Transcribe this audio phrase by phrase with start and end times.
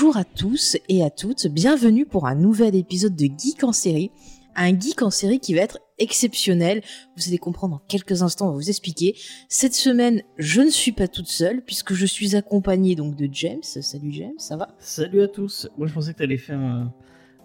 [0.00, 4.10] Bonjour à tous et à toutes, bienvenue pour un nouvel épisode de Geek en série.
[4.56, 6.80] Un geek en série qui va être exceptionnel.
[7.18, 9.14] Vous allez comprendre dans quelques instants, on va vous expliquer.
[9.50, 13.62] Cette semaine, je ne suis pas toute seule puisque je suis accompagnée donc de James.
[13.62, 14.74] Salut James, ça va?
[14.78, 15.68] Salut à tous.
[15.76, 16.94] Moi, je pensais que tu allais faire un,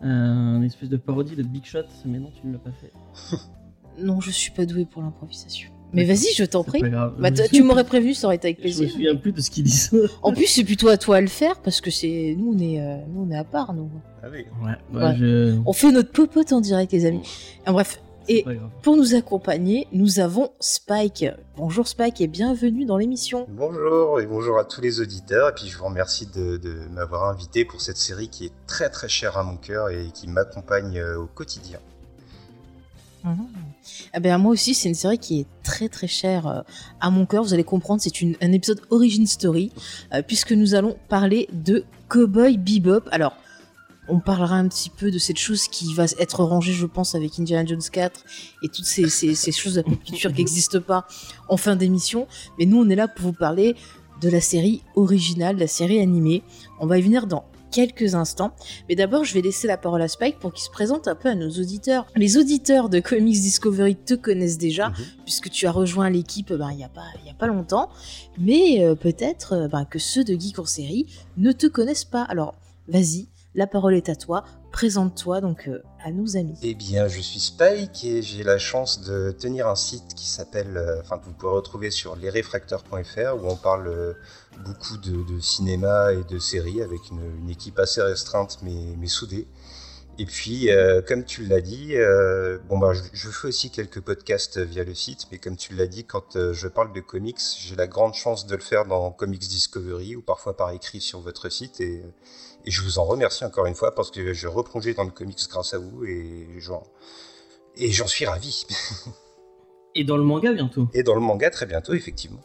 [0.02, 2.94] un espèce de parodie de Big Shot, mais non, tu ne l'as pas fait.
[3.98, 5.74] Non, je suis pas douée pour l'improvisation.
[5.95, 6.81] Mais vas-y, je t'en prie.
[6.81, 7.13] pas grave.
[7.20, 8.90] Bah, Je tu m'aurais prévenu, ça aurait été avec Je me plaisir.
[8.91, 9.91] souviens plus de ce qu'ils disent.
[10.21, 12.80] En plus, c'est plutôt à toi à le faire parce que c'est nous, on est,
[12.81, 13.90] euh, nous, on est à part, nous.
[14.21, 14.46] Ah oui.
[14.63, 15.16] Ouais, bah, Ouais.
[15.18, 15.57] je.
[15.66, 17.21] On fait notre popote en direct, les amis.
[17.66, 18.43] En bref, et
[18.82, 21.26] pour nous accompagner, nous avons Spike.
[21.57, 23.46] Bonjour Spike et bienvenue dans l'émission.
[23.51, 25.49] Bonjour et bonjour à tous les auditeurs.
[25.49, 28.90] Et puis je vous remercie de, de m'avoir invité pour cette série qui est très
[28.90, 31.77] très chère à mon cœur et qui m'accompagne euh, au quotidien.
[34.13, 36.62] Ah ben, moi aussi, c'est une série qui est très très chère euh,
[37.01, 37.43] à mon cœur.
[37.43, 39.71] Vous allez comprendre, c'est un épisode origin story,
[40.13, 43.07] euh, puisque nous allons parler de Cowboy Bebop.
[43.12, 43.35] Alors,
[44.07, 47.40] on parlera un petit peu de cette chose qui va être rangée, je pense, avec
[47.40, 48.23] Indiana Jones 4
[48.63, 49.07] et toutes ces,
[49.51, 51.07] choses de la culture qui n'existent pas
[51.49, 52.27] en fin d'émission.
[52.60, 53.76] Mais nous, on est là pour vous parler
[54.21, 56.43] de la série originale, la série animée.
[56.79, 57.45] On va y venir dans
[57.76, 58.51] quelques instants.
[58.87, 61.27] Mais d'abord, je vais laisser la parole à Spike pour qu'il se présente un peu
[61.29, 62.05] à nos auditeurs.
[62.15, 64.95] Les auditeurs de Comics Discovery te connaissent déjà, Mhm.
[65.25, 67.90] puisque tu as rejoint l'équipe ben, il n'y a, pas- il y a pas longtemps.
[68.38, 71.06] Mais euh, peut-être euh, ben, que ceux de Geek en série
[71.38, 72.23] ne te connaissent pas.
[72.23, 72.56] Alors,
[72.88, 74.44] vas-y, la parole est à toi.
[74.72, 76.57] Présente-toi donc euh, à nos amis.
[76.61, 80.75] Eh bien, je suis Spike et j'ai la chance de tenir un site qui s'appelle,
[80.75, 84.13] euh, enfin que vous pouvez retrouver sur lesrefracteurs.fr où on parle euh,
[84.65, 89.47] beaucoup de, cinéma et de séries avec une, équipe assez restreinte mais, soudée.
[90.17, 90.69] Et puis,
[91.09, 91.94] comme tu l'as dit,
[92.69, 96.05] bon bah, je, fais aussi quelques podcasts via le site, mais comme tu l'as dit,
[96.05, 100.15] quand je parle de comics, j'ai la grande chance de le faire dans Comics Discovery
[100.15, 102.01] ou parfois par écrit sur votre site et,
[102.65, 105.39] et je vous en remercie encore une fois parce que je replongeais dans le comics
[105.49, 106.83] grâce à vous et j'en
[107.77, 108.65] et j'en suis ravi.
[109.95, 110.87] Et dans le manga bientôt.
[110.93, 112.39] Et dans le manga très bientôt, effectivement.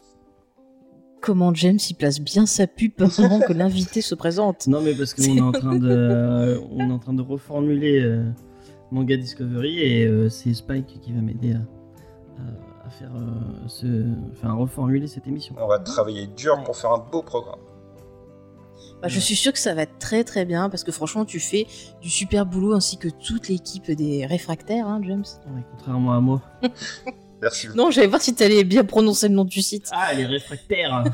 [1.21, 5.13] Comment James y place bien sa pub avant que l'invité se présente Non, mais parce
[5.13, 8.23] qu'on est en train de, on est en train de reformuler euh,
[8.91, 11.57] manga Discovery et euh, c'est Spike qui va m'aider à,
[12.41, 13.85] à- à faire euh, ce,
[14.31, 15.53] enfin, reformuler cette émission.
[15.59, 16.63] On va travailler dur Ouais.
[16.63, 17.59] pour faire un beau programme.
[19.01, 21.39] Bah, je suis sûre que ça va être très très bien parce que franchement tu
[21.39, 21.65] fais
[22.01, 25.23] du super boulot ainsi que toute l'équipe des réfractaires, hein, James.
[25.47, 26.41] Ouais, contrairement à moi.
[27.41, 27.67] Merci.
[27.75, 29.89] Non, j'allais voir si t'allais bien prononcer le nom du site.
[29.91, 31.03] Ah, les réfractaires.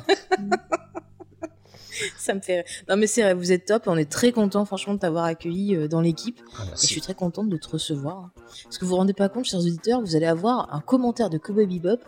[2.17, 2.63] Ça me fait.
[2.87, 3.83] Non mais c'est vrai, vous êtes top.
[3.87, 6.39] On est très content franchement de t'avoir accueilli euh, dans l'équipe.
[6.59, 8.17] Ah, Et je suis très contente de te recevoir.
[8.17, 8.31] hein.
[8.65, 11.37] Parce que vous vous rendez pas compte, chers auditeurs, vous allez avoir un commentaire de
[11.39, 12.01] Cowboy Bebop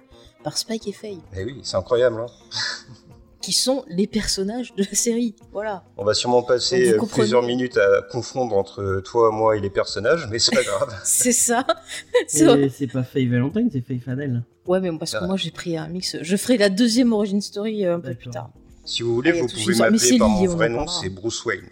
[0.44, 2.20] par Spike et Faye, Eh oui, c'est incroyable.
[2.22, 2.26] hein.
[3.42, 5.36] qui sont les personnages de la série.
[5.54, 5.84] Voilà.
[5.98, 7.22] On va sûrement passer euh, comprenez.
[7.24, 10.94] plusieurs minutes à confondre entre toi, moi et les personnages, mais c'est pas grave.
[11.06, 11.66] C'est ça.
[12.28, 14.44] C'est pas Faye Valentine, c'est Faye Fadel.
[14.68, 15.28] Ouais, mais parce que Ah.
[15.28, 16.18] moi j'ai pris un mix.
[16.22, 18.52] Je ferai la deuxième origin story euh, un peu plus tard.
[18.86, 21.44] Si vous voulez, Ah, vous pouvez m'appeler par lié, mon on vrai nom, c'est Bruce
[21.46, 21.70] Wayne.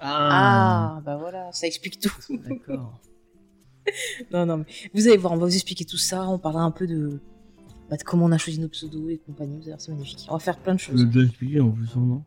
[0.00, 2.12] Ah, bah voilà, ça explique tout.
[2.30, 3.00] D'accord.
[4.32, 6.26] non, non, mais vous allez voir, on va vous expliquer tout ça.
[6.28, 7.20] On parlera un peu de,
[7.90, 9.56] bah, de comment on a choisi nos pseudos et compagnie.
[9.56, 10.26] Vous allez voir, c'est magnifique.
[10.28, 11.00] On va faire plein de Je choses.
[11.00, 12.22] l'ai déjà expliqué en plus, non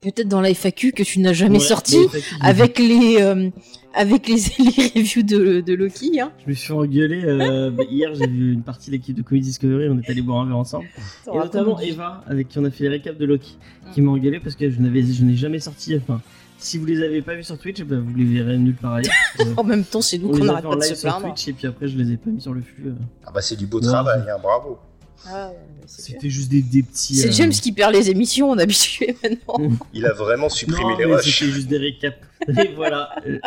[0.00, 1.96] Peut-être dans la FAQ que tu n'as jamais Ouais, sorti.
[2.08, 3.50] FAQ, Avec les, euh,
[3.94, 6.32] avec les, les reviews de, de Loki, hein.
[6.44, 7.22] Je me suis engueulé.
[7.24, 9.88] euh, bah, hier, j'ai vu une partie de l'équipe de Comedy Discovery.
[9.90, 10.86] On est allé boire un verre ensemble.
[11.32, 13.58] Et notamment Eva, avec qui on a fait les récaps de Loki,
[13.94, 15.94] qui m'a engueulé parce que je n'avais, je n'ai jamais sorti.
[15.96, 16.20] Enfin,
[16.62, 19.12] si vous les avez pas vus sur Twitch, bah, vous les verrez nulle part ailleurs.
[19.40, 21.00] Euh, En même temps, c'est nous qu'on a n'arrête fait en pas de live se
[21.00, 21.34] sur plaindre.
[21.34, 22.88] Twitch et puis après, je les ai pas mis sur le flux.
[22.88, 22.94] euh.
[23.24, 23.86] Ah bah c'est du beau Ouais.
[23.86, 24.78] travail, hein, bravo.
[25.26, 25.56] Ah, ouais,
[25.86, 26.02] c'est.
[26.12, 27.14] C'était juste des, des petits.
[27.16, 29.76] C'est euh, James qui perd les émissions, on est habitué maintenant.
[29.94, 31.38] Il a vraiment supprimé Non, les mais rushs.
[31.38, 32.18] c'était juste des récaps.
[32.48, 33.10] Et voilà.
[33.26, 33.38] Euh,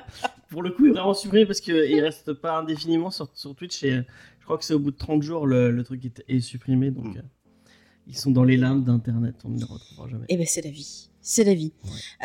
[0.50, 3.84] Pour le coup, il est vraiment supprimé parce qu'il reste pas indéfiniment sur, sur Twitch
[3.84, 4.02] et euh,
[4.40, 6.92] je crois que c'est au bout de 30 jours le, le truc est, est supprimé.
[6.92, 7.18] Donc, Mm.
[7.18, 7.22] euh,
[8.08, 10.26] ils sont dans les limbes d'internet, on ne les retrouvera jamais.
[10.30, 11.74] Eh ben c'est la vie, c'est la vie.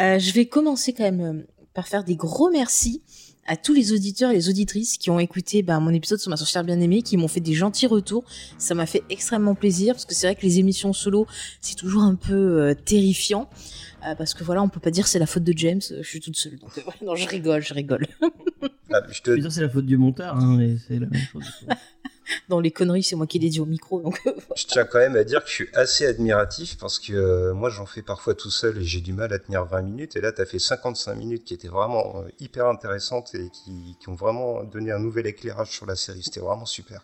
[0.01, 3.03] Euh, je vais commencer quand même euh, par faire des gros merci
[3.47, 6.37] à tous les auditeurs et les auditrices qui ont écouté bah, mon épisode sur ma
[6.37, 8.25] sorcière bien aimée, qui m'ont fait des gentils retours.
[8.59, 11.27] Ça m'a fait extrêmement plaisir parce que c'est vrai que les émissions solo,
[11.61, 13.51] c'est toujours un peu euh, terrifiant.
[14.07, 16.21] Euh, parce que voilà, on peut pas dire c'est la faute de James, je suis
[16.21, 16.59] toute seule.
[16.59, 18.07] Donc, euh, non, je rigole, je rigole.
[18.93, 19.51] Ah, je te...
[19.51, 21.45] C'est la faute du monteur, hein, mais c'est la même chose.
[22.49, 24.01] Dans les conneries, c'est moi qui l'ai dit au micro.
[24.01, 24.21] Donc,
[24.57, 27.71] Je tiens quand même à dire que je suis assez admiratif parce que euh, moi
[27.71, 30.33] j'en fais parfois tout seul et j'ai du mal à tenir 20 minutes et là
[30.33, 34.63] tu as fait 55 minutes qui étaient vraiment euh, hyper intéressantes et qui ont vraiment
[34.65, 36.23] donné un nouvel éclairage sur la série.
[36.23, 37.03] C'était vraiment super.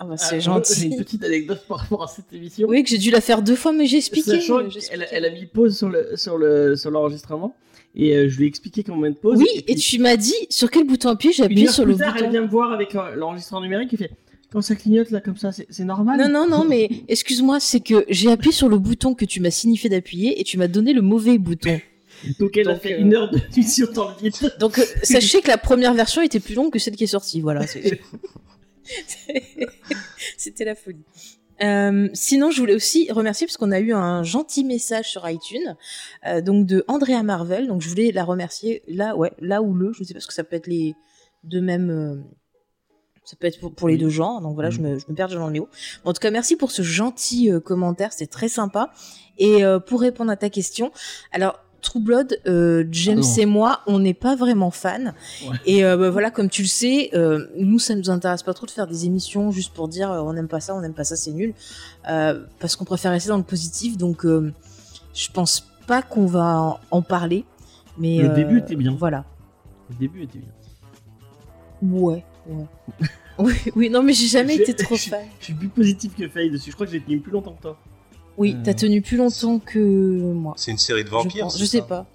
[0.00, 0.86] Ah bah, Ah, c'est J'ai gentil.
[0.86, 2.66] une petite anecdote par rapport à cette émission.
[2.68, 4.30] Oui, que j'ai dû la faire deux fois, mais j'ai expliqué.
[4.32, 4.58] Sachant
[5.12, 7.54] elle a mis pause sur le sur le sur l'enregistrement
[7.94, 9.38] et euh, je lui ai expliqué comment mettre pause.
[9.38, 11.98] Oui, puis, et tu m'as dit sur quel bouton appuyer, j'ai appuyé sur plus le
[11.98, 12.30] tard, elle bouton.
[12.32, 14.10] vient me voir avec l'en- l'enregistrement numérique et fait
[14.52, 16.18] quand ça clignote là comme ça, c'est normal.
[16.18, 19.50] Non, non, non, mais excuse-moi, c'est que j'ai appuyé sur le bouton que tu m'as
[19.52, 21.78] signifié d'appuyer et tu m'as donné le mauvais bouton.
[22.40, 24.34] Donc elle a fait euh, une heure de mission dans le vide.
[24.58, 27.40] Donc euh, sachez que la première version était plus longue que celle qui est sortie.
[27.40, 27.64] Voilà.
[30.36, 31.04] C'était la folie.
[31.62, 35.76] Euh, sinon, je voulais aussi remercier parce qu'on a eu un gentil message sur iTunes,
[36.26, 37.66] euh, donc de Andrea Marvel.
[37.66, 40.26] Donc je voulais la remercier là, ouais, là ou le, je ne sais pas ce
[40.26, 40.94] que ça peut être les
[41.44, 41.90] deux mêmes.
[41.90, 42.16] euh,
[43.24, 45.28] ça peut être pour, pour les deux genres, donc voilà, je, me, je me perds
[45.28, 45.68] dans le néo.
[46.04, 48.92] En tout cas, merci pour ce gentil commentaire, c'est très sympa.
[49.38, 50.90] Et pour répondre à ta question,
[51.30, 55.12] alors True Blood, euh, James Ah et moi, on n'est pas vraiment fans.
[55.46, 55.56] Ouais.
[55.66, 58.66] Et euh, bah, voilà, comme tu le sais, euh, nous, ça nous intéresse pas trop
[58.66, 61.16] de faire des émissions juste pour dire on n'aime pas ça, on n'aime pas ça,
[61.16, 61.54] c'est nul.
[62.04, 63.96] Parce qu'on préfère rester dans le positif.
[63.96, 67.44] Donc, je pense pas qu'on va en, parler.
[67.98, 68.94] Mais Le début était bien.
[68.98, 69.24] Voilà.
[69.90, 70.48] Le début était bien.
[71.82, 72.24] Ouais.
[72.46, 72.66] ouais.
[73.38, 75.24] oui, oui, non, mais j'ai jamais été trop fan.
[75.40, 76.70] Je suis plus positif que Faye dessus.
[76.70, 77.78] Je crois que j'ai tenu plus longtemps que toi.
[78.40, 80.54] Oui, Euh, t'as tenu plus longtemps que moi.
[80.56, 82.06] C'est une série de Je, vampires c'est je sais pas.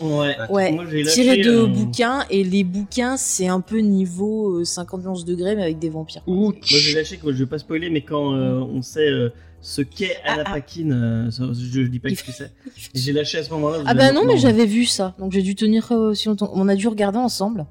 [0.00, 0.36] Ouais.
[0.50, 4.64] Ouais, Moi, j'ai tiré de euh, bouquins, et les bouquins, c'est un peu niveau euh,
[4.64, 6.22] 51 degrés, mais avec des vampires.
[6.24, 6.34] quoi.
[6.34, 9.30] Moi j'ai lâché, je vais pas spoiler, mais quand euh, on sait euh,
[9.60, 10.52] ce qu'est Anna Ah, ah.
[10.54, 12.52] Paquin, euh, ça, je, je dis pas ce que c'est.
[12.94, 13.78] J'ai lâché à ce moment-là.
[13.86, 16.50] Ah je- bah non, mais j'avais vu ça, donc j'ai dû tenir euh, aussi longtemps.
[16.54, 17.66] On a dû regarder ensemble.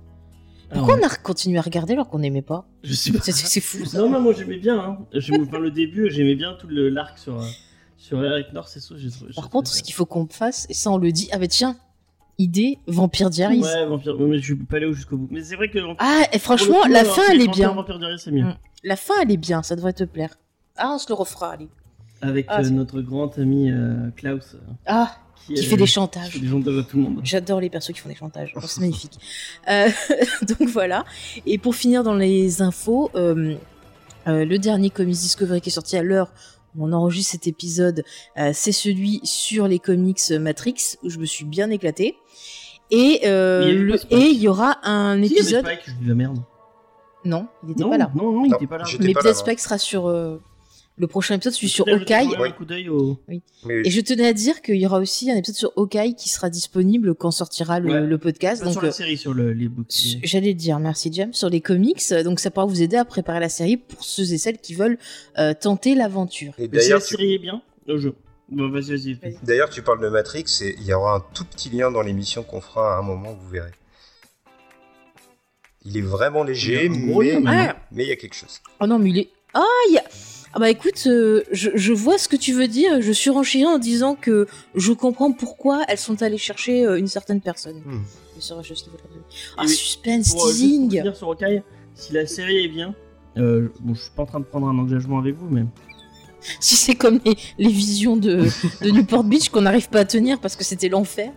[0.69, 1.01] Ah Pourquoi ouais.
[1.03, 3.19] on a continué à regarder alors qu'on n'aimait pas Je sais pas.
[3.23, 3.97] C'est- fou ça.
[3.99, 4.79] Non, non, moi j'aimais bien.
[4.79, 4.97] Hein.
[5.41, 7.45] Enfin, le début, j'aimais bien tout le- l'arc sur, euh,
[8.01, 8.95] sur Eric North et ça.
[8.97, 11.37] j'ai trouvé- Par contre, ce qu'il faut qu'on fasse, et ça on le dit, ah
[11.37, 11.75] bah tiens,
[12.37, 13.61] idée, Vampire Diaries.
[13.61, 14.19] Ouais, Vampire.
[14.19, 15.27] ouais, mais je suis pas allé jusqu'au bout.
[15.31, 15.79] Mais c'est vrai que.
[15.99, 17.75] Ah, et franchement, coup, la alors, fin c'est elle est Vampire, bien.
[17.75, 18.43] Vampire Diaries, c'est mieux.
[18.45, 18.55] Mm.
[18.83, 20.35] La fin elle est bien, ça devrait te plaire.
[20.77, 21.69] Ah, on se le refera, allez.
[22.21, 24.55] Avec Ah, euh, c'est- notre grand ami euh, Klaus.
[24.55, 24.57] euh,
[24.87, 25.15] Ah,
[25.45, 26.31] qui euh, fait des qui chantages.
[26.31, 27.19] fait des chantages à tout le monde.
[27.23, 28.53] J'adore les persos qui font des chantages.
[28.55, 29.17] Oh, c'est magnifique.
[29.69, 29.89] Euh,
[30.47, 31.03] donc voilà.
[31.45, 33.55] Et pour finir dans les infos, euh,
[34.27, 36.31] euh, le dernier Comics Discovery qui est sorti à l'heure
[36.79, 38.03] on enregistre cet épisode,
[38.37, 42.17] euh, c'est celui sur les comics Matrix où je me suis bien éclatée.
[42.91, 44.19] Et euh, Il y le- pas Spike.
[44.19, 45.65] et il y aura un avait épisode.
[45.65, 45.81] Spike?
[45.85, 46.39] Je dis la merde.
[47.23, 48.11] Non, il n'était pas là.
[48.15, 48.85] non, non, il Non, était pas là.
[48.99, 49.35] Mais peut-être.
[49.37, 50.41] Spike sera sur euh,
[51.01, 52.89] le prochain épisode, celui sur Peut-être jeter Hawkeye.
[52.89, 53.17] au.
[53.27, 53.41] Oui,
[53.83, 56.51] Et je tenais à dire qu'il y aura aussi un épisode sur Hawkeye qui sera
[56.51, 58.01] disponible quand sortira le, Ouais.
[58.01, 58.59] le podcast.
[58.61, 60.19] Pas Donc sur la euh, série, sur le, les books.
[60.21, 63.03] J'allais le dire, merci James, sur les comics, euh, donc ça pourra vous aider à
[63.05, 64.99] préparer la série pour ceux et celles qui veulent
[65.39, 66.53] euh, tenter l'aventure.
[66.59, 67.15] Et si la d'ailleurs, tu...
[67.15, 68.13] série est bien, le jeu.
[68.49, 69.13] Bon, vas-y, vas-y.
[69.13, 69.37] Vas-y.
[69.43, 72.43] d'ailleurs, tu parles de Matrix et il y aura un tout petit lien dans l'émission
[72.43, 73.71] qu'on fera à un moment, vous verrez.
[75.83, 77.41] Il est vraiment léger, y mais.
[77.47, 78.61] Ah, mais il y a quelque chose.
[78.79, 79.29] oh non, mais il est.
[79.55, 80.03] Ah, il y a.
[80.53, 83.77] Ah bah écoute, euh, je, je vois ce que tu veux dire, je surenchéris en
[83.79, 87.81] disant que je comprends pourquoi elles sont allées chercher euh, une certaine personne.
[87.81, 89.21] Donner.
[89.57, 91.61] Ah, suspense, Pour, euh, juste pour teasing finir sur Hawkeye,
[91.95, 92.93] si la série est bien,
[93.37, 95.63] euh, bon, je suis pas en train de prendre un engagement avec vous, mais
[96.59, 98.43] Si c'est comme les, les visions de,
[98.83, 101.31] de Newport Beach qu'on n'arrive pas à tenir parce que c'était l'enfer.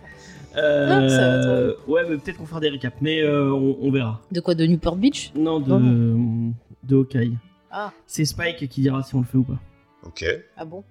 [0.57, 3.77] euh, Ah, ça va être ouais, mais peut-être qu'on fera des récaps, mais euh, on,
[3.81, 4.19] on verra.
[4.31, 5.31] De quoi De Newport Beach?
[5.35, 6.53] Non, de, Bon.
[6.83, 7.33] de Hawkeye.
[7.77, 9.59] Ah, C'est Spike qui dira si on le fait ou pas.
[10.03, 10.23] Ok.
[10.55, 10.83] ah bon?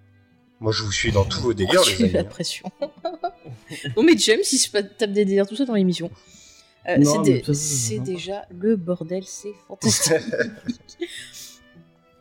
[0.60, 2.28] Moi, je vous suis dans tous vos délires, Oh, les j'ai eu la amis.
[2.28, 2.70] pression.
[3.96, 6.10] non mais James, si je tape des délires tout ça dans l'émission.
[6.88, 10.12] Euh, c'est dé- déjà le bordel, c'est fantastique.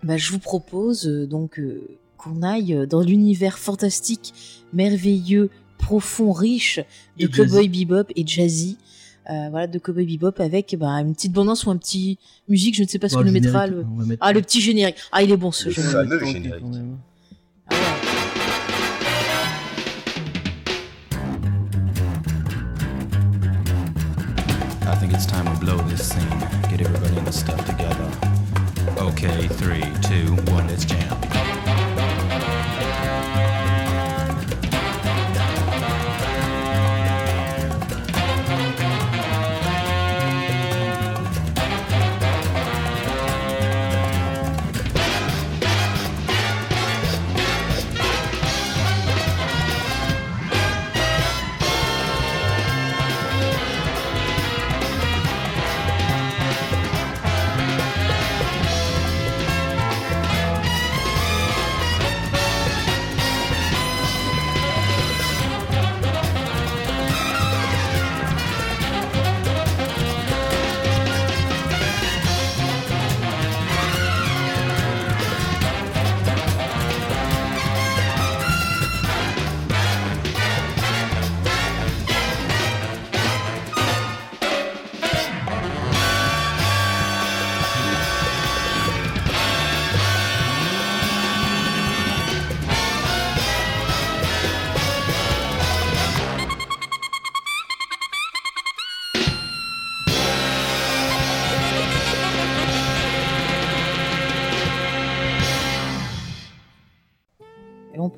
[0.03, 1.86] bah, je vous propose euh, donc euh,
[2.17, 4.34] qu'on aille dans l'univers fantastique,
[4.72, 6.79] merveilleux, profond, riche
[7.20, 8.77] de Cowboy Bebop et Jazzy.
[9.30, 12.18] Euh, voilà, de Cowboy Bebop avec bah, une petite bande-annonce ou un petit
[12.50, 13.68] musique, je ne sais pas ce Bon, qu'on nous le mettra.
[13.68, 13.86] Le...
[13.89, 14.98] on va mettre- Ah, le petit générique.
[15.13, 16.62] Ah, il est bon ce Le fameux tranquille, générique.
[16.62, 16.98] quand même.
[17.70, 17.80] Ah ouais.
[24.86, 26.39] I think it's time we blow this scene.
[26.70, 28.10] Get everybody in the stuff together.
[28.98, 31.23] Okay, three, two, one, let's jam.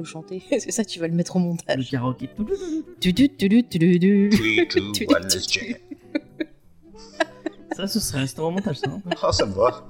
[0.05, 0.41] Le chanter.
[0.49, 1.89] C'est ça, tu vas le mettre au Le montage.
[1.91, 2.29] karaoké.
[2.99, 4.29] Tu, tu, tu, tu, tu, tu.
[4.29, 4.39] 3,
[4.81, 5.77] 2, Tu- 1, let's tu- jam.
[7.75, 8.89] Ça, ce serait resté en montage, ça.
[9.23, 9.85] Oh, ça me va.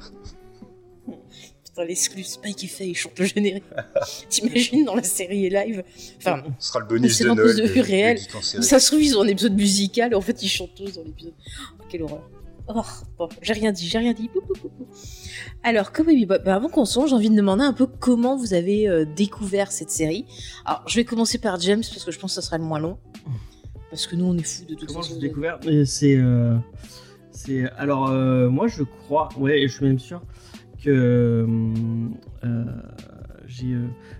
[1.63, 3.63] Putain, l'exclu Spike et Faye chante le générique.
[4.29, 5.83] T'imagines dans la série live
[6.17, 8.63] Enfin, Ce sera le bonus de Noël de série.
[8.63, 11.03] ça se trouve, ils ont un épisode musical et en fait, ils chantent tous dans
[11.03, 11.33] l'épisode.
[11.79, 12.23] Oh, quelle horreur.
[12.67, 12.81] Oh,
[13.19, 14.29] bon, j'ai rien dit, j'ai rien dit.
[15.67, 18.53] Alors, Cowboy Bebop, bah, avant qu'on songe, j'ai envie de demander un peu comment vous
[18.53, 20.25] avez euh, découvert cette série.
[20.63, 22.77] Alors, je vais commencer par James parce que je pense que ça sera le moins
[22.79, 22.99] long.
[23.89, 25.15] Parce que nous, on est fous de toute Comment façon.
[25.15, 25.57] j'ai découvert?
[25.65, 26.17] Mais C'est.
[26.17, 26.55] euh,
[27.31, 30.21] c'est alors, euh, moi, je crois, ouais, et je suis même sûr
[30.83, 31.45] que.
[32.43, 32.65] euh,
[33.47, 33.75] j'ai.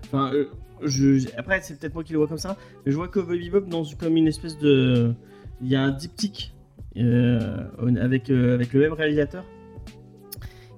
[0.06, 0.46] Enfin, euh,
[0.82, 3.38] je, j'ai- après, c'est peut-être moi qui le vois comme ça, mais je vois Cowboy
[3.50, 5.14] Bebop dans comme une espèce de.
[5.62, 6.54] Il y a un diptyque
[6.96, 7.64] euh,
[8.00, 9.44] avec, euh, avec le même réalisateur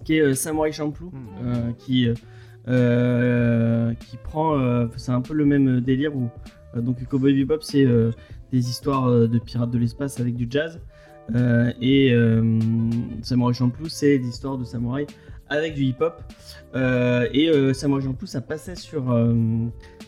[0.09, 1.13] qui est euh, Samurai Champloo,
[1.45, 2.09] euh, qui.
[2.67, 4.59] euh, qui prend.
[4.59, 6.31] euh, c'est un peu le même délire où.
[6.75, 7.85] euh, donc, Cowboy Bebop, c'est.
[7.85, 8.11] euh,
[8.51, 10.81] des histoires euh, de pirates de l'espace avec du jazz.
[11.35, 12.59] Euh, et euh,
[13.21, 15.07] Samurai Champloo, c'est des histoires de samouraï
[15.51, 16.23] avec du hip-hop.
[16.75, 19.35] Euh, et euh, Samurai Champloo, ça passait sur, euh,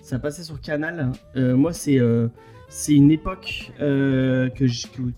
[0.02, 1.12] ça passait sur Canal.
[1.36, 2.28] Euh, moi, c'est euh,
[2.70, 4.64] c'est une époque euh, que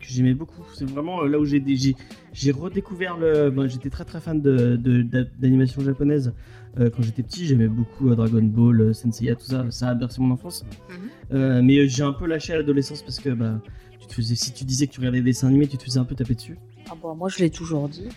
[0.01, 0.63] j'aimais beaucoup.
[0.75, 3.51] C'est vraiment euh, là où j'ai redécouvert le.
[3.51, 5.03] bon, j'étais très très fan de de-
[5.39, 6.33] d'animation japonaise
[6.81, 7.47] euh, quand j'étais petit.
[7.47, 9.67] J'aimais beaucoup euh, Dragon Ball, Senseiya, tout ça.
[9.71, 10.65] Ça a bercé mon enfance.
[11.33, 13.61] Euh, mais j'ai un peu lâché à l'adolescence parce que bah,
[14.01, 16.01] tu te faisais, si tu disais que tu regardais des dessins animés, tu te faisais
[16.01, 16.57] un peu taper dessus.
[16.91, 18.09] Ah bah, moi, je l'ai toujours dit.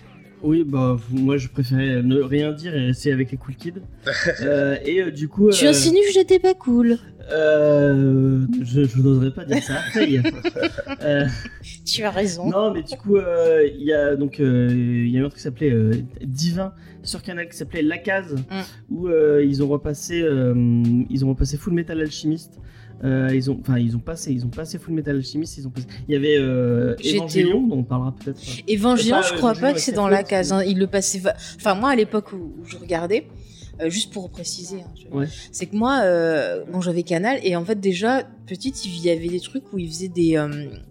[0.46, 3.74] Oui, bah moi je préférais ne rien dire et rester avec les cool kids.
[4.42, 6.98] Euh, et euh, du coup, Tu euh, insinues que j'étais pas cool.
[7.32, 9.80] euh, je, je n'oserais pas dire ça.
[11.02, 11.26] Euh,
[11.86, 12.50] Tu as raison.
[12.50, 15.36] non, mais du coup, euh, il y a donc euh, il y a un truc
[15.38, 15.92] qui s'appelait euh,
[16.24, 16.74] Divin
[17.04, 18.36] sur Canal qui s'appelait La Case
[18.90, 20.54] où euh, ils ont repassé euh,
[21.10, 22.60] ils ont repassé Full Metal Alchemist.
[23.04, 25.58] Euh, ils ont enfin ils ont passé ils ont passé Full Metal Alchemist.
[25.58, 26.96] Ils ont passé- il y avait euh.
[27.04, 28.40] Evangelion dont on parlera peut-être.
[28.68, 30.54] Évangélion, Pas, je euh, crois pas que c'est dans la case.
[30.54, 30.64] hein.
[30.64, 31.20] Il le passait.
[31.20, 33.28] va- Enfin, moi, à l'époque où, où je regardais,
[33.82, 35.28] euh, juste pour préciser, hein, je- Ouais.
[35.52, 39.28] c'est que moi, euh, bon, j'avais Canal et en fait, déjà, petite, il y avait
[39.28, 40.48] des trucs où ils faisaient des, euh,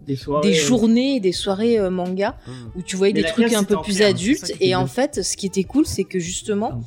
[0.06, 0.50] Des soirées.
[0.50, 2.36] des euh, journées, des soirées euh, manga
[2.76, 4.52] où tu voyais Mais des trucs un peu plus adultes.
[4.60, 6.82] Et en fait, ce qui était cool, c'est que justement.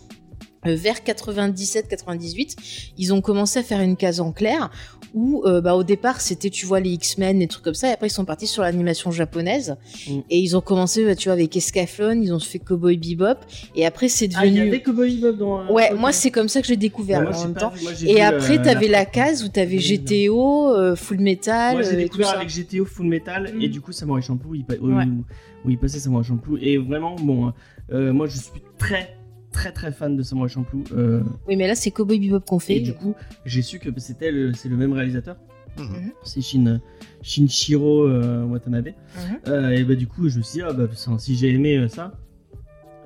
[0.67, 2.55] Euh, Vers 97-98,
[2.97, 4.69] ils ont commencé à faire une case en clair
[5.13, 7.93] où, euh, bah, au départ, c'était, tu vois, les X-Men, des trucs comme ça, et
[7.93, 9.77] après, ils sont partis sur l'animation japonaise,
[10.09, 10.19] Mm.
[10.29, 13.39] et ils ont commencé, bah, tu vois, avec Escaflon, ils ont fait Cowboy Bebop,
[13.75, 14.67] et après, c'est Ah, il y devenu.
[14.69, 15.61] avait Cowboy Bebop dans.
[15.61, 17.73] euh, ouais, moi, c'est comme ça que j'ai découvert Moi, en même pas temps.
[17.81, 21.83] moi, Et après, euh, t'avais la la- case où t'avais GTO, euh, Full Metal, Moi
[21.83, 22.35] j'ai euh, découvert ça.
[22.37, 23.61] avec GTO Full Metal Mm.
[23.61, 25.05] et du coup Samurai Champloo il, pa- où, Ouais.
[25.05, 25.23] où-
[25.65, 27.53] où il passait Samurai Champloo et vraiment bon
[27.91, 29.16] euh, moi je suis très
[29.57, 32.77] très très fan de Samurai Champloo euh, Oui, mais là, c'est Cowboy Bebop qu'on fait.
[32.77, 35.35] et du coup j'ai su que c'était le, c'est le même réalisateur
[35.79, 36.11] Mhm.
[36.23, 36.81] c'est Shin,
[37.21, 39.37] Shinshiro euh, Watanabe Mhm.
[39.47, 41.77] Euh, et bah du coup je me suis dit ah, bah, ça, si j'ai aimé
[41.77, 42.13] euh, ça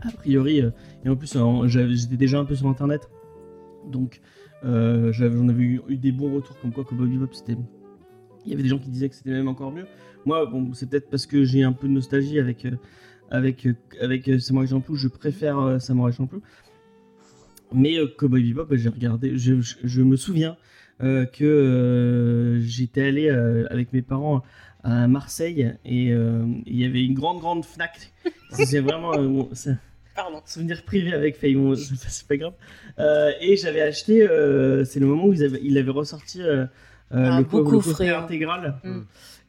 [0.01, 0.71] a priori euh,
[1.05, 1.35] et en plus
[1.67, 3.09] j'étais déjà un peu sur internet
[3.91, 4.21] donc
[4.63, 7.57] euh, j'avais- j'en avais eu, eu des bons retours comme quoi Cowboy Bebop c'était
[8.45, 9.85] il y avait des gens qui disaient que c'était même encore mieux
[10.25, 12.77] moi bon c'est peut-être parce que j'ai un peu de nostalgie avec euh,
[13.31, 16.41] avec euh, avec euh, Samurai Champloo je préfère euh, Samurai Champloo
[17.73, 20.57] mais Cowboy Bebop bah, j'ai regardé je, je- je me souviens
[21.01, 24.43] euh, que euh, j'étais allé euh, avec mes parents
[24.83, 28.11] à Marseille et il y avait une grande grande Fnac
[28.51, 29.49] c'est vraiment bon,
[30.15, 30.41] Pardon.
[30.45, 32.53] souvenir privé avec Faye, bon, c'est pas- grave.
[33.41, 34.27] Et j'avais acheté,
[34.85, 36.41] c'est le moment où ils avaient, il avait ressorti
[37.11, 38.75] Un le, co- le coffret, intégral.
[38.83, 38.99] Mm.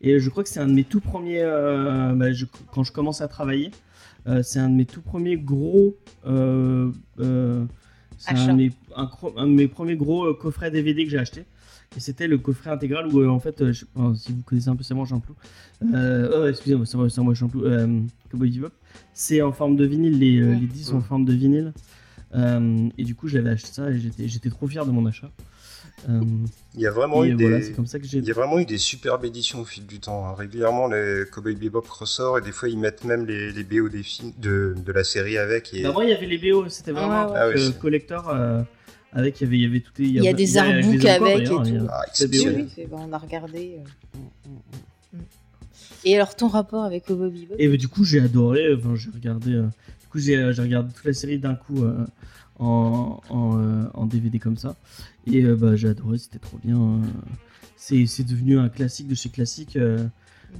[0.02, 2.92] Et je crois que c'est un de mes tout premiers, euh, bah, je- quand je
[2.92, 3.70] commence à travailler,
[4.26, 5.96] euh, c'est un de mes tout premiers gros.
[6.26, 6.90] euh,
[8.18, 11.18] c'est un, de mes- un cro- un de mes premiers gros coffrets DVD que j'ai
[11.18, 11.44] acheté.
[11.96, 14.82] Et c'était le coffret intégral où, en fait, je- enfin, si vous connaissez un peu
[14.84, 15.34] Samurai Champloo,
[15.94, 18.72] euh, oh, excusez-moi, Samurai Samurai Champloo, euh, Cowboy Bebop,
[19.12, 20.60] c'est en forme de vinyle, les, euh, Mm.
[20.60, 21.72] les disques sont en forme de vinyle.
[22.96, 25.30] Et du coup, j'avais acheté ça et j'étais, j'étais trop fier de mon achat.
[26.08, 26.20] Euh,
[26.74, 27.64] Il y a vraiment et eu voilà, des.
[27.66, 28.18] c'est comme ça que j'ai.
[28.18, 30.26] Il y a vraiment eu des superbes éditions au fil du temps.
[30.26, 30.34] hein.
[30.34, 34.02] Régulièrement, les Cowboy Bebop ressort et des fois ils mettent même les, les BO des
[34.02, 35.72] films de, de la série avec.
[35.74, 35.82] Et...
[35.82, 37.38] Bah, moi, il y avait les BO, c'était vraiment Ah ouais, ouais.
[37.40, 37.60] Ah oui.
[37.68, 38.28] euh, collector.
[38.30, 38.62] euh,
[39.12, 39.92] avec, il y avait, il y avait tout.
[39.98, 41.86] Il y a des je les ai artbooks encore, avec et il y a- tout.
[41.90, 43.78] Ah, Oui, bah, on a regardé.
[43.78, 44.18] euh.
[45.12, 45.18] Mm.
[46.04, 47.54] Et alors, ton rapport avec Cowboy Bebop?
[47.58, 48.74] Et bah, du coup, j'ai adoré.
[48.74, 49.52] Enfin, j'ai regardé.
[49.54, 52.04] euh, du coup, j'ai, j'ai regardé toute la série d'un coup euh,
[52.62, 54.76] en, en, euh, en DVD comme ça.
[55.26, 56.18] Et euh, bah, j'ai adoré.
[56.18, 56.78] C'était trop bien.
[56.78, 56.98] euh.
[57.76, 60.06] C'est, c'est devenu un classique de chez classique euh,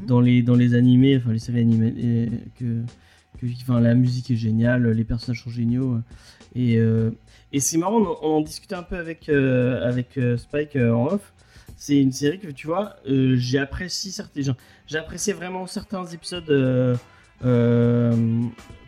[0.01, 0.07] Mhm.
[0.07, 2.81] dans les dans les animés, enfin les séries animées et que
[3.39, 5.99] que enfin, la musique est géniale, les personnages sont géniaux.
[6.55, 7.11] Et, euh,
[7.53, 11.09] et c'est marrant, on, on en discutait un peu avec, euh, avec euh, Spike en
[11.09, 11.35] off.
[11.77, 14.55] C'est une série que tu vois, j'ai apprécié certains,
[14.87, 16.99] j'ai apprécié vraiment certains épisodes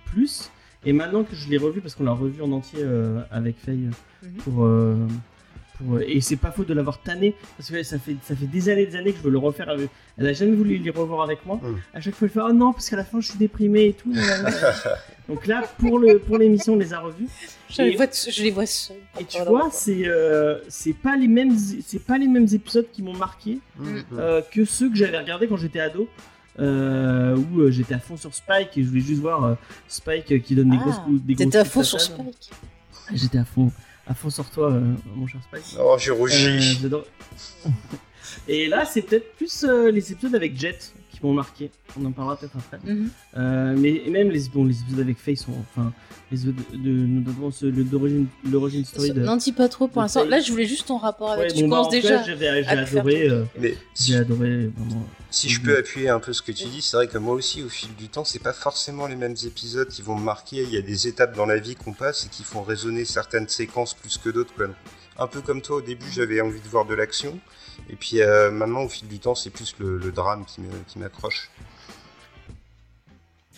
[0.06, 0.50] plus.
[0.86, 3.86] Et maintenant que je l'ai revu, parce qu'on l'a revu en entier euh, avec Faye
[3.86, 4.30] euh, Mhm.
[4.38, 4.96] pour, euh,
[5.78, 8.68] pour, et c'est pas faute de l'avoir tanné parce que ça fait ça fait des
[8.70, 9.68] années des années que je veux le refaire.
[9.68, 9.90] Avec...
[10.16, 11.60] Elle a jamais voulu les revoir avec moi.
[11.62, 11.76] Mhm.
[11.92, 13.92] À chaque fois, elle fait oh non parce qu'à la fin je suis déprimé et
[13.92, 14.12] tout.
[15.28, 17.26] Donc là pour le pour l'émission, on les a revus.
[17.70, 18.96] Je les vois, je les vois seuls.
[19.20, 23.02] Et tu vois, c'est euh, c'est pas les mêmes c'est pas les mêmes épisodes qui
[23.02, 23.98] m'ont marqué Mm.
[24.18, 26.08] euh, que ceux que j'avais regardés quand j'étais ado.
[26.60, 29.54] Euh, où euh, j'étais à fond sur Spike et je voulais juste voir euh,
[29.88, 32.00] Spike euh, qui donne des Ah, grosses coups des T'étais à coups fond sur.
[32.00, 32.50] Spike.
[33.12, 33.72] J'étais à fond
[34.06, 35.76] à fond sur toi euh, mon cher Spike.
[35.80, 36.78] Oh, j'ai rougi.
[38.48, 40.92] Et là, c'est peut-être plus euh, les épisodes avec Jet
[41.24, 41.70] qui m'ont marqué.
[41.98, 42.78] On en parlera peut-être après.
[42.84, 43.08] Mhm.
[43.36, 45.52] Euh, mais même les, bon, les épisodes avec Faye sont.
[45.74, 45.92] Enfin,
[46.30, 49.20] les épisodes de, de- notamment ce- le d'origine l'origine story de.
[49.20, 50.24] N'en dis pas trop pour l'instant.
[50.24, 51.50] Là, je voulais juste ton rapport avec.
[51.50, 52.22] Ouais, tu bon, bah, fait, déjà.
[52.22, 52.32] J'ai
[52.98, 53.28] adoré.
[53.30, 55.06] euh, Mais si, j'ai adoré vraiment.
[55.30, 57.62] si je peux appuyer un peu ce que tu dis, c'est vrai que moi aussi,
[57.62, 60.62] au fil du temps, c'est pas forcément les mêmes épisodes qui vont me marquer.
[60.62, 63.48] Il y a des étapes dans la vie qu'on passe et qui font résonner certaines
[63.48, 64.52] séquences plus que d'autres.
[64.54, 64.66] quoi.
[65.18, 67.38] Un peu comme toi, au début, j'avais envie de voir de l'action.
[67.90, 71.50] Et puis euh, maintenant, au fil du temps, c'est plus le, le drame qui m'accroche.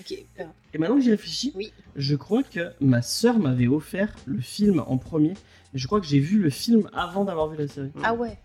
[0.00, 0.12] Ok.
[0.12, 1.72] Et maintenant que j'y réfléchis, Oui.
[1.94, 5.34] je crois que ma sœur m'avait offert le film en premier.
[5.74, 7.90] Je crois que j'ai vu le film avant d'avoir vu la série.
[8.02, 8.38] Ah ouais.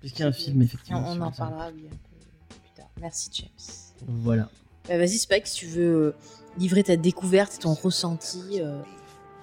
[0.00, 1.04] Puisqu'il y a un film, effectivement.
[1.06, 2.88] on en parlera oui, un peu plus tard.
[3.00, 4.08] Merci James.
[4.08, 4.48] Voilà.
[4.88, 6.14] Bah, Vas-y Spike, si tu veux euh,
[6.58, 8.82] livrer ta découverte, ton ressenti euh,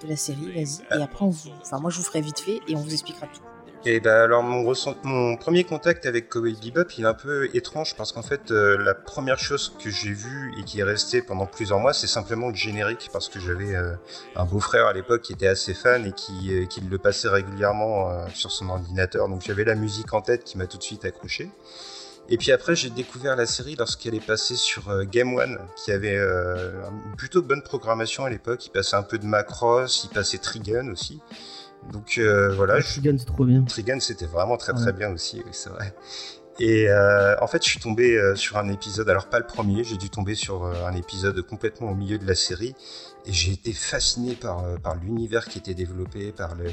[0.02, 0.82] de la série, vas-y.
[0.98, 1.48] Et après, on vous...
[1.62, 3.40] enfin moi je vous ferai vite fait et on vous expliquera tout.
[3.86, 8.12] Et bah alors mon, premier contact avec Cowboy Bebop, il est un peu étrange parce
[8.12, 11.78] qu'en fait euh, la première chose que j'ai vue et qui est restée pendant plusieurs
[11.78, 13.94] mois, c'est simplement le générique parce que j'avais euh,
[14.36, 18.10] un beau-frère à l'époque qui était assez fan et qui, euh, qui le passait régulièrement
[18.10, 21.06] euh, sur son ordinateur, donc j'avais la musique en tête qui m'a tout de suite
[21.06, 21.50] accroché.
[22.28, 25.90] Et puis après, j'ai découvert la série lorsqu'elle est passée sur euh, Game One, qui
[25.90, 28.66] avait une plutôt bonne programmation à l'époque.
[28.66, 31.20] Il passait un peu de Macross, il passait Trigun aussi.
[31.92, 33.62] Donc euh, voilà, Trigun, c'est trop bien.
[33.62, 34.92] Trigun, c'était vraiment très très Ouais.
[34.92, 35.94] bien aussi, oui, c'est vrai.
[36.58, 39.82] Et euh, en fait, je suis tombé euh, sur un épisode, alors pas le premier,
[39.82, 42.74] j'ai dû tomber sur un épisode complètement au milieu de la série,
[43.24, 46.70] et j'ai été fasciné par, par l'univers qui était développé, par le-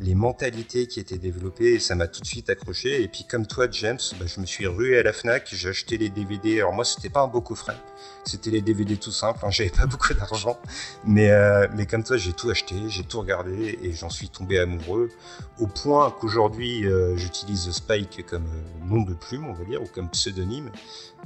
[0.00, 3.02] les mentalités qui étaient développées, ça m'a tout de suite accroché.
[3.02, 5.98] Et puis comme toi, James, bah, je me suis rué à la Fnac, j'ai acheté
[5.98, 6.60] les DVD.
[6.60, 7.76] Alors moi, c'était pas un beau coffret,
[8.24, 10.58] c'était les DVD tout simples, hein, j'avais pas beaucoup d'argent,
[11.04, 14.58] mais, euh, mais comme toi, j'ai tout acheté, j'ai tout regardé, et j'en suis tombé
[14.58, 15.10] amoureux
[15.58, 19.86] au point qu'aujourd'hui euh, j'utilise Spike comme euh, nom de plume, on va dire, ou
[19.86, 20.70] comme pseudonyme,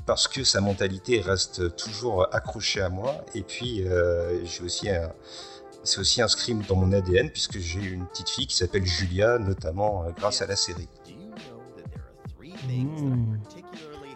[0.05, 3.25] parce que sa mentalité reste toujours accrochée à moi.
[3.35, 3.85] Et puis
[4.45, 5.12] j'ai aussi un-
[5.85, 10.05] c'est aussi inscrit dans mon ADN puisque j'ai une petite fille qui s'appelle Julia, notamment
[10.05, 10.88] euh, grâce à la série.
[12.66, 13.37] Mmh.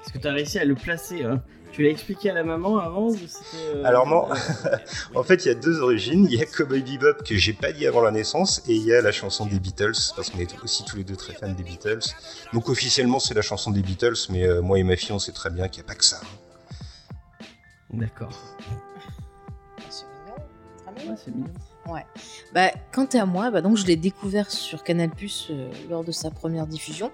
[0.01, 2.79] Est-ce que tu as réussi à le placer hein Tu l'as expliqué à la maman
[2.79, 4.29] avant euh, Alors non.
[5.15, 6.27] En fait, il y a deux origines.
[6.31, 8.95] Il y a Cowboy Bebop que j'ai pas dit avant la naissance, et il y
[8.95, 11.63] a la chanson des Beatles parce qu'on est aussi tous les deux très fans des
[11.63, 12.01] Beatles.
[12.53, 15.33] Donc officiellement, c'est la chanson des Beatles, mais euh, moi et ma fille, on sait
[15.33, 16.21] très bien qu'il n'y a pas que ça.
[17.93, 18.33] D'accord.
[21.17, 21.47] C'est mignon.
[21.85, 22.53] Très Ouais, c'est mignon.
[22.55, 25.51] Bah, quant à moi, bah, donc je l'ai découvert sur Canal Plus
[25.89, 27.11] lors de sa première diffusion.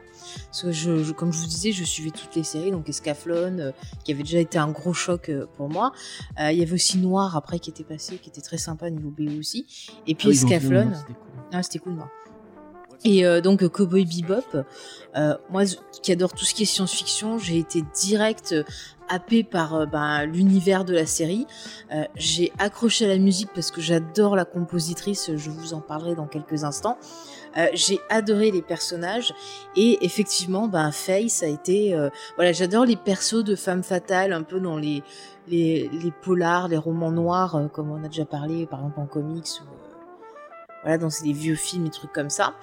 [0.47, 3.59] Parce que je, je- comme je vous disais, je suivais toutes les séries, donc Escaflon,
[3.59, 3.73] euh,
[4.05, 5.93] qui avait déjà été un gros choc euh, pour moi.
[6.41, 9.11] Euh, Il y avait aussi Noir après qui était passé, qui était très sympa niveau
[9.11, 9.67] BO aussi.
[10.07, 10.91] Et puis Ah Escaflon.
[10.95, 11.43] c'était cool.
[11.53, 12.09] Ah, c'était cool, Noir.
[13.05, 14.65] Et euh, donc Cowboy Bebop,
[15.17, 15.63] euh, moi
[16.03, 18.65] qui adore tout ce qui est science-fiction, j'ai été direct euh,
[19.09, 21.47] happé par ben, l'univers de la série.
[22.17, 26.27] J'ai accroché à la musique parce que j'adore la compositrice, je vous en parlerai dans
[26.27, 26.97] quelques instants.
[27.75, 29.35] J'ai adoré les personnages
[29.77, 31.95] et effectivement, ben Faye, ça a été,
[32.37, 35.03] voilà, j'adore les persos de femmes fatales, un peu dans les
[35.49, 39.61] les, les polars, les romans noirs, comme on a déjà parlé, par exemple en comics
[39.61, 39.85] ou
[40.85, 42.55] voilà dans les vieux films et trucs comme ça.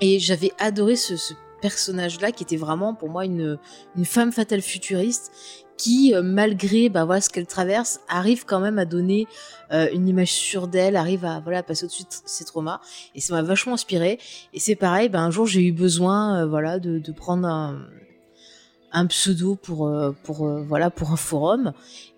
[0.00, 1.14] Et j'avais adoré ce,
[1.60, 3.58] personnage-là qui était vraiment pour moi une,
[4.04, 5.32] femme fatale futuriste
[5.76, 9.26] qui, euh, malgré bah, voilà, ce qu'elle traverse, arrive quand même à donner
[9.72, 12.80] euh, une image sûre d'elle, arrive à voilà, passer au-dessus de ses traumas.
[13.14, 14.18] Et ça m'a vachement inspiré.
[14.54, 17.46] Et c'est pareil, bah, un jour j'ai eu besoin euh, voilà, de, prendre
[18.92, 21.72] un, pseudo pour, pour, voilà, pour un forum.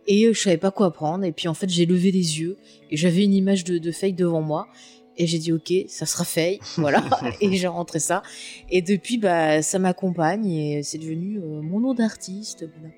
[0.06, 1.24] Et je savais pas quoi prendre.
[1.24, 2.56] Et puis en fait, j'ai levé les yeux
[2.90, 4.68] et j'avais une image de, de devant moi.
[5.20, 6.60] Et j'ai dit, ok, ça sera Faye.
[6.76, 7.02] Voilà.
[7.40, 8.22] et j'ai rentré ça.
[8.70, 12.64] Et depuis, bah, ça m'accompagne et c'est devenu euh, mon nom d'artiste.
[12.78, 12.94] voilà,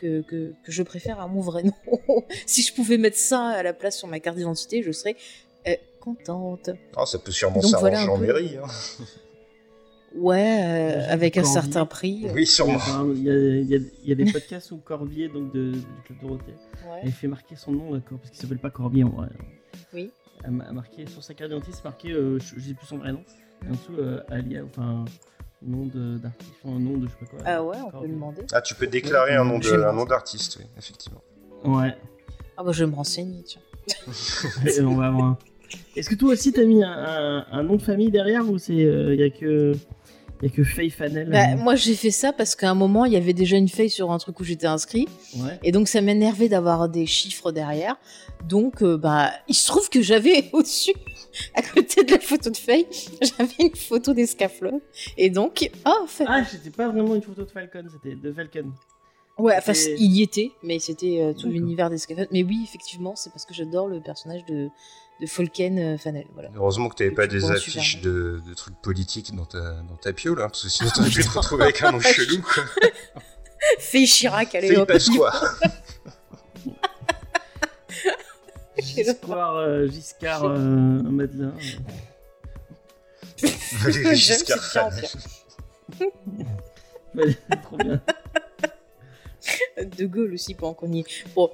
[0.00, 1.72] que que, je préfère à mon vrai nom.
[2.46, 5.16] si je pouvais mettre ça à la place sur ma carte d'identité, je serais
[5.68, 6.70] euh, contente.
[6.96, 8.26] Ah, ça peut sûrement Donc s'arranger voilà un en peu.
[8.26, 8.56] mairie.
[8.56, 8.66] hein.
[10.16, 12.26] Ouais, euh, avec un certain prix.
[12.32, 12.78] Oui, sûrement.
[13.14, 15.72] Il y, a, il y a- il y a des podcasts où Corbier, donc de,
[15.72, 16.52] du Club Dorothée,
[16.88, 17.00] Ouais.
[17.02, 19.28] elle fait marquer son nom, d'accord, parce qu'il s'appelle pas Corbier en vrai.
[19.92, 20.10] Oui.
[20.44, 22.98] Elle m'a marqué sur sa carte d'identité, c'est marqué, euh, je, je sais plus son
[22.98, 23.24] vrai nom,
[23.64, 25.04] et en dessous, euh, Alia, enfin,
[25.62, 27.38] nom de- d'artiste, enfin, un nom de je sais pas quoi.
[27.46, 28.42] Ah ouais, on peut demander.
[28.52, 31.22] Ah, tu peux déclarer un nom de- un d'artiste, oui, effectivement.
[31.64, 31.96] Ouais,
[32.56, 33.60] Ah bah je vais me renseigner, tiens.
[34.86, 35.38] On va avoir un-
[35.96, 38.74] Est-ce que toi aussi t'as mis un, un- un nom de famille derrière ou c'est
[38.74, 39.72] il y a que
[40.44, 43.04] y a que Faye Fanel Bah, euh, moi j'ai fait ça parce qu'à un moment
[43.04, 45.58] il y avait déjà une feuille sur un truc où j'étais inscrit Ouais.
[45.62, 47.96] et donc ça m'énervait d'avoir des chiffres derrière.
[48.48, 50.92] Donc euh, bah il se trouve que j'avais au-dessus,
[51.54, 52.86] à côté de la photo de feuille,
[53.22, 54.80] j'avais une photo d'escaflowne
[55.16, 56.06] et donc oh.
[56.26, 58.72] Ah, c'était pas vraiment une photo de Falcon, c'était de Falcon.
[59.38, 62.28] ouais enfin il y était mais c'était euh, tout l'univers d'escaflowne.
[62.32, 64.68] Mais oui effectivement c'est parce que j'adore le personnage de
[65.20, 66.50] de Folken euh, Fanel voilà.
[66.56, 69.96] Heureusement que t'avais Que pas tu des affiches de, de trucs politiques dans ta, dans
[69.96, 72.64] ta piole, hein, parce que sinon t'aurais pu te retrouver avec un nom chelou, quoi.
[73.78, 74.88] Feuille Chirac allez hop.
[74.88, 75.32] Pasqua.
[78.78, 81.54] Giscard, euh, Giscard euh, Madelin.
[83.72, 85.08] Valérie Giscard Fanel.
[87.14, 88.00] Ouais, trop bien.
[89.78, 91.24] De Gaulle aussi pendant qu'on y est.
[91.34, 91.50] Bon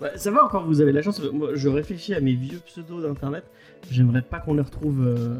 [0.00, 1.20] Ouais, ça va encore, vous avez la chance.
[1.32, 3.44] Moi, je réfléchis à mes vieux pseudos d'internet.
[3.90, 5.06] J'aimerais pas qu'on les retrouve.
[5.06, 5.36] Euh...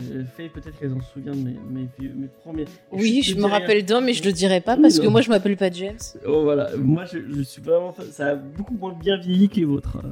[0.00, 2.66] euh, Faye, peut-être qu'elles en se souviennent, mes, mes, vieux, mes premiers.
[2.92, 5.30] Oui, je me rappelle d'un, mais je le dirai pas Oui, parce que moi je
[5.30, 5.98] m'appelle pas James.
[6.26, 7.92] Oh voilà, moi je, je suis vraiment.
[8.12, 9.98] Ça a beaucoup moins bien vieilli que les vôtres.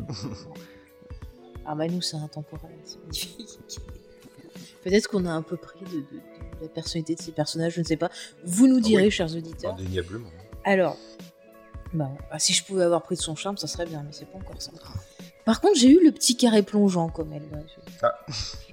[1.70, 3.58] Ah, Manu, c'est intemporel, c'est magnifique.
[4.82, 7.80] Peut-être qu'on a un peu pris de, de- de la personnalité de ces personnages, je
[7.80, 8.08] ne sais pas.
[8.42, 9.10] Vous nous direz, oui.
[9.10, 9.74] chers auditeurs.
[9.74, 10.30] Indéniablement.
[10.64, 10.96] Alors,
[11.92, 14.26] bah, ah, si je pouvais avoir pris de son charme, ça serait bien, mais c'est
[14.30, 14.70] pas encore ça.
[15.44, 17.42] Par contre, j'ai eu le petit carré plongeant comme elle.
[17.42, 17.64] ouais.
[18.02, 18.14] Ah.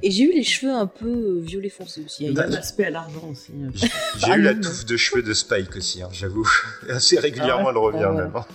[0.03, 2.25] Et j'ai eu les cheveux un peu euh, violet foncé aussi.
[2.25, 3.53] Il y a a- un aspect à l'argent aussi.
[3.53, 3.69] euh.
[4.17, 6.45] J'ai Ah eu la non, touffe de cheveux de Spike aussi, hein, j'avoue.
[6.89, 8.17] Assez régulièrement, elle revient Ah ouais.
[8.23, 8.35] même.
[8.35, 8.45] hein.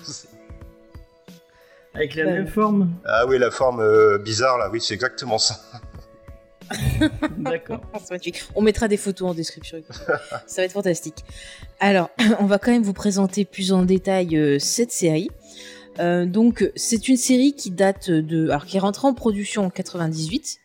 [1.94, 2.32] Avec la Ouais.
[2.34, 2.90] même forme.
[3.06, 5.58] Ah oui, la forme euh, bizarre, là, oui, c'est exactement ça.
[7.38, 7.80] D'accord.
[8.54, 9.82] On mettra des photos en description.
[10.46, 11.24] Ça va être fantastique.
[11.80, 15.30] Alors, on va quand même vous présenter plus en détail euh, cette série.
[15.98, 19.70] Euh, donc, c'est une série qui date de, alors qui est rentrée en production en
[19.70, 20.58] 98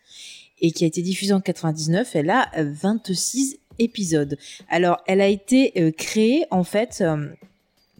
[0.60, 2.14] et qui a été diffusée en 99.
[2.14, 4.38] Elle a euh, 26 épisodes.
[4.68, 7.28] Alors, elle a été euh, créée en fait euh,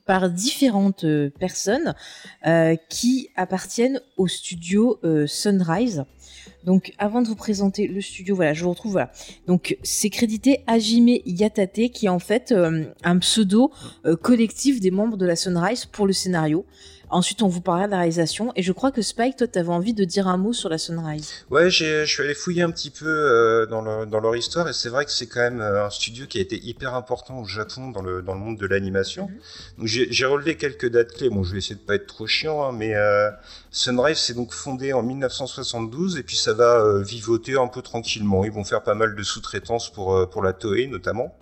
[0.06, 1.94] par différentes euh, personnes
[2.46, 6.04] euh, qui appartiennent au studio euh, Sunrise.
[6.66, 9.12] Donc, avant de vous présenter le studio, voilà, je vous retrouve, voilà.
[9.46, 13.70] Donc, c'est crédité Hajime Yatate, qui est en fait euh, un pseudo
[14.04, 16.66] euh, collectif des membres de la Sunrise pour le scénario.
[17.08, 18.52] Ensuite, on vous parlera de la réalisation.
[18.56, 21.30] Et je crois que Spike, toi, t'avais envie de dire un mot sur la Sunrise.
[21.50, 24.68] Ouais, j'ai- je suis allé fouiller un petit peu euh, dans, le- dans leur histoire
[24.68, 27.38] et c'est vrai que c'est quand même euh, un studio qui a été hyper important
[27.40, 29.30] au Japon dans le, dans le monde de l'animation.
[29.78, 31.30] Donc j'ai j'ai relevé quelques dates clés.
[31.30, 33.30] Bon, je vais essayer de pas être trop chiant, hein, mais euh,
[33.70, 38.44] Sunrise c'est donc fondé en 1972 et puis ça va euh, vivoter un peu tranquillement.
[38.44, 41.36] Ils vont faire pas mal de sous-traitance pour euh, pour la Toei notamment.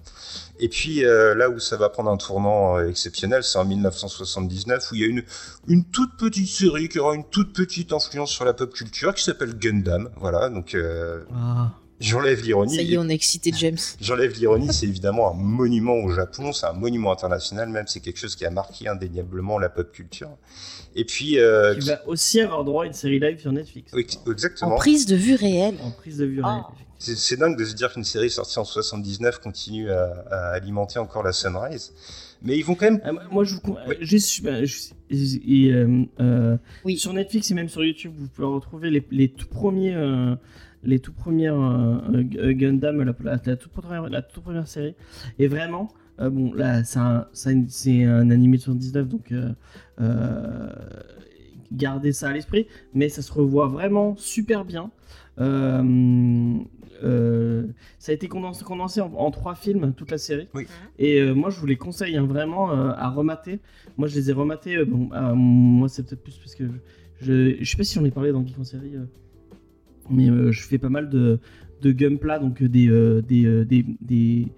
[0.61, 4.93] Et puis euh, là où ça va prendre un tournant euh, exceptionnel, c'est en 1979
[4.93, 5.23] où il y a une
[5.67, 9.25] une toute petite série qui aura une toute petite influence sur la pop culture qui
[9.25, 10.11] s'appelle Gundam.
[10.17, 11.73] Voilà, donc euh, Ah.
[11.99, 12.77] j'enlève l'ironie.
[12.77, 13.79] Ça y est, on a excité James.
[14.01, 18.19] J'enlève l'ironie, c'est évidemment un monument au Japon, c'est un monument international même, c'est quelque
[18.19, 20.31] chose qui a marqué indéniablement la pop culture.
[20.95, 23.91] Et puis, euh, Tu vas aussi avoir droit à une série live sur Netflix.
[23.93, 24.77] oui, En exactement.
[24.77, 25.75] prise de vue réelle.
[25.83, 26.49] En prise de vue Ah.
[26.49, 26.84] réelle, effectivement.
[26.99, 30.99] C'est c'est dingue de se dire qu'une série sortie en 79 continue à, à alimenter
[30.99, 31.93] encore la Sunrise.
[32.43, 33.61] Mais ils vont quand même Ah, moi- je vous
[34.01, 36.97] j'ai su- bah, je- et, euh, euh, Oui.
[36.99, 40.35] Sur Netflix et même sur YouTube, vous pouvez retrouver les, les tout premiers, euh,
[40.83, 44.95] les tout premières euh, euh, Gundam, la, la- la toute première, la toute première série.
[45.39, 45.89] Et vraiment,
[46.21, 49.51] euh, bon, là, c'est un, c'est un- c'est un animé de 79, donc euh,
[50.01, 50.69] euh,
[51.73, 52.67] gardez ça à l'esprit.
[52.93, 54.91] Mais ça se revoit vraiment super bien.
[55.41, 56.59] Euh,
[57.05, 57.67] euh,
[57.99, 60.49] ça a été condensé, condensé en, en trois films, toute la série.
[60.55, 60.67] Oui.
[60.99, 63.61] Et euh, moi, je vous les conseille hein, vraiment euh, à remater.
[63.97, 64.85] Moi, je les ai rematés.
[64.85, 66.65] bon, moi, c'est peut-être plus parce que
[67.21, 68.95] je, je sais pas si j'en ai parlé dans Geek en série,
[70.11, 71.39] mais je fais pas mal de,
[71.83, 72.89] de Gunpla, donc des,
[73.23, 74.49] des, des, des,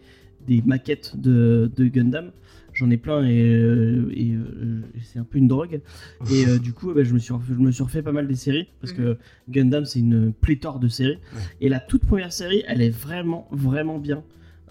[0.46, 2.32] des maquettes de, de Gundam.
[2.77, 5.81] J'en ai plein et, euh, et, euh, c'est un peu une drogue.
[6.31, 8.29] Et euh, du coup, bah, je, me suis refait, je me suis refait pas mal
[8.29, 9.17] des séries parce que
[9.49, 11.19] Gundam, c'est une pléthore de séries.
[11.35, 11.41] Ouais.
[11.62, 14.23] Et la toute première série, elle est vraiment, vraiment bien.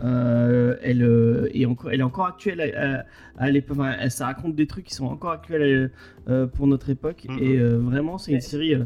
[0.03, 3.05] Euh, elle, euh, est encore, elle est encore actuelle à,
[3.41, 3.77] à, l'époque.
[3.79, 5.91] Enfin, elle- ça raconte des trucs qui sont encore actuels
[6.27, 7.25] euh, pour notre époque.
[7.27, 7.39] Mhm.
[7.41, 8.85] Et euh, vraiment, c'est une série euh,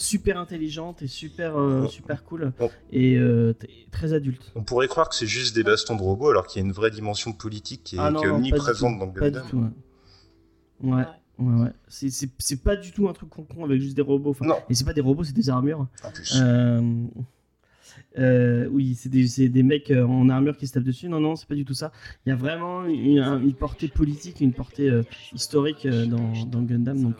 [0.00, 2.52] super intelligente et super, euh, super cool.
[2.90, 3.52] Et euh,
[3.90, 4.50] très adulte.
[4.54, 6.72] On pourrait croire que c'est juste des bastons de robots, alors qu'il y a une
[6.72, 9.36] vraie dimension politique qui est, Ah non, qui est pas du omniprésente dans Pas du
[9.36, 9.48] Gundam.
[9.50, 9.58] tout.
[10.82, 10.92] Ouais.
[10.94, 11.04] Ouais.
[11.38, 11.72] Ouais, ouais.
[11.88, 14.30] C'est- C'est c'est pas du tout un truc con con avec juste des robots.
[14.30, 15.86] Enfin, Non, et c'est pas des robots, c'est des armures.
[16.04, 16.34] en plus.
[16.40, 16.80] Euh,
[18.18, 21.08] euh, oui, c'est des, c'est des mecs euh, en armure qui se tapent dessus.
[21.08, 21.92] Non, non, c'est pas du tout ça.
[22.26, 26.32] Il y a vraiment une, un- une portée politique, une portée euh, historique euh, dans,
[26.46, 27.00] dans Gundam.
[27.00, 27.14] Donc,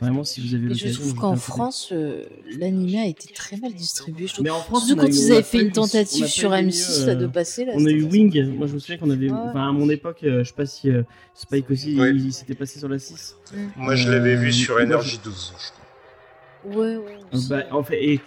[0.00, 0.88] vraiment, si vous avez l'occasion.
[0.90, 1.36] je trouve qu'en.
[1.36, 2.24] France, euh,
[2.58, 4.26] l'animé a été très mal distribué.
[4.26, 4.44] Je trouve.
[4.44, 7.06] Mais en France, Surtout quand eu- ils avaient fait une tentative sur eu M6 mieux,
[7.06, 7.64] là, de passer.
[7.64, 9.30] Là, On a eu Wing, moi je me souviens qu'on avait.
[9.30, 9.36] Ouais.
[9.48, 11.02] Enfin, à mon époque, euh, je sais pas si euh,
[11.32, 13.36] Spike aussi, il, il s'était passé sur la 6.
[13.76, 15.52] Moi, je l'avais euh, vu sur Energy 12.
[15.58, 15.80] je crois.
[16.82, 17.18] Ouais, ouais.
[17.50, 18.20] Bah, en fait, et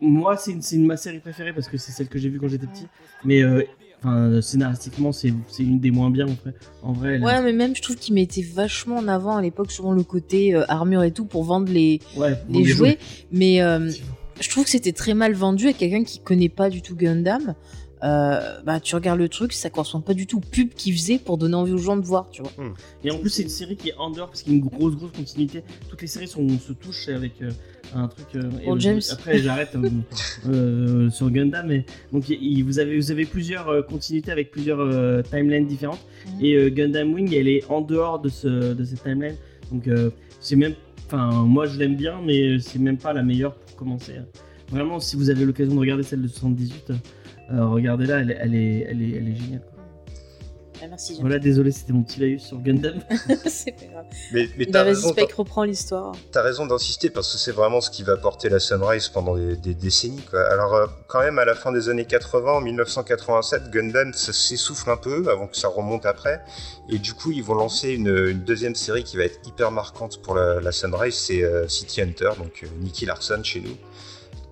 [0.00, 2.48] moi, c'est une, une- ma série préférée parce que c'est celle que j'ai vue quand
[2.48, 2.86] j'étais petit.
[3.24, 3.62] Mais euh,
[4.02, 6.54] enfin, scénaristiquement, c'est une des moins bien en vrai.
[6.82, 9.70] En vrai elle- Ouais, mais même je trouve qu'ils mettaient vachement en avant à l'époque,
[9.72, 12.98] souvent le côté euh, armure et tout pour vendre les, ouais, les jouets.
[13.32, 13.90] Mais euh,
[14.40, 17.54] je trouve que c'était très mal vendu à quelqu'un qui connaît pas du tout Gundam.
[18.04, 21.18] Euh, bah, tu regardes le truc, ça correspond pas du tout au pub qu'ils faisaient
[21.18, 22.52] pour donner envie aux gens de voir, tu vois.
[23.04, 24.64] Et en plus, c'est une série qui est en dehors parce qu'il y a une
[24.64, 25.62] grosse, grosse continuité.
[25.88, 27.50] Toutes les séries sont, se touchent avec euh,
[27.94, 28.26] un truc.
[28.36, 29.00] euh, et, euh, James.
[29.10, 29.90] Après, j'arrête euh,
[30.48, 31.66] euh, sur Gundam.
[31.66, 32.24] Mais, donc,
[32.64, 36.04] vous, avez, vous avez plusieurs euh, continuités avec plusieurs euh, timelines différentes.
[36.38, 36.44] Mhm.
[36.44, 39.36] Et euh, Gundam Wing, elle est en dehors de, ce, de cette timeline.
[39.72, 40.74] Donc, euh, c'est même.
[41.06, 44.12] Enfin, moi, je l'aime bien, mais c'est même pas la meilleure pour commencer.
[44.70, 46.94] Vraiment, si vous avez l'occasion de regarder celle de 78, euh,
[47.50, 49.60] regardez-la, elle, est- elle, est, elle, est, elle est géniale.
[49.60, 49.74] quoi.
[50.80, 51.16] Ah, merci.
[51.20, 53.00] Voilà, désolé, c'était mon petit laïus sur Gundam.
[53.46, 54.04] c'est pas grave.
[54.32, 56.12] Mais, mais Bah, raison, Spike reprend l'histoire.
[56.30, 59.56] T'as raison d'insister parce que c'est vraiment ce qui va porter la Sunrise pendant des,
[59.56, 60.22] des décennies.
[60.30, 60.40] Quoi.
[60.52, 64.96] Alors, euh, quand même, à la fin des années 80, en 1987, Gundam s'essouffle un
[64.96, 66.40] peu avant que ça remonte après.
[66.88, 70.22] Et du coup, ils vont lancer une, une deuxième série qui va être hyper marquante
[70.22, 73.76] pour la, la Sunrise c'est euh, City Hunter, donc euh, Nicky Larson chez nous.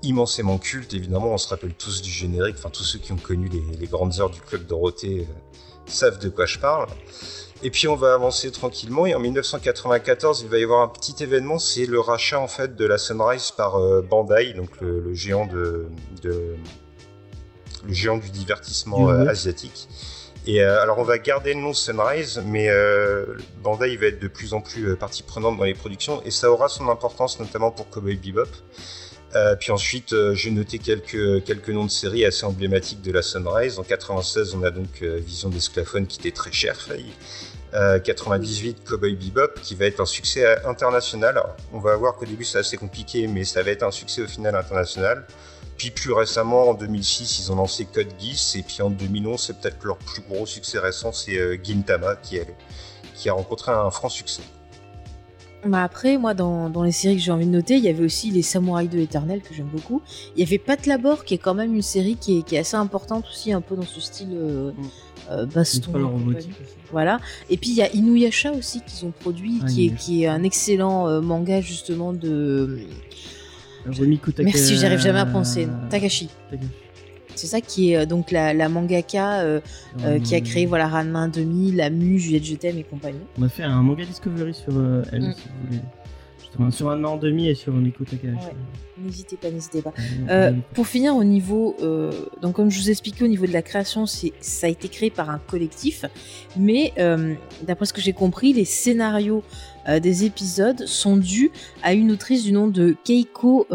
[0.02, 3.48] Immensément culte, évidemment, on se rappelle tous du générique, enfin tous ceux qui ont connu
[3.48, 5.34] les, les grandes heures du Club Dorothée euh,
[5.86, 6.86] savent de quoi je parle.
[7.62, 11.14] Et puis on va avancer tranquillement et en 1994 il va y avoir un petit
[11.24, 15.14] événement, c'est le rachat en fait de la Sunrise par euh, Bandai, donc le, le
[15.14, 15.86] géant de,
[16.22, 16.54] de-
[17.86, 19.88] le géant du divertissement euh, asiatique.
[20.46, 22.68] Et euh, alors on va garder le nom Sunrise, mais
[23.62, 26.68] Bandai va être de plus en plus partie prenante dans les productions et ça aura
[26.68, 28.48] son importance notamment pour Cowboy Bebop.
[29.36, 33.22] Euh, puis ensuite, euh, j'ai noté quelques, quelques noms de séries assez emblématiques de la
[33.22, 33.78] Sunrise.
[33.78, 37.12] En 96, on a donc euh, Vision d'Esclaphone qui était très cher, failli.
[37.74, 41.42] Euh, 98, Cowboy Bebop qui va être un succès euh, international.
[41.72, 44.26] On va voir qu'au début c'est assez compliqué, mais ça va être un succès au
[44.26, 45.26] final international.
[45.76, 49.60] Puis plus récemment, en 2006, ils ont lancé Code Geass, et puis en 2011, c'est
[49.60, 52.38] peut-être leur plus gros succès récent, c'est euh, Gintama qui,
[53.14, 54.42] qui a rencontré un franc succès.
[55.68, 58.04] Bah après, moi, dans, dans les séries que j'ai envie de noter, il y avait
[58.04, 60.02] aussi Les Samouraïs de l'Éternel, que j'aime beaucoup.
[60.36, 62.58] Il y avait Pat Labor, qui est quand même une série qui est, qui est
[62.58, 64.82] assez importante aussi, un peu dans ce style euh, Mm.
[65.32, 65.92] euh, baston.
[65.92, 66.48] pas leur aussi.
[66.92, 67.18] Voilà.
[67.50, 70.26] Et puis il y a Inuyasha aussi qu'ils ont produit, Ah, qui, est, qui est
[70.28, 72.80] un excellent euh, manga justement de.
[73.86, 75.68] Taka- Merci, j'arrive jamais à prononcer.
[75.90, 76.28] Takashi.
[76.50, 76.68] Takashi.
[77.36, 79.60] C'est ça qui est euh, donc la, la mangaka euh,
[80.04, 83.18] euh, qui a créé voilà Ranma 2000, La Mu, Juliette Je t'aime et compagnie.
[83.38, 85.34] On a fait un manga Discovery sur euh, elle, Mm.
[85.34, 85.80] si vous voulez.
[86.40, 88.46] Justement, sur an en demi et sur Rumiko Takahashi.
[88.46, 88.52] Ouais.
[89.04, 89.92] N'hésitez pas, n'hésitez pas.
[90.72, 91.76] Pour finir au niveau,
[92.40, 95.10] donc comme je vous expliquais au niveau de la création, c'est ça a été créé
[95.10, 96.06] par un collectif,
[96.56, 96.94] mais
[97.66, 99.42] d'après ce que j'ai compris, les scénarios
[100.02, 101.50] des épisodes sont dus
[101.82, 103.66] à une autrice du nom de Keiko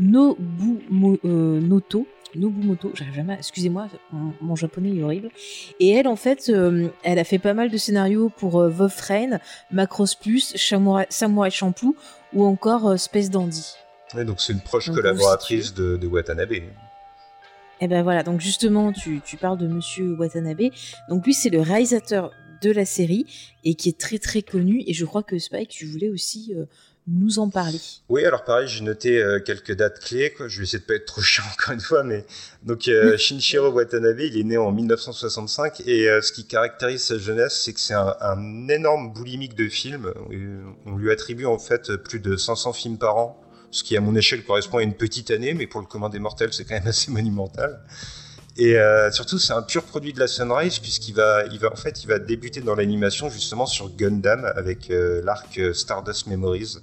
[0.00, 2.06] Nobumo- Noto.
[2.36, 5.30] Nobumoto, j'arrive jamais, à- excusez-moi, mon, mon japonais est horrible.
[5.80, 8.72] Et elle, en fait, euh, elle a fait pas mal de scénarios pour euh,
[9.08, 9.38] Rain,
[9.70, 11.94] Macross Plus, Samurai, Samurai Champloo
[12.32, 13.74] ou encore euh, Space Dandy.
[14.14, 16.52] Ouais, donc c'est une proche Donc, collaboratrice de, de Watanabe.
[17.80, 20.70] Et ben voilà, donc justement, tu, tu parles de Monsieur Watanabe.
[21.08, 22.30] Donc lui, c'est le réalisateur
[22.62, 23.26] de la série
[23.64, 24.82] et qui est très très connu.
[24.86, 26.64] Et je crois que Spike, tu voulais aussi euh,
[27.06, 27.80] nous en parler.
[28.08, 30.32] Oui, alors pareil, j'ai noté euh, quelques dates clés.
[30.32, 30.48] Quoi.
[30.48, 32.24] Je vais essayer de pas être trop chiant encore une fois, mais
[32.62, 37.18] donc euh, Shinichiro Watanabe, il est né en 1965 et euh, ce qui caractérise sa
[37.18, 40.12] jeunesse, c'est que c'est un, un énorme boulimique de films.
[40.86, 43.40] On lui attribue en fait plus de 500 films par an,
[43.70, 46.20] ce qui à mon échelle correspond à une petite année, mais pour le commun des
[46.20, 47.80] mortels, c'est quand même assez monumental.
[48.56, 52.04] Et euh, surtout, c'est un pur produit de la Sunrise puisqu'il va, il en fait,
[52.04, 56.78] il va débuter dans l'animation justement sur Gundam avec euh, l'arc euh, Stardust Memories,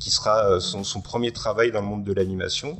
[0.00, 2.78] qui sera son premier travail dans le monde de l'animation.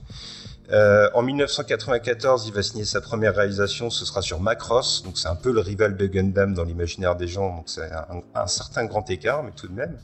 [0.72, 5.28] Euh, en 1994, il va signer sa première réalisation, ce sera sur Macross, donc c'est
[5.28, 8.84] un peu le rival de Gundam dans l'imaginaire des gens, donc c'est un, un, certain
[8.84, 9.96] grand écart, mais tout de même.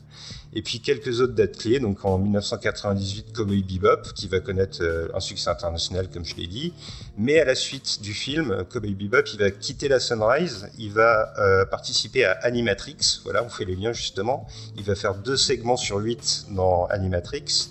[0.53, 5.09] Et puis quelques autres dates clés, donc en 1998, Cowboy Bebop, qui va connaître euh,
[5.13, 6.73] un succès international, comme je l'ai dit,
[7.17, 11.33] mais à la suite du film, Cowboy Bebop, il va quitter la Sunrise, il va
[11.39, 14.47] euh, participer à Animatrix, voilà, on fait les liens justement,
[14.77, 17.69] il va faire deux segments sur huit dans Animatrix,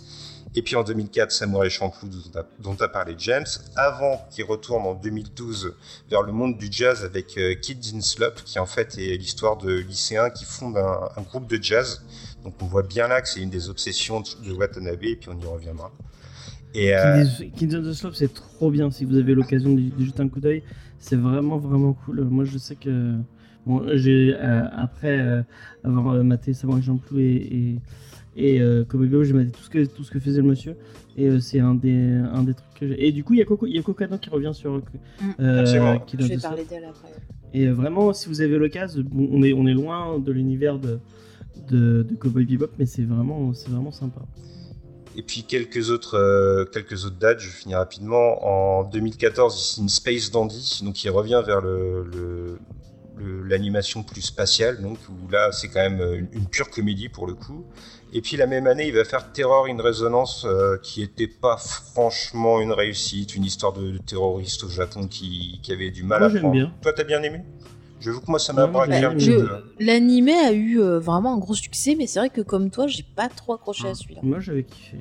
[0.55, 2.09] et puis en 2004, Samurai Champloo,
[2.59, 5.75] dont a parlé James, avant qu'il retourne en 2012
[6.11, 9.57] vers le monde du jazz avec euh, Kids in Slop, qui en fait est l'histoire
[9.57, 12.05] de lycéens qui fondent un, groupe de jazz.
[12.45, 15.39] Donc on voit bien là que c'est une des obsessions de Watanabe, et puis on
[15.41, 15.91] y reviendra.
[16.75, 17.25] Et euh...
[17.25, 20.63] In c'est trop bien si vous avez l'occasion de, jeter un coup d'œil.
[20.99, 22.23] C'est vraiment, vraiment cool.
[22.25, 23.17] Moi, je sais que.
[23.65, 25.43] Bon, euh, après euh,
[25.85, 27.79] avoir maté Samurai Champloo et, et
[28.37, 30.77] et euh, comme Bebop, j'ai maté tout ce que tout ce que faisait le monsieur.
[31.17, 33.07] Et euh, c'est un des un des trucs que j'ai.
[33.07, 34.81] Et du coup, il y a Coco, il y a Kokano qui revient sur.
[35.41, 37.09] Euh, qui Je vais parler d'elle après.
[37.53, 40.99] Et vraiment, si vous avez l'occasion, bon, on est on est loin de l'univers de
[41.69, 44.23] de, de Cowboy Bebop, mais c'est vraiment c'est vraiment sympa.
[45.15, 48.79] Et puis quelques autres, euh, quelques autres dates, je finis rapidement.
[48.81, 52.59] En 2014, il signe Space Dandy, donc il revient vers le, le
[53.45, 57.35] l'animation plus spatiale, donc où là c'est quand même une, une, pure comédie pour le
[57.35, 57.65] coup.
[58.15, 61.57] Et puis la même année, il va faire Terror in Resonance, euh, qui était pas
[61.57, 66.21] franchement une réussite, une histoire de, de terroriste au Japon qui, qui, avait du mal
[66.21, 66.53] moi, à prendre.
[66.53, 66.73] Bien.
[66.83, 67.41] Toi, t'as bien aimé?
[68.03, 69.49] J'avoue que moi, ça m'a braqué un petit peu.
[69.79, 73.05] L'animé a eu euh, vraiment un gros succès, mais c'est vrai que comme toi, j'ai
[73.05, 74.21] pas trop accroché à celui-là.
[74.25, 74.99] Moi, j'avais kiffé.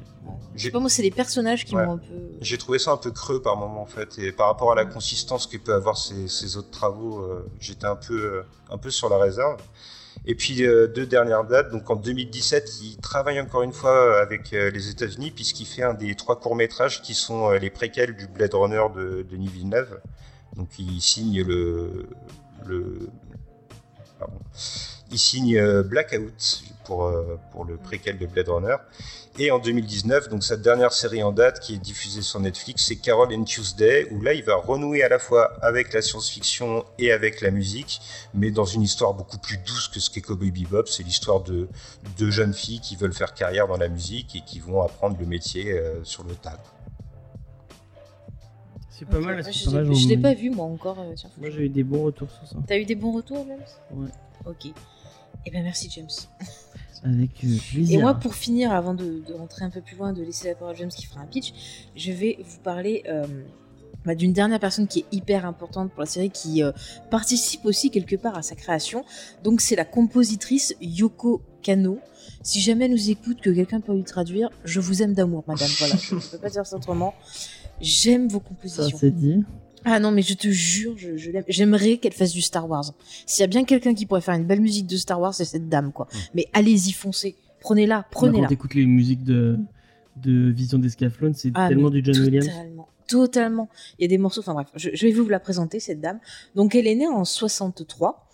[0.55, 1.85] Je sais pas, moi, c'est les personnages qui ouais.
[1.85, 2.13] m'ont un peu.
[2.41, 4.19] J'ai trouvé ça un peu creux par moment, en fait.
[4.19, 7.87] Et par rapport à la consistance que peut avoir ces, ces autres travaux, euh, j'étais
[7.87, 9.57] un peu, euh, un peu sur la réserve.
[10.25, 14.53] Et puis euh, deux dernières dates, donc en 2017, il travaille encore une fois avec
[14.53, 18.15] euh, les États-Unis puisqu'il fait un des trois courts métrages qui sont euh, les préquels
[18.15, 19.99] du Blade Runner de Denis Villeneuve.
[20.55, 22.07] Donc il signe le,
[22.67, 23.09] le
[24.19, 24.37] pardon,
[25.11, 27.11] il signe Blackout pour
[27.51, 28.75] pour le préquel de Blade Runner.
[29.39, 32.97] Et en 2019, donc sa dernière série en date qui est diffusée sur Netflix, c'est
[32.97, 37.13] Carol and Tuesday, où là il va renouer à la fois avec la science-fiction et
[37.13, 38.01] avec la musique,
[38.33, 40.85] mais dans une histoire beaucoup plus douce que ce qu'est Cowboy Bebop.
[40.87, 41.69] C'est l'histoire de
[42.17, 45.25] deux jeunes filles qui veulent faire carrière dans la musique et qui vont apprendre le
[45.25, 46.59] métier euh, sur le tas.
[48.89, 49.41] C'est pas okay, mal.
[49.41, 50.99] Moi, je je l'ai pas vu moi encore.
[50.99, 52.57] Euh, tiens, moi j'ai eu des bons retours sur ça.
[52.67, 53.65] T'as eu des bons retours, James?
[53.91, 54.09] Ouais.
[54.45, 54.73] Ok.
[55.45, 56.09] Eh ben merci James.
[57.03, 57.99] Avec euh, plaisir.
[57.99, 60.55] Et moi, pour finir, avant de, de, rentrer un peu plus loin, de laisser la
[60.55, 61.53] parole à James qui fera un pitch,
[61.95, 63.25] je vais vous parler euh,
[64.05, 66.71] bah, d'une dernière personne qui est hyper importante pour la série, qui euh,
[67.09, 69.03] participe aussi quelque part à sa création.
[69.43, 71.99] Donc, c'est la compositrice Yoko Kano.
[72.43, 75.69] Si jamais elle nous écoute, que quelqu'un peut lui traduire, je vous aime d'amour, madame.
[75.79, 77.15] Voilà, je ne peux pas dire ça autrement.
[77.79, 78.89] J'aime vos compositions.
[78.89, 79.43] Ça, c'est dit.
[79.85, 81.43] Ah non, mais je te jure, je, je l'aime.
[81.47, 82.93] J'aimerais qu'elle fasse du Star Wars.
[83.25, 85.45] S'il y a bien quelqu'un qui pourrait faire une belle musique de Star Wars, c'est
[85.45, 86.07] cette dame, quoi.
[86.35, 87.35] Mais allez-y, foncez.
[87.61, 88.43] Prenez-la, prenez-la.
[88.43, 89.57] Quand t'écoutes les musiques de,
[90.17, 92.49] de Vision d'Escaflowne, c'est ah, tellement du John totalement, Williams.
[93.07, 93.69] Totalement.
[93.97, 96.19] Il y a des morceaux, enfin bref, je, je, vais vous la présenter, cette dame.
[96.55, 98.27] Donc, elle est née en 63.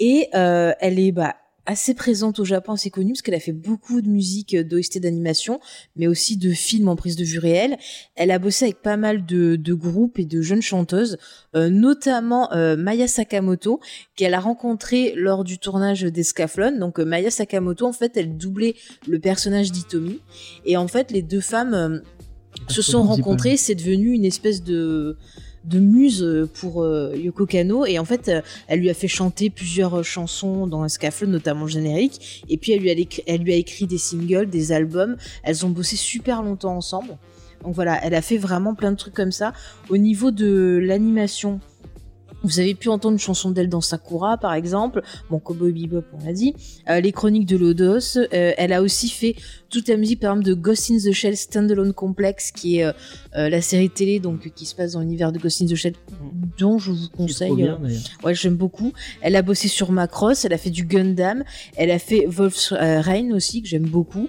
[0.00, 1.36] Et euh, elle est, bah,
[1.68, 5.60] assez présente au Japon, assez connue parce qu'elle a fait beaucoup de musique d'OST d'animation,
[5.96, 7.76] mais aussi de films en prise de vue réelle.
[8.16, 11.18] Elle a bossé avec pas mal de, de groupes et de jeunes chanteuses,
[11.54, 13.80] euh, notamment euh, Maya Sakamoto,
[14.16, 16.78] qu'elle a rencontré lors du tournage d'Escaflon.
[16.78, 18.74] Donc euh, Maya Sakamoto, en fait, elle doublait
[19.06, 20.20] le personnage d'Itomi.
[20.64, 21.98] Et en fait, les deux femmes euh,
[22.68, 23.58] se sont rencontrées.
[23.58, 25.18] C'est devenu une espèce de
[25.68, 27.86] de muse pour euh, Yoko Kano.
[27.86, 31.70] Et en fait euh, elle lui a fait chanter plusieurs chansons dans Escaflowne notamment le
[31.70, 32.44] générique.
[32.48, 35.16] Et puis elle lui, a écrit, elle lui a écrit des singles des albums.
[35.42, 37.16] Elles ont bossé super longtemps ensemble.
[37.62, 39.52] Donc voilà elle a fait vraiment plein de trucs comme ça.
[39.88, 41.60] Au niveau de l'animation
[42.44, 45.02] vous avez pu entendre une chanson d'elle dans Sakura, par exemple.
[45.30, 46.54] Bon, Cowboy Bebop, on l'a dit.
[46.88, 48.16] Euh, les chroniques de Lodos.
[48.16, 49.34] Euh, elle a aussi fait
[49.70, 52.92] toute la musique, par exemple, de Ghost in the Shell Standalone Complex, qui est euh,
[53.32, 55.94] la série télé donc qui se passe dans l'univers de Ghost in the Shell,
[56.58, 57.54] dont je vous conseille.
[57.54, 57.80] Bien,
[58.22, 58.92] ouais, j'aime beaucoup.
[59.20, 60.44] Elle a bossé sur Macross.
[60.44, 61.44] Elle a fait du Gundam.
[61.76, 64.28] Elle a fait Wolf's Rain aussi, que j'aime beaucoup.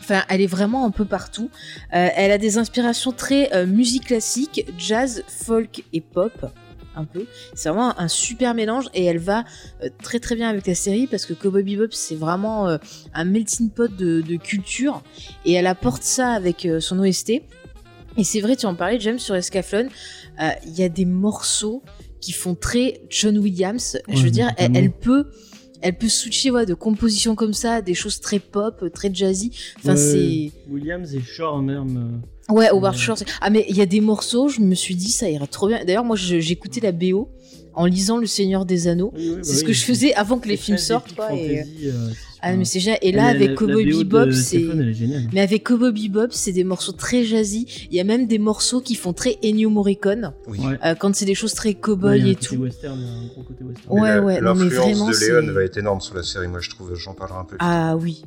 [0.00, 1.48] Enfin, elle est vraiment un peu partout.
[1.90, 6.46] Elle a des inspirations très musique classique, jazz, folk et pop
[6.96, 7.26] un peu.
[7.54, 9.44] C'est vraiment un super mélange et elle va
[9.82, 12.78] euh, très très bien avec la série parce que Cowboy Bebop c'est vraiment euh,
[13.14, 15.02] un melting pot de, de, culture
[15.44, 17.42] et elle apporte ça avec euh, son OST.
[18.16, 19.88] Et c'est vrai, tu en parlais, James, sur Escaflowne,
[20.38, 21.82] il y a des morceaux
[22.20, 23.98] qui font très John Williams.
[24.06, 25.26] Ouais, Je veux dire, elle, elle, peut
[25.82, 29.50] elle peut switcher ouais, de compositions comme ça, des choses très pop, très jazzy.
[29.78, 30.52] Enfin, c'est.
[30.70, 32.22] Williams et Shore même.
[32.50, 33.00] Euh, Ouais, Howard Ouais.
[33.00, 33.16] Shore.
[33.40, 35.84] Ah, mais il y a des morceaux, je me suis dit, ça irait trop bien.
[35.84, 37.28] D'ailleurs, moi, j'écoutais la BO
[37.76, 39.12] en lisant Le Seigneur des Anneaux.
[39.16, 41.32] oui, oui, C'est ce que je faisais avant que les films sortent, quoi.
[41.32, 41.56] Et...
[41.58, 42.16] Fantasy, euh, c'est
[42.46, 42.98] Ah, mais c'est génial.
[43.02, 44.62] Et là, La- avec la- Cowboy la BO de Bebop, c'est.
[45.32, 47.66] Mais avec Cowboy Bebop, c'est des morceaux très jazzy.
[47.90, 50.32] Il y a même des morceaux qui font très Ennio Morricone.
[50.84, 52.62] Euh, quand c'est des choses très cowboy il y a un et côté tout.
[52.62, 53.98] Western, il y a un gros côté western.
[53.98, 56.94] Ouais, ouais, L'influence de Léon va être énorme sur la série, moi je trouve.
[56.94, 57.48] J'en parlerai un peu.
[57.56, 57.68] plus tard.
[57.70, 58.22] Ah oui.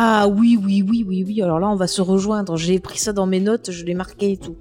[0.00, 1.42] Ah oui, oui, oui, oui, oui.
[1.42, 2.56] Alors là, on va se rejoindre.
[2.56, 4.56] J'ai pris ça dans mes notes, je l'ai marqué et tout.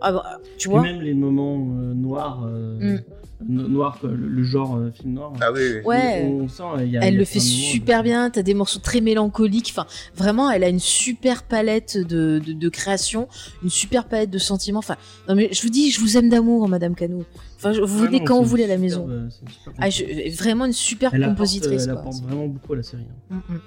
[0.00, 3.00] Ah bah, tu Et vois même les moments euh, noirs, euh, Mm.
[3.48, 5.32] No- noirs, quoi, le, le genre euh, film noir.
[5.40, 5.80] Ah oui, oui.
[5.84, 6.22] Ouais.
[6.26, 8.30] On, on sent, il y a- il y Elle a le fait super euh, bien.
[8.30, 9.68] T'as des morceaux très mélancoliques.
[9.70, 13.28] Enfin, vraiment, elle a une super palette de, de, de création,
[13.62, 14.78] une super palette de sentiments.
[14.80, 14.96] Enfin,
[15.28, 17.24] non mais je vous dis, je vous aime d'amour, Madame Cano.
[17.56, 19.06] Enfin, je- vous venez quand vous voulez à la maison.
[19.30, 21.82] superbe Ah, je- vraiment une super elle apporte, compositrice.
[21.84, 22.00] Elle quoi.
[22.00, 23.04] apporte vraiment beaucoup à la série.
[23.30, 23.42] hein.
[23.48, 23.60] Mm, mm.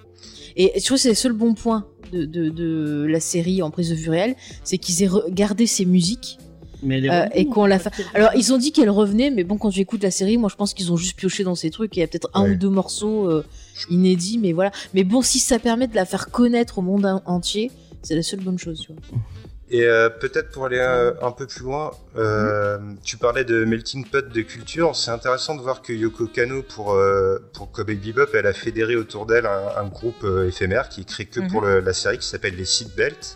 [0.55, 3.71] Et je trouve que c'est le seul bon point de, de, de la série en
[3.71, 6.37] prise de vue réelle, c'est qu'ils aient re- gardé ses musiques.
[6.83, 8.03] Mais elle est Euh, revenue, et qu'on la fa- fait.
[8.13, 10.73] Alors, ils ont dit qu'elle revenait, mais bon, quand j'écoute la série, moi, je pense
[10.73, 11.95] qu'ils ont juste pioché dans ces trucs.
[11.95, 12.49] Il y a peut-être un Ouais.
[12.51, 13.43] ou deux morceaux euh,
[13.89, 14.71] inédits, mais voilà.
[14.93, 17.71] Mais bon, si ça permet de la faire connaître au monde en- entier,
[18.01, 19.01] c'est la seule bonne chose, tu vois.
[19.69, 24.05] Et euh, peut-être pour aller euh, un peu plus loin, euh, tu parlais de melting
[24.05, 24.95] pot de culture.
[24.95, 28.95] C'est intéressant de voir que Yoko Kano, pour, euh, pour Kobe Bebop, elle a fédéré
[28.95, 31.47] autour d'elle un, un groupe euh, éphémère qui est créé que Mhm.
[31.49, 33.35] pour le- la série qui s'appelle les Seatbelts.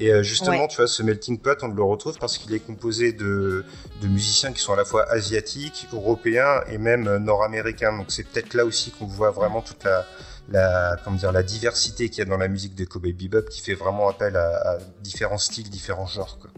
[0.00, 0.68] Et euh, justement, Ouais.
[0.68, 3.64] tu vois, ce melting pot, on le retrouve parce qu'il est composé de,
[4.00, 7.96] de musiciens qui sont à la fois asiatiques, européens et même euh, nord-américains.
[7.96, 10.06] Donc c'est peut-être là aussi qu'on voit vraiment toute la,
[10.50, 13.60] la, comment dire, la diversité qu'il y a dans la musique de Kobe Bebop qui
[13.60, 16.38] fait vraiment appel à, à différents styles, différents genres.
[16.40, 16.50] Quoi.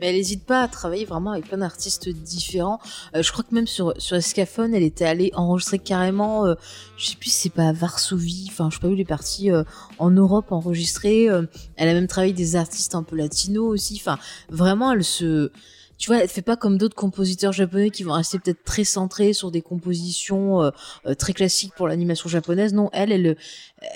[0.00, 2.80] Mais elle n'hésite pas à travailler vraiment avec plein d'artistes différents.
[3.14, 6.54] Euh, je crois que même sur, sur Escaphone, elle était allée enregistrer carrément, euh,
[6.96, 9.50] je sais plus si c'est pas à Varsovie, enfin je sais pas elle est partie
[9.50, 9.64] euh,
[9.98, 11.28] en Europe enregistrer.
[11.28, 11.42] euh,
[11.76, 13.96] elle a même travaillé des artistes un peu latinos aussi.
[14.00, 15.50] Enfin, vraiment, elle se...
[15.98, 19.32] Tu vois, elle fait pas comme d'autres compositeurs japonais qui vont rester peut-être très centrés
[19.32, 20.70] sur des compositions euh,
[21.06, 22.72] euh, très classiques pour l'animation japonaise.
[22.72, 23.36] Non, elle, elle,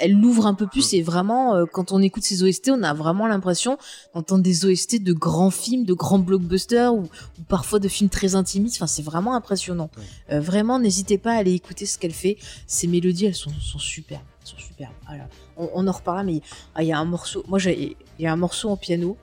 [0.01, 2.93] elle l'ouvre un peu plus et vraiment, euh, quand on écoute ses OST, on a
[2.93, 3.79] vraiment l'impression
[4.15, 8.35] d'entendre des OST de grands films, de grands blockbusters ou, ou parfois de films très
[8.35, 8.79] intimistes.
[8.79, 9.89] Enfin, c'est vraiment impressionnant.
[10.33, 12.37] Euh, vraiment, n'hésitez pas à aller écouter ce qu'elle fait.
[12.67, 14.23] Ces mélodies, elles sont, sont superbes.
[14.43, 14.93] Elles sont superbes.
[15.07, 15.29] Voilà.
[15.57, 16.41] On, on en reparlera, mais
[16.75, 17.45] ah, il y a un morceau.
[17.47, 19.17] Moi, j'ai- il y a un morceau en piano.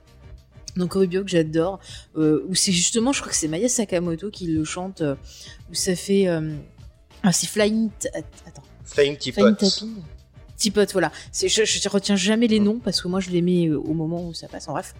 [0.76, 1.80] Donc Bio que j'adore,
[2.16, 5.16] euh, où c'est justement, je crois que c'est Maya Sakamoto qui le chante, euh,
[5.70, 6.56] où ça fait, euh,
[7.24, 7.90] ah c'est Flying,
[8.46, 9.44] attends, Flying Teapot.
[10.58, 11.10] Teapot, voilà.
[11.34, 14.34] Je, je retiens jamais les noms parce que moi je les mets au moment où
[14.34, 14.94] ça passe, en bref.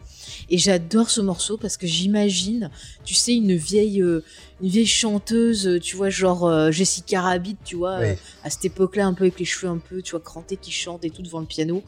[0.50, 2.72] Et j'adore ce morceau parce que j'imagine,
[3.04, 4.24] tu sais, une vieille, euh,
[4.62, 8.06] une vieille chanteuse, tu vois, genre euh, Jessica Rabbit, tu vois, Oui.
[8.08, 8.16] euh,
[8.46, 11.04] à cette époque-là, un peu avec les cheveux un peu, tu vois, crantés qui chante
[11.04, 11.84] et tout devant le piano.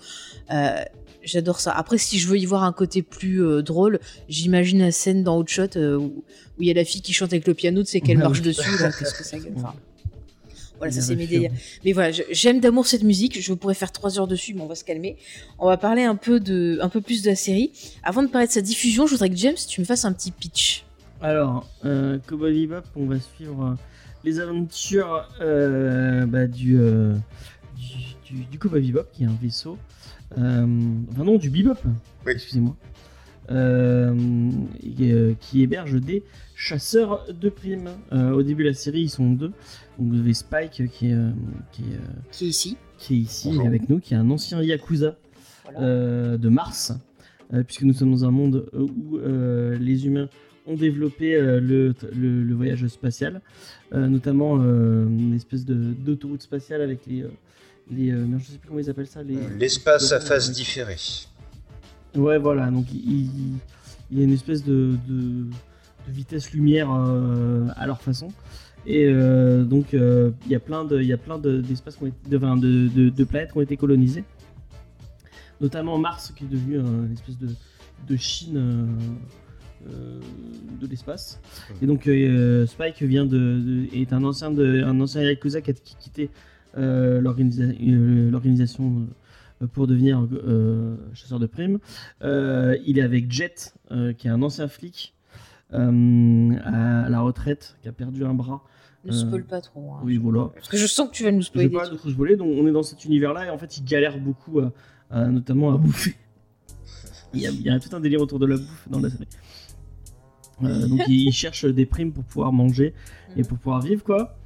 [1.24, 1.72] J'adore ça.
[1.72, 5.40] Après, si je veux y voir un côté plus euh, drôle, j'imagine la scène dans
[5.40, 6.24] Outshot euh, où
[6.60, 8.70] il y a la fille qui chante avec le piano, tu sais, qu'elle marche dessus,
[9.00, 9.38] qu'est-ce que ça.
[9.56, 9.74] Enfin,
[10.78, 11.52] voilà, ça c'est mes délires.
[11.86, 13.40] Mais voilà, j'aime d'amour cette musique.
[13.40, 15.16] Je pourrais faire trois heures dessus, mais on va se calmer.
[15.60, 17.72] On va parler un peu de, un peu plus de la série.
[18.02, 20.32] Avant de parler de sa diffusion, je voudrais que James, tu me fasses un petit
[20.32, 20.84] pitch.
[21.22, 23.76] Alors, euh, Cowboy Bebop, on va suivre euh,
[24.24, 26.80] les aventures bah, du,
[27.78, 27.88] du,
[28.26, 29.78] du, du Cowboy Bebop, qui est un vaisseau.
[30.38, 30.66] Euh,
[31.12, 31.78] enfin non, du Bebop,
[32.26, 32.32] Oui.
[32.34, 32.76] excusez-moi.
[33.50, 34.16] Euh,
[35.00, 36.24] et, euh, qui héberge des
[36.56, 37.90] chasseurs de primes.
[38.14, 39.52] Euh, au début de la série, ils sont deux.
[40.00, 41.16] Donc vous avez Spike qui est,
[41.72, 43.66] qui est, Qui est ici qui est ici Bonjour.
[43.68, 45.18] avec nous, qui est un ancien Yakuza
[45.64, 45.80] Voilà.
[45.82, 46.94] euh, de Mars,
[47.54, 50.30] euh, puisque nous sommes dans un monde où euh, les humains
[50.68, 53.42] ont développé euh, le, le- le voyage spatial,
[53.94, 57.26] euh, notamment euh, une espèce de- d'autoroute spatiale avec les...
[57.90, 59.24] euh, les euh, je sais plus comment ils appellent ça.
[59.24, 60.98] Les, L'espace à phase différée.
[62.16, 63.30] Ouais, voilà, donc il,
[64.12, 65.46] y a une espèce de, de-
[66.08, 68.30] de vitesse lumière euh, à leur façon.
[68.86, 71.98] Et euh, donc euh, il y a plein de, il y a plein de- d'espaces
[72.28, 74.24] de, enfin, de, de- de planètes qui ont été colonisées,
[75.62, 77.50] notamment Mars qui est devenu un- une espèce de,
[78.10, 78.86] de Chine euh,
[79.92, 80.20] euh,
[80.82, 81.40] de l'espace.
[81.82, 85.70] Et donc euh, Spike vient de, de- est un ancien de, un ancien yakuza qui
[85.72, 89.08] a qui a quitté euh, euh, l'organisation
[89.62, 91.80] euh, pour devenir euh, chasseur de primes.
[92.24, 95.14] Euh, il est avec Jet, euh, qui est un ancien flic
[95.74, 98.64] euh, à la retraite, qui a perdu un bras.
[99.06, 99.94] Ne Euh, spoil pas trop.
[99.94, 100.00] hein.
[100.04, 100.50] Oui, voilà.
[100.54, 101.68] Parce que je sens que tu vas nous Je spoiler.
[101.70, 104.20] vais pas trop spoiler, donc on est dans cet univers-là et en fait il galère
[104.20, 104.72] beaucoup, à-
[105.10, 106.16] à- notamment à bouffer.
[107.34, 109.10] Il y, a, il y a tout un délire autour de la bouffe dans la
[109.10, 109.26] série.
[110.64, 112.94] Euh, donc il, il cherche des primes pour pouvoir manger
[113.38, 114.38] et pour pouvoir vivre quoi.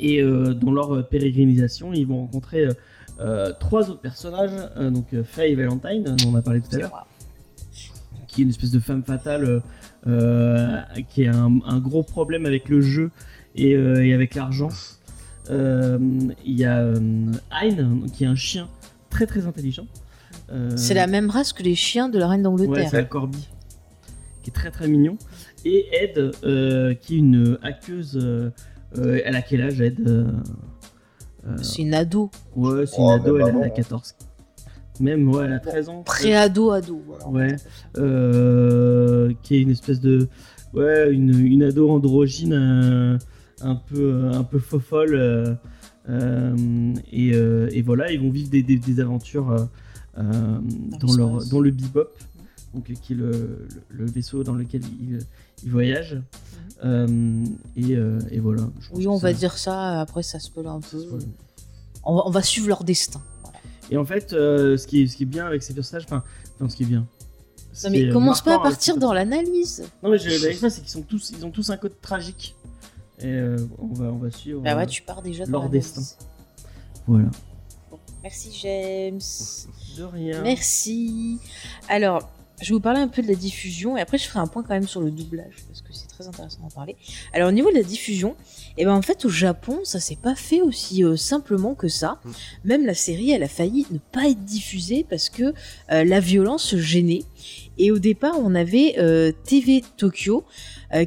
[0.00, 2.72] Et euh, dans leur pérégrinisation, ils vont rencontrer euh,
[3.20, 6.78] euh, trois autres personnages, euh, donc euh, Faye Valentine, dont on a parlé tout à
[6.78, 7.06] l'heure,
[8.26, 9.62] qui est une espèce de femme fatale,
[10.06, 10.78] euh,
[11.10, 13.10] qui a un, un gros problème avec le jeu
[13.54, 14.70] et, euh, et avec l'argent.
[15.50, 15.98] Euh,
[16.46, 16.94] Il y a euh,
[17.50, 18.68] Hein, qui est un chien
[19.10, 19.86] très très intelligent.
[20.52, 22.88] Euh, C'est la même race que les chiens de la reine Ouais, d'Angleterre.
[22.90, 23.48] c'est un corbi.
[24.42, 25.18] Qui est très très mignon.
[25.64, 28.16] Et Ed, euh, qui est une hackeuse.
[28.98, 30.24] Euh, elle a quel âge, Ed euh,
[31.46, 32.30] euh, c'est une ado.
[32.56, 33.60] Ouais, c'est Oh, une ado, mais elle a- maman.
[33.64, 34.14] elle a 14.
[35.00, 36.02] Même, ouais, elle a 13 ans.
[36.02, 37.00] Pré-ado, ado.
[37.06, 37.28] voilà.
[37.28, 37.56] Ouais.
[37.96, 40.28] Euh, qui est une espèce de.
[40.74, 43.18] Ouais, une, une ado androgyne euh,
[43.62, 45.14] un peu, un peu fofolle.
[45.14, 45.54] euh,
[46.08, 49.68] euh, et, euh, et voilà, ils vont vivre des, des- des aventures
[50.16, 52.08] dans, leur, dans le Bebop,
[52.74, 55.18] donc, qui est le, le- le vaisseau dans lequel ils,
[55.64, 56.20] ils voyagent.
[56.84, 57.44] Euh,
[57.76, 58.62] et, euh, et voilà.
[58.80, 61.04] je Oui, on va ça- dire ça, après ça spoil un peu.
[62.04, 63.20] On va, on va suivre leur destin.
[63.90, 66.22] Et en fait, euh, ce, qui est, ce qui est bien avec ces personnages, enfin,
[66.60, 67.06] non, ce qui est bien.
[67.84, 69.84] Non mais commence pas à avec partir dans l'analyse.
[70.02, 72.54] Non mais je- la question c'est qu'ils sont tous, ils ont tous un code tragique.
[73.20, 74.60] Et euh, on va, on va suivre.
[74.62, 76.02] Bah euh, ouais, tu pars déjà dans leur destin.
[77.06, 77.28] Voilà.
[77.90, 79.20] Bon, merci James.
[79.96, 80.42] De rien.
[80.42, 81.38] Merci.
[81.88, 82.28] Alors,
[82.60, 84.62] je vais vous parler un peu de la diffusion et après je ferai un point
[84.62, 86.96] quand même sur le doublage parce que c'est très intéressant d'en parler.
[87.32, 88.36] Alors au niveau de la diffusion,
[88.76, 92.20] et ben en fait au Japon ça s'est pas fait aussi euh, simplement que ça.
[92.24, 92.30] Mm.
[92.64, 95.54] Même la série elle a failli ne pas être diffusée parce que
[95.90, 97.24] euh, la violence gênait.
[97.78, 100.44] Et au départ on avait euh, TV Tokyo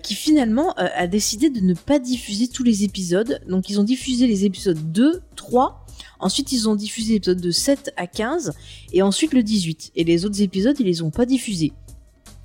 [0.01, 3.41] qui finalement a décidé de ne pas diffuser tous les épisodes.
[3.49, 5.82] Donc ils ont diffusé les épisodes 2, 3.
[6.19, 8.53] Ensuite, ils ont diffusé l'épisode de 7 à 15
[8.93, 9.91] et ensuite le 18.
[9.95, 11.73] Et les autres épisodes, ils les ont pas diffusés.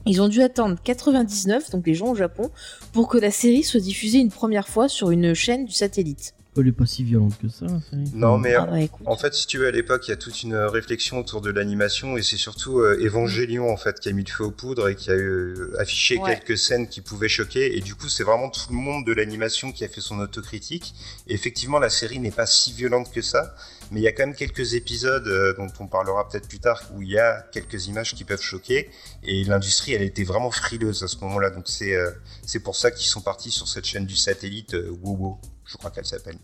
[0.07, 2.51] Ils ont dû attendre 99, donc les gens au Japon,
[2.93, 6.35] pour que la série soit diffusée une première fois sur une chaîne du satellite.
[6.61, 7.67] Elle est pas si violente que ça.
[7.67, 8.11] la série.
[8.15, 8.77] Non, mais Ah bah.
[9.07, 11.51] En fait, si tu veux, à l'époque, il y a toute une réflexion autour de
[11.51, 14.89] l'animation et c'est surtout euh, Evangelion en fait qui a mis le feu aux poudres
[14.89, 16.35] et qui a euh, affiché Ouais.
[16.35, 19.73] quelques scènes qui pouvaient choquer et du coup, c'est vraiment tout le monde de l'animation
[19.73, 20.95] qui a fait son autocritique.
[21.27, 23.55] Et effectivement, la série n'est pas si violente que ça,
[23.91, 26.83] mais il y a quand même quelques épisodes euh, dont on parlera peut-être plus tard
[26.95, 28.91] où il y a quelques images qui peuvent choquer
[29.23, 31.51] et l'industrie, elle était vraiment frileuse à ce moment-là.
[31.51, 32.11] Donc c'est euh,
[32.45, 35.39] c'est pour ça qu'ils sont partis sur cette chaîne du satellite euh, WoWo,
[35.69, 36.39] je crois qu'elle s'appelle.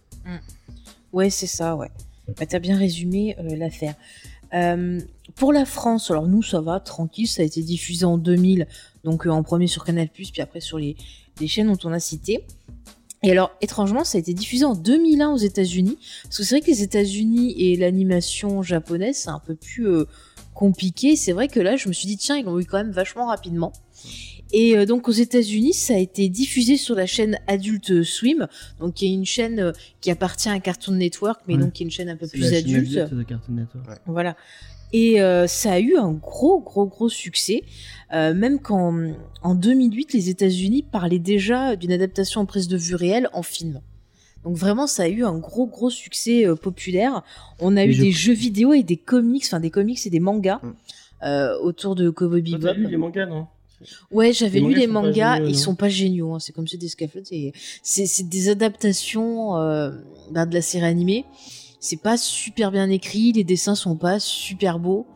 [1.12, 1.90] Ouais, c'est ça, ouais.
[2.28, 3.94] Bah, T'as bien résumé euh, l'affaire.
[4.52, 5.00] Euh,
[5.34, 8.68] pour la France, alors nous, ça va, tranquille, ça a été diffusé en 2000,
[9.02, 10.96] donc euh, en premier sur Canal+, puis après sur les,
[11.40, 12.44] les chaînes dont on a cité.
[13.22, 16.60] Et alors, étrangement, ça a été diffusé en 2001 aux États-Unis, parce que c'est vrai
[16.60, 19.88] que les États-Unis et l'animation japonaise, c'est un peu plus
[20.52, 21.16] compliqué.
[21.16, 23.26] C'est vrai que là, je me suis dit, tiens, ils l'ont eu quand même vachement
[23.26, 23.72] rapidement.
[24.56, 28.46] Et euh, donc aux États-Unis, ça a été diffusé sur la chaîne Adult Swim,
[28.78, 31.60] donc qui est une chaîne euh, qui appartient à Cartoon Network, mais Ouais.
[31.60, 32.96] donc qui est une chaîne un peu C'est plus la chaîne adulte.
[32.98, 34.00] adulte de Cartoon Network.
[34.06, 34.36] Voilà.
[34.92, 37.62] Et euh, ça a eu un gros, gros, gros succès.
[38.12, 42.94] Euh, même qu'en en 2008, les États-Unis parlaient déjà d'une adaptation en prise de vue
[42.94, 43.80] réelle en film.
[44.44, 47.24] Donc vraiment, ça a eu un gros, gros succès euh, populaire.
[47.58, 50.10] On a Et eu je- des jeux vidéo et des comics, enfin des comics et
[50.10, 50.72] des mangas Mm.
[51.24, 52.58] euh, autour de Cowboy Bebop.
[52.68, 53.48] T'as lu les mangas, non?
[54.10, 56.78] Ouais, j'avais lu les mangas géniaux, ils non sont pas géniaux, hein, c'est comme ceux
[56.78, 57.26] des Scaffold,
[57.82, 59.90] c'est des adaptations euh,
[60.30, 61.24] ben, de la série animée.
[61.80, 65.06] C'est pas super bien écrit, les dessins sont pas super beaux.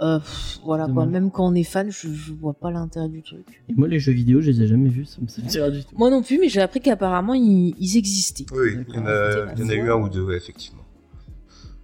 [0.00, 3.22] Euh, pff, voilà quoi, même quand on est fan, je, je vois pas l'intérêt du
[3.22, 3.62] truc.
[3.68, 5.96] Et moi, les jeux vidéo, je les ai jamais vus, ça me rien du tout.
[5.96, 8.44] Moi non plus, mais j'ai appris qu'apparemment ils, ils existaient.
[8.52, 10.82] Oui, il y en a, il y en a eu un ou deux, ouais, effectivement.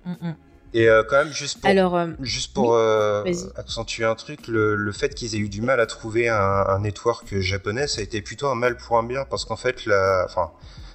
[0.05, 0.37] Mm, mm.
[0.73, 3.25] Et euh, quand même, juste pour, Alors, euh, juste pour oui, euh,
[3.57, 6.79] accentuer un truc, le, le fait qu'ils aient eu du mal à trouver un, un
[6.81, 10.25] network japonais, ça a été plutôt un mal pour un bien, parce qu'en fait, la,
[10.27, 10.53] enfin,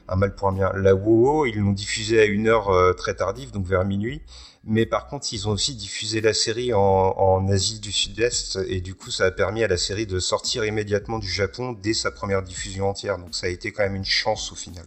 [0.07, 3.15] un mal pour un bien, la WoW, ils l'ont diffusée à une heure euh, très
[3.15, 4.21] tardive, donc vers minuit.
[4.67, 8.81] Mais par contre, ils ont aussi diffusé la série en, en Asie du Sud-Est, et
[8.81, 12.11] du coup, ça a permis à la série de sortir immédiatement du Japon dès sa
[12.11, 13.17] première diffusion entière.
[13.17, 14.85] Donc ça a été quand même une chance au final.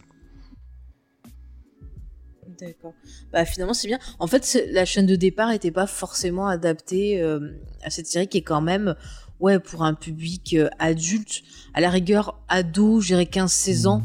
[2.59, 2.93] D'accord.
[3.31, 3.99] Bah finalement c'est bien.
[4.19, 7.51] En fait, la chaîne de départ était pas forcément adaptée euh,
[7.83, 8.95] à cette série qui est quand même
[9.39, 11.41] ouais pour un public euh, adulte,
[11.73, 14.03] à la rigueur ado, j'irais 15-16 ans,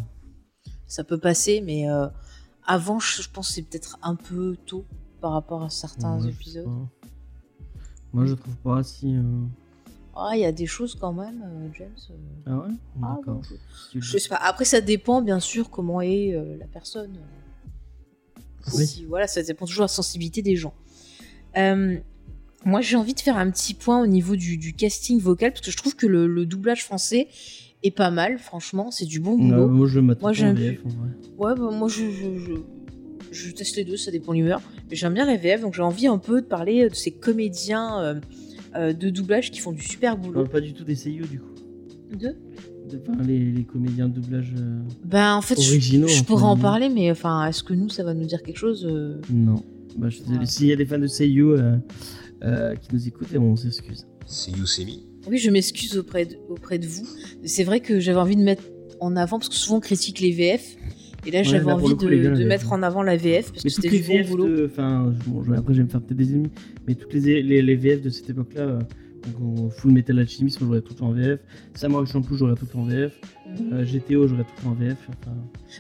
[0.87, 2.07] ça peut passer, mais euh,
[2.67, 4.85] avant je, je pense c'est peut-être un peu tôt
[5.21, 6.69] par rapport à certains Ouais, épisodes.
[8.13, 9.17] Moi, je trouve pas si.
[9.17, 9.23] euh,
[10.15, 11.91] Ah, il y a des choses quand même, euh, James.
[12.11, 12.15] euh,
[12.47, 12.75] Ah ouais?
[13.03, 13.43] Ah, D'accord.
[13.43, 13.57] bon,
[13.99, 14.37] je- sais pas.
[14.37, 17.19] Après, ça dépend bien sûr comment est euh, la personne.
[18.75, 18.87] Oui.
[18.87, 20.75] Si, voilà, ça dépend toujours de la sensibilité des gens.
[21.57, 21.97] Euh,
[22.65, 25.61] moi, j'ai envie de faire un petit point au niveau du, du casting vocal parce
[25.65, 27.29] que je trouve que le, le doublage français
[27.83, 29.69] est pas mal, franchement, c'est du bon boulot.
[29.69, 30.79] moi, je Moi, j'aime- VF.
[30.87, 31.09] en vrai.
[31.37, 32.53] Ouais, bah, moi je, je, je,
[33.31, 34.63] je teste les deux, ça dépend de l'humeur.
[34.91, 38.01] Mais j'aime bien les VF, donc j'ai envie un peu de parler de ces comédiens
[38.03, 38.21] euh,
[38.77, 40.33] euh, de doublage qui font du super boulot.
[40.41, 41.51] parle pas du tout des seiyuu, du coup.
[42.13, 42.37] Deux De-
[42.87, 44.53] Enfin, les, les comédiens de doublage.
[44.59, 47.89] euh, Ben en fait, je- Originaux, je, pourrais en parler, mais enfin, est-ce que nous,
[47.89, 49.63] ça va nous dire quelque chose euh Non.
[49.97, 50.39] Bah, je suis désolé.
[50.41, 50.47] Ouais.
[50.47, 51.77] S'il y a des fans de seiyuu euh,
[52.45, 54.07] euh, qui nous écoutent, on s'excuse.
[54.27, 55.07] C'est Yusemi.
[55.29, 57.07] Oui, je m'excuse auprès de, auprès de vous.
[57.45, 58.65] C'est vrai que j'avais envie de mettre
[59.01, 60.77] en avant, parce que souvent on critique les VF.
[61.27, 63.69] Et là, Ouais, j'avais envie coup, de, gars, mettre en avant la VF, parce que
[63.69, 64.47] Mais c'était du bon VF boulot.
[64.49, 64.67] de.
[64.71, 66.51] Enfin, bon, je- après, je vais me faire peut-être des ennemis.
[66.87, 68.79] Mais toutes les, les, les VF de cette époque-là,
[69.27, 71.41] donc, on- Full Metal Alchemist, moi, j'aurais tout en VF.
[71.75, 73.13] Samurai Champloo, j'aurais tout en VF.
[73.73, 74.97] Euh, GTO, j'aurais tout en VF.
[75.09, 75.37] Enfin,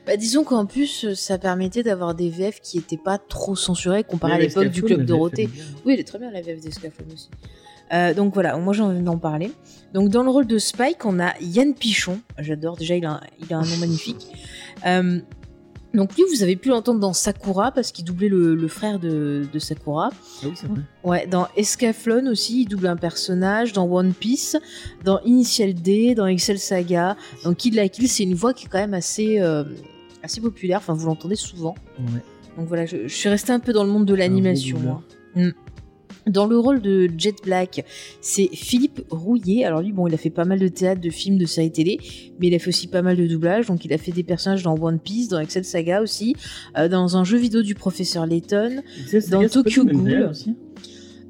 [0.07, 4.05] Bah, disons qu'en plus, euh, ça permettait d'avoir des VF qui étaient pas trop censurés
[4.05, 5.49] comparé à l'époque du Club Dorothée.
[5.85, 7.29] Oui, elle est très bien la VF d'Escaflowne aussi.
[7.93, 9.53] Euh, donc voilà, moi j'ai envie d'en parler.
[9.93, 12.19] Donc dans le rôle de Spike, on a Yann Pichon.
[12.39, 14.27] J'adore, déjà il a, un- il a un nom magnifique.
[14.87, 15.21] Euh,
[15.95, 19.47] donc lui, vous avez pu l'entendre dans Sakura parce qu'il doublait le, le frère de,
[19.53, 20.11] de Sakura.
[20.13, 20.81] Ah oui, c'est vrai.
[21.05, 23.73] Ouais, dans Escaflowne aussi, il double un personnage.
[23.73, 24.57] Dans One Piece,
[25.05, 27.17] dans Initial D, dans Excel Saga.
[27.45, 29.65] Dans Kid la Kill, c'est une voix qui est quand même assez, euh,
[30.23, 30.79] assez populaire.
[30.79, 31.75] Enfin, vous l'entendez souvent.
[31.99, 32.23] Ouais.
[32.59, 35.01] Donc voilà, je, je suis restée un peu dans le monde de l'animation.
[36.27, 37.85] Dans le rôle de Jet Black,
[38.21, 39.65] c'est Philippe Rouillet.
[39.65, 41.99] Alors lui, bon, il a fait pas mal de théâtre, de films, de séries télé,
[42.41, 43.67] mais il a fait aussi pas mal de doublage.
[43.67, 46.35] Donc il a fait des personnages dans One Piece, dans Excel Saga aussi,
[46.79, 48.83] euh, dans un jeu vidéo du professeur Layton.
[49.31, 50.31] Dans Tokyo Ghoul.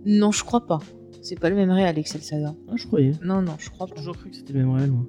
[0.07, 0.81] Non, je crois pas.
[1.23, 2.55] C'est pas le même réel, Excel Saga.
[2.69, 3.13] Ah, je croyais.
[3.25, 3.99] Non, non, je crois J'ai pas.
[4.01, 5.07] toujours cru que c'était le même réel, moi.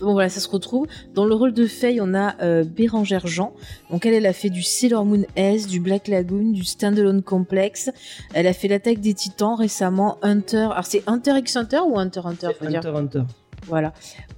[0.00, 0.86] Bon voilà, ça se retrouve.
[1.14, 3.52] Dans le rôle de Faye, on a euh, Bérangère Jean.
[3.90, 7.90] Donc elle, elle a fait du Sailor Moon S, du Black Lagoon, du Standalone Complex.
[8.34, 10.68] Elle a fait l'attaque des Titans récemment, Hunter.
[10.72, 13.22] Alors c'est Hunter x Hunter ou Hunter Hunter faut dire Hunter Hunter.
[13.66, 13.92] Voilà.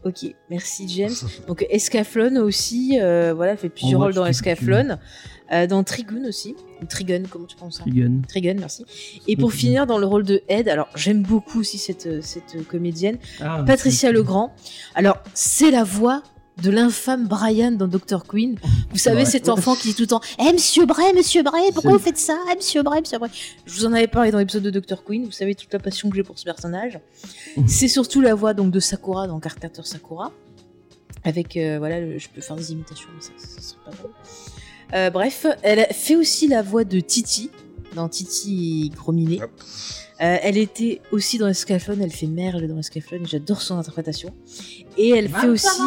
[0.04, 1.14] Ok, merci James.
[1.46, 4.26] Donc Escaflowne aussi, euh, voilà, elle fait plusieurs rôles dans.
[4.26, 4.98] Escaflowne.
[5.52, 6.56] Euh, dans Trigun aussi.
[6.88, 8.22] Trigun, comment tu penses ça Trigun.
[8.26, 8.84] Trigun, merci.
[9.28, 9.60] Et pour Trigun.
[9.60, 13.18] finir, dans le rôle de Ed, alors j'aime beaucoup aussi cette, cette comédienne.
[13.40, 14.54] Ah, Patricia Legrand.
[14.94, 16.22] Alors, c'est la voix
[16.62, 18.24] de l'infâme Brian dans Dr.
[18.28, 18.58] Queen.
[18.90, 21.92] Vous savez, cet enfant qui dit tout le temps Eh, monsieur Bray, monsieur Bray, pourquoi
[21.92, 22.36] vous faites ça?
[22.50, 23.30] Eh, monsieur Bray, monsieur Bray.
[23.66, 25.02] Je vous en avais parlé dans l'épisode de Dr.
[25.04, 25.24] Queen.
[25.24, 26.98] Vous savez toute la passion que j'ai pour ce personnage.
[27.56, 27.68] Mhm.
[27.68, 30.30] C'est surtout la voix donc de Sakura dans Cartator Sakura.
[31.24, 34.10] Avec, euh, voilà, le- je peux faire des imitations, mais ça, ça serait pas drôle.
[34.94, 37.50] Euh, bref, elle fait aussi la voix de Titi
[37.94, 39.42] dans Titi Grominet.
[39.42, 39.50] Hop.
[40.20, 44.32] Euh, elle était aussi dans Escaflowne, elle fait Merle dans Escaflowne, et j'adore son interprétation.
[44.96, 45.82] Et elle fait aussi...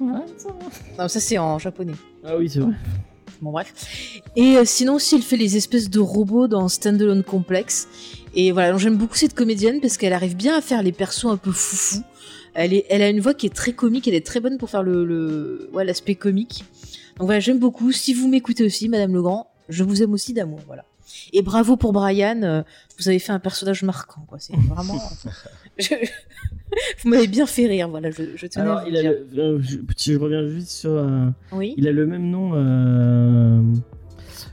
[0.00, 0.24] Non,
[1.08, 1.94] ça c'est en japonais.
[2.24, 2.74] Ah oui, c'est vrai.
[3.40, 4.20] Bon bref.
[4.36, 7.88] Et euh, sinon aussi elle fait les espèces de robots dans Standalone Complex.
[8.34, 11.36] Et voilà, j'aime beaucoup cette comédienne parce qu'elle arrive bien à faire les persos un
[11.36, 12.02] peu foufou.
[12.54, 14.70] Elle, est, elle a une voix qui est très comique, elle est très bonne pour
[14.70, 16.64] faire le, le ouais, l'aspect comique.
[17.16, 17.92] Donc voilà, j'aime beaucoup.
[17.92, 20.84] Si vous m'écoutez aussi, Madame Legrand, je vous aime aussi d'amour, voilà.
[21.32, 22.62] Et bravo pour Brian, euh,
[22.98, 24.26] vous avez fait un personnage marquant.
[24.38, 25.00] C'est vraiment.
[25.78, 25.94] Je-
[27.02, 28.10] vous m'avez bien fait rire, voilà.
[28.10, 30.68] Je, je tenais à Alors, vous il a le, euh, je, petit, je reviens juste
[30.70, 30.90] sur.
[30.90, 31.74] euh, Oui.
[31.76, 32.52] il a le même nom.
[32.54, 33.62] euh,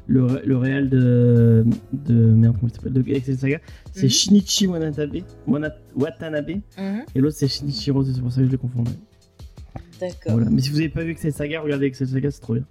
[0.08, 2.14] le, le réel de, de.
[2.14, 3.60] Merde, comment il s'appelle De Excel Saga.
[3.92, 4.10] C'est Mhm.
[4.10, 5.18] Shinichi Watanabe.
[5.48, 6.62] Wana- Watanabe.
[6.78, 8.92] Mhm, Et l'autre, c'est Shinichiro, c'est pour ça que je les confondais.
[10.00, 10.34] D'accord.
[10.34, 10.50] Voilà.
[10.52, 12.66] Mais si vous avez pas vu Excel Saga, regardez Excel Saga, c'est trop bien.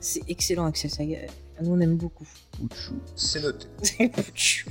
[0.00, 1.16] C'est excellent, Axel Saga.
[1.62, 2.26] Nous, on aime beaucoup.
[3.14, 3.66] C'est noté.
[4.10, 4.68] Pouchou.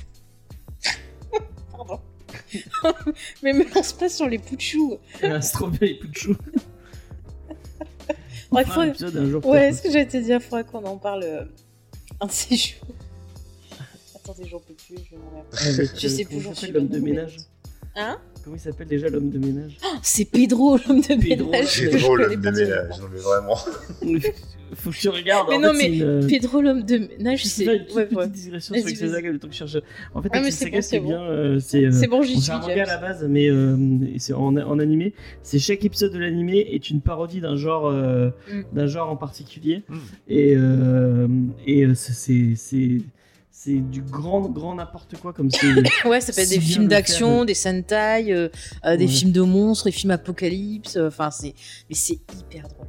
[1.71, 1.99] Pardon.
[3.43, 4.97] Mais me lance pas sur les pouchous.
[5.23, 6.35] Ah, c'est trop bien les Pouchou.
[8.51, 9.45] On Ouais, un épisode un jour.
[9.45, 11.43] Ouais, est-ce que j'allais te dire, faudrait qu'on en parle euh,
[12.21, 12.87] un de ces jours?
[14.15, 15.43] Attendez, j'en peux plus, je vais mourir.
[15.59, 17.37] Avec, Je sais plus, j'en il suis l'homme de ménage?
[17.95, 18.19] Hein?
[18.45, 21.65] Comment il s'appelle déjà l'homme de ménage Oh, C'est Pedro, l'homme de Pedro, ménage.
[21.67, 23.55] C'est je le pas de ménage, non, mais vraiment.
[24.75, 25.47] Faut que tu regardes.
[25.49, 27.67] Mais en non, fait, c'est mais une, Pedro, l'homme de ménage, Je c'est.
[27.67, 28.27] Ouais, petite ouais.
[28.27, 28.95] digression sur vas-y.
[28.95, 29.77] Saga, le temps que je cherche.
[30.13, 31.07] En fait, Ah, c'est Saga, c'est c'est bon.
[31.09, 31.21] bien.
[31.23, 32.51] euh, c'est euh, C'est bon, j'y c'est suis.
[32.51, 33.75] un manga à la base, mais euh,
[34.17, 35.13] c'est en, en animé.
[35.43, 38.61] C'est chaque épisode de l'animé est une parodie d'un genre, euh, Mm.
[38.75, 39.81] d'un genre en particulier.
[39.89, 39.97] Mm.
[40.29, 41.27] Et euh,
[41.65, 42.55] et c'est-
[43.65, 45.65] c'est du grand grand n'importe quoi comme c'est.
[46.07, 48.49] Ouais, ça peut être Si des films d'action, des Sentai, euh,
[48.85, 49.11] euh, des Ouais.
[49.11, 50.95] films de monstres, des films apocalypse.
[50.97, 51.53] euh, Enfin, c'est.
[51.89, 52.87] Mais c'est hyper drôle.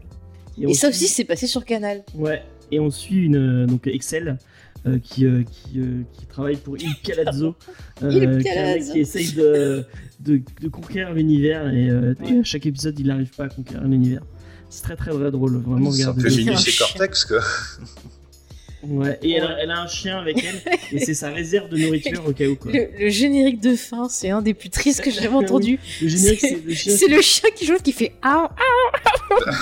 [0.58, 2.04] Et, on ça suit- aussi, c'est passé sur Canal.
[2.14, 2.42] Ouais.
[2.70, 4.38] Et on suit une euh, donc Excel.
[4.86, 7.56] euh, qui, euh, qui, euh, qui travaille pour Il Palazzo,
[8.02, 8.38] Il
[8.92, 9.84] qui, essaye de,
[10.20, 13.82] de, de conquérir l'univers et, euh, et à chaque épisode il n'arrive pas à conquérir
[13.88, 14.22] l'univers.
[14.70, 16.28] C'est très très très drôle, vraiment C'est un peu.
[16.78, 17.40] Cortex, quoi.
[18.82, 20.60] Ouais, et elle, elle a un chien avec elle,
[20.92, 22.70] et c'est sa réserve de nourriture au cas où quoi.
[22.72, 25.80] Le, le générique de fin, c'est un des plus tristes que j'ai jamais entendu.
[26.02, 26.96] Le générique, C'est- c'est le chien.
[26.96, 29.52] C'est le chien qui joue qui fait ah, ah.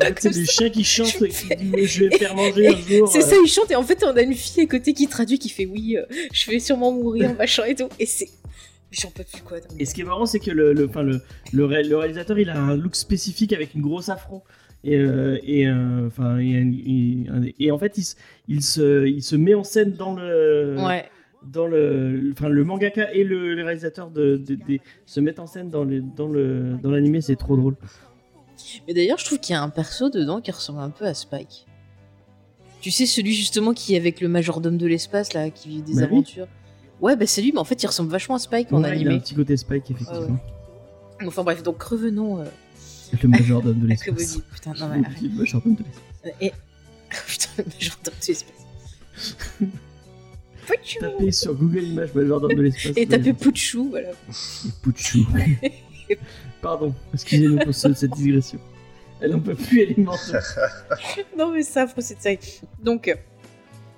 [0.00, 2.76] Fait, c'est le chien qui chante, Je et qui dit Je vais faire manger un
[2.76, 3.08] jour.
[3.08, 5.06] C'est euh, ça, il chante et en fait on a une fille à côté qui
[5.08, 7.88] traduit qui fait oui, euh, je vais sûrement mourir, machin et tout.
[7.98, 8.28] Et c'est.
[8.92, 9.58] J'en peux plus quoi.
[9.78, 11.20] Et ce qui est marrant, c'est que le, le, enfin, le,
[11.52, 14.42] le, ré- le réalisateur, il a un look spécifique avec une grosse afro.
[14.82, 16.08] Et, euh, et, euh,
[16.40, 18.16] et, et- en fait, il, se-
[18.48, 21.04] il, se, il se met en scène dans le, Ouais.
[21.52, 25.46] dans le, enfin, le mangaka et le, le réalisateur de, de- de- se mettent en
[25.46, 27.76] scène dans le, dans le, dans l'animé, c'est trop drôle.
[28.88, 31.12] Mais d'ailleurs, je trouve qu'il y a un perso dedans qui ressemble un peu à
[31.14, 31.66] Spike.
[32.80, 35.94] Tu sais, celui justement qui est avec le majordome de l'espace là, qui vit des
[35.96, 36.46] Bah aventures.
[37.02, 38.86] Ouais, bah c'est lui, mais en fait, il ressemble vachement à Spike en Ouais, il
[38.86, 39.20] a un animé.
[39.20, 40.38] petit côté Spike, effectivement.
[41.26, 42.44] Enfin bref, donc revenons euh,
[43.22, 44.08] Le majordome de l'espace.
[44.34, 44.42] Kobogi.
[44.52, 45.22] Putain, non mais arrête.
[45.22, 46.32] Le majordome de l'espace.
[46.40, 46.52] Et...
[47.26, 48.54] Putain, le majordome de l'espace.
[50.66, 52.92] Pouchou Tapez sur Google Images majordome de l'espace.
[52.96, 54.10] Et tapez Pouchou, voilà.
[54.82, 55.26] Pouchou.
[56.62, 58.58] Pardon, excusez-nous pour ce- cette digression.
[59.20, 60.32] Elle en peut plus, elle est morte.
[61.38, 62.38] non mais ça, faut cette série.
[62.82, 63.14] Donc, euh,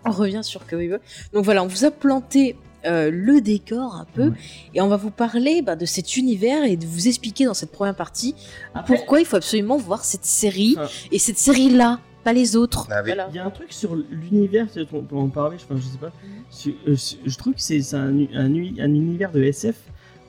[0.04, 1.02] on revient sur Cowboy Bebop.
[1.32, 2.56] Donc voilà, on vous a planté
[2.86, 4.36] euh, le décor un peu Ouais.
[4.74, 7.72] et on va vous parler bah, de cet univers et de vous expliquer dans cette
[7.72, 8.34] première partie
[8.74, 10.88] Après, pourquoi il faut absolument voir cette série Ah.
[11.10, 12.86] et cette série-là, pas les autres.
[12.90, 13.10] Ah oui.
[13.10, 13.26] Voilà.
[13.30, 15.82] il y a un truc sur l'univers, peut-être on peut en parler, je, enfin, je
[15.92, 16.12] sais pas.
[16.50, 19.76] Sur- euh, sur- je trouve que c'est un, un, uni- un univers de SF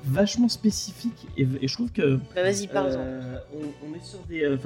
[0.06, 4.44] vachement spécifique et, et je trouve que Bah vas-y, euh, on, on est sur des.
[4.44, 4.58] euh,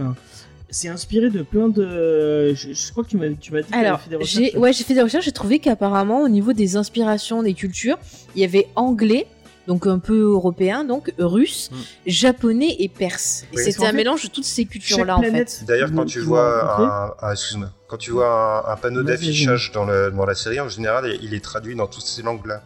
[0.70, 2.54] c'est inspiré de plein de.
[2.54, 4.52] Je, je crois que tu m'as tu m'as dit que Alors, fait des recherches.
[4.54, 7.98] j'ai ouais, j'ai fait des recherches, j'ai trouvé qu'apparemment, au niveau des inspirations des cultures,
[8.36, 9.28] il y avait anglais,
[9.68, 11.76] donc un peu européen, donc russe, Mm.
[12.06, 13.46] japonais et perse.
[13.54, 13.64] Et Oui.
[13.64, 15.64] c'était un fait, mélange de toutes ces cultures-là, en fait.
[15.66, 20.12] D'ailleurs, quand tu vois un, excuse-moi, quand tu vois un, un panneau d'affichage dans, le-
[20.12, 22.62] dans la série, en général, il est traduit dans toutes ces langues-là.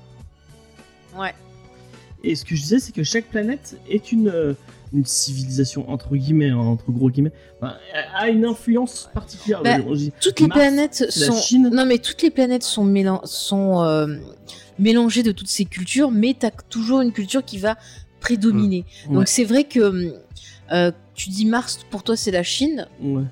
[1.18, 1.34] Ouais.
[2.24, 4.54] Et ce que je disais, c'est que chaque planète est une, euh,
[4.94, 7.32] une civilisation, entre guillemets, hein, entre gros guillemets,
[7.62, 7.76] enfin,
[8.16, 9.64] a une influence particulière.
[9.64, 9.78] Bah,
[10.20, 11.70] Toutes les Mars, planètes sont Chine.
[11.72, 14.18] non mais toutes les planètes sont mélan- sont euh,
[14.80, 17.78] mélangées de toutes ces cultures, mais t'as toujours une culture qui va
[18.20, 18.86] prédominer.
[19.08, 19.16] Ouais.
[19.16, 20.14] Donc c'est vrai que
[20.72, 22.88] euh, tu dis Mars pour toi c'est la Chine.
[23.02, 23.24] Ouais.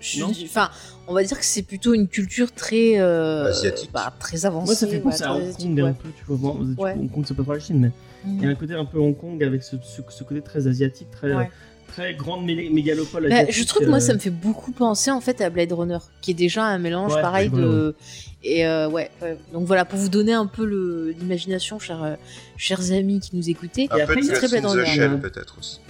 [0.00, 0.32] Je- Non.
[0.44, 0.70] Enfin,
[1.08, 3.90] on va dire que c'est plutôt une culture très euh, Asiatique.
[3.92, 4.66] bah, très avancée.
[4.66, 5.82] Moi, ça fait ouais, penser à Hong Kong ouais.
[5.82, 6.36] un peu, tu vois.
[6.36, 6.92] Bon, tu- Ouais.
[6.98, 7.90] Hong Kong, c'est pas trop la Chine, mais
[8.26, 10.66] il y a un côté un peu Hong Kong avec ce, ce, ce côté très
[10.66, 11.50] asiatique, très, Ouais.
[11.88, 15.10] très grande mé- mégalopole Bah, je trouve que moi euh, ça me fait beaucoup penser
[15.12, 17.94] en fait à Blade Runner, qui est déjà un mélange Ouais, pareil de
[18.42, 19.36] et euh, ouais, ouais.
[19.52, 22.16] Donc voilà pour vous donner un peu le- l'imagination, chers
[22.56, 23.88] chers amis qui nous écoutez.
[23.88, 24.86] Peu après, il y a très Blade Runner.
[24.86, 25.80] Shell, peut-être aussi.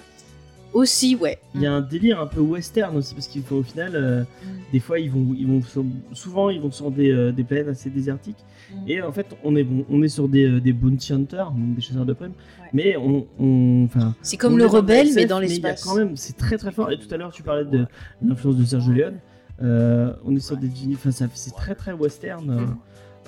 [0.77, 1.39] Aussi, ouais.
[1.55, 4.21] Il y a un délire un peu western aussi, parce qu'il faut au final, euh,
[4.23, 4.27] Mm.
[4.73, 7.69] des fois, ils vont, ils vont sur- souvent, ils vont sur des, euh, des planètes
[7.69, 8.37] assez désertiques.
[8.71, 8.75] Mm.
[8.91, 11.75] Et en fait, on est, bon, on est sur des, euh, des bounty hunters, donc
[11.77, 12.33] des chasseurs de primes.
[12.61, 12.69] Ouais.
[12.75, 13.27] Mais on.
[13.41, 15.83] on- enfin, C'est comme on le rebelle, SF, mais dans l'espace.
[15.83, 16.91] quand même, c'est très très fort.
[16.93, 17.87] Et tout à l'heure, tu parlais de
[18.23, 19.15] l'influence de Sergio Leone.
[19.63, 22.51] Euh, on est sur des enfin, c'est très très western.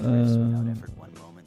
[0.04, 0.44] euh,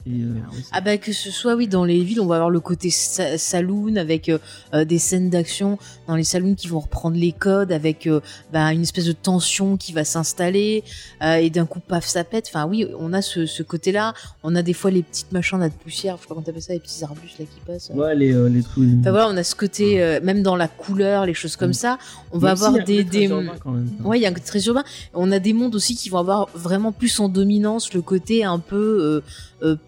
[0.08, 0.34] et, euh,
[0.72, 3.38] Ah bah que ce soit oui dans les villes on va avoir le côté sa-
[3.38, 4.38] saloon avec euh,
[4.74, 5.78] euh, des scènes d'action
[6.08, 8.20] dans les saloons qui vont reprendre les codes avec euh,
[8.52, 10.84] bah, une espèce de tension qui va s'installer
[11.24, 14.14] euh, et d'un coup paf ça pète enfin oui on a ce, ce côté là
[14.44, 16.62] on a des fois les petites machins là de poussière je sais pas comment t'appelles
[16.62, 18.90] ça les petits arbustes là qui passent ouais, les, euh, les trucs.
[19.02, 21.74] enfin voilà on a ce côté euh, même dans la couleur les choses comme Mm.
[21.74, 21.98] ça
[22.32, 23.26] on va Même s'il y a avoir un des, des...
[23.28, 23.90] urbain quand même.
[24.04, 24.84] Ouais, il y a un côté très urbain.
[25.14, 28.60] On a des mondes aussi qui vont avoir vraiment plus en dominance le côté un
[28.60, 29.22] peu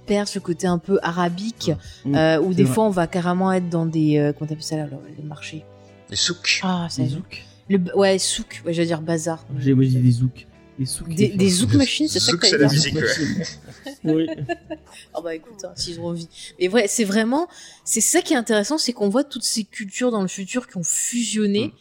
[0.05, 1.71] perse, le côté un peu arabique,
[2.05, 2.73] Mm, euh, où c'est des vrai.
[2.73, 4.17] fois on va carrément être dans des.
[4.17, 5.63] Euh, comment t'appelles ça là, le- les marchés
[6.09, 6.59] Les souks.
[6.63, 7.43] Ah, ça Des zouks.
[7.69, 9.45] le, Ouais, souk, ouais, j'allais dire bazar.
[9.59, 10.47] J'ai moi, j'ai des zouks.
[10.79, 11.09] Des zouks.
[11.09, 12.95] Des, c'est des zouk machines, c'est ça Zouk, que c'est la musique.
[12.95, 13.03] ouais.
[14.05, 14.27] Oui.
[15.13, 16.27] Oh bah écoute, hein, s'ils ont envie.
[16.59, 17.47] Mais ouais, c'est vraiment,
[17.85, 20.77] c'est ça qui est intéressant, c'est qu'on voit toutes ces cultures dans le futur qui
[20.77, 21.71] ont fusionné Mm.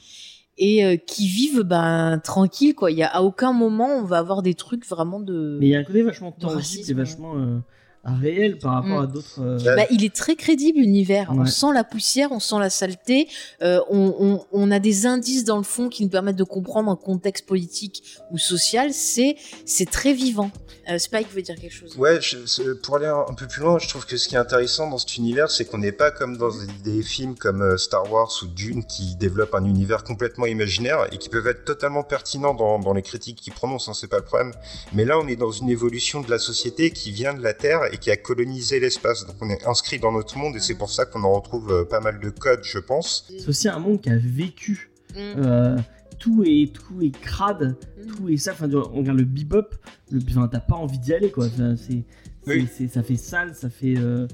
[0.59, 2.91] et euh, qui vivent ben tranquille quoi.
[2.91, 5.57] Il y a à aucun moment on va avoir des trucs vraiment de.
[5.61, 7.59] Mais il y a un côté vachement tangible et vachement euh,
[8.05, 9.05] réel par rapport Mm.
[9.05, 9.41] à d'autres.
[9.41, 11.31] euh, Bah, Bah, il est très crédible l'univers.
[11.33, 13.29] On sent la poussière, on sent la saleté.
[13.63, 16.91] euh, on, on- on a des indices dans le fond qui nous permettent de comprendre
[16.91, 18.93] un contexte politique ou social.
[18.93, 20.51] C'est c'est très vivant.
[20.91, 21.97] Euh, Spike veut dire quelque chose.
[21.97, 24.91] Ouais, je- pour aller un, peu plus loin, je trouve que ce qui est intéressant
[24.91, 26.51] dans cet univers, c'est qu'on n'est pas comme dans
[26.83, 31.29] des, films comme Star Wars ou Dune qui développent un univers complètement imaginaire et qui
[31.29, 34.53] peuvent être totalement pertinents dans, dans les critiques qu'ils prononcent, hein, c'est pas le problème.
[34.93, 37.92] Mais là, on est dans une évolution de la société qui vient de la Terre
[37.93, 39.27] et qui a colonisé l'espace.
[39.27, 41.85] Donc on est inscrit dans notre monde et c'est pour ça qu'on en retrouve euh,
[41.85, 43.27] pas mal de codes, je pense.
[43.39, 45.19] C'est aussi un monde qui a vécu Mm.
[45.45, 45.77] euh,
[46.19, 47.77] tout est tout est crade,
[48.09, 48.53] tout est ça.
[48.53, 49.67] Enfin, on regarde le bebop,
[50.11, 51.47] le, enfin, t'as pas envie d'y aller quoi.
[51.49, 52.05] Enfin, c'est, c'est-
[52.47, 52.67] Oui.
[52.75, 53.95] c'est- ça fait sale, ça fait.
[53.99, 54.27] euh,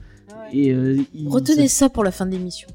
[0.52, 2.68] et euh, il- Retenez ça- ça pour la fin de l'émission.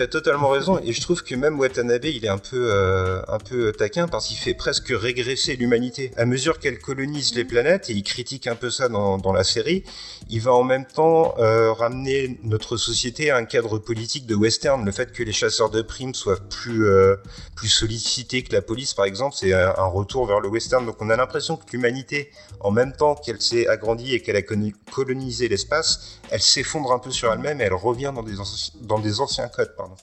[0.00, 3.36] T'as totalement raison, et je trouve que même Watanabe, il est un peu, euh, un
[3.36, 6.10] peu taquin parce qu'il fait presque régresser l'humanité.
[6.16, 9.44] À mesure qu'elle colonise les planètes, et il critique un peu ça dans, dans la
[9.44, 9.84] série,
[10.30, 14.86] il va en même temps euh, ramener notre société à un cadre politique de western.
[14.86, 17.16] Le fait que les chasseurs de primes soient plus, euh,
[17.54, 20.86] plus sollicités que la police, par exemple, c'est un, un retour vers le western.
[20.86, 22.30] Donc on a l'impression que l'humanité,
[22.60, 24.42] en même temps qu'elle s'est agrandie et qu'elle a
[24.90, 28.34] colonisé l'espace, elle s'effondre un peu sur elle-même et elle revient dans des,
[28.82, 29.74] dans des anciens codes.
[29.76, 29.94] Pardon.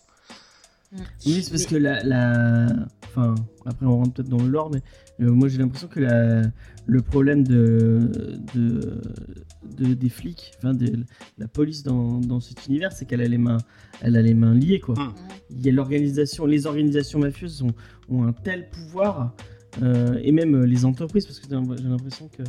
[1.25, 2.67] Oui, c'est parce que la, la-
[3.09, 3.33] Enfin,
[3.65, 4.81] après on rentre peut-être dans le lore, mais
[5.25, 6.43] euh, moi j'ai l'impression que la...
[6.85, 8.11] le problème de...
[8.53, 9.01] De...
[9.63, 11.03] de- des flics, enfin de
[11.37, 13.57] la police dans, dans cet univers, c'est qu'elle a les mains,
[14.01, 14.95] elle a les mains liées quoi.
[14.95, 15.13] Mm.
[15.49, 17.73] Il y a l'organisation, les organisations mafieuses ont,
[18.09, 19.33] ont un tel pouvoir,
[19.81, 22.43] euh, et même euh, les entreprises, parce que j'ai l'im- j'ai l'impression que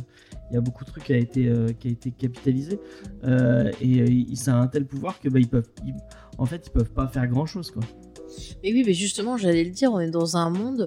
[0.51, 2.79] il y a beaucoup de trucs qui a été, euh, qui a été capitalisé,
[3.23, 5.93] euh, et ça a un tel pouvoir que bah, ils peuvent, ils-
[6.37, 7.83] en fait, ils peuvent pas faire grand chose quoi.
[8.63, 10.85] Mais oui, mais justement, j'allais le dire, on est dans un monde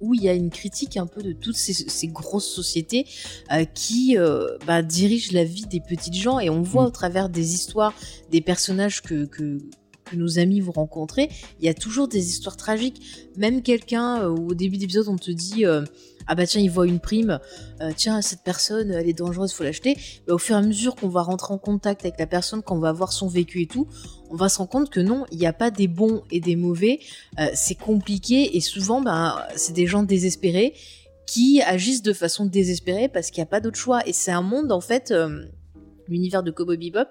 [0.00, 3.04] où il y a une critique un peu de toutes ces, ces grosses sociétés
[3.52, 6.86] euh, qui euh, bah, dirigent la vie des petites gens et on voit Mm.
[6.86, 7.92] au travers des histoires
[8.30, 9.58] des personnages que, que,
[10.10, 11.28] que nos amis vous rencontrez,
[11.60, 13.28] il y a toujours des histoires tragiques.
[13.36, 15.84] Même quelqu'un euh, où au début d'épisode on te dit euh,
[16.26, 17.38] ah bah tiens il voit une prime,
[17.80, 19.96] euh, tiens cette personne elle est dangereuse faut l'acheter.
[20.28, 22.92] Au fur et à mesure qu'on va rentrer en contact avec la personne, qu'on va
[22.92, 23.86] voir son vécu et tout,
[24.30, 26.56] on va se rendre compte que non, il n'y a pas des bons et des
[26.56, 27.00] mauvais.
[27.38, 30.74] Euh, c'est compliqué et souvent, ben, c'est des gens désespérés
[31.26, 34.06] qui agissent de façon désespérée parce qu'il n'y a pas d'autre choix.
[34.06, 35.46] Et c'est un monde, en fait, euh,
[36.08, 37.08] l'univers de Cowboy Bebop,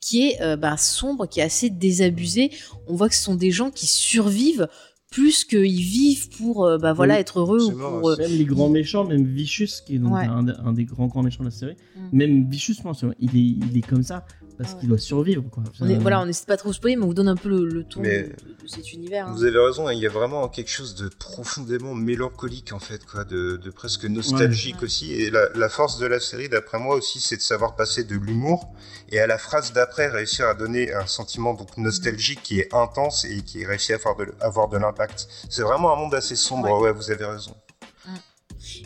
[0.00, 2.50] qui est euh, ben, sombre, qui est assez désabusé.
[2.86, 4.68] On voit que ce sont des gens qui survivent
[5.10, 8.10] plus qu'ils vivent pour euh, bah, voilà, Oui, être heureux ou absolument, pour...
[8.10, 10.24] euh, Même les grands méchants, même Vicious, qui est donc Ouais.
[10.24, 12.08] un, un des grands grands méchants de la série, Mm.
[12.16, 14.24] même Vicious, moi, il est, il est comme ça
[14.62, 14.80] parce Ah ouais.
[14.80, 15.42] qu'il doit survivre.
[15.50, 15.62] Quoi.
[15.80, 17.64] on est- voilà, on n'essaie pas trop spoiler, mais on vous donne un peu le,
[17.66, 18.28] le ton Mais- de,
[18.62, 19.26] de cet univers.
[19.28, 19.32] hein.
[19.32, 23.04] Vous avez raison, hein, il y a vraiment quelque chose de profondément mélancolique en fait,
[23.06, 24.84] quoi, de, de presque nostalgique Ouais.
[24.84, 25.12] aussi.
[25.14, 28.14] Et la, la force de la série, d'après moi aussi, c'est de savoir passer de
[28.16, 28.72] l'humour
[29.10, 33.24] et à la phrase d'après réussir à donner un sentiment donc nostalgique qui est intense
[33.24, 35.28] et qui réussit à avoir de, avoir de l'impact.
[35.48, 36.70] C'est vraiment un monde assez sombre.
[36.70, 36.88] Ouais.
[36.88, 37.54] Ouais, vous avez raison.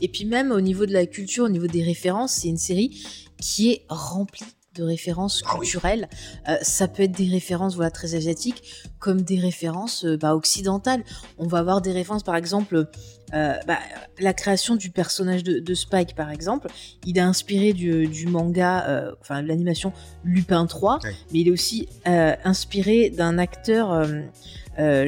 [0.00, 3.04] Et puis même au niveau de la culture, au niveau des références, c'est une série
[3.40, 4.44] qui est remplie
[4.74, 5.60] de références Ah oui.
[5.60, 6.08] culturelles.
[6.48, 8.62] Euh, ça peut être des références voilà très asiatiques,
[8.98, 11.02] comme des références euh, bah, occidentales.
[11.38, 12.88] On va avoir des références, par exemple,
[13.32, 13.78] euh, bah,
[14.18, 16.68] la création du personnage de, de Spike, par exemple.
[17.06, 19.92] Il est inspiré du, du manga, euh, enfin de l'animation
[20.24, 21.10] Lupin 3, Ouais.
[21.32, 24.06] mais il est aussi inspiré d'un acteur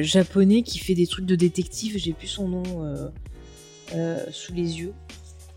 [0.01, 1.97] japonais qui fait des trucs de détective.
[1.97, 2.63] J'ai plus son nom
[4.31, 4.93] sous les yeux.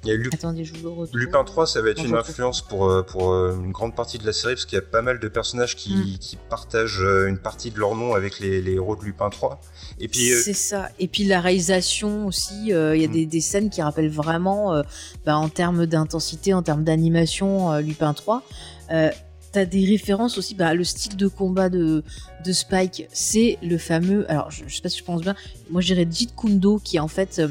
[0.05, 1.19] Il y a Lu- Attendez, je vous le retrouve.
[1.19, 4.17] Lupin 3, ça va être Non, une influence pour, euh, pour euh, une grande partie
[4.17, 6.19] de la série, parce qu'il y a pas mal de personnages qui, Mm.
[6.19, 9.61] qui partagent euh, une partie de leur nom avec les, les héros de Lupin 3.
[9.99, 10.89] Et puis, euh, C'est ça.
[10.99, 13.13] Et puis la réalisation aussi, euh, il y a Mm.
[13.13, 14.83] des, des scènes qui rappellent vraiment, euh,
[15.27, 18.43] bah, en termes d'intensité, en termes d'animation, Lupin 3.
[18.93, 19.11] Euh,
[19.53, 22.05] T'as des références aussi, bah, le style de combat de,
[22.47, 25.35] de Spike, c'est le fameux, alors je, je sais pas si je pense bien,
[25.71, 27.43] moi je dirais Jeet Kune Do, qui est en fait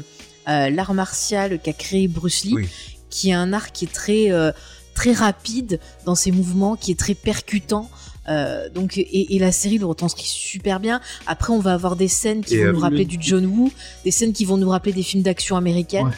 [0.70, 2.68] l'art martial qu'a créé Bruce Lee, Oui.
[3.10, 4.50] qui est un art qui est très, euh,
[4.94, 7.88] très rapide dans ses mouvements, qui est très percutant.
[8.28, 11.00] Euh, donc et, et la série le retranscrit super bien.
[11.26, 13.46] Après, on va avoir des scènes qui Et, vont euh, nous rappeler le- du John
[13.46, 13.72] Woo,
[14.04, 16.06] des scènes qui vont nous rappeler des films d'action américaines.
[16.06, 16.12] Ouais.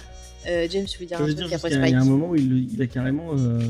[0.48, 1.94] Euh, James, tu veux dire un truc dire, après parce qu'il y a- il y
[1.94, 3.30] a un Spike moment où il, il a carrément.
[3.38, 3.60] euh,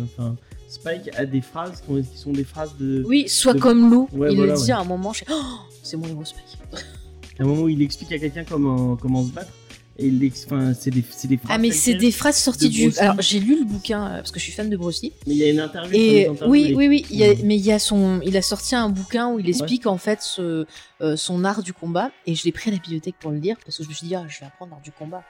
[0.68, 3.04] Spike a des phrases qui, ont- qui sont des phrases de.
[3.06, 4.08] Oui, soit de- comme Lou.
[4.14, 4.70] Ouais, il voilà, le dit ouais.
[4.72, 5.12] à un moment.
[5.12, 5.24] Je...
[5.30, 5.34] Oh,
[5.82, 6.58] c'est mon héros Spike.
[6.72, 9.52] Il y a un moment où il explique à quelqu'un comment, comment se battre.
[9.98, 10.10] Et
[10.46, 11.50] enfin, c'est des, c'est des phrases.
[11.54, 12.84] Ah mais c'est des phrases sorties du.
[12.86, 12.98] Bruce.
[12.98, 15.12] Alors j'ai lu le bouquin euh, parce que je suis fan de Bruce Lee.
[15.26, 15.94] Mais il y a une interview.
[15.98, 17.06] Et oui, oui, oui.
[17.10, 19.48] Il y a, mais il y a son, il a sorti un bouquin où il
[19.48, 20.64] explique en fait ce,
[21.02, 22.10] euh, son art du combat.
[22.26, 24.06] Et je l'ai pris à la bibliothèque pour le lire parce que je me suis
[24.06, 25.22] dit ah, je vais apprendre l'art du combat.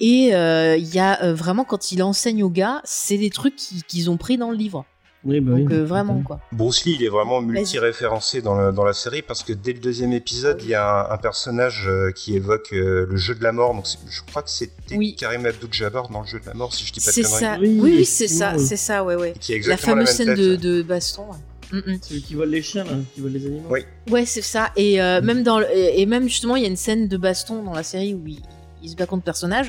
[0.00, 3.82] Et euh, il y a vraiment quand il enseigne aux gars, c'est des trucs qui-
[3.88, 4.84] qu'ils ont pris dans le livre.
[5.24, 6.40] Oui, bah oui, Donc euh, vraiment quoi.
[6.52, 9.80] Bruce Lee, il est vraiment multi-référencé dans, le- dans la série parce que dès le
[9.80, 13.42] deuxième épisode, il y a un, un personnage euh, qui évoque euh, le jeu de
[13.42, 13.74] la mort.
[13.74, 15.16] Donc, c'est- je crois que c'était Oui.
[15.18, 17.40] Karim Abdul-Jabbar dans le jeu de la mort, si je dis pas de C'est conneries.
[17.40, 17.56] ça.
[17.60, 18.64] Oui, Oui, oui, c'est ça, oui.
[18.64, 19.34] c'est ça, ouais, ouais.
[19.66, 20.38] La fameuse scène tête.
[20.38, 21.24] de, de baston.
[21.30, 21.36] ouais.
[21.80, 21.98] Mm, mm.
[22.00, 23.68] Celui qui vole les chiens, là, qui vole les animaux.
[23.70, 23.80] Oui.
[24.10, 24.70] Ouais, c'est ça.
[24.76, 27.62] Et euh, même dans le- et même justement, il y a une scène de baston
[27.64, 28.40] dans la série où il,
[28.82, 29.66] il se bat contre personnage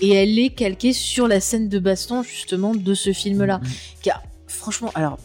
[0.00, 3.60] et elle est calquée sur la scène de baston justement de ce film-là.
[4.02, 4.22] Car
[4.66, 5.16] franchement, alors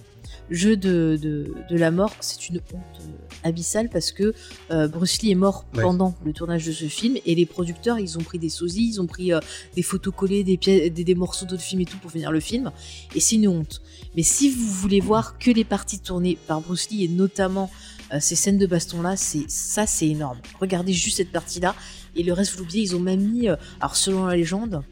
[0.52, 3.02] jeu de, de, de la mort, c'est une honte.
[3.44, 4.36] abyssal parce que
[4.70, 5.82] euh, Bruce Lee est mort Ouais.
[5.82, 9.02] pendant le tournage de ce film et les producteurs ils ont pris des sosies, ils
[9.02, 9.40] ont pris euh,
[9.76, 12.40] des photos collées, des, pièces, des, des morceaux d'autres films et tout pour finir le
[12.40, 12.72] film
[13.16, 13.82] et c'est une honte.
[14.16, 17.72] Mais si vous voulez voir que les parties tournées par Bruce Lee et notamment
[18.14, 20.38] euh, ces scènes de baston là, c'est ça c'est énorme.
[20.60, 21.74] Regardez juste cette partie là
[22.16, 24.84] et le reste vous l'oubliez, ils ont même mis, euh, alors selon la légende,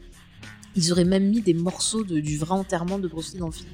[0.74, 3.52] ils auraient même mis des morceaux de- du vrai enterrement de Bruce Lee dans le
[3.52, 3.68] film.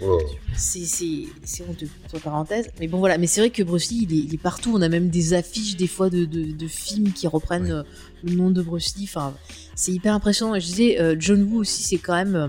[0.00, 0.18] Wow.
[0.56, 2.70] C'est c'est- c'est honteux, entre parenthèses.
[2.80, 3.18] Mais bon, voilà.
[3.18, 4.72] Mais c'est vrai que Bruce Lee, il est, il est partout.
[4.74, 7.70] On a même des affiches, des fois, de, de, de films qui reprennent Ouais.
[7.72, 7.82] euh,
[8.24, 9.04] le nom de Bruce Lee.
[9.04, 9.34] Enfin,
[9.74, 10.54] c'est hyper impressionnant.
[10.54, 12.48] Et je disais, euh, John Woo aussi, c'est quand même euh,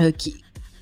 [0.00, 0.36] euh, qui,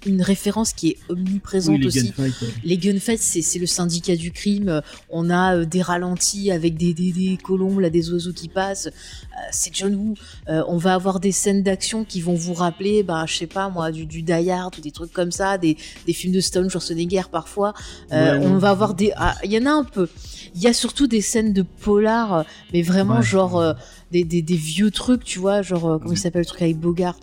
[0.07, 2.03] une référence qui est omniprésente Oui, les aussi.
[2.11, 2.49] gunfights, ouais.
[2.65, 4.81] Les gunfights, c'est c'est le syndicat du crime.
[5.11, 8.87] On a euh, des ralentis avec des, des, des colombes, là, des oiseaux qui passent.
[8.87, 10.15] Euh, c'est John Woo.
[10.49, 13.69] Euh, on va avoir des scènes d'action qui vont vous rappeler, bah, je sais pas
[13.69, 15.77] moi, du, du Die Hard ou des trucs comme ça, des,
[16.07, 17.75] des films de Stone Schwarzenegger parfois.
[18.11, 19.13] Ouais, on va avoir des.
[19.17, 20.09] ah, Il y en a un peu.
[20.55, 23.75] Il y a surtout des scènes de polar, mais vraiment genre
[24.13, 27.19] des, des, vieux trucs, tu vois, genre comment il s'appelle le truc avec Bogart.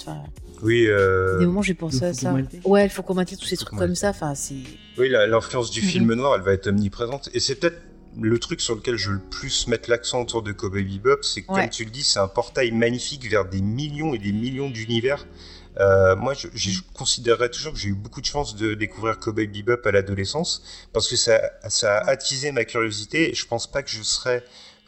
[0.62, 2.34] Oui, euh, des moments j'ai pensé à ça.
[2.66, 4.10] Ouais, il faut commenter tous ces trucs comme ça.
[4.10, 4.56] Enfin, c'est.
[4.98, 5.88] oui l'influence du Mhm.
[5.88, 7.30] film noir, elle va être omniprésente.
[7.34, 7.82] Et c'est peut-être
[8.20, 11.44] le truc sur lequel je veux le plus mettre l'accent autour de Cowboy Bebop, c'est
[11.44, 11.62] que Ouais.
[11.62, 15.26] comme tu le dis, c'est un portail magnifique vers des millions et des millions d'univers.
[15.80, 19.48] Euh, moi, je, je considérerais toujours que j'ai eu beaucoup de chance de découvrir Cowboy
[19.48, 21.40] Bebop à l'adolescence parce que ça,
[21.70, 23.32] ça a attisé ma curiosité.
[23.32, 24.44] Et je pense pas que je serais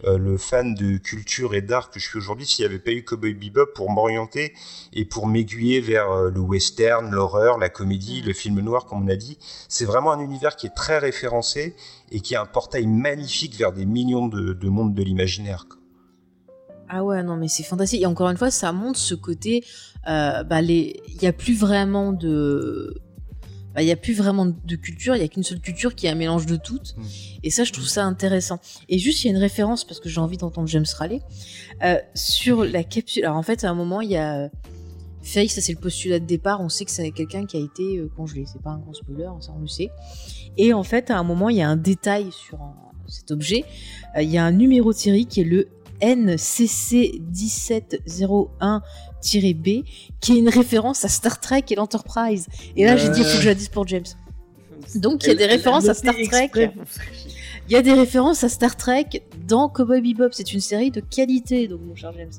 [0.05, 2.91] euh, le fan de culture et d'art que je suis aujourd'hui s'il n'y avait pas
[2.91, 4.53] eu Cowboy Bebop pour m'orienter
[4.93, 8.25] et pour m'aiguiller vers euh, le western, l'horreur, la comédie, Mm.
[8.27, 9.37] le film noir, comme on a dit.
[9.69, 11.75] C'est vraiment un univers qui est très référencé
[12.11, 15.65] et qui a un portail magnifique vers des millions de, de mondes de l'imaginaire.
[16.89, 18.01] Ah ouais, non, mais c'est fantastique.
[18.01, 19.63] Et encore une fois, ça montre ce côté.
[20.07, 21.01] euh, bah, les...
[21.07, 23.01] Il n'y a plus vraiment de
[23.81, 26.09] il n'y a plus vraiment de culture, il n'y a qu'une seule culture qui est
[26.09, 26.95] un mélange de toutes.
[26.95, 27.03] Mmh.
[27.43, 28.59] Et ça, je trouve ça intéressant.
[28.89, 31.21] Et juste, il y a une référence, parce que j'ai envie d'entendre James Raleigh,
[31.83, 33.25] euh, sur la capsule.
[33.25, 34.43] Alors en fait, à un moment, il y a.
[34.43, 34.49] Euh,
[35.25, 37.97] Faye, ça c'est le postulat de départ, on sait que c'est quelqu'un qui a été
[37.97, 39.89] euh, congelé, c'est pas un gros spoiler, hein, ça on le sait.
[40.57, 42.59] Et en fait, à un moment, il y a un détail sur
[43.07, 43.63] cet objet,
[44.19, 45.69] il y a un numéro de série qui est le
[46.01, 48.81] NCC1701
[49.53, 49.83] B,
[50.19, 52.47] qui est une référence à Star Trek et l'Enterprise.
[52.75, 54.03] Et là, j'ai dit, il faut que je dise pour James.
[54.95, 56.51] Donc, il y a des références à Star Trek.
[57.69, 60.29] Il y a des références à Star Trek dans Cowboy Bebop.
[60.31, 62.31] C'est une série de qualité, donc, mon cher James.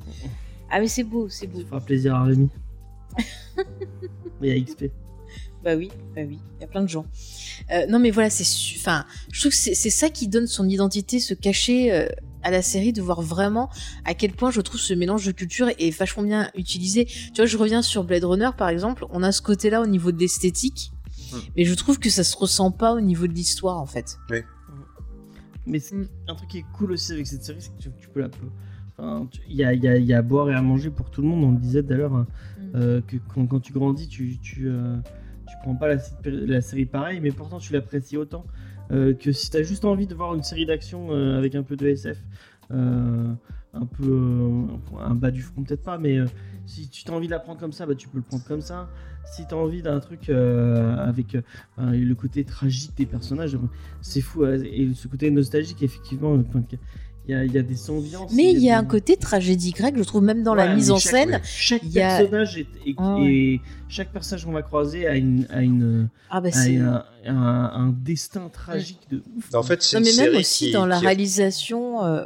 [0.70, 1.60] Ah, mais c'est beau, c'est beau.
[1.60, 2.48] Ça fera plaisir à Rémi.
[4.42, 4.90] y a XP.
[5.62, 7.06] Bah oui, bah oui, il y a plein de gens.
[7.72, 8.44] Euh, non, mais voilà, c'est.
[8.76, 11.90] Enfin, je trouve que c'est ça qui donne son identité, ce cachet.
[11.90, 12.06] Euh,
[12.44, 13.68] à la série, de voir vraiment
[14.04, 17.06] à quel point je trouve ce mélange de culture est vachement bien utilisé.
[17.06, 20.12] Tu vois, je reviens sur Blade Runner par exemple, on a ce côté-là au niveau
[20.12, 20.92] de l'esthétique,
[21.32, 21.38] Hmm.
[21.56, 24.18] mais je trouve que ça se ressent pas au niveau de l'histoire en fait.
[25.66, 26.08] Mais c'est- Mm.
[26.28, 28.28] un truc qui est cool aussi avec cette série, c'est que tu, peux la.
[28.98, 30.90] enfin, Il y, a, il y a- il y a à boire et à manger
[30.90, 31.42] pour tout le monde.
[31.44, 32.26] On le disait tout à l'heure Mm.
[32.76, 34.96] euh, que quand, quand tu grandis, tu, tu, euh,
[35.48, 38.44] tu prends pas la, la série pareil, mais pourtant tu l'apprécies autant.
[38.90, 41.62] Euh, que si tu as juste envie de voir une série d'action euh, avec un
[41.62, 42.18] peu de SF,
[42.70, 43.32] euh,
[43.72, 44.66] un peu
[45.00, 46.18] un bas du front, peut-être pas, mais
[46.66, 48.60] si tu as envie de la prendre comme ça, bah, tu peux le prendre comme
[48.60, 48.88] ça.
[49.26, 51.36] Si tu as envie d'un truc avec
[51.78, 53.58] le côté tragique des personnages,
[54.00, 54.44] c'est fou.
[54.46, 56.38] Et ce côté nostalgique, effectivement,
[57.26, 58.32] il y, a, il y a des ambiances.
[58.34, 60.74] Mais il y a un des- côté tragédie grecque, je trouve même dans la Ouais,
[60.74, 61.30] mise mais en chaque- scène.
[61.30, 63.26] ouais, Chaque y a- personnage est, est- Ah ouais.
[63.32, 67.70] et chaque personnage qu'on va croiser a une, a une, Ah bah a un, un-
[67.74, 69.54] un destin tragique de ouf.
[69.54, 72.04] En fait, c'est mais même aussi qui- dans la qui- réalisation.
[72.04, 72.24] euh,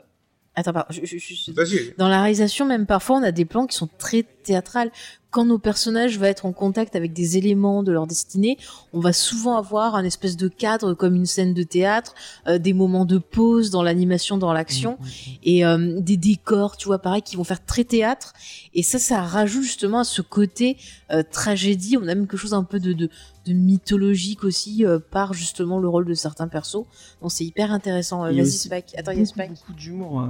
[0.57, 1.95] Attends, pardon, je- je- je- Vas-y.
[1.99, 4.91] Dans la réalisation, même parfois, on a des plans qui sont très théâtrales.
[5.31, 8.57] Quand nos personnages vont être en contact avec des éléments de leur destinée,
[8.95, 12.15] on va souvent avoir un espèce de cadre comme une scène de théâtre,
[12.47, 14.97] euh, des moments de pause dans l'animation, dans l'action,
[15.43, 18.33] et euh, des décors, tu vois, pareil, qui vont faire très théâtre.
[18.73, 20.79] Et ça, ça rajoute justement à ce côté
[21.11, 21.99] euh, tragédie.
[21.99, 23.11] On a même quelque chose un peu de, de,
[23.45, 26.87] de mythologique aussi par justement le rôle de certains persos.
[27.21, 28.27] Donc c'est hyper intéressant.
[28.29, 28.95] Il y a Vas-y, Spike.
[28.97, 29.51] Attends, il y a beaucoup, Spike.
[29.51, 30.21] beaucoup d'humour.
[30.23, 30.27] euh,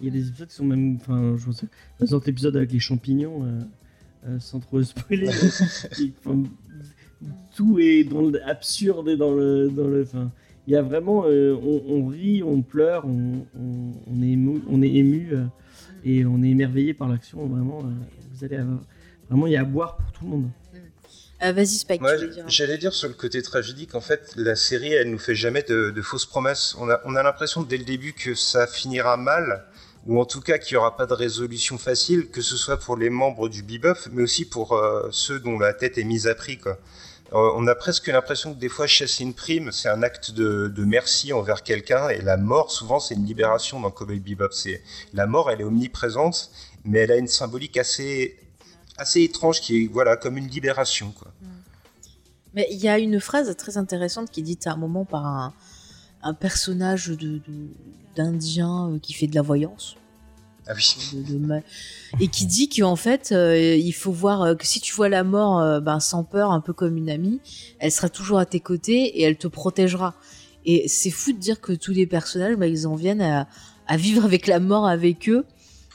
[0.00, 0.96] Il y a des épisodes qui sont même.
[1.00, 1.66] Enfin, je sais.
[1.98, 3.44] Par exemple, l'épisode avec les champignons,
[4.26, 5.28] euh, sans trop spoiler.
[6.24, 6.42] enfin,
[7.56, 9.68] tout est dans l'absurde et dans le.
[9.70, 10.06] Dans le
[10.66, 11.24] il y a vraiment.
[11.26, 15.44] euh, on, on rit, on pleure, on, on- on est ému, on est ému euh,
[16.04, 17.46] et on est émerveillé par l'action.
[17.46, 17.88] Vraiment, euh,
[18.32, 18.80] vous allez avoir-
[19.28, 20.48] Vraiment, il y a à boire pour tout le monde.
[21.42, 22.44] Euh, Vas-y, Spike, Ouais, dire.
[22.48, 25.90] J'allais dire sur le côté tragédique, en fait, la série, elle nous fait jamais de,
[25.90, 26.76] de fausses promesses.
[26.78, 29.64] On a, on a l'impression dès le début que ça finira mal,
[30.06, 32.96] ou en tout cas qu'il n'y aura pas de résolution facile, que ce soit pour
[32.96, 36.34] les membres du Bebop, mais aussi pour euh, ceux dont la tête est mise à
[36.34, 36.58] prix.
[36.66, 36.74] Euh,
[37.32, 40.84] on a presque l'impression que des fois chasser une prime, c'est un acte de, de
[40.84, 44.50] merci envers quelqu'un, et la mort, souvent, c'est une libération dans Cowboy Bebop.
[44.52, 44.82] C'est
[45.12, 46.50] la mort, elle est omniprésente,
[46.84, 48.36] mais elle a une symbolique assez
[49.00, 51.14] assez étrange qui est voilà comme une libération.
[52.54, 55.24] Mais il y a une phrase très intéressante qui est dite à un moment par
[55.24, 55.54] un,
[56.22, 57.40] un personnage de, de-
[58.16, 59.96] d'Indien euh, qui fait de la voyance.
[60.66, 60.94] Ah oui.
[61.14, 61.60] de- de ma-
[62.20, 65.24] Et qui dit qu'en fait, euh, il faut voir euh, que si tu vois la
[65.24, 67.40] mort euh, ben, sans peur, un peu comme une amie,
[67.78, 70.14] elle sera toujours à tes côtés et elle te protégera.
[70.66, 73.48] Et c'est fou de dire que tous les personnages, ben, ils en viennent à,
[73.88, 75.44] à vivre avec la mort avec eux,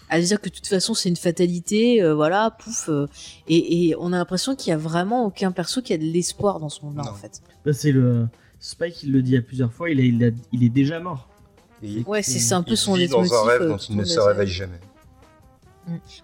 [0.09, 2.89] à dire que de toute façon c'est une fatalité, euh, voilà, pouf.
[2.89, 3.07] euh,
[3.47, 6.59] et, et on a l'impression qu'il y a vraiment aucun perso qui a de l'espoir
[6.59, 7.41] dans ce monde-là en fait.
[7.65, 8.27] Bah, c'est le
[8.59, 11.27] Spike, il le dit à plusieurs fois, il, est- il, a- il est déjà mort.
[11.83, 13.29] Et Ouais, c'est un peu son leitmotiv.
[13.31, 14.79] dans un rêve euh, dont il ne se réveille jamais.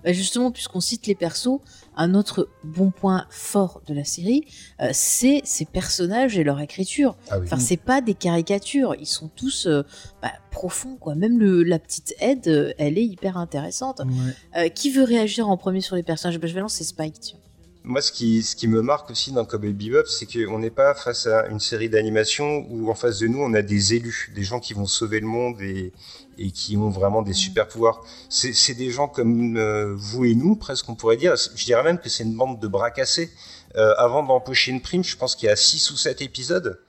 [0.03, 1.59] Bah justement, puisqu'on cite les persos,
[1.95, 4.43] un autre bon point fort de la série,
[4.81, 7.15] euh, c'est ces personnages et leur écriture.
[7.29, 7.43] Ah oui.
[7.45, 9.83] Enfin, c'est pas des caricatures, ils sont tous euh,
[10.23, 11.13] bah, profonds, quoi.
[11.13, 13.99] Même le, la petite Ed, euh, elle est hyper intéressante.
[13.99, 14.63] Ouais.
[14.65, 16.39] Euh, qui veut réagir en premier sur les personnages?
[16.39, 17.37] Bah, Je vais lancer Spike, tiens.
[17.83, 20.93] Moi, ce qui, ce qui me marque aussi dans Cowboy Bebop, c'est qu'on n'est pas
[20.93, 24.43] face à une série d'animation où en face de nous, on a des élus, des
[24.43, 25.91] gens qui vont sauver le monde et,
[26.37, 28.03] et qui ont vraiment des super pouvoirs.
[28.29, 31.35] C'est des gens comme euh, vous et nous, presque, on pourrait dire.
[31.35, 33.31] Je dirais même que c'est une bande de bras cassés.
[33.75, 36.79] Euh, avant d'empocher une prime, je pense qu'il y a 6 ou 7 épisodes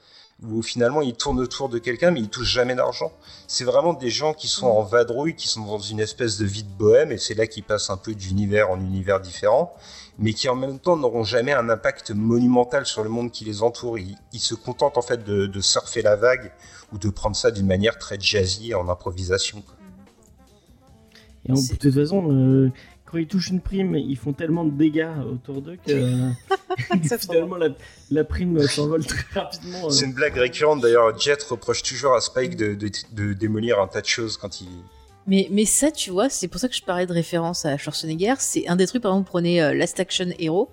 [0.44, 3.12] où finalement ils tournent autour de quelqu'un mais ils touchent jamais d'argent.
[3.46, 6.64] C'est vraiment des gens qui sont en vadrouille, qui sont dans une espèce de vie
[6.64, 9.72] de bohème et c'est là qu'ils passent un peu d'univers en univers différent
[10.22, 13.62] mais qui en même temps n'auront jamais un impact monumental sur le monde qui les
[13.62, 13.98] entoure.
[13.98, 16.52] Ils, ils se contentent en fait de, de surfer la vague
[16.92, 19.60] ou de prendre ça d'une manière très jazzy en improvisation.
[19.60, 19.74] quoi.
[21.48, 22.70] Et en- de toute façon, euh,
[23.04, 25.92] quand ils touchent une prime, ils font tellement de dégâts autour d'eux que,
[27.08, 27.68] Ça, finalement la,
[28.10, 29.86] la prime s'envole très rapidement.
[29.86, 29.90] euh.
[29.90, 31.18] C'est une blague récurrente d'ailleurs.
[31.18, 34.68] Jet reproche toujours à Spike de, de- de démolir un tas de choses quand il.
[35.26, 38.34] Mais, mais ça, tu vois, c'est pour ça que je parlais de référence à Schwarzenegger.
[38.38, 40.68] C'est un des trucs, par exemple, vous prenez euh, Last Action Hero,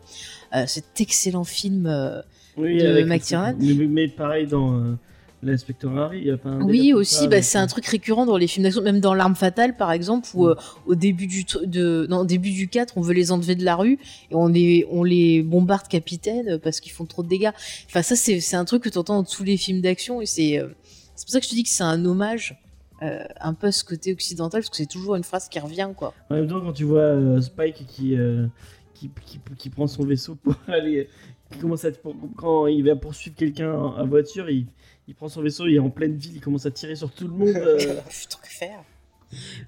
[0.56, 1.86] euh, cet excellent film.
[1.86, 2.22] euh,
[2.58, 3.56] Oui, de McTiernan.
[3.60, 4.96] Mais, mais pareil dans euh,
[5.44, 8.38] l'inspecteur Harry, il y a pas un Oui, aussi, bah, c'est un truc récurrent dans
[8.38, 10.50] les films d'action, même dans L'arme fatale, par exemple, où Mm.
[10.50, 10.56] euh,
[10.88, 13.76] au début du, de, non, au début du 4, on veut les enlever de la
[13.76, 14.00] rue
[14.32, 17.52] et on les, on les bombarde capitaine parce qu'ils font trop de dégâts.
[17.88, 20.58] Enfin, ça, c'est un truc que tu entends dans tous les films d'action et c'est
[20.60, 20.68] euh,
[21.16, 22.58] c'est pour ça que je te dis que c'est un hommage
[23.02, 26.14] euh, un peu ce côté occidental, parce que c'est toujours une phrase qui revient, quoi.
[26.30, 28.48] En même temps, quand tu vois euh, Spike qui, euh,
[28.94, 31.08] qui, qui, qui prend son vaisseau pour aller.
[31.52, 34.68] Qui commence à, pour- quand il va poursuivre quelqu'un à voiture, il,
[35.08, 37.28] il prend son vaisseau, il est en pleine ville, il commence à tirer sur tout
[37.28, 38.84] le monde euh, Putain, que faire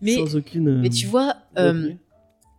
[0.01, 0.67] mais, sans aucune.
[0.67, 1.91] euh, mais tu vois, euh.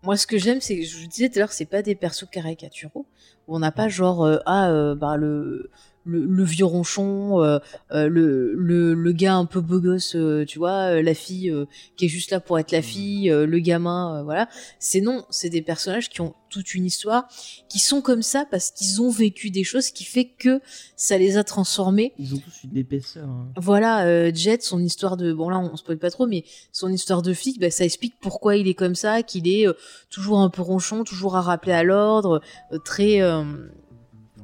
[0.04, 1.94] Moi, ce que j'aime, c'est que je vous disais tout à l'heure, c'est pas des
[1.94, 3.06] persos caricaturaux.
[3.46, 5.70] Où on n'a pas genre euh, ah euh, bah le
[6.04, 7.58] le, le vieux ronchon, euh,
[7.92, 11.50] euh, le, le le gars un peu beau gosse, euh, tu vois, euh, la fille
[11.50, 14.48] euh, qui est juste là pour être la fille, euh, le gamin, euh, voilà.
[14.78, 17.28] C'est non, c'est des personnages qui ont toute une histoire,
[17.70, 20.60] qui sont comme ça parce qu'ils ont vécu des choses, qui fait que
[20.96, 22.12] ça les a transformés.
[22.18, 23.26] Ils ont tous une épaisseur.
[23.26, 23.48] hein.
[23.56, 25.32] Voilà, euh, Jet, son histoire de...
[25.32, 28.56] Bon là, on spoil pas trop, mais son histoire de flic, bah, ça explique pourquoi
[28.56, 29.72] il est comme ça, qu'il est euh,
[30.10, 33.22] toujours un peu ronchon, toujours à rappeler à l'ordre, euh, très...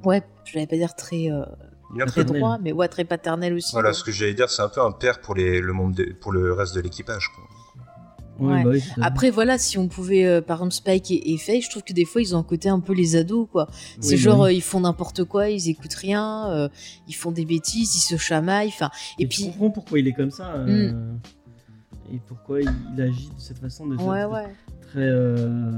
[0.04, 1.44] Ouais, je vais pas dire très, euh,
[2.06, 3.72] très droit, mais ouais, très paternel aussi.
[3.72, 6.12] Voilà, ce que j'allais dire, c'est un peu un père pour, les, le, monde de-
[6.20, 7.28] pour le reste de l'équipage.
[8.38, 8.62] Ouais.
[8.62, 8.70] bah.
[9.02, 11.92] Après, voilà, si on pouvait, euh, par exemple, Spike et, et Faye, je trouve que
[11.92, 13.66] des fois, ils ont un côté un peu les ados, quoi.
[14.00, 14.46] C'est Oui, genre, oui.
[14.50, 16.68] euh, ils font n'importe quoi, ils écoutent rien, euh,
[17.08, 18.90] ils font des bêtises, ils se chamaillent, enfin...
[19.18, 19.46] Et puis...
[19.46, 20.92] comprends pourquoi il est comme ça euh,
[22.12, 24.46] et pourquoi il, il agit de cette façon, de cette- Ouais, ouais.
[24.90, 25.00] Très.
[25.00, 25.72] euh,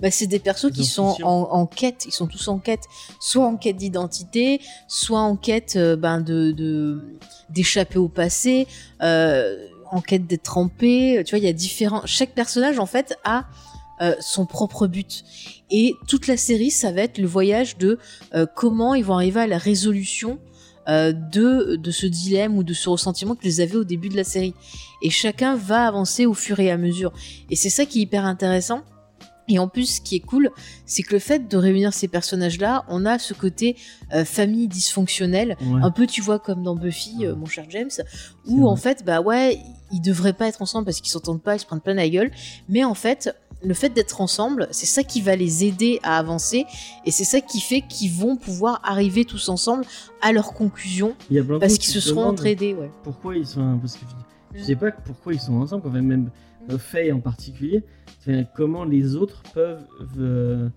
[0.00, 2.84] Bah, c'est des persos qui sont en, en quête, ils sont tous en quête,
[3.20, 7.00] soit en quête d'identité, soit en quête euh, ben, de
[7.50, 8.66] d'échapper au passé,
[9.02, 9.56] euh,
[9.90, 11.22] en quête d'être trempé.
[11.24, 12.02] Tu vois, il y a différents.
[12.04, 13.46] Chaque personnage en fait a
[14.20, 15.24] son propre but.
[15.70, 17.98] Et toute la série, ça va être le voyage de
[18.54, 20.38] comment ils vont arriver à la résolution
[20.88, 24.24] euh, de, de ce dilemme ou de ce ressentiment qu'ils avaient au début de la
[24.24, 24.54] série.
[25.02, 27.12] Et chacun va avancer au fur et à mesure.
[27.50, 28.82] Et c'est ça qui est hyper intéressant.
[29.48, 30.50] Et en plus, ce qui est cool,
[30.84, 33.76] c'est que le fait de réunir ces personnages-là, on a ce côté
[34.12, 35.80] euh, famille dysfonctionnelle, ouais.
[35.82, 37.90] un peu, tu vois, comme dans Buffy, euh, mon cher James,
[38.46, 39.58] où en fait, bah ouais,
[39.90, 42.30] ils devraient pas être ensemble parce qu'ils s'entendent pas, ils se prennent plein la gueule,
[42.68, 46.64] mais en fait, le fait d'être ensemble, c'est ça qui va les aider à avancer,
[47.04, 49.84] et c'est ça qui fait qu'ils vont pouvoir arriver tous ensemble
[50.22, 52.74] à leur conclusion, Il y a plein de parce choses qu'ils qui se seront entraidés,
[52.74, 52.90] ouais.
[53.02, 53.78] Pourquoi ils sont.
[53.78, 54.04] Parce que
[54.54, 56.06] je sais pas pourquoi ils sont ensemble quand même.
[56.06, 56.30] même
[56.70, 57.82] euh, Faye en particulier,
[58.54, 59.80] comment les autres peuvent
[60.18, 60.68] euh,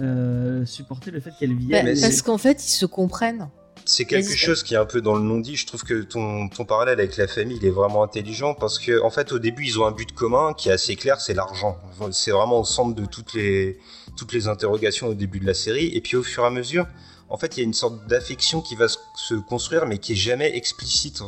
[0.00, 1.86] euh, supporter le fait qu'elle vienne.
[1.86, 3.48] parce c'est- qu'en fait, ils se comprennent.
[3.84, 5.56] C'est quelque chose qui est un peu dans le non-dit.
[5.56, 9.02] Je trouve que ton, ton parallèle avec la famille, il est vraiment intelligent parce que,
[9.02, 11.78] en fait, au début, ils ont un but commun qui est assez clair, c'est l'argent.
[12.12, 13.78] C'est vraiment au centre de toutes les,
[14.16, 15.90] toutes les interrogations au début de la série.
[15.94, 16.86] Et puis, au fur et à mesure,
[17.30, 20.16] en fait, il y a une sorte d'affection qui va se, construire, mais qui est
[20.16, 21.22] jamais explicite.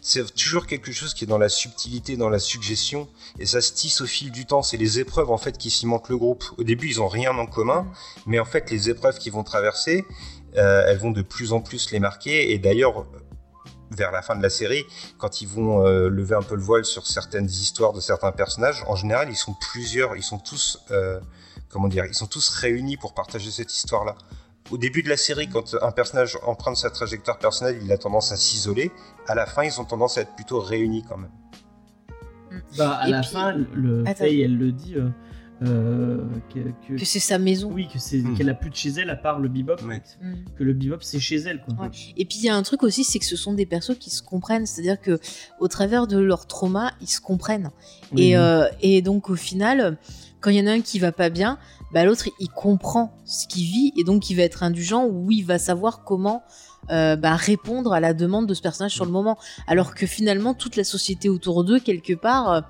[0.00, 3.08] C'est toujours quelque chose qui est dans la subtilité, dans la suggestion,
[3.40, 4.62] et ça se tisse au fil du temps.
[4.62, 6.44] C'est les épreuves, en fait, qui cimentent le groupe.
[6.58, 7.90] Au début, ils ont rien en commun,
[8.24, 10.04] mais en fait, les épreuves qu'ils vont traverser,
[10.54, 12.52] elles vont de plus en plus les marquer.
[12.52, 13.06] Et d'ailleurs,
[13.90, 14.84] vers la fin de la série,
[15.16, 18.84] quand ils vont euh, lever un peu le voile sur certaines histoires de certains personnages,
[18.86, 21.20] en général, ils sont plusieurs, ils sont tous, euh,
[21.70, 24.14] comment dire, ils sont tous réunis pour partager cette histoire-là.
[24.70, 28.32] Au début de la série, quand un personnage emprunte sa trajectoire personnelle, il a tendance
[28.32, 28.90] à s'isoler.
[29.26, 31.30] À la fin, ils ont tendance à être plutôt réunis quand même.
[32.76, 34.04] Bah, à Et la puis- fin, le.
[34.14, 35.08] Faye, elle le dit euh,
[35.62, 36.18] euh,
[36.54, 37.70] que, que- Que c'est sa maison.
[37.72, 38.36] oui, que c'est Hmm.
[38.36, 39.76] qu'elle a plus de chez elle à part le bebop.
[39.86, 40.02] Ouais.
[40.22, 40.34] Mm.
[40.56, 41.74] Que le bebop c'est chez elle quoi.
[41.84, 41.90] Ouais.
[42.16, 44.10] Et puis il y a un truc aussi, c'est que ce sont des persos qui
[44.10, 45.18] se comprennent, c'est-à-dire que
[45.58, 47.70] au travers de leur trauma, ils se comprennent.
[48.16, 49.98] Et, euh, et donc au final,
[50.40, 51.58] quand il y en a un qui va pas bien,
[51.92, 55.42] bah, l'autre il comprend ce qu'il vit et donc il va être indulgent ou il
[55.44, 56.42] va savoir comment
[56.90, 59.36] euh, bah, répondre à la demande de ce personnage sur le moment.
[59.66, 62.60] Alors que finalement toute la société autour d'eux quelque part euh,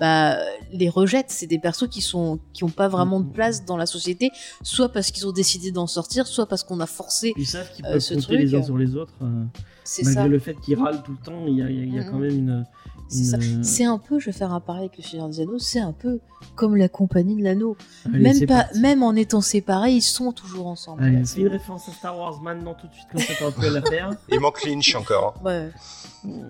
[0.00, 0.38] bah,
[0.72, 1.26] les rejette.
[1.30, 4.30] C'est des persos qui sont qui ont pas vraiment de place dans la société,
[4.62, 7.32] soit parce qu'ils ont décidé d'en sortir, soit parce qu'on a forcé.
[7.36, 9.14] Ils savent qu'ils euh, peuvent ce compter truc, les uns euh, sur les autres.
[9.22, 9.44] euh,
[9.84, 10.28] C'est malgré ça.
[10.28, 11.98] le fait qu'ils râlent tout le temps, il y a, il y a- il y
[11.98, 12.64] a quand même une.
[13.08, 13.36] C'est ça.
[13.36, 15.78] une- C'est un peu, je vais faire un parallèle avec le Seigneur des Anneaux, c'est
[15.80, 16.18] un peu
[16.54, 17.76] comme la compagnie de l'anneau.
[18.06, 18.80] Allez, Même c'est pas, parti.
[18.80, 21.04] même en étant séparés, ils sont toujours ensemble.
[21.04, 23.72] Allez, c'est une référence à Star Wars maintenant tout de suite comme ça t'aurais pu
[23.74, 24.10] la faire.
[24.30, 25.36] Il manque Lynch encore.
[25.38, 25.44] hein.
[25.44, 25.70] Ouais.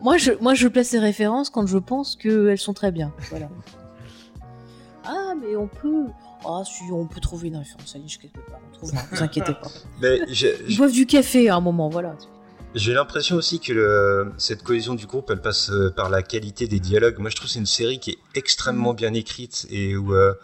[0.02, 3.12] Moi, je, moi, je place les références quand je pense qu'elles sont très bien.
[3.30, 3.48] Voilà.
[5.04, 6.06] ah, mais on peut.
[6.44, 8.60] Ah, si, on peut trouver une référence à Lynch quelque part.
[8.72, 9.68] On trouvera, vous inquiétez pas.
[10.00, 12.14] Mais j'ai- Ils boivent du café à un moment, voilà.
[12.76, 16.68] J'ai l'impression aussi que le- cette cohésion du groupe, elle passe euh, par la qualité
[16.68, 17.18] des dialogues.
[17.18, 20.34] Moi, je trouve que c'est une série qui est extrêmement bien écrite et où euh,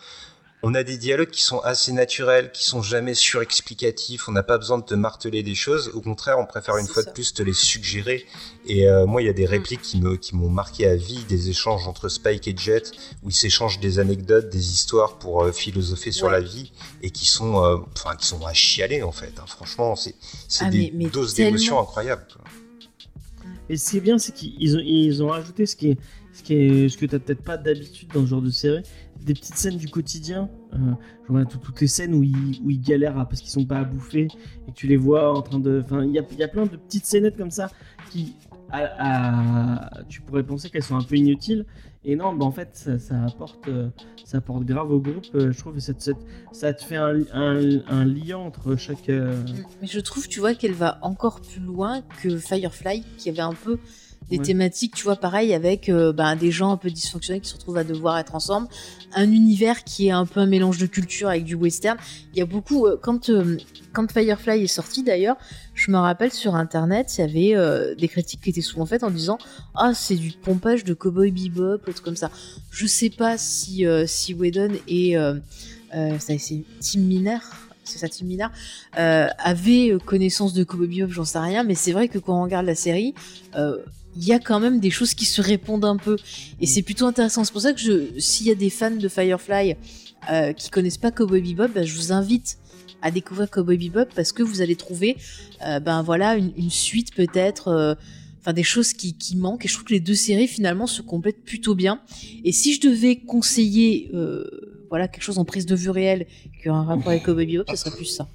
[0.65, 4.29] on a des dialogues qui sont assez naturels, qui sont jamais surexplicatifs.
[4.29, 5.91] On n'a pas besoin de te marteler des choses.
[5.95, 7.11] Au contraire, on préfère une fois ça.
[7.11, 8.25] de plus te les suggérer.
[8.67, 11.25] Et euh, moi, il y a des répliques qui me qui m'ont marqué à vie,
[11.29, 12.93] des échanges entre Spike et Jet,
[13.25, 16.71] où ils s'échangent des anecdotes, des histoires pour euh, philosopher sur la vie
[17.03, 19.33] et qui sont, euh, enfin, qui sont à chialer en fait.
[19.41, 19.45] hein.
[19.49, 20.15] Franchement, c'est
[20.49, 21.51] c'est Ah, des mais- mais doses tellement.
[21.57, 22.27] d'émotions incroyables.
[23.69, 25.99] Et ce qui est bien, c'est qu'ils ont, ils ont rajouté ce qui est,
[26.35, 28.83] ce qui est, ce que t'as peut-être pas d'habitude dans ce genre de série,
[29.25, 30.49] des petites scènes du quotidien.
[30.75, 34.29] Euh, toutes les scènes où ils, galèrent parce qu'ils sont pas à bouffer
[34.69, 37.37] et tu les vois en train de, enfin, il y a, plein de petites scénettes
[37.37, 37.71] comme ça
[38.11, 38.35] qui,
[40.09, 41.65] tu pourrais penser qu'elles sont un peu inutiles.
[42.05, 43.89] Et non, bah en fait, ça, apporte, euh,
[44.25, 45.25] ça apporte grave au groupe.
[45.37, 45.95] euh, je trouve que ça
[46.75, 49.09] te fait un, un, un lien entre chaque.
[49.09, 49.41] euh,
[49.81, 53.55] Mais je trouve, tu vois, qu'elle va encore plus loin que Firefly, qui avait un
[53.55, 53.79] peu
[54.31, 54.45] des Ouais.
[54.45, 57.77] thématiques, tu vois, pareil, avec euh, ben, des gens un peu dysfonctionnels qui se retrouvent
[57.77, 58.69] à devoir être ensemble,
[59.15, 61.99] un univers qui est un peu un mélange de culture avec du western.
[62.33, 63.59] Il y a beaucoup, euh, quand, euh,
[63.93, 65.37] quand Firefly est sorti d'ailleurs,
[65.75, 69.11] je me rappelle sur internet, il y avait des critiques qui étaient souvent faites en
[69.11, 69.39] disant
[69.75, 72.31] Ah, c'est du pompage de Cowboy Bebop, trucs comme ça.
[72.71, 75.15] Je sais pas si, si Whedon et
[75.93, 77.39] ça, c'est Tim Miner,
[77.85, 78.27] c'est ça Tim
[78.99, 82.39] euh, avait euh, connaissance de Cowboy Bebop, j'en sais rien, mais c'est vrai que quand
[82.39, 83.15] on regarde la série,
[83.57, 83.79] euh,
[84.17, 86.17] il y a quand même des choses qui se répondent un peu.
[86.61, 87.45] Et c'est plutôt intéressant.
[87.45, 89.77] C'est pour ça que je, s'il y a des fans de Firefly
[90.31, 92.59] euh, qui connaissent pas Cowboy Bebop, bah, je vous invite
[93.01, 95.17] à découvrir Cowboy Bebop parce que vous allez trouver,
[95.61, 97.97] ben voilà, une, une suite peut-être.
[98.43, 99.65] Enfin, des choses qui, qui manquent.
[99.65, 102.01] Et je trouve que les deux séries, finalement, se complètent plutôt bien.
[102.45, 104.45] Et si je devais conseiller, euh,
[104.89, 106.27] voilà, quelque chose en prise de vue réelle
[106.63, 108.29] qui a un rapport avec Cowboy Bebop, ce serait plus ça.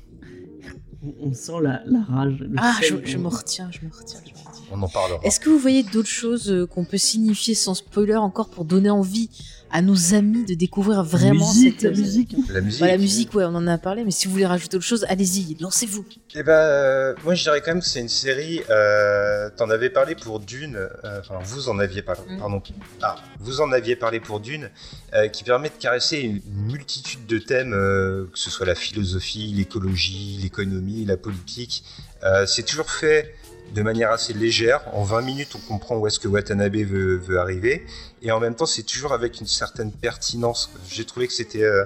[1.22, 2.40] on- sent la, la rage.
[2.40, 4.20] le Ah, je, je on- me retiens, je me retiens.
[4.26, 4.64] je me retiens.
[4.72, 5.20] On en parlera.
[5.24, 8.90] Est-ce que vous voyez d'autres choses euh, qu'on peut signifier sans spoiler encore pour donner
[8.90, 9.30] envie
[9.72, 12.36] à nos amis de découvrir vraiment musique, cette la musique.
[12.50, 12.82] La musique.
[12.82, 15.06] Bah, la musique, ouais, on en a parlé, mais si vous voulez rajouter autre chose,
[15.10, 16.06] allez-y, lancez-vous.
[16.36, 18.62] Eh ben, euh, moi je dirais quand même que c'est une série.
[18.70, 20.76] Euh, T'en avais parlé pour Dune.
[20.78, 22.22] euh, Enfin, vous en aviez parlé.
[22.30, 22.38] Mm.
[22.40, 22.62] Pardon.
[23.02, 24.70] Ah, vous en aviez parlé pour Dune,
[25.14, 28.76] euh, qui permet de caresser une, une multitude de thèmes, euh, que ce soit la
[28.76, 31.84] philosophie, l'écologie, l'économie, la politique.
[32.24, 33.36] Euh, c'est toujours fait
[33.74, 34.82] de manière assez légère.
[34.94, 37.86] En 20 minutes, on comprend où est-ce que Watanabe veut, arriver.
[38.22, 40.72] Et en même temps, c'est toujours avec une certaine pertinence.
[40.90, 41.86] J'ai trouvé que c'était euh,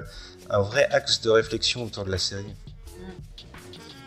[0.50, 2.54] un vrai axe de réflexion autour de la série.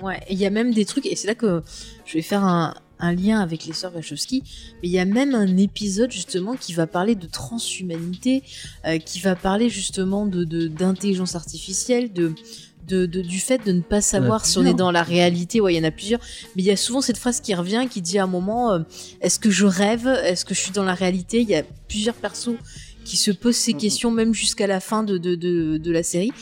[0.03, 1.63] Ouais, et il y a même des trucs, et c'est là que
[2.05, 4.43] je vais faire un, un lien avec les sœurs Wachowski,
[4.83, 8.43] mais il y a même un épisode justement qui va parler de transhumanité,
[8.87, 12.35] euh, qui va parler justement de d'intelligence artificielle, de
[12.87, 15.61] de, du fait de ne pas savoir si on est dans la réalité.
[15.61, 16.21] Ouais, il y en a plusieurs.
[16.57, 18.81] Mais il y a souvent cette phrase qui revient qui dit à un moment euh,
[19.21, 20.07] est-ce que je rêve?
[20.07, 21.41] Est-ce que je suis dans la réalité?
[21.41, 22.57] Il y a plusieurs persos
[23.05, 26.33] qui se posent ces questions, même jusqu'à la fin de, de, de, la série.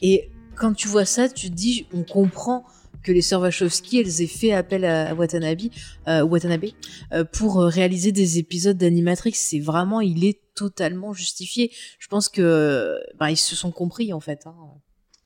[0.00, 2.64] Et quand tu vois ça, tu te dis on comprend
[3.02, 5.60] que les sœurs Wachowski elles aient fait appel à, Watanabe,
[6.08, 6.64] euh, Watanabe
[7.12, 9.32] euh, pour réaliser des épisodes d'Animatrix.
[9.34, 11.70] C'est vraiment, il est totalement justifié.
[11.98, 14.46] Je pense que bah, ils se sont compris en fait.
[14.46, 14.54] Hein.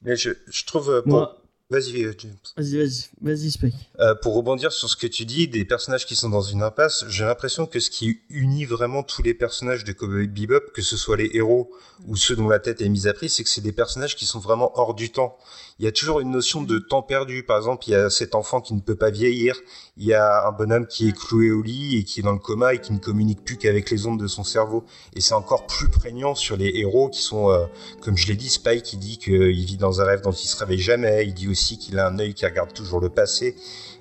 [0.02, 0.90] Mais je, je trouve.
[0.90, 1.28] Euh, bon,
[1.70, 2.12] Vas-y, euh,
[2.56, 3.74] Vas-y, vas-y, vas-y, Spike.
[4.00, 7.04] Euh, pour rebondir sur ce que tu dis, des personnages qui sont dans une impasse,
[7.08, 10.96] j'ai l'impression que ce qui unit vraiment tous les personnages de Cowboy Bebop, que ce
[10.96, 11.70] soit les héros
[12.08, 14.26] ou ceux dont la tête est mise à prix, c'est que c'est des personnages qui
[14.26, 15.38] sont vraiment hors du temps.
[15.78, 17.44] Il y a toujours une notion de temps perdu.
[17.44, 19.54] Par exemple, il y a cet enfant qui ne peut pas vieillir.
[20.00, 22.38] Il y a un bonhomme qui est cloué au lit et qui est dans le
[22.38, 24.82] coma et qui ne communique plus qu'avec les ondes de son cerveau.
[25.14, 27.66] Et c'est encore plus prégnant sur les héros qui sont, euh,
[28.00, 30.56] comme je l'ai dit, Spike qui dit qu'il vit dans un rêve dont il se
[30.56, 31.26] réveille jamais.
[31.26, 33.54] Il dit aussi qu'il a un œil qui regarde toujours le passé.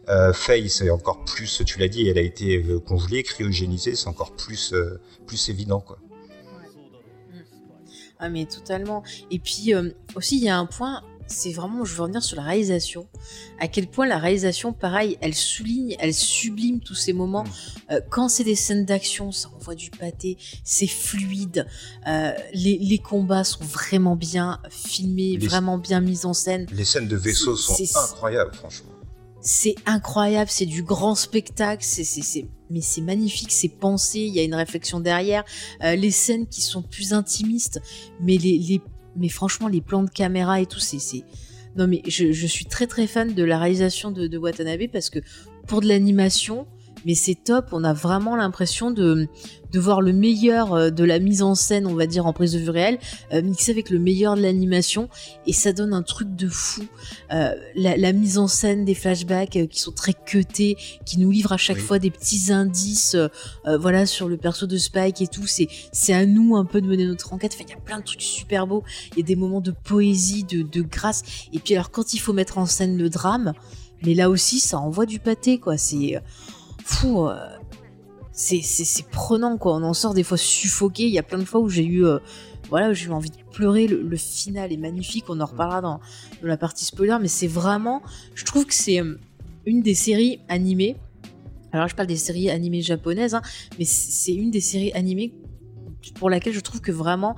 [0.09, 4.07] Euh, Faye, c'est encore plus, tu l'as dit, elle a été euh, congelée, cryogénisée, c'est
[4.07, 5.99] encore plus, euh, plus évident, quoi.
[8.21, 9.03] Ah mais totalement.
[9.31, 9.73] Et puis
[10.13, 13.07] aussi il y a un point, c'est vraiment, je veux revenir sur la réalisation.
[13.59, 17.43] À quel point la réalisation, pareil, elle souligne, elle sublime tous ces moments.
[17.43, 17.91] Mm.
[17.91, 21.65] Euh, quand c'est des scènes d'action, ça envoie du pâté, c'est fluide.
[22.07, 26.65] Euh, les, combats sont vraiment bien filmés, vraiment bien mis en scène.
[26.73, 28.89] Les scènes de vaisseau sont incroyables, franchement.
[29.41, 32.03] C'est incroyable, c'est du grand spectacle, c'est
[32.69, 35.43] mais c'est magnifique, c'est pensé, il y a une réflexion derrière.
[35.83, 37.81] Euh, les scènes qui sont plus intimistes,
[38.21, 38.81] mais les, les
[39.15, 41.23] mais franchement, les plans de caméra et tout, c'est.
[41.75, 45.19] Non, mais je, suis très très fan de la réalisation de Watanabe parce que
[45.67, 46.65] pour de l'animation,
[47.05, 47.67] mais c'est top.
[47.71, 49.27] On a vraiment l'impression de,
[49.71, 52.53] de voir le meilleur euh, de la mise en scène, on va dire en prise
[52.53, 52.99] de vue réelle,
[53.33, 55.09] euh, mixé avec le meilleur de l'animation,
[55.45, 56.83] et ça donne un truc de fou.
[57.31, 61.57] Euh, la, mise en scène des flashbacks qui sont très cutés, qui nous livrent à
[61.57, 63.15] chaque fois des petits indices,
[63.79, 65.45] voilà, sur le perso de Spike et tout.
[65.45, 67.55] C'est c'est à nous un peu de mener notre enquête.
[67.59, 68.83] il y a plein de trucs super beaux.
[69.11, 71.21] Il y a des moments de poésie, de, de grâce.
[71.53, 73.53] Et puis alors quand il faut mettre en scène le drame,
[74.03, 75.77] mais là aussi ça envoie du pâté, quoi.
[75.77, 76.19] C'est
[76.89, 77.27] fou.
[77.27, 77.35] Euh,
[78.31, 79.75] c'est prenant quoi.
[79.75, 81.03] On en sort des fois suffoqué.
[81.03, 82.19] Il y a plein de fois où j'ai eu euh,
[82.69, 83.87] voilà, j'ai eu envie de pleurer.
[83.87, 85.25] Le, final est magnifique.
[85.29, 85.99] On en reparlera dans,
[86.41, 88.01] la partie spoiler, mais c'est vraiment,
[88.35, 89.17] je trouve que c'est euh,
[89.65, 90.95] une des séries animées.
[91.71, 93.41] Alors je parle des séries animées japonaises, hein,
[93.77, 95.33] mais c'est une des séries animées
[96.15, 97.35] pour laquelle je trouve que vraiment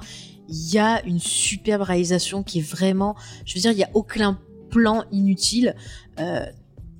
[0.48, 3.15] il y a une superbe réalisation qui est vraiment,
[3.45, 5.76] je veux dire, il y a aucun plan inutile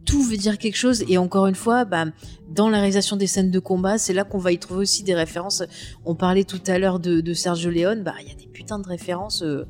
[0.06, 2.06] tout veut dire quelque chose et encore une fois bah,
[2.50, 5.16] dans la réalisation des scènes de combat c'est là qu'on va y trouver aussi des
[5.16, 5.64] références
[6.06, 8.88] on parlait tout à l'heure de, Sergio Leone bah il y a des putains de
[8.88, 9.66] références euh,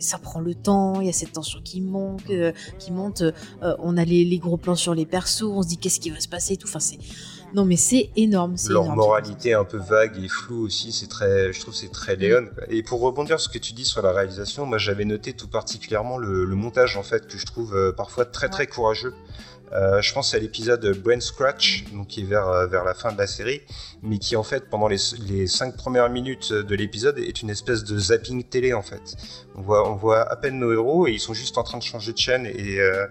[0.00, 3.22] ça prend le temps, il y a cette tension qui monte, euh, qui monte.
[3.22, 6.20] Euh, on a les, gros plans sur les persos, on se dit qu'est-ce qui va
[6.20, 6.68] se passer et tout.
[6.68, 6.98] Enfin, c'est
[7.54, 8.56] non, mais c'est énorme.
[8.68, 12.48] Leur moralité un peu vague et floue aussi, c'est très, je trouve, c'est très Léon.
[12.68, 15.48] Et pour rebondir sur ce que tu dis sur la réalisation, moi j'avais noté tout
[15.48, 19.14] particulièrement le, montage en fait que je trouve parfois très très courageux.
[19.72, 23.12] Euh, je pense à l'épisode Brain Scratch, donc qui est vers, euh, vers la fin
[23.12, 23.60] de la série,
[24.02, 24.98] mais qui en fait pendant les,
[25.28, 29.16] les cinq premières minutes de l'épisode est une espèce de zapping télé en fait.
[29.54, 31.84] On voit, on voit à peine nos héros et ils sont juste en train de
[31.84, 33.06] changer de chaîne et euh,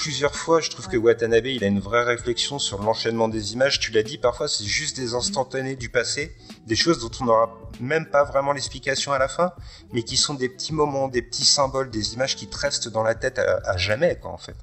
[0.00, 3.78] plusieurs fois je trouve que Watanabe il a une vraie réflexion sur l'enchaînement des images.
[3.80, 6.34] Tu l'as dit, parfois c'est juste des instantanés du passé,
[6.66, 9.52] des choses dont on n'aura même pas vraiment l'explication à la fin,
[9.92, 13.02] mais qui sont des petits moments, des petits symboles, des images qui te restent dans
[13.02, 14.56] la tête à, à jamais quoi en fait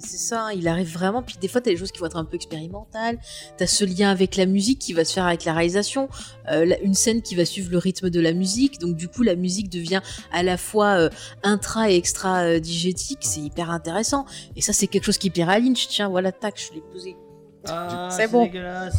[0.00, 1.22] c'est ça, hein, il arrive vraiment.
[1.22, 3.18] Puis des fois, t'as des choses qui vont être un peu expérimentales.
[3.56, 6.08] T'as ce lien avec la musique qui va se faire avec la réalisation.
[6.50, 8.78] Euh, une scène qui va suivre le rythme de la musique.
[8.78, 10.00] Donc du coup, la musique devient
[10.32, 11.10] à la fois euh,
[11.42, 13.20] intra et extra euh, digétique.
[13.22, 14.26] C'est hyper intéressant.
[14.56, 15.88] Et ça, c'est quelque chose qui plaît à Lynch.
[15.88, 17.16] Tiens, voilà, tac, je l'ai posé.
[17.66, 18.50] Ah, c'est bon.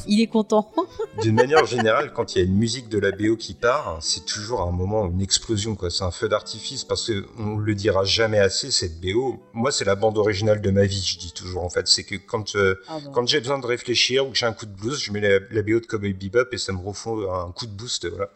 [0.07, 0.71] Il est content.
[1.21, 4.25] D'une manière générale, quand il y a une musique de la BO qui part, c'est
[4.25, 5.89] toujours un moment, une explosion, quoi.
[5.89, 8.71] C'est un feu d'artifice parce que on le dira jamais assez.
[8.71, 11.01] Cette BO, moi, c'est la bande originale de ma vie.
[11.01, 14.27] Je dis toujours en fait, c'est que quand euh, ah quand j'ai besoin de réfléchir
[14.27, 16.57] ou que j'ai un coup de blues, je mets la, BO de Cowboy Bebop et
[16.57, 18.29] ça me refond un coup de boost, voilà.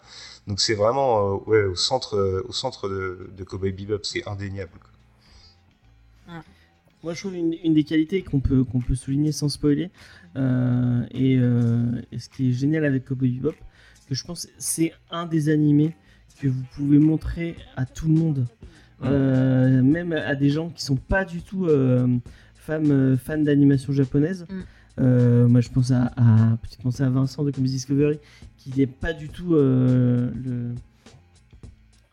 [0.48, 4.28] Donc c'est vraiment euh, ouais, au centre, euh, au centre de, de Cowboy Bebop, c'est
[4.28, 4.80] indéniable.
[7.06, 9.92] Moi, je trouve une, des qualités qu'on peut, qu'on peut souligner sans spoiler,
[10.36, 13.54] euh, euh, et, ce qui est génial avec Cowboy Bebop,
[14.10, 15.96] que je pense c'est un des animés
[16.42, 18.48] que vous pouvez montrer à tout le monde,
[19.04, 21.68] euh, même à des gens qui sont pas du tout
[22.56, 24.48] femme euh, fan d'animation japonaise.
[24.50, 24.62] Mm.
[24.98, 28.18] Euh, moi, je pense à, à peut-être penser à Vincent de Comics Discovery,
[28.58, 30.74] qui n'est pas du tout euh, le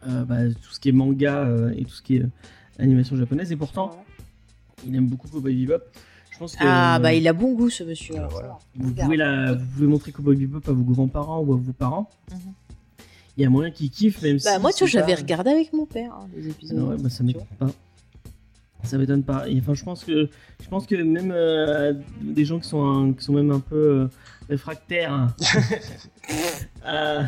[0.07, 2.29] euh, bah, tout ce qui est manga euh, et tout ce qui est euh,
[2.79, 4.05] animation japonaise, et pourtant,
[4.87, 5.83] il aime beaucoup Cowboy Bebop.
[6.31, 8.17] Je pense que Ah, euh, bah il a bon goût ce monsieur.
[8.17, 8.49] Alors, voilà.
[8.49, 8.59] ça va.
[8.87, 12.09] vous pouvez, la, vous pouvez montrer Cowboy Bebop à vos grands-parents ou à vos parents.
[12.31, 12.39] Mhm.
[13.37, 14.45] Il y a moyen qu'ils kiffent, même si.
[14.47, 16.79] Bah, moi, tu vois, j'avais regardé avec mon père hein, les épisodes.
[16.81, 17.71] Ah ouais, bah, ça m'étonne pas.
[18.85, 19.49] Ça m'étonne pas.
[19.49, 20.29] Et, enfin, je pense que
[20.61, 23.77] je pense que même euh, des gens qui sont un- qui sont même un peu
[23.77, 24.09] euh,
[24.53, 25.35] réfractaires
[26.85, 27.25] à,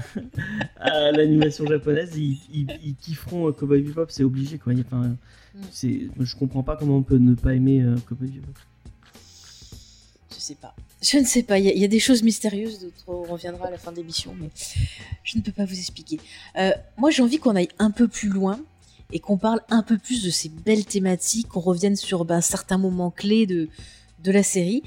[0.77, 4.73] à l'animation japonaise, ils, ils, ils kifferont euh, Cowboy Bebop, c'est obligé quoi.
[4.87, 5.17] Enfin,
[5.57, 5.61] Mm.
[5.71, 8.59] c'est, je comprends pas comment on peut ne pas aimer euh, Cowboy Bebop.
[10.35, 10.75] Je sais pas.
[11.01, 11.61] Je ne sais pas.
[11.61, 13.93] Il y, a- il y a des choses mystérieuses, d'autres on reviendra à la fin
[13.93, 14.49] de l'émission, mais
[15.23, 16.19] je ne peux pas vous expliquer.
[16.59, 18.59] Euh, moi, j'ai envie qu'on aille un peu plus loin
[19.13, 22.79] et qu'on parle un peu plus de ces belles thématiques, qu'on revienne sur ben, certains
[22.79, 23.69] moments clés de,
[24.25, 24.83] de la série.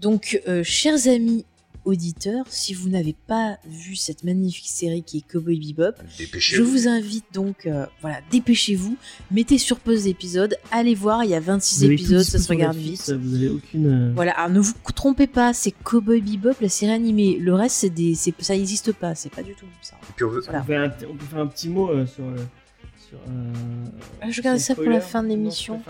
[0.00, 1.44] Donc, euh, chers amis
[1.84, 5.96] auditeurs, si vous n'avez pas vu cette magnifique série qui est Cowboy Bebop,
[6.38, 8.96] je vous invite donc, euh, voilà, dépêchez-vous,
[9.30, 12.38] mettez sur pause l'épisode, allez voir, il y a 26 Vous avez tout épisodes, ça
[12.38, 13.10] se regarde vite.
[13.12, 13.86] Vous avez aucune.
[13.86, 17.38] euh, Voilà, alors ne vous trompez pas, c'est Cowboy Bebop, la série animée.
[17.38, 19.96] Le reste, c'est des, c'est- ça n'existe pas, c'est pas du tout ça.
[20.08, 20.60] Et puis on veut- Voilà.
[20.60, 22.24] on, peut faire un, on peut faire un petit mot euh, sur.
[22.24, 22.36] euh,
[23.10, 23.52] sur euh,
[24.22, 25.80] Ah, je sur ça pour la fin de l'émission.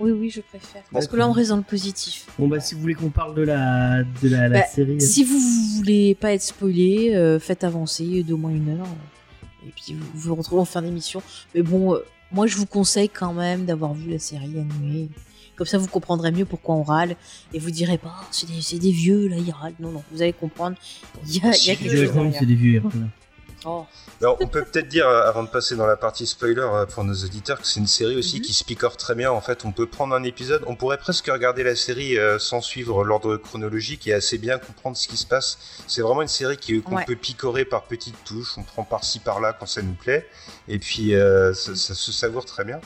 [0.00, 0.82] Oui, oui, je préfère.
[0.92, 1.26] Parce que D'accord.
[1.26, 2.26] là, on reste dans le positif.
[2.38, 4.96] Bon bah si vous voulez qu'on parle de la de la, la Bah, série.
[4.96, 5.38] euh, Si vous
[5.76, 8.86] voulez pas être spoilé, euh, faites avancer d'au moins une heure.
[9.66, 11.22] Et puis vous vous retrouvez en fin d'émission.
[11.54, 11.98] Mais bon, euh,
[12.32, 15.08] moi, je vous conseille quand même d'avoir vu la série animée.
[15.56, 17.16] Comme ça, vous comprendrez mieux pourquoi on râle.
[17.52, 19.74] Et vous direz pas, Ah, c'est des, c'est des vieux, là, ils râlent.
[19.80, 20.76] Non, non, vous allez comprendre.
[21.26, 23.06] Il y a, y a quelque chose c'est des vieux héros, là.
[23.64, 23.86] Oh.
[24.20, 27.02] Alors, on peut peut-être dire, euh, avant de passer dans la partie spoiler euh, pour
[27.04, 28.42] nos auditeurs, que c'est une série aussi Mhm.
[28.42, 29.30] qui se picore très bien.
[29.32, 32.60] En fait, on peut prendre un épisode, on pourrait presque regarder la série euh, sans
[32.60, 35.58] suivre l'ordre chronologique et assez bien comprendre ce qui se passe.
[35.88, 37.04] C'est vraiment une série qui- qu'on Ouais.
[37.04, 40.28] peut picorer par petites touches, on prend par-ci par-là quand ça nous plaît,
[40.68, 42.80] et puis euh, ça, ça se savoure très bien.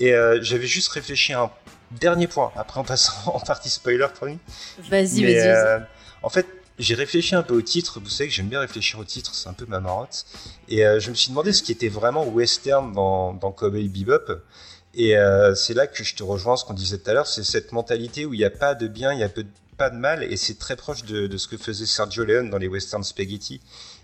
[0.00, 1.50] Et euh, j'avais juste réfléchi à un
[1.90, 4.38] dernier point, après en passant en partie spoiler, Tony.
[4.78, 5.38] Vas-y, Mais, vas-y, vas-y.
[5.48, 5.78] euh,
[6.22, 6.46] en fait,
[6.78, 8.00] j'ai réfléchi un peu au titre.
[8.00, 10.26] Vous savez que j'aime bien réfléchir au titre, c'est un peu ma marotte.
[10.68, 14.40] Et euh, je me suis demandé ce qui était vraiment western dans, dans Cowboy Bebop.
[14.94, 17.44] Et euh, c'est là que je te rejoins ce qu'on disait tout à l'heure, c'est
[17.44, 19.28] cette mentalité où il n'y a pas de bien, il n'y a
[19.76, 22.58] pas de mal, et c'est très proche de, de ce que faisait Sergio Leone dans
[22.58, 23.60] les western spaghetti.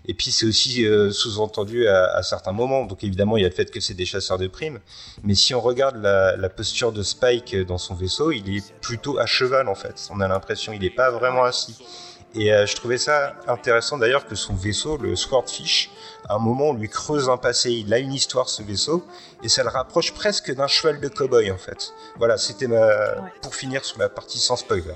[0.07, 2.85] Et puis c'est aussi euh, sous-entendu à, à certains moments.
[2.85, 4.79] Donc évidemment, il y a le fait que c'est des chasseurs de primes.
[5.23, 9.17] Mais si on regarde la, la posture de Spike dans son vaisseau, il est plutôt
[9.17, 10.07] à cheval en fait.
[10.11, 11.75] On a l'impression il n'est pas vraiment assis.
[12.37, 15.89] Et euh, je trouvais ça intéressant d'ailleurs que son vaisseau, le Swordfish,
[16.27, 17.71] à un moment on lui creuse un passé.
[17.71, 19.05] Il a une histoire ce vaisseau
[19.41, 21.93] et ça le rapproche presque d'un cheval de cow-boy en fait.
[22.17, 22.75] Voilà, c'était ma...
[22.75, 23.31] Ouais.
[23.41, 24.95] pour finir sur la partie sans spoiler.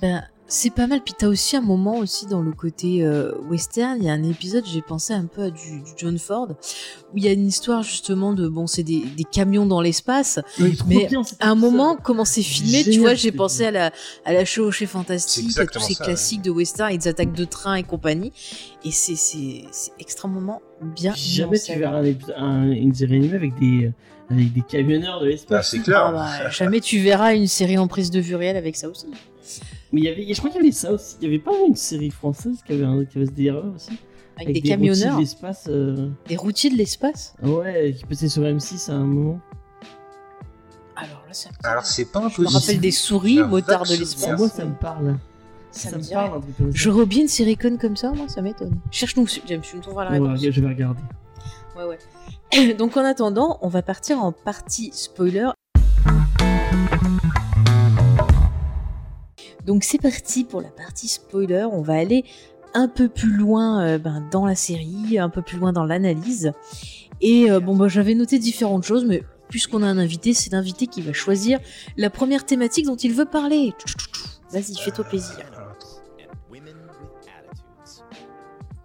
[0.00, 1.00] Ben, c'est pas mal.
[1.02, 3.96] Puis t'as aussi un moment aussi dans le côté euh, western.
[3.98, 6.48] Il y a un épisode, j'ai pensé un peu à du, du John Ford,
[7.12, 10.38] où il y a une histoire justement de bon, c'est des, des camions dans l'espace.
[10.58, 13.66] Il est trop Mais bien, À un moment, comment c'est filmé, tu vois, j'ai pensé
[13.66, 13.90] à la
[14.24, 17.32] à la chevauchée C'est fantastique, à tous ces ça, classiques de western, et des attaques
[17.32, 18.32] de train et compagnie.
[18.84, 19.64] Et c'est c'est
[19.98, 21.14] extrêmement bien.
[21.16, 23.92] Jamais tu verras un épisode- un- une série animée avec des
[24.30, 25.70] avec des camionneurs de Ah, l'espace.
[25.70, 26.02] c'est clair.
[26.06, 26.12] Ah
[26.42, 29.06] bah, jamais tu verras une série en prise de vue réelle avec ça aussi.
[29.96, 31.16] Mais il y avait, je crois qu'il y avait ça aussi.
[31.22, 33.92] Il y avait pas une série française qui avait, un, qui avait ce délire aussi
[34.38, 35.64] Avec, des, routiers camionneurs, de l'espace.
[35.70, 37.34] euh, des routiers de l'espace.
[37.42, 39.40] Ouais, qui passait sur M6 à un moment.
[40.96, 43.94] Alors là, ça me Alors c'est pas Je me rappelle des souris, un motards de
[43.96, 44.38] l'espace.
[44.38, 45.16] moi, ça me parle.
[45.70, 46.78] Ça Ça, me parle un truc comme ça.
[46.78, 48.78] Je reviens une série conne comme ça, moi, ça m'étonne.
[48.90, 51.00] Cherche-nous, James, tu me trouveras la Ouais, je vais regarder.
[51.74, 51.84] Ouais,
[52.52, 52.74] ouais.
[52.78, 55.48] Donc en attendant, on va partir en partie spoiler.
[59.66, 61.66] Donc c'est parti pour la partie spoiler.
[61.70, 62.24] On va aller
[62.74, 66.52] un peu plus loin euh, ben, dans la série, un peu plus loin dans l'analyse.
[67.20, 70.86] Et euh, bon, bah, j'avais noté différentes choses, mais puisqu'on a un invité, c'est l'invité
[70.86, 71.58] qui va choisir
[71.96, 73.72] la première thématique dont il veut parler.
[74.52, 75.36] Vas-y, fais-toi plaisir.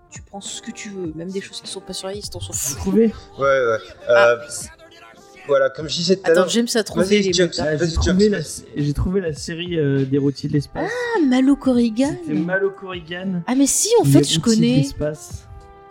[0.10, 2.36] Tu prends ce que tu veux, même des choses qui sont pas sur la liste,
[2.36, 2.78] on s'en Vous fout.
[2.80, 3.78] trouvez Ouais, ouais.
[4.10, 4.38] Euh,
[5.52, 6.50] Voilà, comme je disais tout à Attends, l'heure.
[6.50, 7.50] James a trouvé Vas-y, James.
[7.60, 8.40] Ah, J'ai trouvé, la...
[8.78, 10.90] j'ai trouvé la série euh, des routiers de l'espace.
[10.90, 13.42] Ah, Malo Corrigan C'était Malo Corrigan.
[13.48, 14.86] Ah mais si, en les fait, je connais.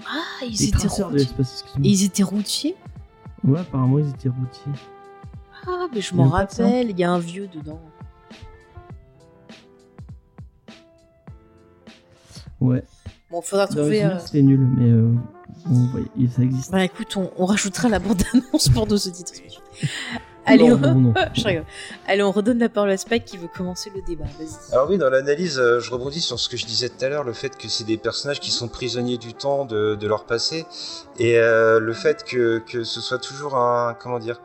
[0.07, 1.19] Ah, ils Les étaient routiers.
[1.19, 2.75] l'espace, Et ils étaient routiers
[3.45, 4.83] Ouais, apparemment, ils étaient routiers.
[5.69, 7.81] Ah, mais je m'en ça rappelle, il y a un vieux dedans.
[12.61, 12.83] Ouais.
[13.31, 14.05] Bon, faudra trouver...
[14.05, 15.13] euh, c'était nul, mais euh,
[15.67, 16.73] bon, ouais, ça existe.
[16.73, 19.63] Bah écoute, on, on rajoutera la bande-annonce pour nos auditeurs.
[20.47, 20.79] Allez, Non, on...
[20.79, 21.15] non, non.
[22.07, 24.25] Allez, on redonne la parole à Spike qui veut commencer le débat.
[24.73, 27.25] Alors oui, dans l'analyse, euh, je rebondis sur ce que je disais tout à l'heure,
[27.25, 30.67] le fait que c'est des personnages qui sont prisonniers du temps, de, de leur passé,
[31.19, 33.95] et euh, le fait que, que ce soit toujours un...
[34.01, 34.41] Comment dire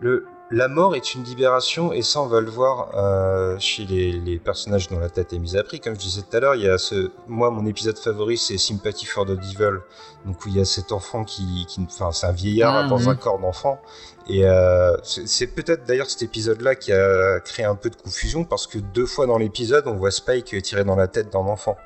[0.00, 4.12] le, La mort est une libération, et ça on va le voir euh, chez les,
[4.12, 5.78] les personnages dont la tête est mise à prix.
[5.78, 7.10] Comme je disais tout à l'heure, il y a ce...
[7.26, 9.80] Moi, mon épisode favori, c'est Sympathy for the Devil,
[10.24, 11.66] donc où il y a cet enfant qui...
[11.68, 13.08] qui enfin, c'est un vieillard Ah, dans oui.
[13.08, 13.78] un corps d'enfant,
[14.26, 18.44] et euh, c'est c'est peut-être d'ailleurs cet épisode-là qui a créé un peu de confusion
[18.44, 21.76] parce que deux fois dans l'épisode, on voit Spike tirer dans la tête d'un enfant.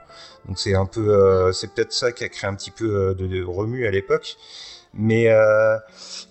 [0.47, 3.14] Donc c'est un peu, euh, c'est peut-être ça qui a créé un petit peu euh,
[3.14, 4.36] de, de remue à l'époque.
[4.94, 5.77] Mais euh,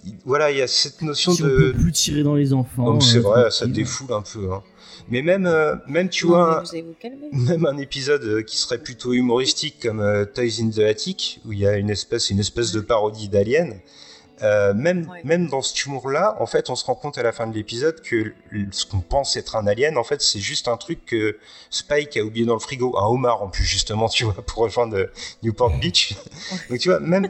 [0.05, 1.57] il- voilà, il y a cette notion Si on de.
[1.57, 2.99] peut plus tirer dans les enfants.
[2.99, 4.51] C'est euh, vrai, ça défoule un peu.
[4.53, 4.61] Hein.
[5.09, 9.13] Mais même, euh, même tu Non, vois, un- même un épisode euh, qui serait plutôt
[9.13, 12.71] humoristique comme euh, Toys in the Attic, où il y a une espèce, une espèce
[12.71, 13.79] de parodie d'Alien.
[14.43, 15.21] Euh, même, Ouais.
[15.23, 18.01] même dans ce humour-là, en fait, on se rend compte à la fin de l'épisode
[18.01, 18.33] que
[18.71, 21.37] ce qu'on pense être un alien, en fait, c'est juste un truc que
[21.69, 24.97] Spike a oublié dans le frigo, un homard en plus justement, tu vois, pour rejoindre
[24.97, 25.11] euh,
[25.43, 26.15] Newport Beach.
[26.69, 27.29] Donc tu vois, même,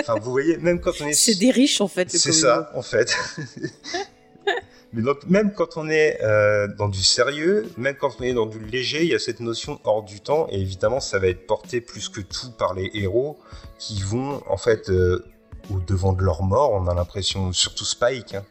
[0.00, 2.10] enfin, vous voyez, même quand on est, C'est des riches en fait.
[2.10, 3.16] c'est ça, en fait.
[4.94, 8.44] Mais donc, même quand on est euh, dans du sérieux, même quand on est dans
[8.44, 11.46] du léger, il y a cette notion hors du temps, et évidemment, ça va être
[11.46, 13.38] porté plus que tout par les héros
[13.78, 15.24] qui vont, en fait, euh,
[15.70, 16.72] au devant de leur mort.
[16.72, 18.34] On a l'impression, surtout Spike.
[18.34, 18.44] hein.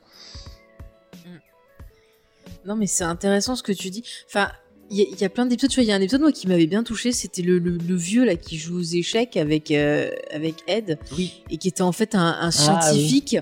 [2.66, 4.04] Non, mais c'est intéressant ce que tu dis.
[4.28, 4.52] Enfin,
[4.92, 5.70] il y, a- il y a plein d'épisodes.
[5.72, 7.12] Tu vois, il y a un épisode moi qui m'avait bien touché.
[7.12, 11.44] C'était le, le- le vieux là qui joue aux échecs avec euh, avec Ed Oui.
[11.50, 13.38] et qui était en fait un, un scientifique.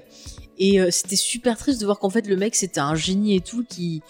[0.62, 3.40] Et euh, c'était super triste de voir qu'en fait le mec c'était un génie et
[3.40, 4.02] tout, qui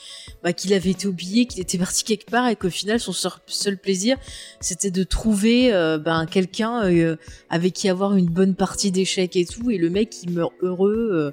[0.44, 3.32] bah, qu'il avait été oublié, qu'il était parti quelque part et qu'au final son seul,
[3.46, 4.18] seul plaisir
[4.60, 7.18] c'était de trouver euh, ben, quelqu'un euh,
[7.52, 9.70] avec qui avoir une bonne partie d'échecs et tout.
[9.70, 11.32] Et le mec il meurt heureux euh,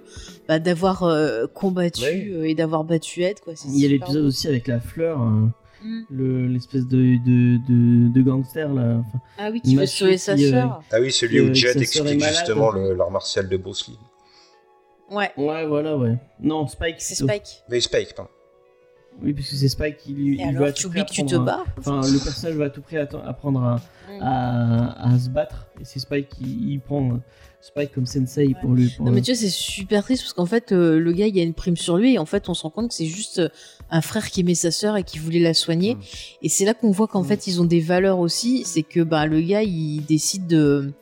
[0.48, 2.28] bah, d'avoir euh, combattu Ouais.
[2.32, 3.40] euh, et d'avoir battu Ed.
[3.40, 3.55] Quoi.
[3.66, 5.51] Il y a l'épisode aussi avec la fleur, hein,
[5.84, 6.01] Mm.
[6.10, 8.97] le- l'espèce de, de, de, de gangster là.
[8.98, 10.82] Enfin, Ah oui, qui veut sauver sa sœur.
[10.90, 13.98] Ah oui, celui où Jet explique justement l'art martial de Bruce Lee.
[15.11, 16.16] Ouais, Ouais, voilà, ouais.
[16.41, 16.97] Non, Spike.
[16.99, 17.15] c'est.
[17.15, 17.62] Spike.
[17.69, 18.31] Mais Spike, pardon.
[19.23, 20.35] Oui, puisque c'est Spike qui lui.
[20.35, 22.70] Et il alors, va tu oublies que tu te bats Enfin, le personnage va à
[22.70, 23.81] tout prix apprendre à,
[24.11, 24.19] Mm.
[24.23, 25.66] à, à se battre.
[25.81, 27.19] Et c'est Spike qui il prend
[27.61, 28.91] Spike comme sensei pour lui.
[28.97, 31.37] Pour Non mais tu vois c'est super triste parce qu'en fait euh, le gars il
[31.37, 33.07] y a une prime sur lui et en fait on se rend compte que c'est
[33.07, 33.49] juste euh,
[33.91, 36.01] un frère qui aimait sa sœur et qui voulait la soigner Mm.
[36.43, 37.27] et c'est là qu'on voit qu'en Mm.
[37.27, 40.93] fait ils ont des valeurs aussi c'est que bah le gars il décide de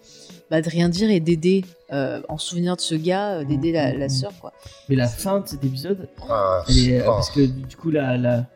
[0.54, 3.92] bah, de rien dire et d'aider euh, en souvenir de ce gars euh, d'aider la,
[3.92, 4.10] la Mm.
[4.10, 4.52] sœur quoi
[4.88, 7.10] Mais la fin de cet épisode, Ah, elle est, euh, oh.
[7.12, 8.46] parce que du coup la la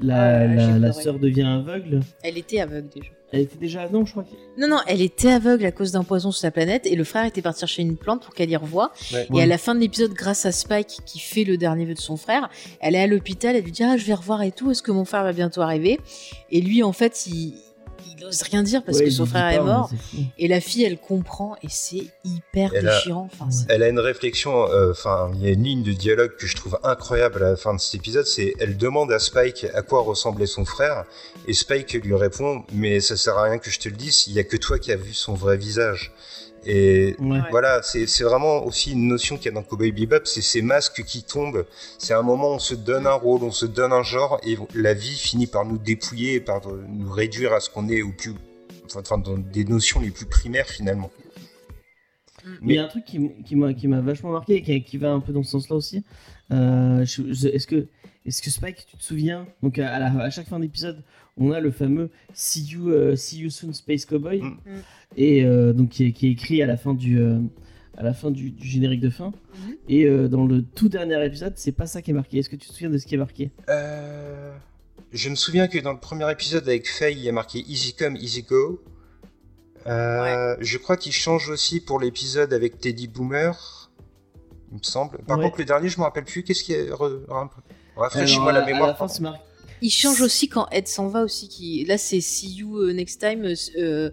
[0.00, 2.00] la, Ah, la, la sœur devient aveugle.
[2.22, 4.22] elle était aveugle déjà Elle était déjà non, je crois.
[4.22, 7.02] que- non non elle était aveugle à cause d'un poison sur sa planète et le
[7.04, 9.26] frère était parti chercher une plante pour qu'elle y revoie Ouais.
[9.34, 11.98] Et à la fin de l'épisode, grâce à Spike qui fait le dernier vœu de
[11.98, 12.48] son frère,
[12.80, 14.92] elle est à l'hôpital, elle lui dit Ah, je vais revoir et tout, est-ce que
[14.92, 15.98] mon frère va bientôt arriver?
[16.52, 17.54] Et lui, en fait, il,
[18.18, 19.90] il ose rien dire parce Ouais, que son frère pas, est mais mort.
[20.38, 23.28] Et la fille, elle comprend et c'est hyper Elle a- déchirant.
[23.32, 26.46] Enfin, Elle a une réflexion, euh, enfin, il y a une ligne de dialogue que
[26.46, 29.82] je trouve incroyable à la fin de cet épisode, c'est elle demande à Spike à
[29.82, 31.04] quoi ressemblait son frère,
[31.46, 34.34] et Spike lui répond, mais ça sert à rien que je te le dise, il
[34.34, 36.12] y a que toi qui as vu son vrai visage.
[36.66, 37.40] Et Ouais.
[37.50, 40.60] voilà, c'est c'est vraiment aussi une notion qu'il y a dans Cowboy Bebop, c'est ces
[40.62, 41.64] masques qui tombent.
[41.98, 44.56] C'est un moment où on se donne un rôle, on se donne un genre, et
[44.74, 48.10] la vie finit par nous dépouiller, et par nous réduire à ce qu'on est au
[48.12, 48.34] plus,
[48.86, 51.10] enfin, enfin, dans des notions les plus primaires finalement.
[52.62, 54.82] Mais il y a un truc qui, qui m'a qui m'a vachement marqué et qui,
[54.82, 56.04] qui va un peu dans ce sens-là aussi.
[56.52, 57.86] Euh, Est-ce que
[58.26, 61.02] est-ce que Spike, tu te souviens Donc à, à la- à chaque fin d'épisode,
[61.38, 64.56] on a le fameux See you euh, See you soon Space Cowboy Mm.
[65.16, 67.38] et euh, donc qui est, qui est écrit à la fin du euh,
[67.96, 69.28] à la fin du, du générique de fin.
[69.66, 69.74] Mhm.
[69.88, 72.38] Et euh, dans le tout dernier épisode, c'est pas ça qui est marqué.
[72.38, 73.50] Est-ce que tu te souviens de ce qui est marqué?
[73.68, 74.52] Euh,
[75.12, 77.94] Je me souviens que dans le premier épisode avec Faye, il y a marqué Easy
[77.94, 78.80] Come, Easy Go.
[79.86, 83.90] Euh, Je crois qu'il change aussi pour l'épisode avec Teddy Boomer,
[84.70, 85.18] il me semble.
[85.26, 85.44] Par Ouais.
[85.44, 86.42] contre, le dernier, je me rappelle plus.
[86.44, 86.90] Qu'est-ce qui est.
[87.96, 88.86] Rafraîchis-moi la À mémoire.
[88.88, 89.40] la fin, c'est marqué.
[89.82, 91.48] Il change aussi quand Ed s'en va aussi.
[91.48, 91.84] Qui...
[91.84, 94.10] Là, c'est See You euh, Next Time, euh, euh,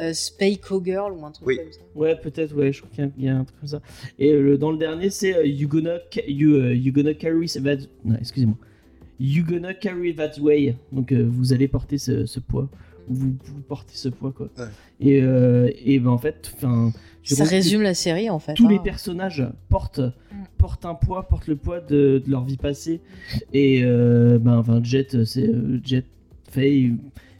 [0.00, 1.56] euh, Spay Cowgirl ou un truc Oui.
[1.56, 1.80] comme ça.
[1.94, 3.80] Ouais, peut-être, ouais, je crois qu'il y a- il y, a un truc comme ça.
[4.18, 7.76] Et euh, le- dans le dernier, c'est you, gonna ca- you, you gonna carry that.
[8.04, 8.56] Non, excusez-moi.
[9.20, 10.74] You gonna carry that way.
[10.90, 12.68] Donc euh, vous allez porter ce, ce poids.
[13.06, 14.48] Vous, vous portez ce poids, quoi.
[14.58, 14.64] Ouais.
[15.00, 16.92] Et, euh, et ben en fait, enfin.
[17.24, 18.54] Ça résume la série en fait.
[18.54, 18.70] Tous hein.
[18.70, 20.00] les personnages portent,
[20.58, 23.00] portent un poids, portent le poids de, de leur vie passée.
[23.52, 26.04] Et euh, ben, enfin, Jet, c'est euh, Jet,
[26.50, 26.94] Faye,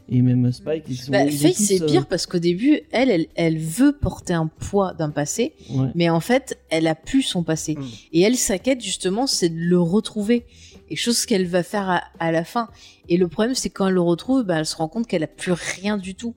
[0.09, 0.83] et même Spike.
[0.89, 3.91] Ils sont, Bah, ils Faye, c'est euh, pire parce qu'au début, elle, elle, elle veut
[3.91, 5.89] porter un poids d'un passé, ouais.
[5.95, 7.75] mais en fait, elle a plus son passé.
[7.75, 7.83] Mm.
[8.13, 10.45] Et elle, sa quête, justement, c'est de le retrouver.
[10.89, 12.69] Et chose qu'elle va faire à, à la fin.
[13.09, 15.27] Et le problème, c'est quand elle le retrouve, bah, elle se rend compte qu'elle a
[15.27, 16.35] plus rien du tout.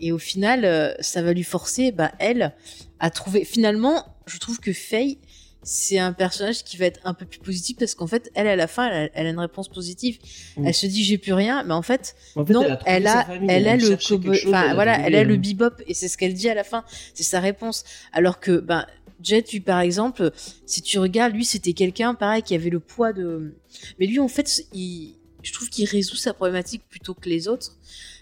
[0.00, 2.54] Et au final, euh, ça va lui forcer, bah, elle,
[3.00, 3.44] à trouver.
[3.44, 5.18] Finalement, je trouve que Faye,
[5.62, 8.56] c'est un personnage qui va être un peu plus positif parce qu'en fait, elle, à
[8.56, 10.18] la fin, elle a, elle a une réponse positive.
[10.56, 10.66] Mm.
[10.66, 13.06] Elle se dit, j'ai plus rien, mais en fait, En fait, non, elle a, elle
[13.06, 16.16] a, famille, elle a le, chose, enfin voilà, elle a le bebop et c'est ce
[16.16, 17.84] qu'elle dit à la fin, c'est sa réponse.
[18.12, 18.86] Alors que, ben,
[19.22, 20.30] Jet, lui par exemple,
[20.66, 23.54] si tu regardes, lui c'était quelqu'un pareil qui avait le poids de,
[23.98, 27.76] mais lui en fait, il, je trouve qu'il résout sa problématique plutôt que les autres.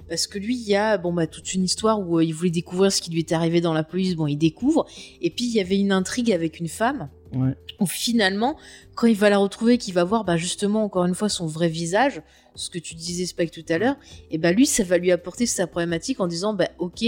[0.08, 2.50] Parce que lui, il y a bon bah toute une histoire où euh, il voulait
[2.50, 4.14] découvrir ce qui lui était arrivé dans la police.
[4.16, 4.86] Bon, il découvre.
[5.22, 7.56] Et puis il y avait une intrigue avec une femme Ouais.
[7.80, 8.56] où finalement,
[8.94, 11.68] quand il va la retrouver, qu'il va voir bah, justement encore une fois son vrai
[11.68, 12.22] visage,
[12.54, 13.96] ce que tu disais Spike tout à l'heure,
[14.30, 17.04] et bah lui, ça va lui apporter sa problématique en disant bah ok,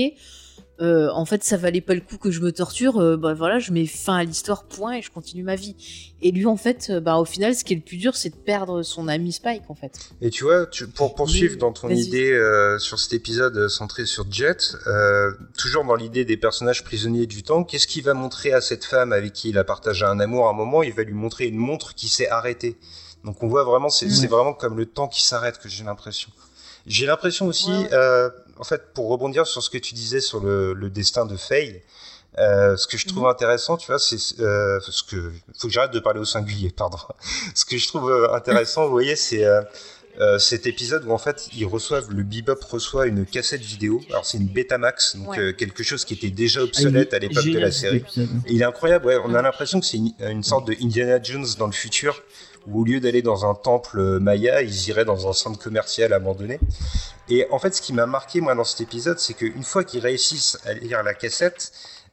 [0.81, 3.59] euh, en fait ça valait pas le coup que je me torture, euh, bah voilà,
[3.59, 5.75] je mets fin à l'histoire, point, et je continue ma vie.
[6.23, 8.31] Et lui en fait, euh, bah au final, ce qui est le plus dur, c'est
[8.31, 9.93] de perdre son ami Spike en fait.
[10.21, 14.05] Et tu vois, tu- pour poursuivre dans ton idée euh, sur cet épisode euh, centré
[14.07, 18.53] sur Jet, euh, toujours dans l'idée des personnages prisonniers du temps, qu'est-ce qu'il va montrer
[18.53, 20.47] à cette femme avec qui il a partagé un amour?
[20.47, 22.77] À un moment Il va lui montrer une montre qui s'est arrêtée.
[23.25, 26.31] Donc on voit vraiment, c'est c'est vraiment comme le temps qui s'arrête que j'ai l'impression.
[26.87, 30.41] J'ai l'impression aussi, Ouais, euh, en fait, pour rebondir sur ce que tu disais sur
[30.41, 31.83] le, le destin de Faye,
[32.39, 33.31] euh, ce que je trouve Mhm.
[33.31, 36.99] intéressant, tu vois, c'est euh, ce que faut que j'arrête de parler au singulier, pardon.
[37.55, 39.63] ce que je trouve euh, intéressant, vous voyez, c'est euh,
[40.21, 44.01] euh, cet épisode où en fait ils reçoivent le Bebop reçoit une cassette vidéo.
[44.11, 45.39] Alors c'est une Betamax, donc Ouais.
[45.39, 48.03] euh, quelque chose qui était déjà Ah, obsolète à l'époque de la série.
[48.47, 49.19] Et il est incroyable, ouais.
[49.25, 52.23] On a l'impression que c'est une, une sorte de Indiana Jones dans le futur,
[52.67, 56.61] où au lieu d'aller dans un temple maya, ils iraient dans un centre commercial abandonné.
[57.29, 60.01] Et en fait, ce qui m'a marqué, moi, dans cet épisode, c'est qu'une fois qu'ils
[60.01, 61.73] réussissent à lire la cassette,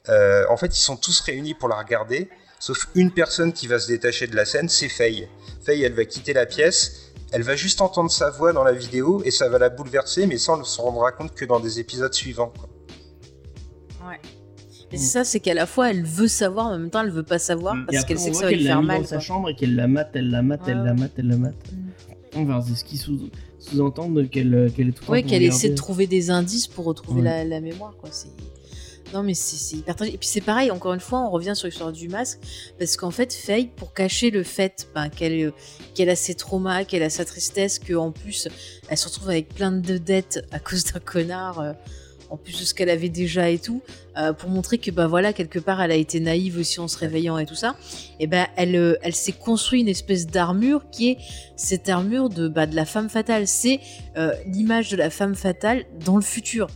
[0.09, 3.79] euh, en fait, ils sont tous réunis pour la regarder, sauf une personne qui va
[3.79, 5.27] se détacher de la scène, c'est Faye.
[5.63, 9.21] Faye, elle va quitter la pièce, elle va juste entendre sa voix dans la vidéo,
[9.25, 11.79] et ça va la bouleverser, mais ça, on ne se rendra compte que dans des
[11.79, 12.53] épisodes suivants.
[14.97, 17.23] C'est ça, c'est qu'à la fois elle veut savoir, mais en même temps elle veut
[17.23, 17.85] pas savoir Mm.
[17.91, 19.01] Parce qu'elle on sait que ça va lui faire mal.
[19.01, 21.37] dans sa chambre et qu'elle la mate, elle la mate, elle la mate, elle la
[21.37, 21.55] mate.
[22.35, 23.29] On va voir ce qui sous-
[23.59, 27.21] sous-entend qu'elle euh, qu'elle est tout Ouais, qu'elle essaie de trouver des indices pour retrouver
[27.21, 28.09] la, la mémoire, quoi.
[28.11, 28.29] C'est
[29.13, 30.15] non, mais c'est hyper tragique.
[30.15, 32.39] Et puis c'est pareil, encore une fois, on revient sur l'histoire du masque,
[32.79, 35.51] parce qu'en fait, Faye, pour cacher le fait ben, qu'elle euh,
[35.93, 38.47] qu'elle a ses traumas, qu'elle a sa tristesse, qu'en plus,
[38.89, 41.73] elle se retrouve avec plein de dettes à cause d'un connard, euh,
[42.33, 43.83] en plus de ce qu'elle avait déjà et tout,
[44.17, 46.97] euh, pour montrer que, bah voilà, quelque part, elle a été naïve aussi en se
[46.97, 47.75] réveillant et tout ça,
[48.19, 51.17] et ben elle, euh, elle s'est construit une espèce d'armure qui est
[51.55, 53.47] cette armure de, bah, de la femme fatale.
[53.47, 53.79] C'est
[54.17, 56.67] euh, l'image de la femme fatale dans le futur.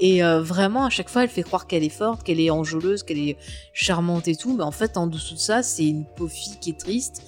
[0.00, 3.18] Et vraiment, à chaque fois, elle fait croire qu'elle est forte, qu'elle est enjôleuse, qu'elle
[3.18, 3.36] est
[3.72, 4.56] charmante et tout.
[4.56, 7.24] Mais en fait, en dessous de ça, c'est une pauvre fille qui est triste,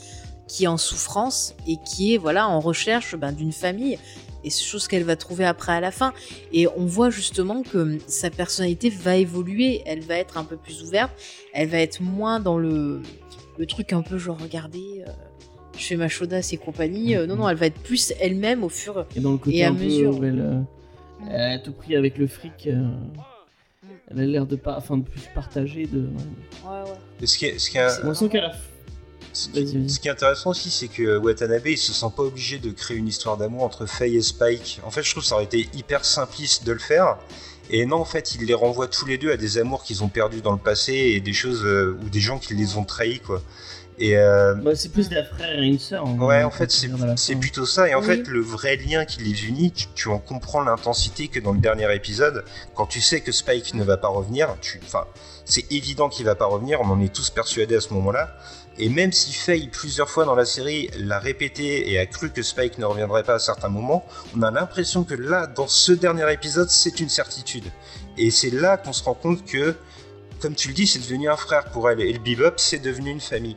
[0.47, 3.99] qui est en souffrance et qui est voilà en recherche ben, d'une famille.
[4.45, 6.13] Et c'est chose qu'elle va trouver après à la fin.
[6.53, 9.83] Et on voit justement que hum, sa personnalité va évoluer.
[9.87, 11.11] Elle va être un peu plus ouverte.
[11.53, 13.03] Elle va être moins dans le,
[13.59, 15.11] le truc un peu genre, regardez, euh,
[15.79, 17.17] je fais ma chaudasse et compagnie.
[17.17, 19.65] Euh, non, non, elle va être plus elle-même au fur Et dans le côté Et
[19.65, 20.19] à un peu mesure.
[20.19, 20.61] où elle, euh,
[21.31, 22.67] elle a tout pris avec le fric.
[22.67, 22.89] euh,
[24.11, 25.87] elle a l'air de pas, enfin de plus partager.
[25.87, 26.09] De...
[27.23, 28.53] Et ce qui est, ce qui est- On sent qu'elle a.
[29.33, 32.71] Ce qui, ce est intéressant aussi, c'est que Watanabe, il se sent pas obligé de
[32.73, 34.81] créer une histoire d'amour entre Faye et Spike.
[34.85, 37.17] En fait, je trouve que ça aurait été hyper simpliste de le faire.
[37.71, 40.09] Et non, en fait, il les renvoie tous les deux à des amours qu'ils ont
[40.09, 43.21] perdus dans le passé et des choses euh, ou des gens qui les ont trahis,
[43.21, 43.41] quoi.
[44.03, 46.05] Et euh, Bah, c'est plus des frères et une sœur.
[46.07, 46.73] hein, ouais, en fait,
[47.17, 47.87] c'est plutôt ça.
[47.87, 48.07] Et en Oui.
[48.07, 51.61] fait, le vrai lien qui les unit, tu, tu en comprends l'intensité que dans le
[51.61, 52.45] dernier épisode,
[52.75, 55.05] quand tu sais que Spike ne va pas revenir, tu, enfin,
[55.45, 56.81] c'est évident qu'il va pas revenir.
[56.81, 58.35] On en est tous persuadés à ce moment-là.
[58.83, 62.43] Et même si Faye, plusieurs fois dans la série, l'a répété et a cru que
[62.43, 66.33] Spike ne reviendrait pas à certains moments, on a l'impression que là, dans ce dernier
[66.33, 67.65] épisode, c'est une certitude.
[68.17, 69.75] Et c'est là qu'on se rend compte que,
[70.41, 72.01] comme tu le dis, c'est devenu un frère pour elle.
[72.01, 73.57] Et le Bebop, c'est devenu une famille.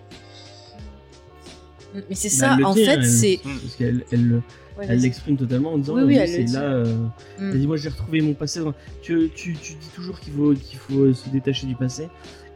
[1.93, 3.39] Mais c'est ça, en dit, fait, c'est.
[3.43, 4.41] Parce qu'elle elle,
[4.75, 6.63] Ouais, l'exprime totalement en disant Oui, oui, c'est là.
[6.63, 6.85] euh,
[7.37, 7.51] Mm.
[7.51, 8.59] Elle dit moi j'ai retrouvé mon passé.
[9.03, 12.09] Tu, tu, tu dis toujours qu'il faut, qu'il faut se détacher du passé.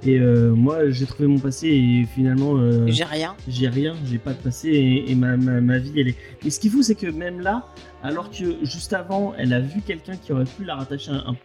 [0.06, 3.36] Et euh, moi j'ai trouvé mon passé et finalement euh, J'ai rien.
[3.48, 6.15] j'ai rien, j'ai pas de passé et, et ma, ma, ma vie elle est.
[6.45, 7.65] Et ce qui est fou c'est que même là,
[8.03, 11.36] alors que juste avant elle a vu quelqu'un qui aurait pu la rattacher un, un,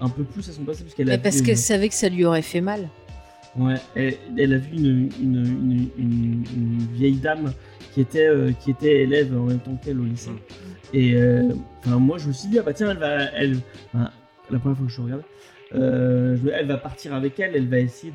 [0.00, 1.94] un peu plus à son passé parce qu'elle a Mais parce qu'elle euh, savait que
[1.94, 2.88] ça lui aurait fait mal.
[3.56, 7.52] Ouais, elle, elle a vu une, une, une, une- une vieille dame
[7.94, 10.30] qui était, euh, qui était élève en même temps qu'elle au lycée.
[10.92, 11.54] Et euh,
[11.84, 13.14] enfin, moi, je me suis dit, ah bah tiens, elle va.
[13.34, 13.56] Elle,
[13.92, 14.10] enfin,
[14.50, 15.22] la première fois que je regarde,
[15.74, 18.12] euh, elle va partir avec elle, elle va essayer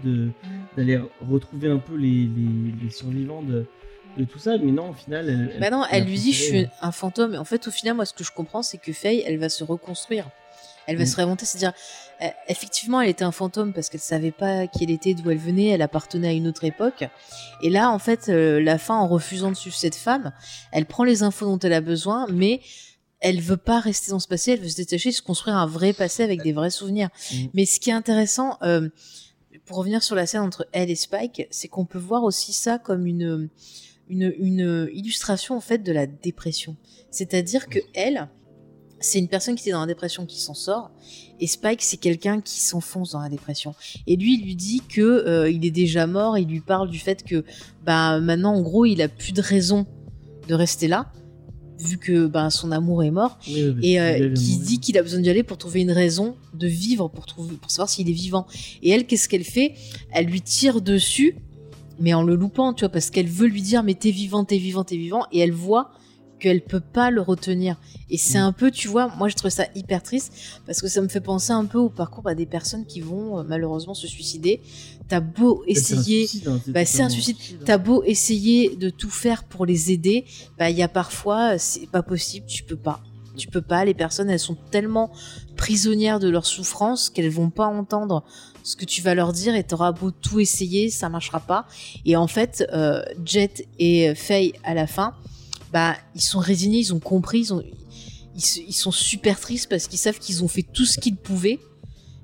[0.76, 1.00] d'aller
[1.30, 3.66] retrouver un peu les, les, les survivants de,
[4.18, 5.30] de tout ça, mais non, au final.
[5.30, 7.34] Elle, Bah non, elle elle lui dit je suis un fantôme.
[7.36, 9.50] Et en fait, au final, moi, ce que je comprends, c'est que Faye, elle va
[9.50, 10.30] se reconstruire.
[10.86, 11.08] Elle va Mm.
[11.08, 11.72] se réinventer, c'est-à-dire,
[12.22, 15.38] euh, effectivement, elle était un fantôme parce qu'elle savait pas qui elle était, d'où elle
[15.38, 17.06] venait, elle appartenait à une autre époque.
[17.62, 20.34] Et là, en fait, euh, la fin, en refusant de suivre cette femme,
[20.74, 22.60] elle prend les infos dont elle a besoin, mais
[23.24, 25.94] elle veut pas rester dans ce passé, elle veut se détacher, se construire un vrai
[25.94, 27.10] passé avec des vrais souvenirs.
[27.32, 27.36] Mm.
[27.54, 28.90] Mais ce qui est intéressant, euh,
[29.66, 32.78] pour revenir sur la scène entre elle et Spike, c'est qu'on peut voir aussi ça
[32.80, 33.50] comme une,
[34.10, 36.76] une, une illustration en fait de la dépression.
[37.12, 38.28] C'est-à-dire que elle,
[39.00, 40.92] c'est une personne qui était dans la dépression qui s'en sort,
[41.40, 43.74] et Spike c'est quelqu'un qui s'enfonce dans la dépression.
[44.06, 46.38] Et lui, il lui dit que euh, il est déjà mort.
[46.38, 47.46] Il lui parle du fait que
[47.86, 49.86] bah maintenant en gros il a plus de raison
[50.50, 51.10] de rester là
[51.84, 53.38] vu que bah, son amour est mort.
[53.48, 55.92] Oui, oui, parce et euh, qui dit qu'il a besoin d'y aller pour trouver une
[55.92, 58.48] raison de vivre, pour trouver, pour savoir s'il est vivant.
[58.82, 59.74] Et elle, qu'est-ce qu'elle fait?
[60.12, 61.36] Elle lui tire dessus,
[62.00, 64.58] mais en le loupant, tu vois, parce qu'elle veut lui dire mais t'es vivant, t'es
[64.58, 65.92] vivant, t'es vivant, et elle voit
[66.44, 67.80] qu'elle peut pas le retenir.
[68.10, 68.42] Et c'est Mm.
[68.50, 70.34] un peu, tu vois, moi je trouve ça hyper triste
[70.66, 73.40] parce que ça me fait penser un peu au parcours bah, des personnes qui vont
[73.40, 74.62] euh, malheureusement se suicider.
[75.08, 77.38] T'as beau C'est un essayer, suicide, bah, c'est un suicide.
[77.64, 80.26] T'as beau essayer de tout faire pour les aider,
[80.58, 83.00] bah il y a parfois c'est pas possible, tu peux pas.
[83.38, 85.12] Tu peux pas, les personnes elles sont tellement
[85.56, 88.24] prisonnières de leur souffrance qu'elles vont pas entendre
[88.64, 91.66] ce que tu vas leur dire et t'auras beau tout essayer, ça marchera pas.
[92.06, 95.14] Et en fait, euh, Jet et Faye à la fin,
[95.74, 97.50] bah ils sont résignés, ils ont compris,
[98.36, 101.60] ils, sont super tristes parce qu'ils savent qu'ils ont fait tout ce qu'ils pouvaient,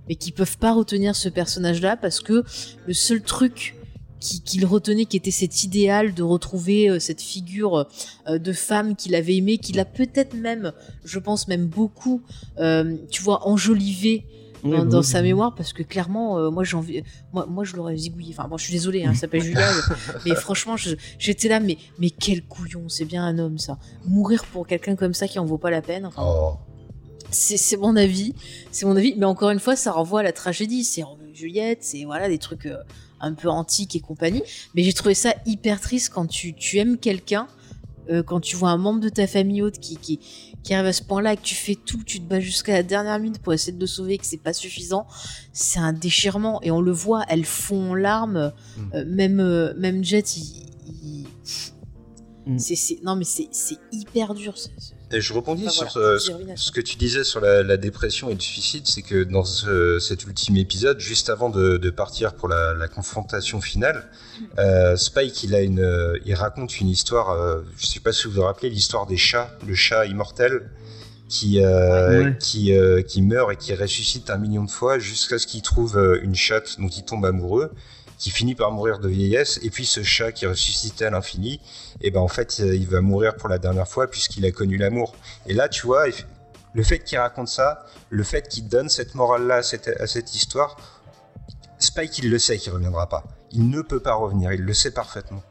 [0.07, 2.43] mais qu'ils peuvent pas retenir ce personnage-là parce que
[2.85, 3.76] le seul truc
[4.19, 7.88] qui- qu'il retenait, qui était cet idéal de retrouver euh, cette figure
[8.27, 10.71] euh, de femme qu'il avait aimée, qu'il a peut-être même,
[11.03, 12.21] je pense même beaucoup,
[12.59, 14.26] euh, tu vois, enjolivé
[14.64, 17.03] Oui, dans, bah dans oui, sa mémoire, parce que clairement, euh, moi envie,
[17.34, 18.34] moi, moi je l'aurais zigouillé.
[18.38, 19.68] Enfin, bon, je suis désolée, hein, elle s'appelle Julia,
[20.26, 20.76] mais franchement,
[21.18, 23.77] j'étais là, mais, mais quel couillon, c'est bien un homme ça.
[24.06, 26.06] Mourir pour quelqu'un comme ça qui en vaut pas la peine.
[26.06, 26.53] Enfin, Oh.
[27.31, 28.34] c'est c'est mon avis,
[28.72, 29.15] c'est mon avis.
[29.18, 30.84] Mais encore une fois, ça renvoie à la tragédie.
[30.84, 31.03] C'est
[31.34, 32.77] Juliette, c'est voilà des trucs euh,
[33.22, 34.44] un peu antiques et compagnie.
[34.76, 37.48] Mais j'ai trouvé ça hyper triste quand tu, tu aimes quelqu'un,
[38.10, 40.19] euh, quand tu vois un membre de ta famille haute qui, qui,
[40.64, 42.84] qui arrive à ce point-là et que tu fais tout, tu te bats jusqu'à la
[42.84, 45.07] dernière minute pour essayer de le sauver, et que c'est pas suffisant.
[45.53, 48.52] C'est un déchirement et on le voit, elles font larmes.
[48.77, 48.81] Mm.
[48.95, 50.65] Euh, même euh, même Jet, il,
[51.03, 51.27] il-
[52.45, 52.57] Mm.
[52.57, 54.56] c'est non mais c'est c'est hyper dur.
[55.11, 58.30] Et je rebondis Enfin, sur voilà, euh, ce, que tu disais sur la, la dépression
[58.30, 62.34] et le suicide, c'est que dans ce- cet ultime épisode, juste avant de, de partir
[62.36, 64.07] pour la, la confrontation finale,
[64.60, 67.31] euh, Spike il a une, euh, il raconte une histoire.
[67.31, 70.69] euh, je sais pas si vous vous rappelez l'histoire des chats, le chat immortel
[71.27, 72.38] qui euh, Ouais.
[72.40, 75.95] qui euh, qui meurt et qui ressuscite un million de fois jusqu'à ce qu'il trouve
[76.23, 77.72] une chatte dont il tombe amoureux
[78.19, 81.59] qui finit par mourir de vieillesse, et puis ce chat qui ressuscitait à l'infini,
[82.01, 85.15] et ben en fait il va mourir pour la dernière fois puisqu'il a connu l'amour.
[85.47, 86.03] Et là tu vois,
[86.73, 90.35] le fait qu'il raconte ça, le fait qu'il donne cette morale-là à cette, à cette
[90.35, 90.77] histoire,
[91.79, 93.23] Spike il le sait qu'il reviendra pas.
[93.51, 95.41] Il ne peut pas revenir, il le sait parfaitement.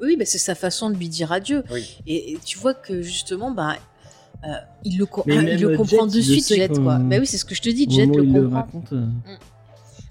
[0.00, 1.64] Oui, bah, c'est sa façon de lui dire adieu.
[1.70, 1.96] Oui.
[2.06, 3.74] Et, et tu vois que justement, bah,
[4.44, 4.48] euh,
[4.84, 6.98] il le, co- ah, il le Jet, comprend il de le suite, Jet, quoi.
[6.98, 8.60] Bah oui, c'est ce que je te dis, Jet le où il le comprend.
[8.60, 8.92] raconte.
[8.92, 9.06] euh,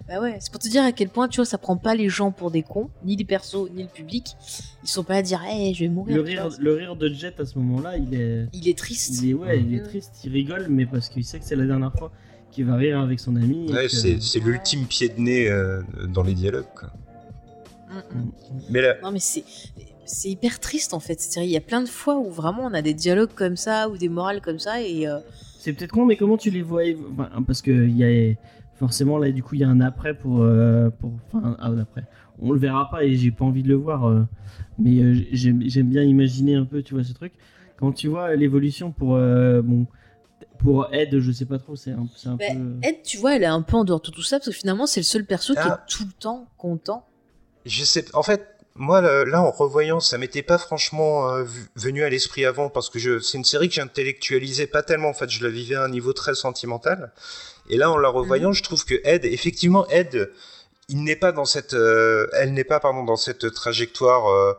[0.07, 2.07] Bah ouais, c'est pour te dire à quel point, tu vois, ça prend pas les
[2.07, 4.25] gens pour des cons, ni les persos, ni le public.
[4.83, 6.15] Ils sont pas à dire, hey, je vais mourir.
[6.15, 9.21] Le rire, le rire de Jet à ce moment-là, il est, Il est triste.
[9.21, 9.87] il est, ouais, il est Mhm.
[9.87, 12.11] triste, il rigole, mais parce qu'il sait que c'est la dernière fois
[12.51, 13.69] qu'il va rire avec son ami.
[13.73, 16.65] Ouais, que- c'est l'ultime pied de nez euh, dans les dialogues.
[16.79, 16.89] quoi.
[17.89, 18.19] Mm, mm.
[18.21, 18.31] Mm.
[18.69, 19.43] Mais là, Non, mais c'est.
[20.09, 21.19] C'est hyper triste en fait.
[21.19, 23.89] C'est-à-dire, il y a plein de fois où vraiment on a des dialogues comme ça
[23.89, 25.19] ou des morales comme ça et euh,
[25.59, 28.33] C'est peut-être con, mais comment tu les vois enfin, Parce que il y a
[28.77, 32.03] forcément là, du coup, il y a un après pour, euh, pour, enfin, un après.
[32.39, 34.23] On le verra pas et j'ai pas envie de le voir, euh,
[34.77, 37.33] mais euh, j'aime j'aime bien imaginer un peu, tu vois, ce truc.
[37.79, 39.87] Quand tu vois l'évolution pour, euh, bon,
[40.59, 42.87] pour Ed, je sais pas trop, c'est un, Bah, peu.
[42.87, 44.85] Ed, tu vois, elle est un peu en dehors de tout ça parce que finalement,
[44.87, 45.83] c'est le seul perso qui Ah.
[45.85, 47.05] est tout le temps content.
[47.65, 51.43] Je sais, en fait, moi là, en revoyant, ça m'était pas franchement euh,
[51.75, 55.09] venu à l'esprit avant parce que je, c'est une série que j'intellectualisais pas tellement.
[55.09, 57.11] En fait, je la vivais à un niveau très sentimental.
[57.69, 60.31] Et là, en la revoyant, je trouve que Ed, effectivement, Ed,
[60.89, 64.53] il n'est pas dans cette, euh, elle n'est pas pardon dans cette trajectoire euh,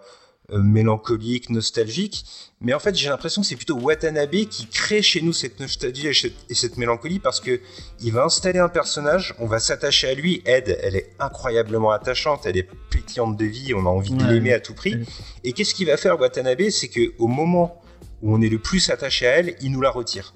[0.53, 2.25] euh, mélancolique, nostalgique.
[2.61, 6.09] Mais en fait, j'ai l'impression que c'est plutôt Watanabe qui crée chez nous cette nostalgie
[6.09, 7.61] et cette, mélancolie parce que
[8.01, 10.43] il va installer un personnage, on va s'attacher à lui.
[10.45, 14.55] Ed, elle est incroyablement attachante, elle est pétillante de vie, on a envie de l'aimer
[14.55, 14.97] à tout prix.
[15.45, 16.71] Et qu'est-ce qu'il va faire Watanabe?
[16.71, 17.83] C'est que au moment
[18.23, 20.35] où on est le plus attaché à elle, il nous la retire.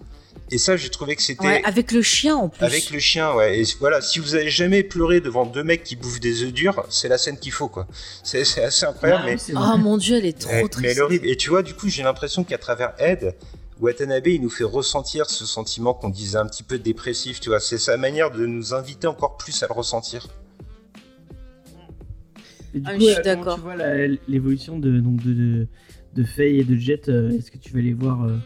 [0.52, 1.62] Et ça, j'ai trouvé que c'était.
[1.64, 2.62] avec le chien en plus.
[2.62, 3.60] Avec le chien, ouais.
[3.60, 6.84] Et voilà, si vous avez jamais pleuré devant deux mecs qui bouffent des œufs durs,
[6.90, 7.86] c'est la scène qu'il faut, quoi.
[8.22, 9.24] C'est assez incroyable.
[9.24, 9.36] mais...
[9.56, 10.80] Oh mon dieu, elle est trop triste.
[10.80, 11.26] Mais elle est horrible.
[11.26, 13.34] Et tu vois, du coup, j'ai l'impression qu'à travers Ed,
[13.80, 17.58] Watanabe, il nous fait ressentir ce sentiment qu'on disait un petit peu dépressif, tu vois.
[17.58, 20.28] C'est sa manière de nous inviter encore plus à le ressentir.
[22.74, 23.54] Et du ah, coup, je suis d'accord.
[23.54, 23.76] Tu vois
[24.28, 25.66] l'évolution de, donc de, de,
[26.14, 28.36] de Faye et de Jet, euh, est-ce que tu vas les voir euh,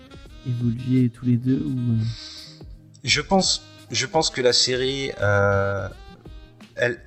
[0.47, 1.93] évoluer tous les deux ou...
[1.93, 2.05] Euh
[3.07, 5.89] je pense, je pense que la série, euh,
[6.75, 7.01] elle,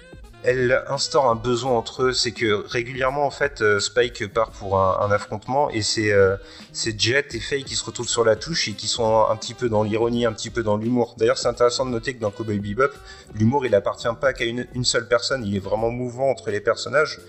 [0.44, 4.80] elle instaure un besoin entre eux, c'est que régulièrement en fait euh, Spike part pour
[4.80, 6.38] un, affrontement et c'est euh,
[6.72, 9.54] c'est Jet et Faye qui se retrouvent sur la touche et qui sont un, petit
[9.54, 11.16] peu dans l'ironie, un petit peu dans l'humour.
[11.18, 12.92] D'ailleurs c'est intéressant de noter que dans Cowboy Bebop,
[13.34, 16.62] l'humour il appartient pas qu'à une, une, seule personne, il est vraiment mouvant entre les
[16.62, 17.20] personnages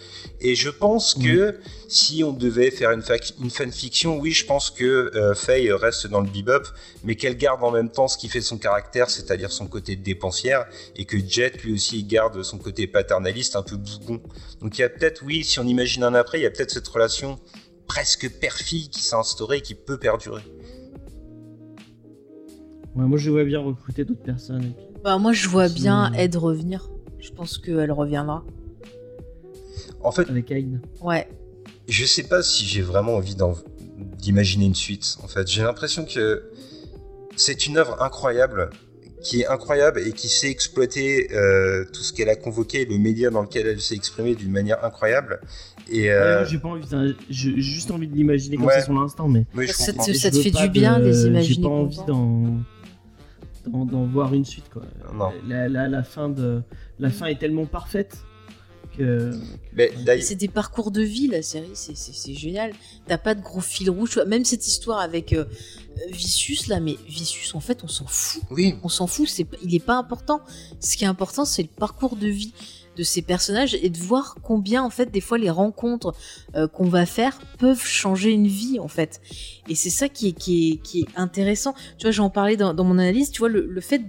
[0.41, 1.59] et je pense que
[1.89, 3.03] si on devait faire une,
[3.43, 6.69] une fanfiction, oui je pense que euh, Faye reste dans le Bebop
[7.03, 10.67] mais qu'elle garde en même temps ce qui fait son caractère, c'est-à-dire son côté dépensière
[10.97, 14.21] et que Jet lui aussi garde son côté paternaliste, un peu bougon.
[14.61, 16.71] Donc il y a peut-être, oui, si on imagine un après, il y a peut-être
[16.71, 17.39] cette relation
[17.87, 20.43] presque père-fille qui s'est instaurée et qui peut perdurer.
[22.95, 24.75] Ouais, moi je vois bien recruter d'autres personnes.
[25.03, 26.91] Bah moi je vois bien Ed revenir.
[27.19, 28.45] Je pense qu'elle reviendra.
[30.03, 30.81] En fait, avec Aïn.
[31.01, 31.29] Ouais.
[31.89, 33.37] Je sais pas si j'ai vraiment envie
[34.19, 35.19] d'imaginer une suite.
[35.23, 36.51] En fait, j'ai l'impression que
[37.37, 38.71] c'est une œuvre incroyable
[39.23, 43.31] qui est incroyable et qui sait exploiter euh, tout ce qu'elle a convoqué, le média
[43.31, 45.41] dans lequel elle s'est exprimée d'une manière incroyable.
[45.91, 46.45] Et euh...
[46.47, 46.87] j'ai pas envie,
[47.29, 50.51] j'ai juste envie de l'imaginer comme ça sur l'instant, mais ça, te, ça te fait
[50.51, 51.55] du bien de les imaginer.
[51.55, 51.99] J'ai pas envie
[53.67, 54.83] d'en voir une suite quoi.
[55.15, 55.31] Non.
[55.47, 56.63] La, la, la, fin de
[56.99, 58.19] la fin est tellement parfaite
[58.97, 59.33] que.
[60.21, 62.73] c'est des parcours de vie la série, c'est génial.
[63.07, 65.45] T'as pas de gros fil rouge, même cette histoire avec euh,
[66.11, 68.43] Vicious là, mais Vicious en fait on s'en fout.
[68.51, 68.75] Oui.
[68.83, 70.41] On s'en fout, c'est il est pas important.
[70.81, 72.53] Ce qui est important c'est le parcours de vie
[72.97, 76.15] de ces personnages et de voir combien en fait des fois les rencontres
[76.55, 79.21] euh, qu'on va faire peuvent changer une vie en fait
[79.71, 83.49] et c'est ça qui est, intéressant tu vois j'en parlais dans, mon analyse tu vois
[83.49, 84.03] le, fait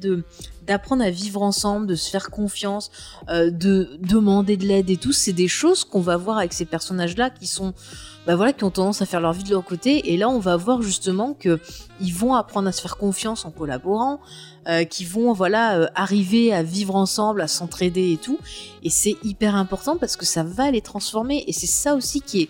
[0.68, 2.92] d'apprendre à vivre ensemble de se faire confiance
[3.30, 6.66] euh, de demander de l'aide et tout c'est des choses qu'on va voir avec ces
[6.66, 7.74] personnages là qui sont
[8.28, 10.14] bah voilà, qui ont tendance à faire leur vie de leur côté.
[10.14, 11.60] Et là, on va voir justement que
[12.00, 14.20] ils vont apprendre à se faire confiance en collaborant,
[14.68, 18.38] euh, qui vont voilà euh, arriver à vivre ensemble, à s'entraider et tout.
[18.84, 21.44] Et c'est hyper important parce que ça va les transformer.
[21.48, 22.50] Et c'est ça aussi qui est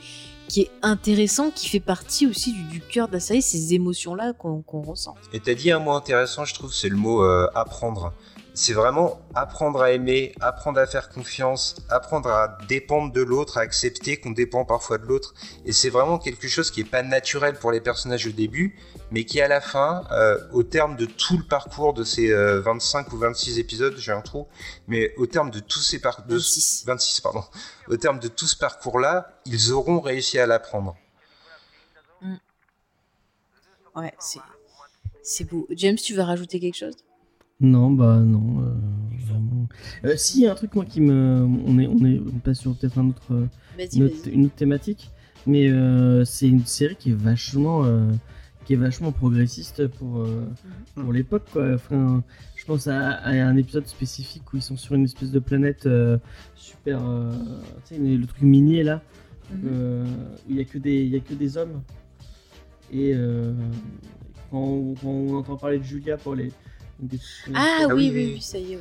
[0.52, 4.82] qui est intéressant, qui fait partie aussi du, cœur de la série, ces émotions-là qu'on
[4.82, 5.16] ressent.
[5.32, 8.12] Et t'as dit un mot intéressant, je trouve, c'est le mot euh, apprendre
[8.54, 13.62] c'est vraiment apprendre à aimer, apprendre à faire confiance, apprendre à dépendre de l'autre, à
[13.62, 15.34] accepter qu'on dépend parfois de l'autre.
[15.66, 18.78] Et c'est vraiment quelque chose qui est pas naturel pour les personnages au début,
[19.10, 23.08] mais qui à la fin, euh, au terme de tout le parcours de ces 25
[23.08, 24.48] euh, ou 26 épisodes, j'ai un trou,
[24.88, 26.84] mais au terme de tous ces parcours, 26.
[26.86, 27.44] 26 pardon,
[27.88, 30.98] au terme de tout ce parcours-là, ils auront réussi à l'apprendre.
[32.22, 32.36] Mm.
[33.96, 34.40] Ouais, c'est
[35.24, 35.68] c'est beau.
[35.70, 36.96] James, tu veux rajouter quelque chose?
[37.62, 38.74] Non, bah non, euh.
[40.04, 42.98] Euh, si, un truc moi qui me, on est, on est, on passe sur peut-être
[42.98, 43.88] un autre, euh,
[44.32, 45.12] une autre thématique,
[45.46, 45.70] mais
[46.26, 47.86] c'est une série qui est vachement,
[48.66, 50.54] qui est vachement progressiste pour, mhm.
[50.96, 51.74] pour l'époque quoi.
[51.74, 52.24] Enfin,
[52.56, 55.88] je pense à, un épisode spécifique où ils sont sur une espèce de planète
[56.56, 57.00] super,
[57.88, 59.02] tu sais, le truc minier là,
[59.52, 60.06] mhm.
[60.48, 61.82] où il y a que des, y a que des hommes.
[62.92, 63.14] Et
[64.50, 66.52] quand quand on entend parler de Julia pour les
[67.54, 68.80] ah, ah, oui, oui, oui, ça y est.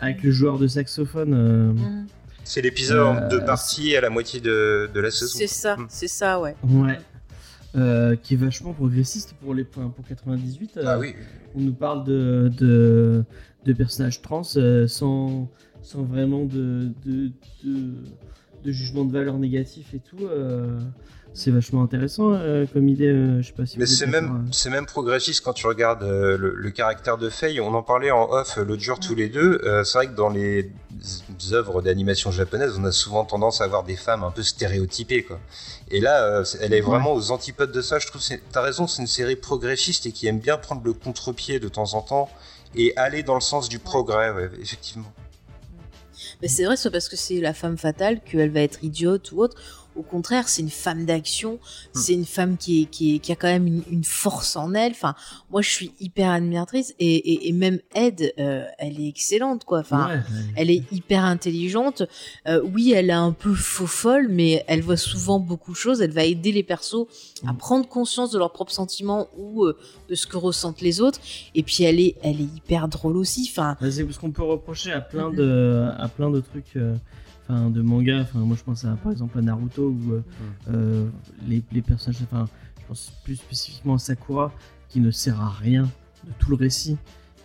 [0.00, 1.34] Avec le joueur de saxophone.
[1.34, 2.06] Euh, mm.
[2.44, 5.38] C'est l'épisode de euh, partie à la moitié de, de la saison.
[5.38, 5.86] C'est ça, mm.
[5.88, 6.56] c'est ça, ouais.
[6.64, 6.98] Ouais.
[7.76, 10.80] Euh, qui est vachement progressiste pour les pour 98.
[10.84, 11.14] ah oui.
[11.54, 13.24] On nous parle de, de,
[13.64, 15.48] de personnages trans sans,
[15.82, 17.30] sans vraiment de, de,
[17.64, 20.26] de, jugement de valeur négatif et tout
[21.32, 23.06] c'est vachement intéressant euh, comme idée.
[23.06, 23.78] Euh, je sais pas si.
[23.78, 24.48] Mais c'est même, euh.
[24.52, 27.60] c'est même progressiste quand tu regardes le, caractère de Faye.
[27.60, 29.60] On en parlait en off l'autre jour tous les deux.
[29.84, 30.70] c'est vrai que dans les
[31.52, 35.38] œuvres d'animation japonaise, on a souvent tendance à avoir des femmes un peu stéréotypées, quoi.
[35.90, 37.98] Et là, elle est vraiment aux antipodes de ça.
[37.98, 41.58] Je trouve, t'as raison, c'est une série progressiste et qui aime bien prendre le contre-pied
[41.58, 42.28] de temps en temps
[42.76, 45.12] et aller dans le sens du progrès, effectivement.
[46.42, 49.42] Mais c'est vrai, soit parce que c'est la femme fatale, qu'elle va être idiote ou
[49.42, 49.56] autre,
[50.00, 51.58] Au contraire, c'est une femme d'action,
[51.92, 54.72] c'est une femme qui, est, qui, est, qui a quand même une, une force en
[54.72, 54.92] elle.
[54.92, 55.14] Enfin,
[55.50, 59.80] moi, je suis hyper admiratrice et, et, et même Ed, euh, elle est excellente, quoi.
[59.80, 60.20] Enfin, Ouais,
[60.56, 62.02] elle est hyper intelligente.
[62.48, 66.00] Euh, oui, elle est un peu faux folle, mais elle voit souvent beaucoup de choses.
[66.00, 67.06] Elle va aider les persos
[67.46, 67.56] à Mm.
[67.58, 69.76] prendre conscience de leurs propres sentiments ou euh,
[70.08, 71.20] de ce que ressentent les autres.
[71.54, 73.46] Et puis elle est, elle est hyper drôle aussi.
[73.50, 76.76] Enfin, c'est ce qu'on peut reprocher à plein de, à plein de trucs,
[77.50, 78.22] enfin de mangas.
[78.22, 80.22] Enfin, moi je pense à par exemple à Naruto où euh,
[80.70, 81.08] euh,
[81.46, 82.46] les, les personnages, enfin,
[82.80, 84.52] je pense plus spécifiquement à Sakura
[84.88, 85.82] qui ne sert à rien
[86.26, 86.96] de tout le récit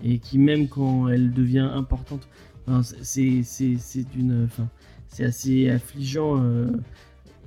[0.03, 2.27] et qui même quand elle devient importante,
[2.67, 4.67] enfin, c'est c'est d'une, enfin,
[5.07, 6.41] c'est assez affligeant.
[6.43, 6.67] euh,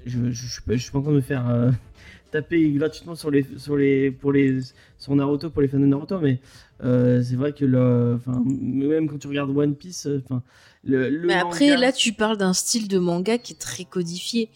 [0.07, 1.71] je, je, je, suis pas- je suis pas en train de me faire euh,
[2.31, 4.61] taper gratuitement sur les sur les pour les
[4.97, 6.41] sur Naruto pour les fans de Naruto, mais
[6.85, 10.43] euh, c'est vrai que le, enfin, même quand tu regardes One Piece, euh, enfin,
[10.85, 13.85] le, le mais après, manga- là, tu parles d'un style de manga qui est très
[13.85, 14.51] codifié.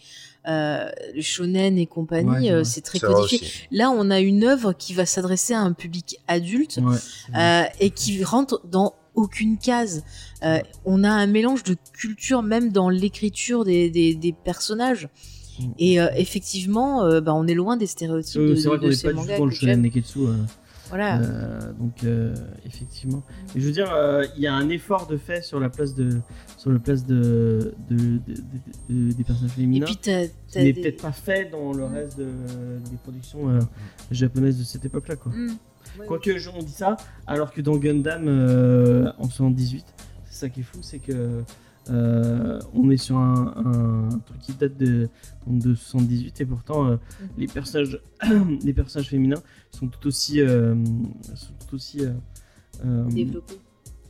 [0.45, 3.47] Euh, le shonen et compagnie, Ouais, c'est euh, c'est très codifié.
[3.71, 6.79] Là, on a une œuvre qui va s'adresser à un public adulte.
[6.81, 6.97] Ouais,
[7.37, 10.03] euh, et qui rentre dans aucune case.
[10.43, 15.07] Euh, on a un mélange de culture même dans l'écriture des, des, des personnages.
[15.59, 15.63] Mm.
[15.79, 18.87] Et euh, effectivement, euh, bah, on est loin des stéréotypes Euh, de, c'est vrai qu'on
[18.89, 19.81] n'est pas du tout dans le shonen.
[19.81, 20.19] Neketsu.
[20.93, 21.73] Euh, Voilà.
[21.73, 23.23] donc euh, effectivement.
[23.55, 26.19] Je veux dire, euh, il y a un effort de fait sur la place de
[26.57, 29.85] sur le place de, de, de- de- de- des personnages et féminins.
[29.85, 32.25] puis t'as, qui n'est des- peut-être pas fait dans le reste de-
[32.89, 33.59] des productions
[34.11, 35.15] japonaises de cette époque-là.
[35.15, 35.31] Quoi.
[35.31, 35.49] Mm.
[35.99, 36.97] Ouais, Quoique on dit ça,
[37.27, 39.85] alors que dans Gundam euh, en 78,
[40.25, 41.43] c'est ça qui est fou, c'est que
[41.89, 45.09] euh, on est sur un, un truc qui date de,
[45.45, 46.97] donc de 78 et pourtant euh,
[47.37, 47.99] les personnages
[48.63, 49.41] les personnages féminins
[49.71, 50.75] sont tout aussi euh,
[51.35, 52.01] sont tout aussi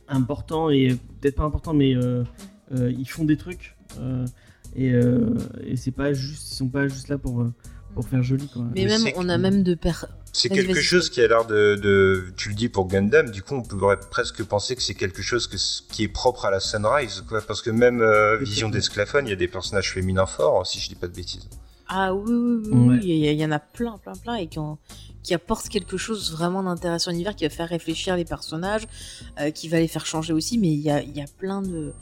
[0.08, 2.24] importants et peut-être pas importants mais euh,
[2.72, 4.26] euh, ils font des trucs euh,
[4.74, 5.34] et, euh,
[5.64, 7.46] et c'est pas juste ils sont pas juste là pour
[7.94, 8.64] pour faire joli quoi.
[8.74, 9.92] Mais Mais même, on a même de per...
[10.36, 13.54] C'est quelque chose qui a l'air de, de- Tu le dis pour Gundam, du coup,
[13.54, 15.56] on pourrait presque penser que c'est quelque chose que,
[15.92, 17.40] qui est propre à la Sunrise, quoi.
[17.40, 20.88] Parce que même euh, Vision d'Esclaphone, il y a des personnages féminins forts, si je
[20.88, 21.48] dis pas de bêtises.
[21.86, 22.94] Ah oui, oui, oui, Ouais.
[22.96, 24.78] oui, il y, a- il y en a plein, plein, plein, et qui, ont-
[25.22, 28.86] qui apportent quelque chose vraiment d'intéressant à l'univers, qui va faire réfléchir les personnages,
[29.40, 31.62] euh, qui va les faire changer aussi, mais il y a, il y a plein
[31.62, 31.92] de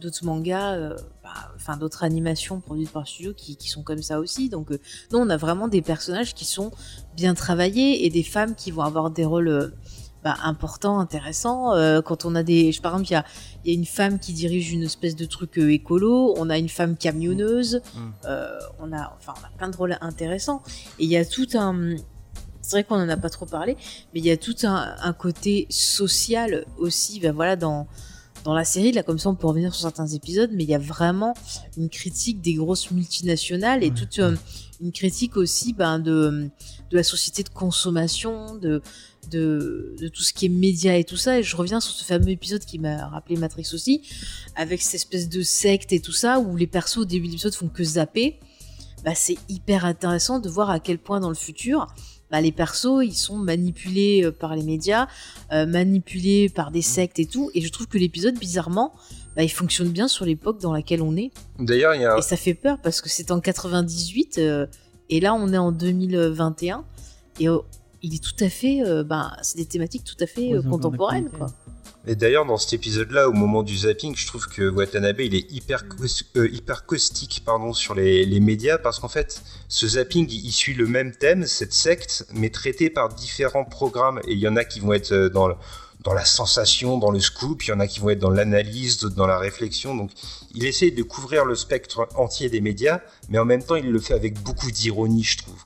[0.00, 4.18] d'autres mangas, euh, bah, enfin d'autres animations produites par studio qui, qui sont comme ça
[4.18, 4.48] aussi.
[4.48, 4.78] Donc euh,
[5.12, 6.70] non, on a vraiment des personnages qui sont
[7.16, 9.68] bien travaillés et des femmes qui vont avoir des rôles euh,
[10.24, 11.72] bah, importants, intéressants.
[11.74, 13.08] Euh, quand on a des, je- par exemple,
[13.64, 16.56] il y y a une femme qui dirige une espèce de truc écolo, on a
[16.58, 17.80] une femme camionneuse,
[18.26, 20.62] euh, on a, enfin, on a plein de rôles intéressants.
[20.98, 21.96] Et il y a tout un,
[22.62, 23.76] c'est vrai qu'on en a pas trop parlé,
[24.12, 27.20] mais il y a tout un, un côté social aussi.
[27.20, 27.86] Ben voilà, dans
[28.44, 30.74] dans la série, là, comme ça, on peut revenir sur certains épisodes, mais il y
[30.74, 31.34] a vraiment
[31.76, 33.94] une critique des grosses multinationales et Ouais.
[33.94, 34.36] toute euh,
[34.80, 36.48] une critique aussi ben, de,
[36.90, 38.80] de la société de consommation, de,
[39.30, 41.38] de, de tout ce qui est média et tout ça.
[41.38, 44.02] Et je reviens sur ce fameux épisode qui m'a rappelé Matrix aussi,
[44.56, 47.54] avec cette espèce de secte et tout ça, où les persos au début de l'épisode
[47.54, 48.40] font que zapper.
[49.04, 51.86] Bah, c'est hyper intéressant de voir à quel point dans le futur,
[52.30, 55.08] bah, les persos, ils sont manipulés euh, par les médias,
[55.52, 57.50] euh, manipulés par des sectes et tout.
[57.54, 58.92] Et je trouve que l'épisode, bizarrement,
[59.36, 61.30] bah, il fonctionne bien sur l'époque dans laquelle on est.
[61.58, 64.66] D'ailleurs, il y a Et ça fait peur parce que c'est en 98 euh,
[65.08, 66.84] et là on est en 2021
[67.40, 67.58] et euh,
[68.02, 71.28] il est tout à fait, euh, ben, c'est des thématiques tout à fait euh, contemporaines
[71.30, 71.48] quoi.
[72.06, 75.52] Et d'ailleurs, dans cet épisode-là, au moment du zapping, je trouve que Watanabe, il est
[75.52, 75.84] hyper,
[76.36, 80.72] euh, hyper caustique pardon, sur les, les médias, parce qu'en fait, ce zapping, il suit
[80.74, 84.20] le même thème, cette secte, mais traité par différents programmes.
[84.26, 85.50] Et il y en a qui vont être euh, dans,
[86.02, 88.98] dans la sensation, dans le scoop, il y en a qui vont être dans l'analyse,
[88.98, 89.94] d'autres dans la réflexion.
[89.94, 90.10] Donc,
[90.54, 94.00] il essaie de couvrir le spectre entier des médias, mais en même temps, il le
[94.00, 95.62] fait avec beaucoup d'ironie, je trouve.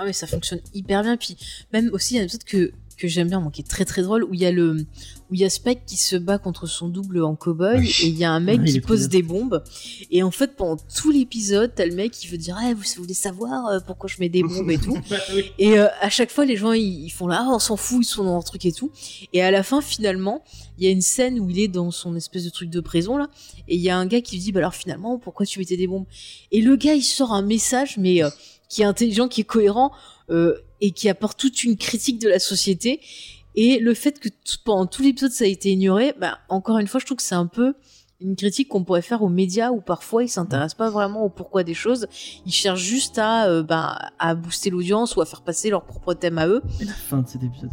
[0.00, 1.36] Ah mais ça fonctionne hyper bien puis
[1.72, 3.84] même aussi il y a un épisode que que j'aime bien, moi, qui est très
[3.84, 4.84] très drôle, où il y a le
[5.30, 7.94] où il y a Spike qui se bat contre son double en cowboy Oui.
[8.02, 9.62] et il y a un mec qui pose des bombes
[10.10, 13.12] et en fait pendant tout l'épisode t'as le mec qui veut dire ah vous voulez
[13.12, 14.96] savoir euh, pourquoi je mets des bombes et tout?
[15.58, 17.98] Et euh, à chaque fois, les gens ils, ils font là, Ah, on s'en fout,
[18.02, 18.90] ils sont dans leur truc et tout.
[19.34, 20.42] Et à la fin, finalement,
[20.78, 23.16] il y a une scène où il est dans son espèce de truc de prison
[23.18, 23.28] là,
[23.68, 25.76] et il y a un gars qui lui dit, bah alors finalement, pourquoi tu mettais
[25.76, 26.06] des bombes?
[26.52, 28.30] Et le gars, il sort un message, mais euh,
[28.70, 29.92] qui est intelligent, qui est cohérent
[30.30, 33.00] euh, et qui apporte toute une critique de la société.
[33.54, 34.28] Et le fait que
[34.64, 37.34] pendant tout l'épisode ça a été ignoré, bah encore une fois, je trouve que c'est
[37.34, 37.74] un peu
[38.20, 41.62] une critique qu'on pourrait faire aux médias où parfois ils s'intéressent pas vraiment au pourquoi
[41.62, 42.08] des choses,
[42.46, 46.14] ils cherchent juste à euh, bah, à booster l'audience ou à faire passer leur propre
[46.14, 46.62] thème à eux.
[46.80, 47.70] Et la fin de cet épisode.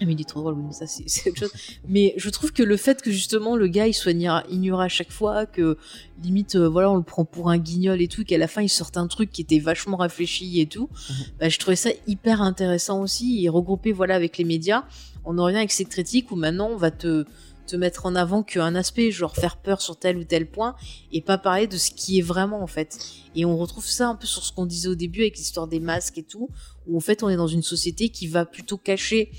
[0.00, 1.52] Ah, mais il est trop drôle, mais ça c'est autre chose.
[1.86, 5.12] Mais je trouve que le fait que justement le gars il soit ignoré à chaque
[5.12, 5.76] fois, que
[6.22, 8.68] limite euh, voilà on le prend pour un guignol et tout, qu'à la fin il
[8.68, 10.88] sorte un truc qui était vachement réfléchi et tout,
[11.38, 14.84] bah, je trouvais ça hyper intéressant aussi et regroupé voilà avec les médias,
[15.24, 17.24] on en revient avec cette critique où maintenant on va te
[17.66, 20.74] te mettre en avant qu'un aspect genre faire peur sur tel ou tel point
[21.12, 22.98] et pas parler de ce qui est vraiment en fait.
[23.34, 25.80] Et on retrouve ça un peu sur ce qu'on disait au début avec l'histoire des
[25.80, 26.50] masques et tout,
[26.86, 29.32] où en fait on est dans une société qui va plutôt cacher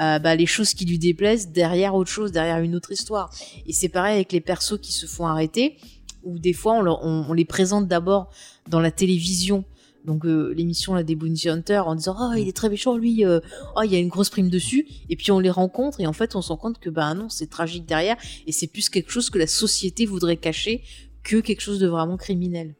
[0.00, 3.30] euh, bah, les choses qui lui déplaisent derrière autre chose, derrière une autre histoire.
[3.66, 5.76] Et c'est pareil avec les persos qui se font arrêter,
[6.24, 8.30] où des fois on, leur- on- on les présente d'abord
[8.68, 9.64] dans la télévision,
[10.04, 13.24] donc euh, l'émission là des Bounty Hunters, en disant oh il est très méchant lui,
[13.24, 13.40] euh,
[13.76, 16.12] oh il y a une grosse prime dessus, et puis on les rencontre et en
[16.12, 18.16] fait on se rend compte que bah non c'est tragique derrière
[18.46, 20.82] et c'est plus quelque chose que la société voudrait cacher
[21.24, 22.74] que quelque chose de vraiment criminel.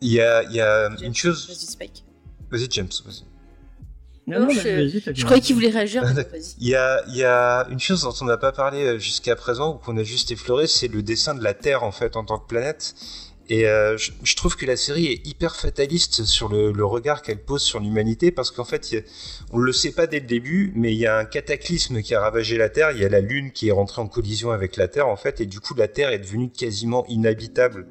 [0.00, 1.46] Il y a, il y a une chose.
[2.50, 2.88] Vas-y, James.
[3.04, 3.22] vas-y.
[4.30, 4.60] Non, Non, non, je-
[5.14, 6.02] Je croyais qu'il voulait réagir.
[6.14, 6.26] Mais.
[6.60, 9.36] Il y a, il y a une chose dont on n'a pas parlé euh, jusqu'à
[9.36, 12.24] présent, ou qu'on a juste effleuré, c'est le dessin de la Terre en fait en
[12.24, 12.94] tant que planète.
[13.52, 17.20] Et euh, je, je trouve que la série est hyper fataliste sur le, le regard
[17.20, 19.02] qu'elle pose sur l'humanité, parce qu'en fait, il y a-
[19.52, 22.20] on le sait pas dès le début, mais il y a un cataclysme qui a
[22.20, 22.92] ravagé la Terre.
[22.92, 25.40] Il y a la Lune qui est rentrée en collision avec la Terre en fait,
[25.40, 27.88] et du coup la Terre est devenue quasiment inhabitable.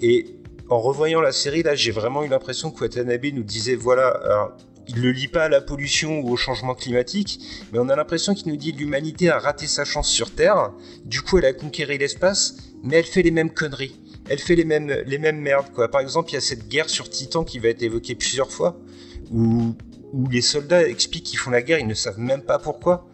[0.00, 0.36] Et
[0.70, 4.08] en revoyant la série, là, j'ai vraiment eu l'impression que Watanabe nous disait voilà.
[4.08, 4.56] alors,
[4.88, 7.40] il le lie pas à la pollution ou au changement climatique,
[7.72, 10.72] mais on a l'impression qu'il nous dit l'humanité a raté sa chance sur Terre,
[11.04, 13.98] du coup elle a conquéri l'espace, mais elle fait les mêmes conneries.
[14.28, 15.90] Elle fait les mêmes, les mêmes merdes, quoi.
[15.90, 18.80] Par exemple, il y a cette guerre sur Titan qui va être évoquée plusieurs fois,
[19.30, 19.74] où,
[20.12, 23.06] où les soldats expliquent qu'ils font la guerre, ils ne savent même pas pourquoi.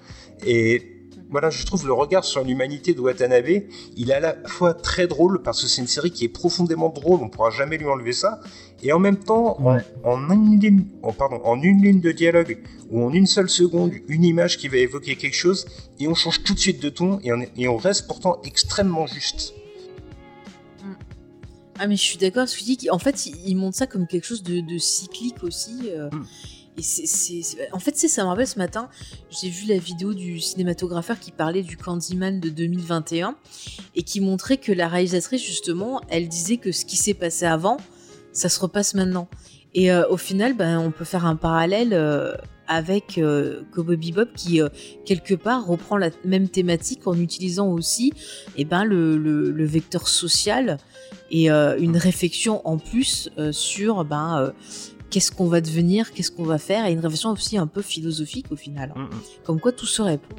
[0.47, 3.63] Et voilà, je trouve le regard sur l'humanité de Watanabe,
[3.97, 6.89] il est à la fois très drôle, parce que c'est une série qui est profondément
[6.89, 8.41] drôle, on pourra jamais lui enlever ça,
[8.83, 9.83] et en même temps, en- Ouais.
[10.05, 12.59] en, une ligne, en, pardon, en une ligne de dialogue,
[12.91, 15.67] ou en une seule seconde, une image qui va évoquer quelque chose,
[15.99, 18.41] et on change tout de suite de ton, et on, est- et on reste pourtant
[18.45, 19.55] extrêmement juste.
[21.79, 23.87] Ah mais je suis d'accord, parce que je dis qu'en fait il, il montre ça
[23.87, 25.89] comme quelque chose de, de cyclique aussi.
[25.91, 26.27] euh, Mm.
[26.79, 28.89] Et c'est- en fait, c'est ça me rappelle ce matin,
[29.31, 33.35] j'ai vu la vidéo du cinématographeur qui parlait du Candyman de 2021
[33.97, 37.77] et qui montrait que la réalisatrice justement, elle disait que ce qui s'est passé avant,
[38.41, 39.29] ça se repasse maintenant.
[39.75, 42.33] Et euh, au final, ben, on peut faire un parallèle euh,
[42.67, 44.69] avec euh, Cowboy Bebop qui euh,
[45.05, 48.13] quelque part reprend la même thématique en utilisant aussi,
[48.57, 50.79] eh ben, le, le- le vecteur social
[51.31, 54.53] et une réflexion en plus sur ben
[55.11, 58.47] qu'est-ce qu'on va devenir, qu'est-ce qu'on va faire, et une réflexion aussi un peu philosophique
[58.51, 58.93] au final.
[58.97, 59.03] hein.
[59.03, 59.21] Mm, mm.
[59.45, 60.35] Comme quoi tout se répond.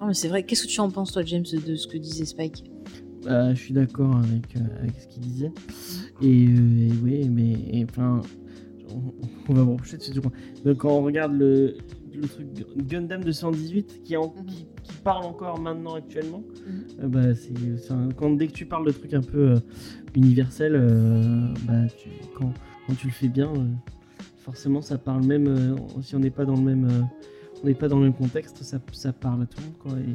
[0.00, 2.24] Non mais c'est vrai, qu'est-ce que tu en penses toi James de ce que disait
[2.24, 2.62] Spike?
[3.26, 5.52] Euh, je suis d'accord avec, euh, avec ce qu'il disait.
[6.22, 8.20] Et, euh, et oui, mais enfin,
[9.48, 10.12] on, va me reprocher dessus.
[10.12, 11.76] Donc, quand on regarde le,
[12.14, 12.46] le truc
[12.86, 14.44] Gundam 218 qui, est en- Mhm.
[14.46, 16.84] qui, qui parle encore maintenant actuellement, Mhm.
[17.04, 19.58] euh, bah, c'est, c'est un- quand, dès que tu parles de trucs un peu euh,
[20.14, 22.52] universels, euh, bah, tu, quand,
[22.86, 23.50] quand tu le fais bien,
[24.38, 27.08] forcément ça parle même si on n'est pas dans le même
[27.62, 29.92] on n'est pas dans le même contexte, ça, ça parle à tout le monde quoi.
[29.98, 30.14] Et,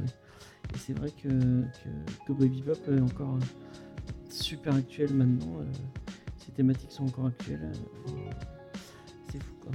[0.78, 3.40] c'est vrai que, que Cowboy Bebop est encore euh,
[4.30, 5.60] super actuel maintenant.
[5.60, 5.66] euh,
[6.38, 7.72] ces thématiques sont encore actuelles.
[8.10, 8.12] euh,
[9.32, 9.72] c'est fou quoi.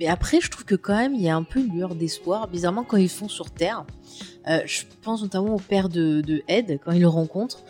[0.00, 2.48] Mais après, je trouve que quand même, il y a un peu une lueur d'espoir.
[2.48, 3.84] Bizarrement, quand ils font sur Terre,
[4.48, 7.60] euh, je pense notamment au père de, de Ed, quand il le rencontre.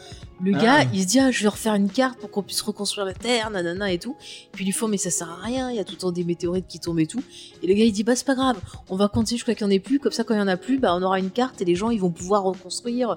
[0.45, 0.63] Le Ah.
[0.83, 3.13] gars, il se dit, ah, je vais refaire une carte pour qu'on puisse reconstruire la
[3.15, 4.17] Terre, nanana et tout.
[4.51, 6.11] Puis ils lui font, mais ça sert à rien, il y a tout le temps
[6.11, 7.23] des météorites qui tombent et tout.
[7.63, 8.57] Et le gars, il dit, bah, c'est pas grave,
[8.89, 10.01] on va continuer jusqu'à qu'il n'y en ait plus.
[10.01, 11.77] Comme ça, quand il y en a plus, bah, on aura une carte et les
[11.77, 13.17] gens, ils vont pouvoir reconstruire.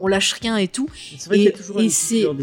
[0.00, 0.86] On lâche rien et tout.
[1.16, 2.34] C'est vrai Et- qu'il y a toujours et une c'est- dans-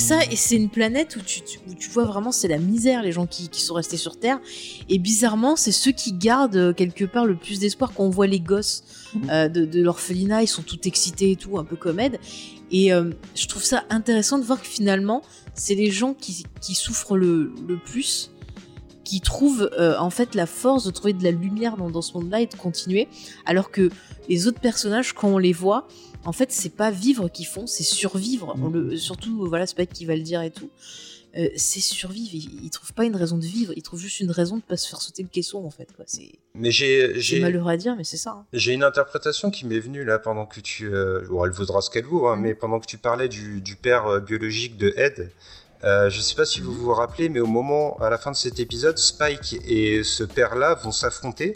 [0.00, 3.02] ça, et c'est une planète où tu, tu- où tu vois vraiment c'est la misère,
[3.04, 4.40] les gens qui, qui sont restés sur Terre.
[4.88, 8.26] Et bizarrement, c'est ceux qui gardent euh, quelque part le plus d'espoir quand on voit
[8.26, 8.82] les gosses.
[9.30, 12.18] Euh, de, de l'orphelinat, ils sont tout excités et tout, un peu comme Ed.
[12.70, 15.22] Et euh, je trouve ça intéressant de voir que finalement,
[15.54, 18.30] c'est les gens qui, qui souffrent le, le plus
[19.04, 22.12] qui trouvent euh, en fait la force de trouver de la lumière dans, dans ce
[22.12, 23.08] monde-là et de continuer,
[23.46, 23.88] alors que
[24.28, 25.88] les autres personnages, quand on les voit,
[26.26, 28.54] en fait, c'est pas vivre qu'ils font, c'est survivre.
[28.60, 30.68] On le, surtout, voilà, c'est pas qui va le dire et tout.
[31.36, 32.30] Euh, c'est survivre.
[32.34, 34.76] Ils, ils trouvent pas une raison de vivre, ils trouvent juste une raison de pas
[34.78, 35.88] se faire sauter le caisson, en fait.
[35.94, 36.04] quoi.
[36.08, 38.30] C'est Mais j'ai, j'ai, malheureux à dire, mais c'est ça.
[38.30, 38.46] hein.
[38.52, 40.86] J'ai une interprétation qui m'est venue là pendant que tu.
[40.92, 42.42] euh, bon, elle vaudra ce qu'elle vaut, hein, Mhm.
[42.42, 45.30] mais pendant que tu parlais du, du père euh, biologique de Ed,
[45.84, 48.36] euh, je sais pas si vous vous rappelez, mais au moment, à la fin de
[48.36, 51.54] cet épisode, Spike et ce père-là vont s'affronter.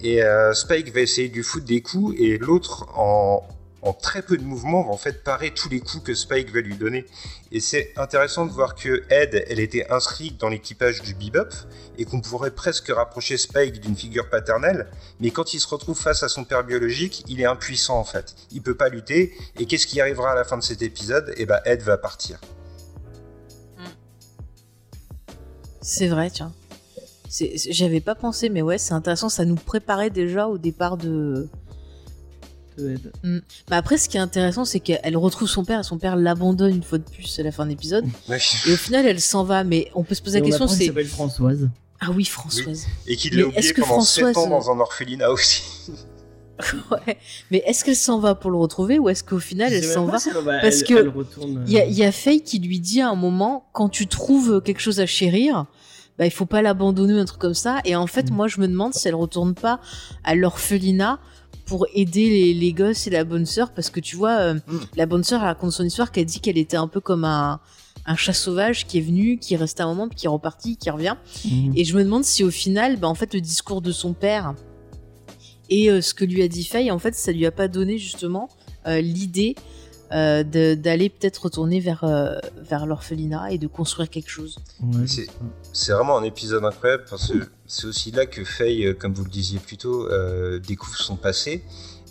[0.00, 3.46] Et euh, Spike va essayer de lui foutre des coups, et l'autre, en,
[3.82, 6.60] en très peu de mouvements, va en fait parer tous les coups que Spike va
[6.60, 7.04] lui donner.
[7.50, 11.50] Et c'est intéressant de voir que Ed, elle était inscrite dans l'équipage du Bebop,
[11.98, 14.88] et qu'on pourrait presque rapprocher Spike d'une figure paternelle,
[15.20, 18.34] mais quand il se retrouve face à son père biologique, il est impuissant en fait.
[18.50, 21.34] Il peut pas lutter, et qu'est-ce qui arrivera à la fin de cet épisode?
[21.36, 22.40] Eh ben Ed va partir.
[25.82, 26.52] C'est vrai, tiens.
[27.56, 29.28] J'avais pas pensé, mais ouais, c'est intéressant.
[29.28, 31.48] Ça nous préparait déjà au départ de.
[32.78, 33.12] De Ed.
[33.68, 36.74] Bah après, ce qui est intéressant, c'est qu'elle retrouve son père et son père l'abandonne
[36.76, 38.04] une fois de plus à la fin de l'épisode.
[38.66, 39.62] Et au final, elle s'en va.
[39.64, 40.86] Mais on peut se poser Et la on question, c'est.
[40.86, 41.68] s'appelle Françoise.
[42.00, 42.86] Ah oui, Françoise.
[43.06, 45.62] Et qu'il Mais l'a oublié est-ce que pendant 7 ans Françoise- dans un orphelinat aussi.
[46.90, 47.18] ouais.
[47.50, 50.12] Mais est-ce qu'elle s'en va pour le retrouver ou est-ce qu'au final, elle s'en va
[50.12, 53.08] parce elle- que retourne, euh, Il y a, y a Faye qui lui dit à
[53.10, 55.66] un moment, quand tu trouves quelque chose à chérir,
[56.18, 57.80] bah, il faut pas l'abandonner ou un truc comme ça.
[57.84, 58.34] Et en fait, Mm.
[58.34, 59.80] moi, je me demande si elle retourne pas
[60.24, 61.18] à l'orphelinat
[61.66, 64.78] pour aider les, les gosses et la bonne sœur, parce que tu vois, euh, Mm.
[64.96, 67.60] la bonne sœur elle raconte son histoire, qu'elle dit qu'elle était un peu comme un,
[68.06, 70.76] un chat sauvage qui est venu, qui est resté un moment, puis qui est reparti,
[70.76, 71.14] qui revient.
[71.44, 71.72] Mhm.
[71.76, 74.54] Et je me demande si au final, bah, en fait, le discours de son père
[75.70, 77.96] et euh, ce que lui a dit Faye, en fait, ça lui a pas donné
[77.98, 78.48] justement
[78.86, 79.54] euh, l'idée
[80.14, 84.58] euh, de- d'aller peut-être retourner vers, euh, vers l'orphelinat et de construire quelque chose.
[84.82, 89.14] Ouais, C'est- vraiment un épisode incroyable parce que c'est aussi là que Faye, euh, comme
[89.14, 91.64] vous le disiez plus tôt, euh, découvre son passé.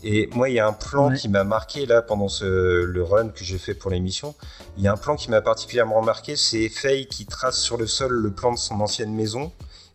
[0.04, 1.16] Et moi, il y a un plan Ouais.
[1.18, 2.46] qui m'a marqué là pendant ce,
[2.86, 4.34] le run que j'ai fait pour l'émission.
[4.78, 7.86] Il y a un plan qui m'a particulièrement marqué, c'est Faye qui trace sur le
[7.86, 9.52] sol le plan de son ancienne maison,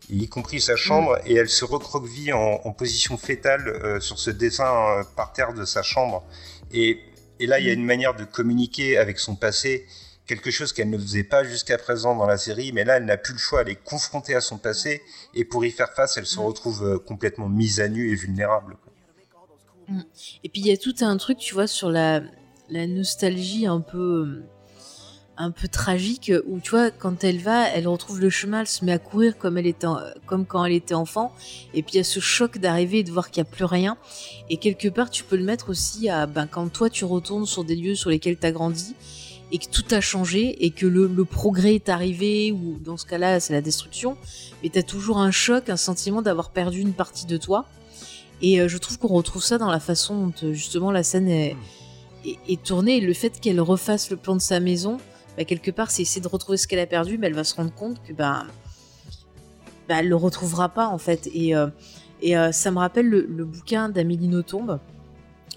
[0.09, 4.29] y compris sa chambre, et elle se recroqueville en, en position fétale euh, sur ce
[4.31, 4.63] dessin
[4.99, 6.23] euh, par terre de sa chambre.
[6.71, 6.99] Et,
[7.39, 9.85] et là, il y a une manière de communiquer avec son passé
[10.27, 13.17] quelque chose qu'elle ne faisait pas jusqu'à présent dans la série, mais là, elle n'a
[13.17, 15.01] plus le choix, elle est confrontée à son passé,
[15.33, 18.75] et pour y faire face, elle se retrouve euh, complètement mise à nu et vulnérable.
[18.83, 18.93] quoi.
[20.43, 22.21] Et puis il y a tout un truc, tu vois, sur la,
[22.69, 24.45] la nostalgie un peu, euh,
[25.37, 28.83] un peu tragique, où tu vois, quand elle va, elle retrouve le chemin, elle se
[28.83, 31.31] met à courir comme, elle était, en- comme quand elle était enfant.
[31.73, 33.65] Et puis il y a ce choc d'arriver et de voir qu'il n'y a plus
[33.65, 33.97] rien.
[34.49, 37.63] Et quelque part, tu peux le mettre aussi à ben, quand toi tu retournes sur
[37.63, 38.95] des lieux sur lesquels tu as grandi
[39.51, 43.05] et que tout a changé et que le, le progrès est arrivé, ou dans ce
[43.05, 44.17] cas-là, c'est la destruction.
[44.61, 47.65] Mais tu as toujours un choc, un sentiment d'avoir perdu une partie de toi.
[48.41, 51.27] Et euh, je trouve qu'on retrouve ça dans la façon dont euh, justement la scène
[51.29, 51.55] est,
[52.25, 52.97] est, est tournée.
[52.97, 54.97] Et le fait qu'elle refasse le plan de sa maison,
[55.37, 57.55] bah, quelque part, c'est essayer de retrouver ce qu'elle a perdu, mais elle va se
[57.55, 58.45] rendre compte que bah,
[59.87, 61.29] bah, elle le retrouvera pas en fait.
[61.33, 61.67] Et, euh,
[62.21, 64.79] et euh, ça me rappelle le, bouquin d'Amélie Nothomb,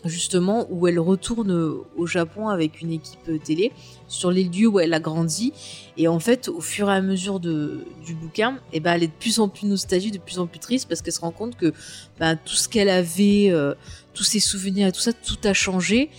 [0.04, 1.50] justement, où elle retourne
[1.96, 3.72] au Japon avec une équipe télé
[4.06, 5.52] sur les lieux où elle a grandi.
[5.96, 9.12] Et en fait, au fur et à mesure du bouquin, et ben elle est de
[9.18, 11.72] plus en plus nostalgique, de plus en plus triste parce qu'elle se rend compte que
[12.18, 13.74] ben, tout ce qu'elle avait, euh,
[14.14, 16.10] tous ses souvenirs et tout ça, tout a changé.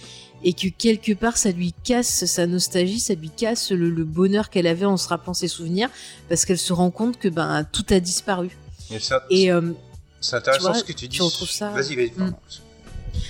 [0.43, 4.49] Et que quelque part, ça lui casse sa nostalgie, ça lui casse le, le bonheur
[4.49, 5.89] qu'elle avait en se rappelant ses souvenirs,
[6.29, 8.57] parce qu'elle se rend compte que ben tout a disparu.
[8.91, 9.71] Et ça- Et euh,
[10.19, 11.17] c'est intéressant vois, ce que tu dis.
[11.17, 12.09] tu retrouves ça- Vas-y, vas-y.
[12.09, 12.33] pardon.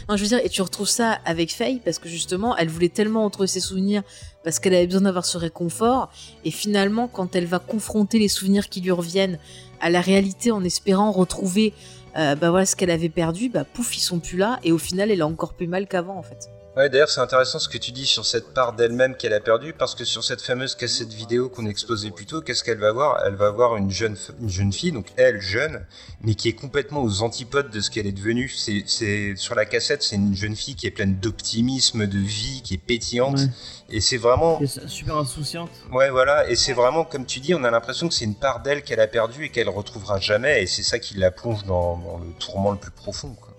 [0.10, 2.90] Non, je veux dire, et tu retrouves ça avec Faye parce que justement, elle voulait
[2.90, 4.04] tellement retrouver ses souvenirs
[4.44, 6.12] parce qu'elle avait besoin d'avoir ce réconfort.
[6.46, 9.38] Et finalement, quand elle va confronter les souvenirs qui lui reviennent
[9.80, 11.74] à la réalité en espérant retrouver
[12.18, 14.60] euh, bah voilà, ce qu'elle avait perdu, bah pouf, ils sont plus là.
[14.64, 16.50] Et au final, elle a encore plus mal qu'avant en fait.
[16.78, 19.74] Ouais, d'ailleurs, c'est intéressant ce que tu dis sur cette part d'elle-même qu'elle a perdue,
[19.74, 23.22] parce que sur cette fameuse cassette vidéo qu'on exposait plus tôt, qu'est-ce qu'elle va voir?
[23.26, 25.86] Elle va voir une jeune, une jeune fille, donc elle, jeune,
[26.22, 28.48] mais qui est complètement aux antipodes de ce qu'elle est devenue.
[28.48, 32.62] C'est, c'est, sur la cassette, c'est une jeune fille qui est pleine d'optimisme, de vie,
[32.64, 33.50] qui est pétillante, Ouais.
[33.90, 34.62] et c'est vraiment...
[34.66, 35.70] C'est super insouciante.
[35.92, 38.62] Ouais, voilà, et c'est vraiment, comme tu dis, on a l'impression que c'est une part
[38.62, 41.98] d'elle qu'elle a perdue et qu'elle retrouvera jamais, et c'est ça qui la plonge dans,
[41.98, 43.50] dans le tourment le plus profond, quoi.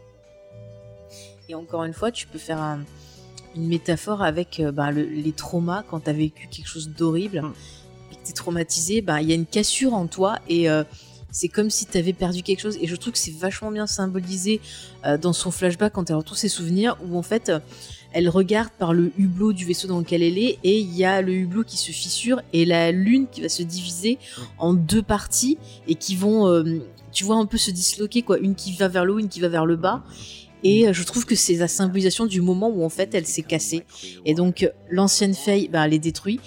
[1.51, 2.81] Et encore une fois, tu peux faire un-
[3.57, 7.43] une métaphore avec euh, bah, le- les traumas quand tu as vécu quelque chose d'horrible
[7.43, 7.53] Mm.
[8.13, 9.01] et que tu es traumatisé.
[9.03, 10.85] bah, Il y a une cassure en toi et euh,
[11.31, 12.77] c'est comme si tu avais perdu quelque chose.
[12.81, 14.61] Et je trouve que c'est vachement bien symbolisé
[15.07, 17.51] euh, dans son flashback quand elle retrouve ses souvenirs où en fait.
[18.15, 21.23] elle regarde par le hublot du vaisseau dans lequel elle est et il y a
[21.23, 24.19] le hublot qui se fissure et la lune qui va se diviser
[24.59, 25.57] en deux parties
[25.89, 26.63] et qui vont,
[27.11, 29.41] tu vois, un peu se disloquer quoi, une qui va vers le haut, une qui
[29.41, 30.03] va vers le bas.
[30.65, 33.43] Et euh, je trouve que c'est la symbolisation du moment où en fait elle s'est
[33.43, 33.85] cassée.
[34.25, 36.41] Et donc euh, l'ancienne Faye, bah, elle est détruite.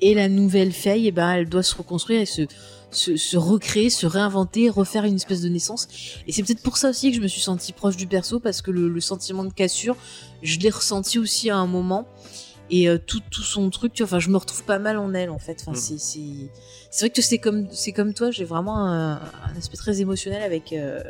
[0.00, 2.42] Et la nouvelle Faye, eh ben, elle doit se reconstruire et se,
[2.90, 5.88] se, se recréer, se réinventer, refaire une espèce de naissance.
[6.26, 8.62] Et c'est peut-être pour ça aussi que je me suis sentie proche du perso, parce
[8.62, 9.96] que le, le sentiment de cassure,
[10.42, 12.08] je l'ai ressenti aussi à un moment.
[12.70, 15.12] Et euh, tout, tout son truc, tu vois, enfin, je me retrouve pas mal en
[15.12, 15.58] elle, en fait.
[15.60, 15.76] Enfin, Mm.
[15.82, 16.20] c'est, c'est,
[16.90, 20.42] c'est vrai que c'est comme, c'est comme toi, j'ai vraiment un, un aspect très émotionnel
[20.42, 21.02] avec, euh,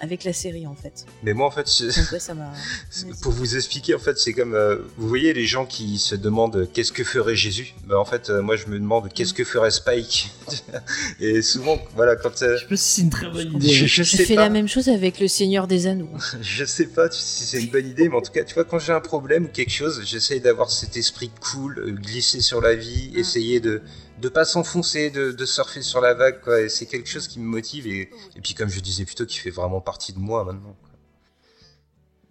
[0.00, 1.04] avec la série en fait.
[1.22, 2.34] Mais moi, en fait, je- Donc ça
[3.22, 6.56] pour vous expliquer, en fait, c'est comme euh, vous voyez les gens qui se demandent
[6.56, 7.74] euh, qu'est-ce que ferait Jésus?
[7.86, 10.30] Bah, en fait, euh, moi, je me demande qu'est-ce que ferait Spike?
[11.20, 13.68] Et souvent, voilà, quand euh, Je sais pas si c'est une très bonne je, idée.
[13.68, 16.08] je Je sais fais pas, la même chose avec le Seigneur des Anneaux.
[16.40, 18.78] je sais pas si c'est une bonne idée, mais en tout cas, tu vois, quand
[18.78, 23.10] j'ai un problème ou quelque chose, j'essaye d'avoir cet esprit cool, glisser sur la vie,
[23.14, 23.18] Mm.
[23.18, 23.82] essayer de
[24.20, 26.60] de pas s'enfoncer, de, de surfer sur la vague, quoi.
[26.62, 29.38] Et c'est quelque chose qui me motive et, et puis comme je disais plutôt, qui
[29.38, 30.74] fait vraiment partie de moi maintenant.
[30.80, 30.90] quoi.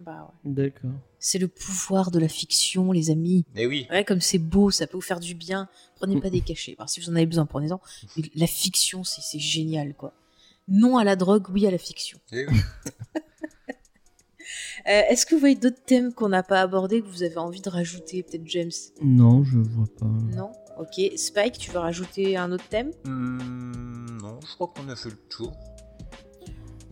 [0.00, 0.52] Bah ouais.
[0.52, 0.90] D'accord.
[1.18, 3.44] C'est le pouvoir de la fiction, les amis.
[3.54, 5.68] Mais oui, Ouais, comme c'est beau, ça peut vous faire du bien.
[5.96, 6.74] Prenez pas des cachets.
[6.78, 7.80] Alors, si vous en avez besoin, prenez-en.
[8.16, 10.12] Mais la fiction, c'est c'est génial, quoi.
[10.68, 12.18] Non à la drogue, oui à la fiction.
[12.32, 12.56] Eh oui.
[14.88, 17.60] Euh, Est-ce que vous voyez d'autres thèmes qu'on n'a pas abordés que vous avez envie
[17.60, 18.70] de rajouter Peut-être James?
[19.02, 20.06] Non, je vois pas.
[20.06, 20.52] Non?
[20.78, 21.00] Ok.
[21.16, 22.90] Spike, tu veux rajouter un autre thème?
[23.04, 25.52] Hmm, non, je crois qu'on a fait le tour.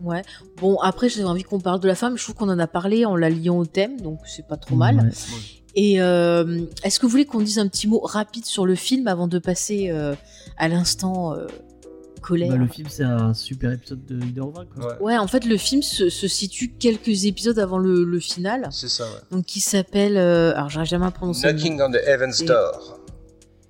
[0.01, 0.23] Ouais.
[0.57, 2.17] Bon, après, j'avais envie qu'on parle de la femme.
[2.17, 4.75] Je trouve qu'on en a parlé en la liant au thème, donc c'est pas trop
[4.75, 4.97] mal.
[4.97, 5.09] Ouais.
[5.75, 9.07] Et euh, est-ce que vous voulez qu'on dise un petit mot rapide sur le film
[9.07, 10.15] avant de passer euh,
[10.57, 11.47] à l'instant euh,
[12.21, 12.49] colère?
[12.49, 14.53] Bah, le film, c'est un super épisode de 1h20.
[14.53, 14.65] Quoi.
[14.85, 18.67] Ouais, Ouais, en fait, le film se, se situe quelques épisodes avant le, le final,
[18.71, 19.19] c'est ça, ouais.
[19.31, 20.17] donc qui s'appelle.
[20.17, 21.51] euh, alors, j'arrive jamais à prononcer.
[21.51, 22.94] Knocking on the Heaven's Et- Door.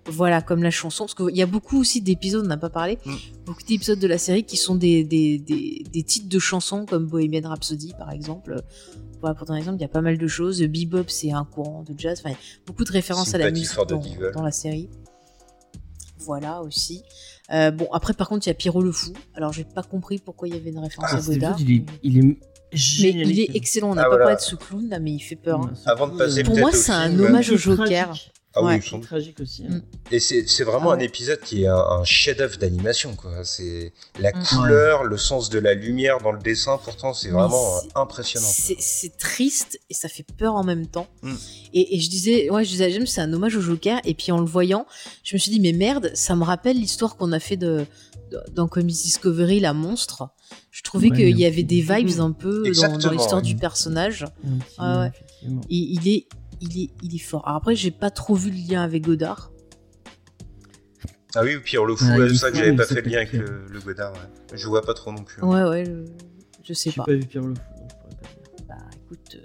[0.07, 2.99] Voilà, comme la chanson, parce qu'il y a beaucoup aussi d'épisodes, on n'a pas parlé,
[3.05, 3.13] Mm.
[3.45, 7.07] beaucoup d'épisodes de la série qui sont des, des, des, des titres de chansons comme
[7.07, 8.61] Bohemian Rhapsody par exemple.
[9.21, 10.61] Voilà, pour un exemple, il y a pas mal de choses.
[10.61, 12.21] Bebop, c'est un courant de jazz.
[12.23, 12.35] Enfin,
[12.67, 13.75] beaucoup de références à la musique
[14.33, 14.89] dans, la série.
[16.19, 17.01] Voilà aussi.
[17.51, 19.13] Euh, bon, après, par contre, il y a Pierrot le Fou.
[19.33, 21.57] Alors, j'ai pas compris pourquoi il y avait une référence Ah, à Godard.
[21.59, 22.37] il est, il est Mais
[23.29, 23.91] il est excellent.
[23.91, 24.23] On n'a Ah, pas voilà.
[24.25, 25.61] parlé de ce clown là, mais il fait peur.
[25.61, 25.73] hein.
[25.85, 28.31] Avant de passer Pour moi, c'est un hommage au Tragique.
[28.55, 28.81] Ah oui, Ouais.
[28.81, 29.63] sont- tragique aussi.
[29.63, 29.73] Mm.
[29.73, 29.81] hein.
[30.11, 33.15] Et c'est vraiment Ah un épisode qui est un, un chef-d'œuvre d'animation.
[33.43, 34.43] C'est la Mm.
[34.43, 36.79] couleur, le sens de la lumière dans le dessin.
[36.83, 38.47] Pourtant, c'est vraiment impressionnant.
[38.47, 41.07] C'est triste et ça fait peur en même temps.
[41.21, 41.33] Mm.
[41.73, 43.99] Et, et je disais, ouais, je disais James, c'est un hommage au Joker.
[44.05, 44.85] Et puis en le voyant,
[45.23, 47.85] je me suis dit, mais merde, ça me rappelle l'histoire qu'on a fait de,
[48.31, 50.29] de- dans Comics Discovery, la monstre.
[50.71, 53.47] Je trouvais Ouais, qu'il y avait des vibes un peu dans- dans, Exactement, l'histoire ouais.
[53.47, 54.25] du personnage.
[54.77, 55.09] Ah
[55.69, 56.27] il est,
[56.61, 57.45] il est, il est fort.
[57.47, 59.51] Alors après, j'ai pas trop vu le lien avec Godard.
[61.35, 63.09] Ah oui, ou Pierre le fou, Ah, c'est ça que j'avais mais pas fait le
[63.09, 64.13] lien avec le, le Godard.
[64.13, 64.57] ouais.
[64.57, 65.41] Je vois pas trop non plus.
[65.43, 66.05] Ouais, ouais, je,
[66.63, 67.03] je sais J'ai pas.
[67.03, 68.65] pas vu Pierre le Fou, donc je pourrais pas dire.
[68.69, 69.39] Bah écoute, euh,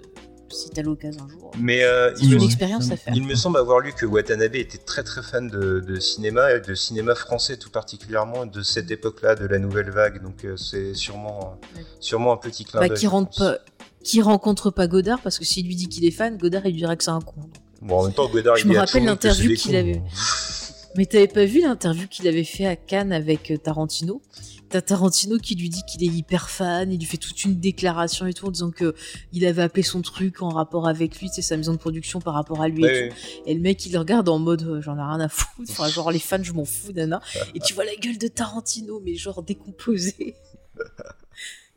[0.49, 1.51] si t'as l'occasion un jour.
[1.59, 3.13] Mais euh, C'est il, une me, expérience à faire.
[3.13, 6.61] il me semble avoir lu que Watanabe était très très fan de, de cinéma, et
[6.61, 10.23] de cinéma français tout particulièrement, de cette époque-là, de la nouvelle vague.
[10.23, 11.83] Donc euh, c'est sûrement, Ouais.
[11.99, 12.97] sûrement un petit clin Bah, d'œil.
[12.97, 13.57] qui je rentre pas,
[14.03, 16.77] qui rencontre pas Godard parce que s'il lui dit qu'il est fan, Godard il lui
[16.79, 17.41] dirait que c'est un con.
[17.41, 17.49] donc.
[17.81, 20.01] Bon, en même temps, Godard, Je il me rappelle l'interview qu'il avait-
[20.97, 24.21] Mais t'avais pas vu l'interview qu'il avait fait à Cannes avec euh, Tarantino?
[24.69, 28.25] T'as Tarantino qui lui dit qu'il est hyper fan, il lui fait toute une déclaration
[28.27, 28.93] et tout en disant que
[29.33, 32.33] il avait appelé son truc en rapport avec lui, c'est sa maison de production par
[32.35, 33.15] rapport à lui et Ouais, tout.
[33.45, 35.89] Et le mec il le regarde en mode euh, j'en ai rien à foutre, enfin
[35.89, 37.21] genre les fans je m'en fous nana.
[37.55, 40.35] Et tu vois la gueule de Tarantino mais genre décomposée.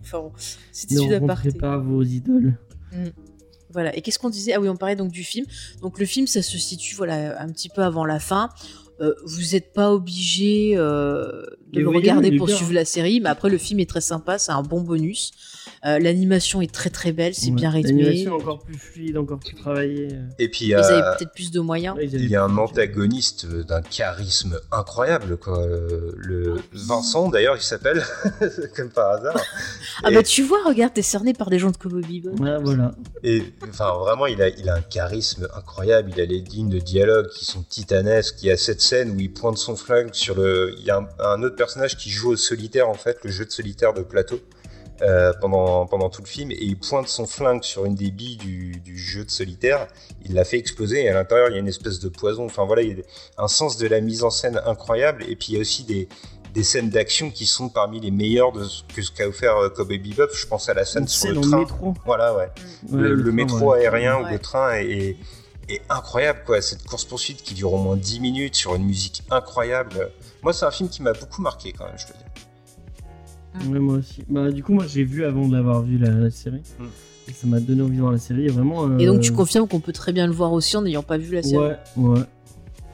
[0.05, 0.31] enfin
[0.73, 2.59] c'était Ne rencontrez pas vos idoles.
[3.71, 3.95] Voilà.
[3.97, 4.53] Et qu'est-ce qu'on disait?
[4.53, 5.47] Ah oui, on parlait donc du film.
[5.83, 8.51] Donc le film, ça se situe voilà un petit peu avant la fin.
[9.01, 13.51] Euh, vous n'êtes pas obligé euh, de le regarder pour suivre la série, mais après
[13.51, 15.33] le film est très sympa, c'est un bon bonus.
[15.85, 17.53] Euh, L'animation est très très belle, c'est Ouais.
[17.53, 18.03] bien rythmé.
[18.03, 20.09] L'animation est encore plus fluide, encore plus travaillée.
[20.39, 21.97] Et puis il y Ils a, avaient peut-être plus de moyens.
[21.97, 25.61] Ouais, il y a un antagoniste d'un charisme incroyable, quoi.
[25.61, 28.03] Euh, Le Vincent, d'ailleurs, il s'appelle,
[28.77, 29.37] comme par hasard.
[30.03, 32.43] Ah Et- bah tu vois, regarde, t'es cerné par des gens de Bebop.
[32.43, 32.93] Ouais, voilà.
[33.23, 36.11] Et enfin, vraiment, il a, il a un charisme incroyable.
[36.15, 38.43] Il a les lignes de dialogue qui sont titanesques.
[38.43, 40.75] Il y a cette scène où il pointe son flingue sur le.
[40.79, 43.45] Il y a un, un autre personnage qui joue au solitaire, en fait, le jeu
[43.45, 44.41] de solitaire de plateau.
[45.03, 48.37] Euh, pendant, pendant tout le film et il pointe son flingue sur une des billes
[48.37, 49.89] du, du jeu de solitaire.
[50.25, 52.45] Il l'a fait exploser et à l'intérieur il y a une espèce de poison.
[52.47, 53.01] Enfin voilà il y
[53.37, 55.83] a un sens de la mise en scène incroyable et puis il y a aussi
[55.83, 56.09] des,
[56.53, 59.69] des scènes d'action qui sont parmi les meilleures de ce que ce qu'a offert euh,
[59.69, 60.29] Cowboy Bebop.
[60.33, 61.59] Je pense à la scène sur le train.
[61.59, 61.95] métro.
[62.07, 62.49] voilà ouais.
[62.91, 63.81] Ouais, le, le train, métro ouais.
[63.81, 65.17] aérien ou le train est, est-
[65.69, 66.61] est incroyable quoi.
[66.63, 70.13] Cette course poursuite qui dure au moins 10 minutes sur une musique incroyable.
[70.43, 72.24] Moi c'est un film qui m'a beaucoup marqué quand même je te dis
[73.69, 74.23] Ouais, moi aussi.
[74.29, 76.63] Bah, du coup, moi, j'ai vu avant d'avoir vu la, la série.
[76.79, 76.85] Mm.
[77.29, 78.47] Et ça m'a donné envie de voir la série.
[78.47, 78.99] Et vraiment.
[78.99, 81.17] Et donc euh, tu confirmes qu'on peut très bien le voir aussi en n'ayant pas
[81.17, 81.57] vu la série?
[81.57, 82.21] Ouais, ouais.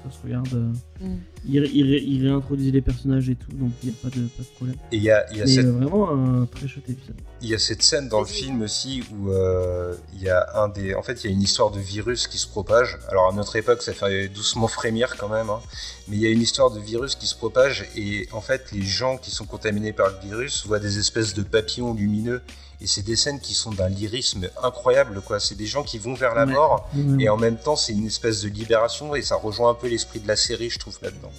[0.05, 0.49] Ça se regarde.
[0.55, 1.17] euh, Mm.
[1.49, 4.43] Il, il, il réintroduisait les personnages et tout, donc il n'y a pas de, pas
[4.43, 4.77] de problème.
[4.93, 7.17] Et il y a, il y a Mais cette euh, vraiment un très chouette épisode.
[7.41, 10.69] Il y a cette scène dans le film aussi où euh, il y a un
[10.69, 12.99] des, en fait, il y a une histoire de virus qui se propage.
[13.09, 15.61] Alors à notre époque, ça fait doucement frémir quand même, hein.
[16.09, 18.83] mais il y a une histoire de virus qui se propage et en fait, les
[18.83, 22.43] gens qui sont contaminés par le virus voient des espèces de papillons lumineux
[22.83, 25.39] et c'est des scènes qui sont d'un lyrisme incroyable, quoi.
[25.41, 26.53] C'est des gens qui vont vers la Ouais.
[26.53, 26.89] mort
[27.19, 30.21] et en même temps, c'est une espèce de libération et ça rejoint un peu l'esprit
[30.21, 31.33] de la série, je trouve là-dedans.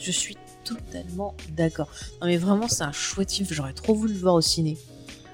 [0.00, 1.88] Je suis totalement d'accord.
[2.20, 4.76] Non mais vraiment c'est un chouette film, j'aurais trop voulu le voir au ciné.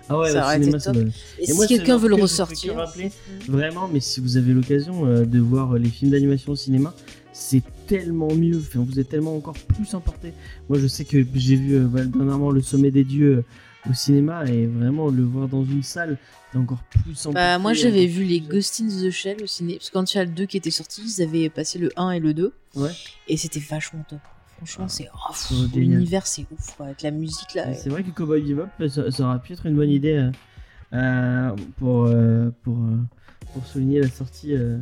[0.08, 0.96] Ah ouais, Ça aurait cinéma, top.
[0.96, 3.12] Et, Et si quelqu'un un veut le que ressortir, rappeler.
[3.46, 6.92] Vraiment, mais si vous avez l'occasion euh, de voir les films d'animation au cinéma,
[7.32, 7.62] c'est
[7.98, 8.58] tellement mieux.
[8.58, 10.32] Enfin, vous êtes tellement encore plus emporté.
[10.68, 14.44] Moi, je sais que j'ai vu euh, dernièrement Le Sommet des Dieux euh, au cinéma
[14.46, 16.18] et vraiment le voir dans une salle,
[16.52, 17.34] c'est encore plus emporté.
[17.34, 20.12] Bah, moi j'avais encore vu les Ghost in the Shell au ciné, parce que quand
[20.14, 22.34] il y a le 2 qui était sorti, ils avaient passé le 1 et le
[22.34, 22.90] 2, Ouais.
[23.28, 24.18] et c'était vachement top.
[24.58, 25.88] Franchement, c'est oh, ça va être génial.
[25.90, 27.70] l'univers, c'est ouf, quoi, avec la musique là.
[27.70, 30.16] Et C'est vrai que Cowboy Bebop, euh, ça, ça aurait pu être une bonne idée
[30.18, 30.30] euh,
[30.92, 32.98] euh, pour, euh, pour, euh,
[33.52, 34.76] pour souligner la sortie euh,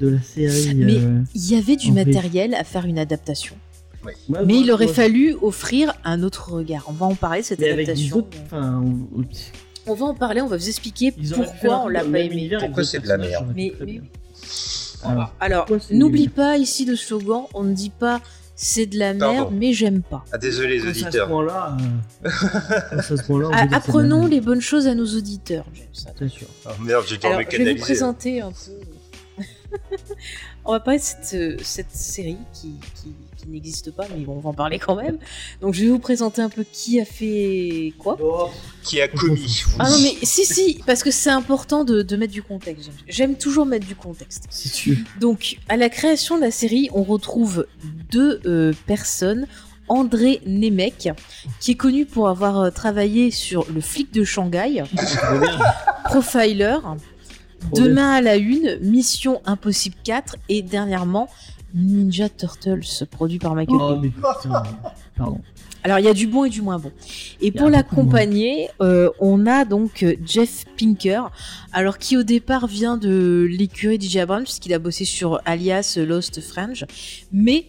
[0.00, 0.74] de la série.
[0.74, 3.56] Mais euh, il y avait du matériel à faire une adaptation,
[4.04, 4.14] ouais,
[4.46, 6.84] mais il aurait fallu offrir un autre regard.
[6.88, 8.16] On va en parler cette Mais avec des adaptation.
[8.18, 8.36] autres.
[8.52, 9.24] On-
[9.86, 12.50] On va en parler, on va vous expliquer ils pourquoi on l'a pas aimé.
[12.60, 13.72] Pourquoi c'est de la merde Mais-.
[15.02, 18.20] Alors, Alors, n'oublie pas ici le slogan, on ne dit pas
[18.62, 20.22] c'est de la merde, mais j'aime pas.
[20.32, 21.28] Ah désolé les c'est à ce auditeurs.
[21.28, 22.28] point-là, euh,
[22.90, 26.28] quand c'est à ce point-là, on Ah, apprenons les bonnes choses à nos auditeurs, James.
[26.28, 26.46] Sûr.
[26.66, 29.42] Ah, merde, j'ai dû Alors, me je vais vous présenter un peu.
[30.66, 34.34] on va parler de cette, euh, cette série qui, qui, qui n'existe pas, mais bon,
[34.36, 35.18] on va en parler quand même.
[35.60, 38.18] Donc, je vais vous présenter un peu qui a fait quoi.
[38.82, 42.32] Qui a commis Ah non, mais si, si, parce que c'est important de, de mettre
[42.32, 42.90] du contexte.
[43.08, 44.46] J'aime toujours mettre du contexte.
[44.50, 45.04] Si tu.
[45.20, 47.66] Donc, à la création de la série, on retrouve
[48.10, 49.46] deux euh, personnes.
[49.88, 51.08] André Nemec,
[51.58, 54.84] qui est connu pour avoir euh, travaillé sur Le flic de Shanghai.
[56.04, 56.76] Profiler.
[57.74, 61.28] Demain à la une, Mission Impossible 4 et dernièrement
[61.74, 64.08] Ninja Turtles, produit par Michael Oh, Bay.
[64.10, 64.62] putain.
[65.16, 65.40] Pardon.
[65.82, 66.92] Alors il y a du bon et du moins bon.
[67.40, 71.30] Et pour l'accompagner, euh, on a donc euh, Jeff Pinker,
[71.72, 76.40] alors qui au départ vient de l'écurie DJ Abrams, puisqu'il a bossé sur Alias Lost
[76.42, 76.84] Fringe,
[77.32, 77.66] mais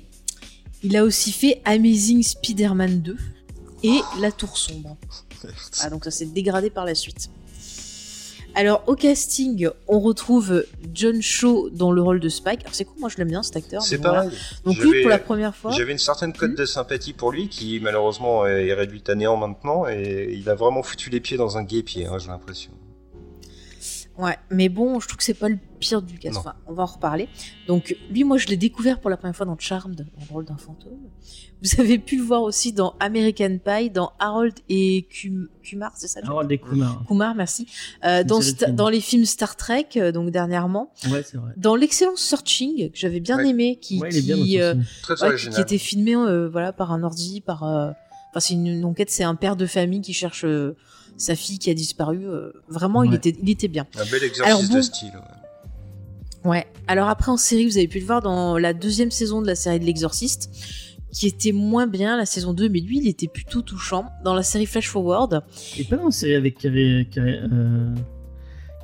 [0.83, 3.15] il a aussi fait Amazing Spider-Man 2
[3.83, 4.97] et La Tour Sombre.
[5.81, 7.31] Ah, donc ça s'est dégradé par la suite.
[8.55, 12.61] Alors au casting, on retrouve John Shaw dans le rôle de Spike.
[12.61, 13.81] Alors c'est cool, moi je l'aime bien cet acteur.
[13.81, 14.23] C'est voilà.
[14.23, 14.37] pareil.
[14.65, 15.71] Donc lui pour la première fois.
[15.71, 16.55] J'avais une certaine cote Hmm.
[16.55, 20.83] de sympathie pour lui qui malheureusement est réduite à néant maintenant et il a vraiment
[20.83, 22.71] foutu les pieds dans un guépier, hein, j'ai l'impression.
[24.17, 26.19] Ouais, mais bon, je trouve que c'est pas le pire du.
[26.29, 26.37] Non.
[26.39, 27.29] Enfin, on va en reparler.
[27.67, 30.45] Donc, lui, moi, je l'ai découvert pour la première fois dans Charmed, dans le rôle
[30.45, 30.99] d'un fantôme.
[31.63, 36.07] Vous avez pu le voir aussi dans American Pie, dans Harold et Kum- Kumar, c'est
[36.09, 37.03] ça le Harold et Kumar.
[37.07, 37.67] Kumar, merci.
[38.03, 40.91] Euh, dans, les films Star Trek, euh, donc dernièrement.
[41.09, 41.53] Ouais, c'est vrai.
[41.57, 43.49] Dans l'excellent Searching, que j'avais bien Ouais.
[43.49, 44.75] aimé, qui, Ouais, bien qui, euh.
[45.03, 47.63] Très qui- était filmé euh, voilà, par un ordi, par...
[47.63, 47.91] euh,
[48.33, 50.77] Enfin, c'est une, une enquête, c'est un père de famille qui cherche euh,
[51.21, 52.25] sa fille qui a disparu.
[52.27, 53.85] euh, vraiment, il, était, il était bien.
[53.97, 54.75] Un bel exercice Alors bon.
[54.75, 55.11] de style.
[55.13, 56.49] ouais.
[56.49, 56.65] Ouais.
[56.87, 59.53] Alors après en série, vous avez pu le voir dans la deuxième saison de la
[59.55, 60.49] série de l'Exorciste,
[61.11, 64.05] qui était moins bien la saison 2, mais lui il était plutôt touchant.
[64.23, 65.43] Dans la série Flash Forward,
[65.77, 67.95] Et pas dans la série avec Karen, Karen, euh,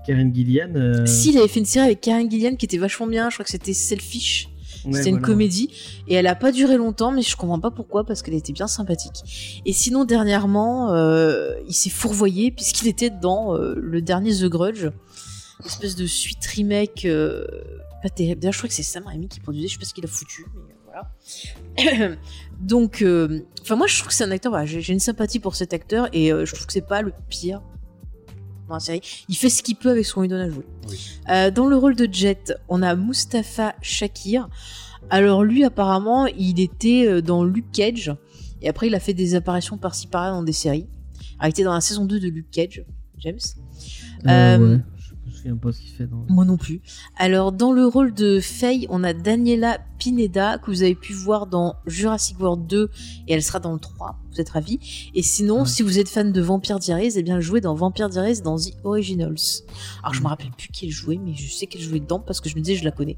[0.06, 0.70] Karen Gillian.
[0.76, 3.36] euh, si il avait fait une série avec Karen Gillian qui était vachement bien, je
[3.38, 4.50] crois que c'était Selfish.
[4.92, 5.70] C'était une comédie
[6.08, 8.68] et elle a pas duré longtemps, mais je comprends pas pourquoi parce qu'elle était bien
[8.68, 9.62] sympathique.
[9.66, 14.88] Et sinon dernièrement, euh, il s'est fourvoyé puisqu'il était dans euh, le dernier The Grudge,
[15.66, 17.46] espèce de suite remake euh,
[18.02, 18.42] pas terrible.
[18.42, 20.08] D'ailleurs, je crois que c'est Sam Raimi qui produisait, je sais pas ce qu'il a
[20.08, 22.16] foutu, mais euh, voilà.
[22.60, 23.04] Donc,
[23.62, 24.52] enfin moi je trouve que c'est un acteur.
[24.52, 27.62] Voilà, j'ai une sympathie pour cet acteur et je trouve que c'est pas le pire
[28.68, 29.02] dans la série.
[29.30, 30.66] Il fait ce qu'il peut avec ce qu'on lui donne à jouer.
[30.90, 31.00] Oui.
[31.30, 34.50] Euh, dans le rôle de Jet, on a Mustapha Shakir.
[35.10, 38.14] Alors lui, apparemment, il était euh, dans Luke Cage.
[38.62, 40.88] Et après, il a fait des apparitions par-ci par-là dans des séries.
[41.40, 42.84] Alors, il était dans la saison 2 de Luke Cage,
[43.20, 43.38] James.
[44.26, 44.82] Euh, Euh, ouais.
[45.48, 46.26] Souviens pas ce qu'il fait dans.
[46.28, 46.82] Moi non plus.
[47.16, 51.48] Alors, dans le rôle de Faye, on a Daniela Pineda, que vous avez pu voir
[51.48, 52.90] dans Jurassic World 2,
[53.28, 54.80] et elle sera dans le 3, vous êtes ravis.
[55.16, 55.66] Et sinon, Ouais.
[55.66, 58.58] si vous êtes fan de Vampire Diaries, eh bien, elle jouait dans Vampire Diaries dans
[58.58, 59.38] The Originals.
[60.04, 62.42] Alors, je me rappelle plus qui elle jouait, mais je sais qu'elle jouait dedans parce
[62.42, 63.18] que je me disais, je la connais.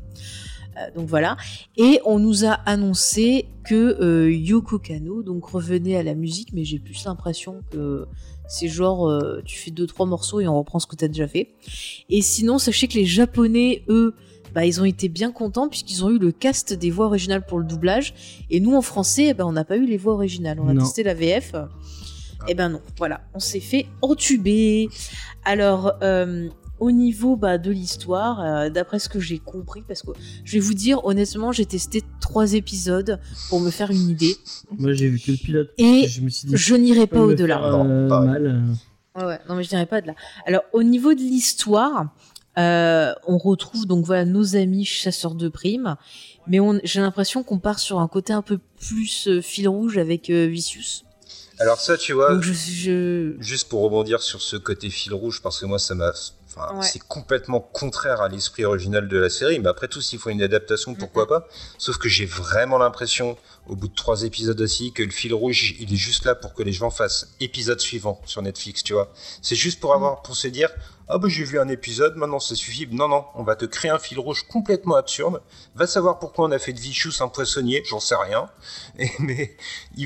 [0.80, 1.38] Euh, donc voilà.
[1.78, 6.64] Et on nous a annoncé que euh, Yoko Kano donc revenait à la musique, mais
[6.64, 8.06] j'ai plus l'impression que
[8.48, 11.08] c'est genre euh, tu fais deux trois morceaux et on reprend ce que tu as
[11.08, 11.50] déjà fait.
[12.10, 14.16] Et sinon, sachez que les Japonais, eux,
[14.56, 17.60] bah, ils ont été bien contents puisqu'ils ont eu le cast des voix originales pour
[17.60, 18.14] le doublage.
[18.50, 20.60] Et nous, en français, eh ben, on n'a pas eu les voix originales.
[20.60, 20.82] On a Non.
[20.84, 21.54] testé la VF.
[22.48, 24.88] Et ben non, voilà, on s'est fait entuber.
[25.44, 26.48] Alors, euh,
[26.80, 30.12] au niveau bah, de l'histoire, euh, d'après ce que j'ai compris, parce que
[30.44, 33.20] je vais vous dire, honnêtement, j'ai testé trois épisodes
[33.50, 34.36] pour me faire une idée.
[34.78, 35.70] Moi, j'ai vu que le pilote.
[35.78, 37.64] Et je me suis dit, je n'irai pas au-delà.
[37.64, 38.30] euh, Non, pareil.
[38.30, 38.46] mal.
[39.18, 39.26] euh.
[39.28, 40.14] Ouais, non mais je dirais pas de là.
[40.46, 42.14] Alors au niveau de l'histoire,
[42.58, 45.98] euh, on retrouve donc voilà nos amis chasseurs de primes,
[46.48, 50.30] mais on, j'ai l'impression qu'on part sur un côté un peu plus fil rouge avec
[50.30, 51.04] euh, Vicious.
[51.58, 53.36] Alors ça, tu vois, Donc je, je...
[53.42, 56.14] juste pour rebondir sur ce côté fil rouge, parce que moi, ça m'a...
[56.56, 56.84] Enfin, Ouais.
[56.86, 60.42] c'est complètement contraire à l'esprit original de la série, mais après tout, s'il faut une
[60.42, 61.48] adaptation, pourquoi pas?
[61.78, 65.76] Sauf que j'ai vraiment l'impression, au bout de trois épisodes aussi, que le fil rouge,
[65.80, 69.14] il est juste là pour que les gens fassent épisode suivant sur Netflix, tu vois?
[69.44, 70.70] C'est juste pour avoir, pour se dire,
[71.12, 72.88] ah bah j'ai vu un épisode, maintenant ça suffit.
[72.92, 75.42] Non, non, on va te créer un fil rouge complètement absurde.
[75.74, 78.48] Va savoir pourquoi on a fait de Vicious un poissonnier, j'en sais rien.
[79.00, 79.58] Et, mais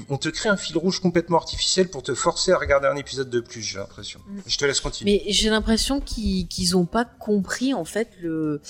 [0.09, 3.29] on te crée un fil rouge complètement artificiel pour te forcer à regarder un épisode
[3.29, 4.21] de plus, j'ai l'impression.
[4.25, 4.39] Mm.
[4.47, 5.23] Je te laisse continuer.
[5.25, 8.61] Mais j'ai l'impression qu'ils qu'ils ont pas compris en fait le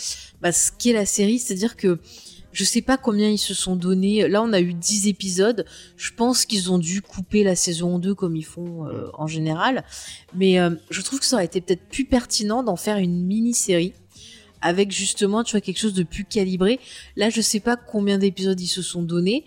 [0.41, 1.99] bah, ce qu'est la série, c'est-à-dire que
[2.53, 4.27] je sais pas combien ils se sont donné.
[4.27, 5.65] Là, on a eu 10 épisodes.
[5.97, 9.83] Je pense qu'ils ont dû couper la saison 2 comme ils font euh, en général.
[10.35, 13.93] Mais euh, je trouve que ça aurait été peut-être plus pertinent d'en faire une mini-série
[14.61, 16.79] avec justement, tu vois, quelque chose de plus calibré.
[17.17, 19.43] Là, je sais pas combien d'épisodes ils se sont donnés.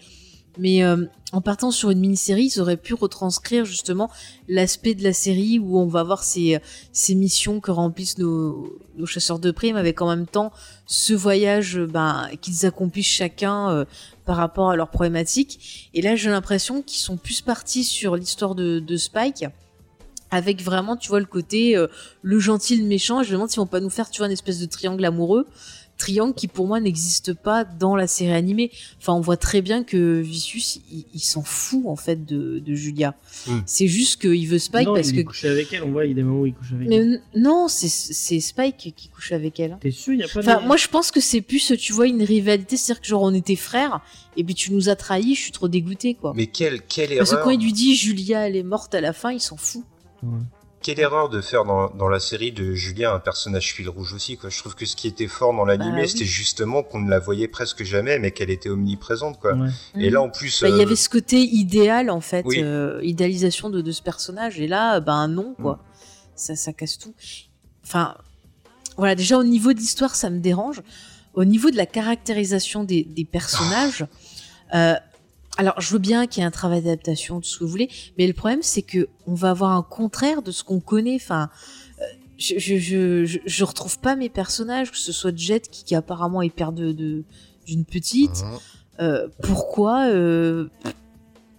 [0.58, 4.10] Mais euh, en partant sur une mini-série, ils auraient pu retranscrire justement
[4.48, 6.58] l'aspect de la série où on va voir ces,
[6.92, 10.52] ces missions que remplissent nos, chasseurs de primes avec en même temps
[10.86, 13.84] ce voyage euh, ben, qu'ils accomplissent chacun euh,
[14.24, 15.90] par rapport à leurs problématiques.
[15.94, 19.46] Et là, j'ai l'impression qu'ils sont plus partis sur l'histoire de, Spike
[20.30, 21.86] avec vraiment, tu vois, le côté euh,
[22.22, 23.20] le gentil, le méchant.
[23.20, 25.04] Et je me demande s'ils vont pas nous faire, tu vois, une espèce de triangle
[25.04, 25.46] amoureux.
[25.98, 28.70] Triangle qui pour moi n'existe pas dans la série animée.
[29.00, 32.74] Enfin, on voit très bien que Vicious, il, il s'en fout en fait de, de
[32.74, 33.14] Julia.
[33.46, 33.58] Mm.
[33.66, 35.82] C'est juste qu'il veut Spike non, parce il que est couché avec elle.
[35.84, 37.22] On voit, il y a des moments où il couche avec mais elle.
[37.34, 37.88] non, c'est
[38.40, 39.72] Spike qui couche avec elle.
[39.72, 39.78] hein.
[39.80, 40.66] T'es sûr, il y a pas Enfin, de.
[40.66, 43.56] moi je pense que c'est plus, tu vois, une rivalité, c'est-à-dire que genre on était
[43.56, 44.00] frères,
[44.36, 46.32] et puis tu nous as trahis, je suis trop dégoûté quoi.
[46.36, 49.00] Mais quelle, quelle Parce que erreur quand il lui dit Julia elle est morte à
[49.00, 49.82] la fin, il s'en fout.
[50.22, 50.30] Ouais.
[50.86, 54.36] Quelle erreur de faire dans, dans la série de Julia un personnage fil rouge aussi
[54.36, 54.50] quoi.
[54.50, 56.08] Je trouve que ce qui était fort dans l'animé, Bah oui.
[56.08, 59.54] c'était justement qu'on ne la voyait presque jamais, mais qu'elle était omniprésente quoi.
[59.54, 59.70] Ouais.
[59.98, 62.60] Et là en plus, Bah, il y euh, avait ce côté idéal en fait, Oui.
[62.62, 65.62] euh, idéalisation de, de ce personnage, et là, ben non Mm.
[65.62, 65.80] quoi.
[66.36, 67.14] Ça, ça casse tout.
[67.82, 68.14] Enfin,
[68.96, 70.82] voilà, déjà au niveau de l'histoire, ça me dérange.
[71.34, 74.06] Au niveau de la caractérisation des, des personnages,
[74.74, 74.94] euh,
[75.56, 77.88] alors je veux bien qu'il y ait un travail d'adaptation, tout ce que vous voulez,
[78.18, 81.16] mais le problème c'est que on va avoir un contraire de ce qu'on connaît.
[81.16, 81.48] Enfin,
[82.00, 82.04] euh,
[82.38, 86.42] je, je, je, je, retrouve pas mes personnages, que ce soit Jet qui, qui apparemment
[86.42, 87.24] est père de de-
[87.66, 88.42] d'une petite.
[88.42, 88.58] Mhm.
[89.00, 90.68] Euh, pourquoi euh,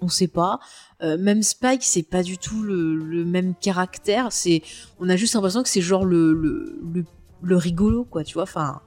[0.02, 0.60] On sait pas.
[1.04, 4.32] Euh, même Spike, c'est pas du tout le, le même caractère.
[4.32, 4.62] C'est,
[5.00, 7.06] on a juste l'impression que c'est genre le, le, le,
[7.44, 8.24] le rigolo, quoi.
[8.24, 8.44] Tu vois.
[8.44, 8.82] Enfin,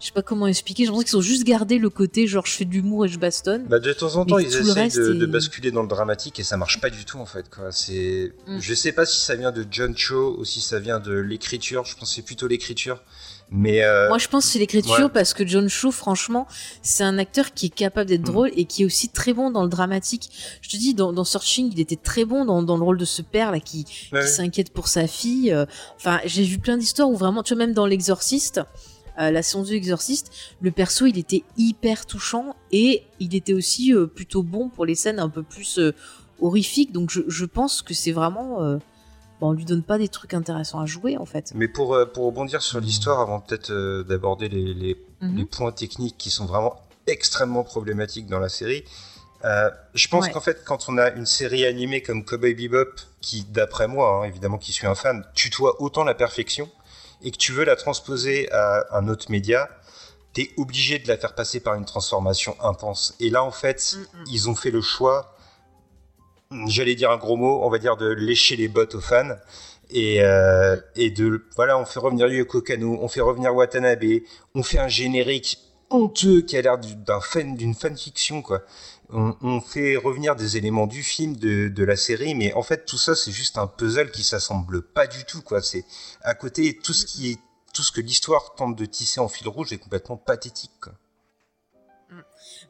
[0.00, 0.84] je sais pas comment expliquer.
[0.84, 3.18] J'ai l'impression qu'ils ont juste gardé le côté genre je fais de l'humour et je
[3.18, 3.64] bastonne.
[3.64, 6.42] Bah, de temps en temps, ils essayent de, est- de basculer dans le dramatique et
[6.44, 7.48] ça marche pas du tout en fait.
[7.48, 7.72] Quoi.
[7.72, 8.58] C'est, Mm.
[8.60, 11.84] je sais pas si ça vient de John Cho ou si ça vient de l'écriture.
[11.84, 13.02] Je pense que c'est plutôt l'écriture.
[13.50, 15.08] Mais euh, Moi, je pense que c'est l'écriture ouais.
[15.08, 16.48] parce que John Cho, franchement,
[16.82, 18.32] c'est un acteur qui est capable d'être Mm.
[18.32, 20.30] drôle et qui est aussi très bon dans le dramatique.
[20.62, 23.04] Je te dis, dans, dans Searching, il était très bon dans, dans le rôle de
[23.04, 25.52] ce père là qui, ouais, qui s'inquiète pour sa fille.
[25.52, 25.64] euh,
[25.96, 28.60] Enfin, j'ai vu plein d'histoires où vraiment, tu vois, même dans l'Exorciste,
[29.20, 30.30] euh, la saison 2 Exorciste,
[30.60, 34.94] le perso, il était hyper touchant et il était aussi euh, plutôt bon pour les
[34.94, 35.94] scènes un peu plus euh,
[36.40, 36.92] horrifiques.
[36.92, 38.60] Donc, je, je pense que c'est vraiment.
[39.38, 41.52] Bah, on lui donne pas des trucs intéressants à jouer, en fait.
[41.54, 43.70] Mais pour, pour rebondir sur l'histoire, avant peut-être
[44.08, 45.36] d'aborder les, les, Mhm.
[45.38, 46.76] les points techniques qui sont vraiment
[47.06, 48.84] extrêmement problématiques dans la série,
[49.44, 50.32] euh, je pense Ouais.
[50.32, 52.90] qu'en fait, quand on a une série animée comme Cowboy Bebop,
[53.22, 56.68] qui, d'après moi, hein, évidemment, qui suis un fan, tutoie autant la perfection,
[57.22, 59.68] et que tu veux la transposer à un autre média,
[60.32, 63.14] t'es obligé de la faire passer par une transformation intense.
[63.20, 63.96] Et là, en fait,
[64.30, 65.34] ils ont fait le choix,
[66.66, 69.36] j'allais dire un gros mot, on va dire de lécher les bottes aux fans.
[69.90, 74.02] Et, euh, et de voilà, on fait revenir Yoko Kano, on fait revenir Watanabe,
[74.56, 75.58] on fait un générique
[75.90, 78.62] honteux qui a l'air du- d'un fan d'une fanfiction quoi.
[79.10, 82.84] On, on fait revenir des éléments du film, de, de la série, mais en fait
[82.84, 85.62] tout ça c'est juste un puzzle qui s'assemble pas du tout quoi.
[85.62, 85.84] C'est
[86.22, 87.38] à côté tout ce qui est
[87.72, 90.94] tout ce que l'histoire tente de tisser en fil rouge est complètement pathétique quoi.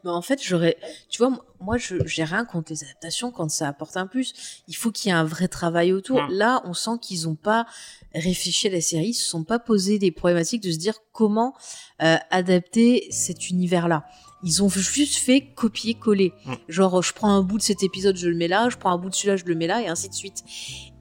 [0.03, 0.77] Mais en fait, j'aurais,
[1.09, 4.33] tu vois, moi, je j'ai rien contre les adaptations quand ça apporte un plus.
[4.67, 6.21] Il faut qu'il y ait un vrai travail autour.
[6.23, 6.31] Mm.
[6.31, 7.67] Là, on sent qu'ils ont pas
[8.13, 11.53] réfléchi à la série, ils se sont pas posé des problématiques de se dire comment
[12.01, 14.05] euh, adapter cet univers-là.
[14.43, 16.33] Ils ont juste fait copier-coller.
[16.45, 16.53] Mm.
[16.69, 18.97] Genre, je prends un bout de cet épisode, je le mets là, je prends un
[18.97, 20.43] bout de celui-là, je le mets là, et ainsi de suite.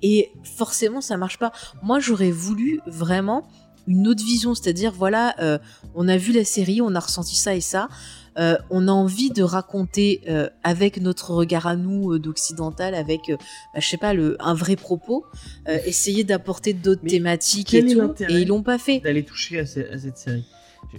[0.03, 1.53] Et forcément, ça marche pas.
[1.83, 3.47] Moi, j'aurais voulu vraiment
[3.87, 5.59] une autre vision, c'est-à-dire, voilà, euh,
[5.95, 7.89] on a vu la série, on a ressenti ça et ça.
[8.39, 13.21] Euh, on a envie de raconter euh, avec notre regard à nous euh, d'occidental, avec,
[13.29, 13.37] bah,
[13.81, 15.25] je sais pas, le, un vrai propos,
[15.87, 17.99] essayer d'apporter d'autres thématiques et tout,
[18.29, 19.01] et ils l'ont pas fait.
[19.01, 20.45] D'aller toucher à, ce- à cette série?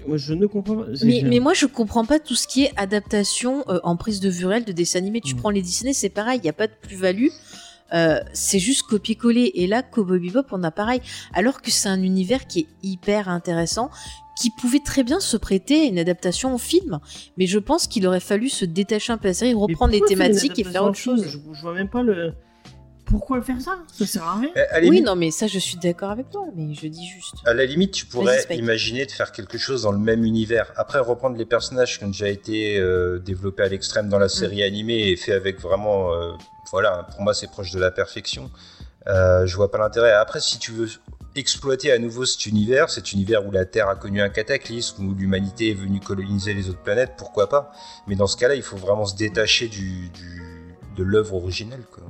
[0.08, 0.86] Moi, je ne comprends pas.
[1.04, 4.46] Mais, moi, je comprends pas tout ce qui est adaptation euh, en prise de vue
[4.46, 5.22] réelle de dessins animés.
[5.22, 5.38] Tu Mm.
[5.38, 7.28] prends les Disney, c'est pareil, il y a pas de plus-value.
[7.94, 9.52] Euh, c'est juste copier-coller.
[9.56, 11.02] Et là, Cowboy Bebop, on a pareil.
[11.34, 13.90] Alors que c'est un univers qui est hyper intéressant,
[14.40, 17.00] qui pouvait très bien se prêter à une adaptation en film.
[17.38, 20.02] Mais je pense qu'il aurait fallu se détacher un peu de la série, reprendre les
[20.02, 21.26] thématiques et faire autre chose.
[21.30, 22.34] je vois même pas le.
[23.10, 23.80] Pourquoi faire ça?
[23.98, 24.50] Ça sert à rien.
[24.56, 27.08] À la Oui, limite- non, mais ça, je suis d'accord avec toi, mais je dis
[27.08, 27.36] juste.
[27.46, 30.72] À la limite, tu pourrais imaginer de faire quelque chose dans le même univers.
[30.76, 34.62] Après, reprendre les personnages qui ont déjà été euh, développés à l'extrême dans la série
[34.64, 36.32] animée et fait avec vraiment, euh,
[36.72, 38.52] voilà, pour moi, c'est proche de la perfection.
[39.08, 40.12] Euh, je vois pas l'intérêt.
[40.12, 40.90] Après, si tu veux
[41.36, 45.14] exploiter à nouveau cet univers, cet univers où la Terre a connu un cataclysme, où
[45.14, 47.72] l'humanité est venue coloniser les autres planètes, pourquoi pas?
[48.08, 51.84] Mais dans ce cas-là, il faut vraiment se détacher du, du- de l'œuvre originelle.
[51.92, 52.04] Quoi.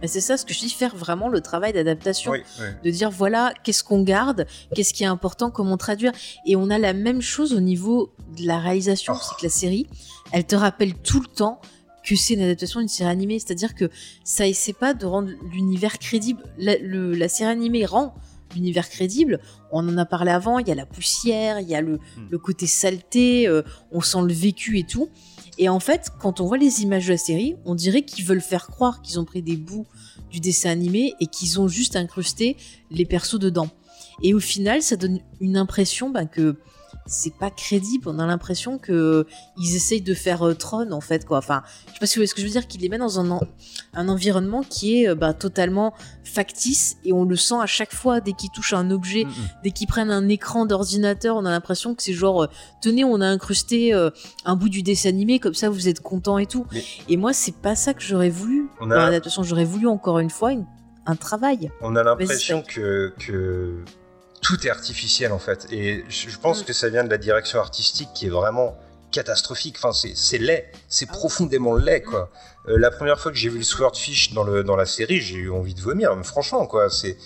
[0.00, 2.32] Mais c'est ça ce que je dis, faire vraiment le travail d'adaptation.
[2.32, 2.66] Oui, oui.
[2.82, 6.12] de dire voilà qu'est-ce qu'on garde, qu'est-ce qui est important, comment traduire.
[6.46, 9.20] Et on a la même chose au niveau de la réalisation, Oh.
[9.22, 9.86] c'est que la série,
[10.32, 11.60] elle te rappelle tout le temps
[12.04, 13.88] que c'est une adaptation d'une série animée, c'est-à-dire que
[14.24, 16.42] ça essaie pas de rendre l'univers crédible.
[16.58, 18.14] La, le- la série animée rend
[18.54, 19.40] l'univers crédible.
[19.72, 21.98] On en a parlé avant, il y a la poussière, il y a le,
[22.30, 25.08] le côté saleté, euh, on sent le vécu et tout.
[25.58, 28.40] Et en fait, quand on voit les images de la série, on dirait qu'ils veulent
[28.40, 29.86] faire croire qu'ils ont pris des bouts
[30.30, 32.56] du dessin animé et qu'ils ont juste incrusté
[32.90, 33.68] les persos dedans.
[34.22, 36.56] Et au final, ça donne une impression ben, que
[37.06, 38.08] c'est pas crédible.
[38.08, 39.26] On a l'impression que
[39.58, 41.38] ils essayent de faire euh, Tron en fait quoi.
[41.38, 43.00] Enfin, je sais pas si vous voyez ce que je veux dire, qu'ils les mettent
[43.00, 43.42] dans un, en-
[43.92, 45.92] un environnement qui est euh, ben, totalement
[46.24, 49.26] factice et on le sent à chaque fois dès qu'ils touchent un objet,
[49.62, 52.46] dès qu'ils prennent un écran d'ordinateur, on a l'impression que c'est genre euh,
[52.80, 54.10] tenez, on a incrusté euh,
[54.44, 56.66] un bout du dessin animé comme ça vous êtes content et tout.
[56.72, 59.42] Mais- Et moi, c'est pas ça que j'aurais voulu On dans a- l'adaptation.
[59.42, 60.66] J'aurais voulu encore une fois une-
[61.06, 61.70] un travail.
[61.82, 63.12] On a l'impression que
[64.46, 65.60] tout est artificiel en fait.
[65.72, 66.64] Et je pense Mm.
[66.66, 68.76] que ça vient de la direction artistique qui est vraiment
[69.10, 69.76] catastrophique.
[69.78, 72.30] Enfin, c'est c'est laid, c'est profondément laid quoi.
[72.68, 75.36] Euh, la première fois que j'ai vu le Swordfish dans, le, dans la série, j'ai
[75.36, 76.14] eu envie de vomir.
[76.16, 77.16] Mais franchement, quoi, c'est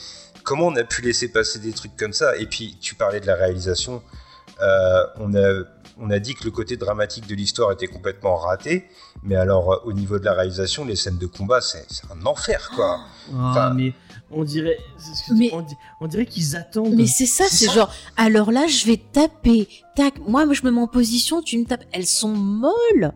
[0.44, 2.36] comment on a pu laisser passer des trucs comme ça?
[2.36, 4.02] Et puis, tu parlais de la réalisation.
[4.60, 5.64] Euh, on a
[6.00, 8.88] on a dit que le côté dramatique de l'histoire était complètement raté,
[9.24, 12.24] mais alors euh, au niveau de la réalisation, les scènes de combat, c'est c'est un
[12.26, 13.00] enfer quoi.
[13.32, 13.92] Ah, Enfin- mais
[14.30, 14.76] on dirait,
[15.34, 16.94] Mais- on, di- on dirait qu'ils attendent.
[16.94, 19.68] Mais c'est ça, C'est genre, alors là, je vais taper.
[19.96, 21.84] Tac, moi, je me mets en position, tu me tapes.
[21.92, 23.12] Elles sont molles.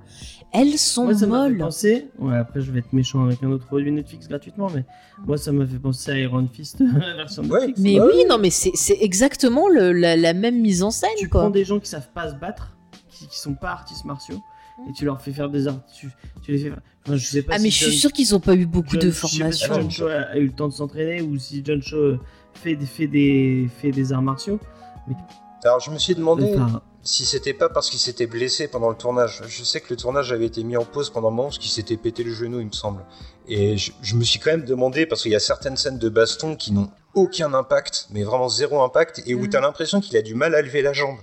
[0.55, 1.59] Elles sont Moi, ça m'a fait molles.
[1.59, 2.09] penser.
[2.19, 4.85] Ouais, après, je vais être méchant avec un autre produit Netflix gratuitement, mais
[5.27, 7.61] moi, ça m'a fait penser à Iron Fist, la version Ouais.
[7.69, 7.81] Netflix.
[7.81, 11.09] Mais Bah oui, non, mais c'est c'est exactement le- la, la même mise en scène,
[11.17, 11.43] tu quoi.
[11.43, 12.77] prends des gens qui savent pas se battre,
[13.11, 14.43] qui, qui sont pas artistes martiaux,
[14.89, 15.81] et tu leur fais faire des arts.
[15.99, 16.09] Tu,
[16.43, 16.73] tu les fais.
[17.05, 18.93] Enfin, je sais pas Ah, si mais je suis sûr qu'ils ont pas eu beaucoup
[18.93, 19.75] John- de je sais pas si formation.
[19.75, 22.21] John Cho a, a eu le temps de s'entraîner ou si John Cho euh,
[22.55, 24.59] fait des, fait des, fait des arts martiaux.
[25.65, 26.53] Alors, je me suis demandé.
[26.57, 29.43] Enfin, si c'était pas parce qu'il s'était blessé pendant le tournage.
[29.49, 31.71] Je sais que le tournage avait été mis en pause pendant un moment parce qu'il
[31.71, 33.05] s'était pété le genou, il me semble.
[33.49, 36.09] Et je, je me suis quand même demandé, parce qu'il y a certaines scènes de
[36.09, 39.49] baston qui n'ont aucun impact, mais vraiment zéro impact, et où Mhm.
[39.51, 41.17] t'as l'impression qu'il a du mal à lever la jambe.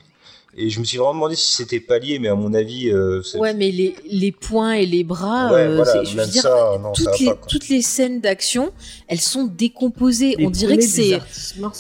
[0.62, 3.22] Et je me suis vraiment demandé si c'était pas lié, mais à mon avis, euh,
[3.36, 6.30] Ouais, mais les, les poings et les bras, Ouais, euh, voilà, c'est- je veux même
[6.30, 8.74] dire, ça, non, ça toutes, les, pas, toutes les scènes d'action,
[9.08, 10.36] elles sont décomposées.
[10.40, 11.20] on dirait que c'est.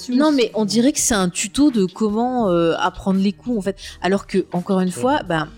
[0.09, 3.57] Non, mais c'est- on dirait que c'est un tuto de comment euh, apprendre les coups,
[3.57, 3.75] en fait.
[4.01, 5.49] Alors que, encore une fois, bah,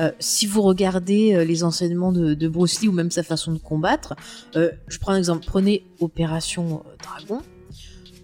[0.00, 3.52] euh, si vous regardez euh, les enseignements de, de Bruce Lee ou même sa façon
[3.52, 4.14] de combattre,
[4.56, 5.44] euh, je prends un exemple.
[5.46, 7.42] Prenez Opération euh, Dragon.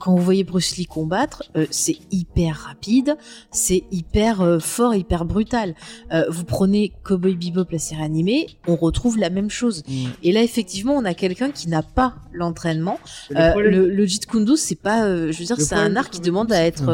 [0.06, 3.16] Quand vous voyez Bruce Lee combattre, euh, c'est hyper rapide,
[3.50, 5.74] c'est hyper euh, fort, hyper brutal.
[6.12, 9.82] Euh, vous prenez Cowboy Bebop, la série animée, on retrouve la même chose.
[9.88, 10.04] Mm.
[10.22, 13.00] Et là, effectivement, on a quelqu'un qui n'a pas l'entraînement.
[13.30, 15.96] Le Euh, le, le Jeet Kune Do, c'est pas, euh, je veux dire, c'est un
[15.96, 16.84] art qui demande à être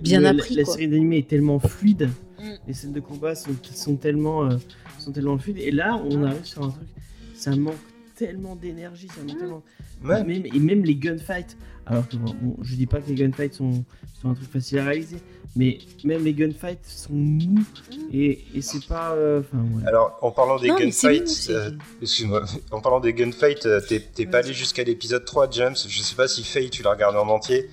[0.00, 0.72] bien le- appris, La, quoi.
[0.72, 2.44] série d'animé est tellement fluide, Mm.
[2.66, 4.56] les scènes de combat sont, sont tellement, euh,
[4.98, 6.88] sont tellement fluides, et là on arrive sur un truc,
[7.34, 7.74] ça manque
[8.14, 9.26] tellement d'énergie, ça Mm.
[9.26, 9.62] manque tellement.
[10.04, 10.24] Ouais.
[10.24, 13.54] Même, et même les gunfights, alors que bon, bon, je dis pas que les gunfights
[13.54, 13.84] sont,
[14.20, 15.18] sont un truc facile à réaliser,
[15.54, 17.64] mais même les gunfights sont mous,
[18.12, 19.12] et, et c'est pas.
[19.12, 19.86] euh, ouais.
[19.86, 21.70] Alors, en parlant des Non, gunfights, euh,
[22.02, 25.76] excuse-moi, en parlant des gunfights, euh, t'es t'es pas allé jusqu'à l'épisode 3, James.
[25.88, 27.70] Je sais pas si Faye, tu l'as regardé en entier,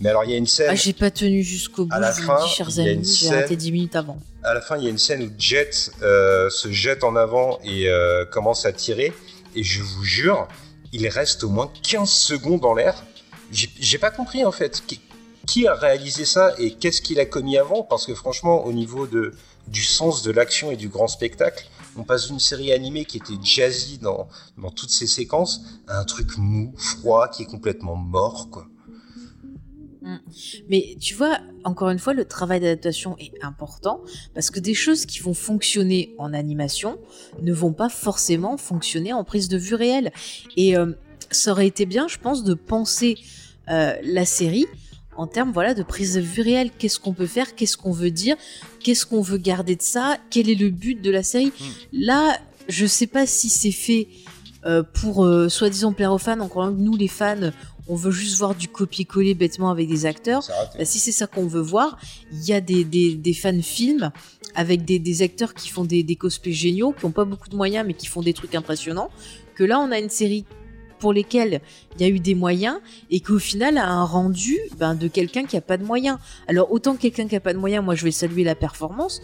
[0.00, 0.66] Mais alors, il y a une scène.
[0.70, 3.04] Ah, j'ai pas tenu jusqu'au bout, À la fin, chers il y a une amis,
[3.06, 4.18] j'ai scène- arrêté 10 minutes avant.
[4.42, 7.60] à la fin, il y a une scène où Jet euh, se jette en avant
[7.62, 9.12] et euh, commence à tirer.
[9.54, 10.48] Et je vous jure,
[10.92, 13.04] il reste au moins 15 secondes en l'air.
[13.52, 14.82] J'ai pas compris en fait.
[15.46, 17.82] Qui, a réalisé ça et qu'est-ce qu'il a commis avant?
[17.82, 19.34] Parce que franchement, au niveau de,
[19.66, 21.66] du sens de l'action et du grand spectacle,
[21.96, 26.04] on passe d'une série animée qui était jazzy dans, dans toutes ses séquences à un
[26.04, 28.48] truc mou, froid, qui est complètement mort.
[28.50, 28.66] quoi.
[30.68, 34.00] Mais tu vois, encore une fois, le travail d'adaptation est important
[34.34, 36.98] parce que des choses qui vont fonctionner en animation
[37.40, 40.12] ne vont pas forcément fonctionner en prise de vue réelle.
[40.56, 40.92] Et euh,
[41.30, 43.16] ça aurait été bien, je pense, de penser
[43.72, 44.66] euh, la série
[45.16, 46.70] en termes voilà de prise de vue réelle.
[46.78, 47.54] Qu'est-ce qu'on peut faire?
[47.54, 48.36] Qu'est-ce qu'on veut dire?
[48.82, 50.18] Qu'est-ce qu'on veut garder de ça?
[50.30, 51.52] Quel est le but de la série?
[51.92, 54.08] Là, je sais pas si c'est fait
[54.64, 56.40] euh, pour euh, soi-disant plaire aux fans.
[56.40, 57.50] Encore une fois, nous les fans,
[57.88, 60.44] on veut juste voir du copier-coller bêtement avec des acteurs.
[60.78, 61.98] Bah, si c'est ça qu'on veut voir,
[62.32, 64.12] il y a des, des, des fan films
[64.54, 67.56] avec des, des acteurs qui font des, des cosplays géniaux, qui ont pas beaucoup de
[67.56, 69.10] moyens mais qui font des trucs impressionnants.
[69.56, 70.44] Que là, on a une série
[71.02, 71.60] pour lesquelles
[71.96, 72.76] il y a eu des moyens
[73.10, 76.16] et qu'au final a un rendu ben, de quelqu'un qui a pas de moyens.
[76.46, 79.20] Alors autant quelqu'un qui a pas de moyens, moi je vais saluer la performance.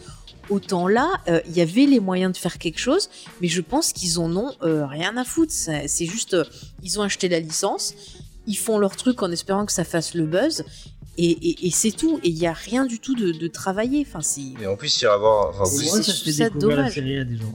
[0.51, 3.09] Autant là, euh, il y avait les moyens de faire quelque chose,
[3.41, 5.53] mais je pense qu'ils en ont euh, rien à foutre.
[5.53, 6.45] C'est juste, euh,
[6.83, 7.95] ils ont acheté la licence,
[8.49, 10.65] ils font leur truc en espérant que ça fasse le buzz,
[11.19, 12.19] et, et- et c'est tout.
[12.25, 14.05] Et il y a rien du tout de, de travaillé.
[14.09, 14.41] Enfin, c'est.
[14.63, 15.51] Et en plus, il y avoir.
[15.51, 16.13] enfin, C'est- ça
[16.45, 16.45] ça
[16.77, 17.55] la série à des gens.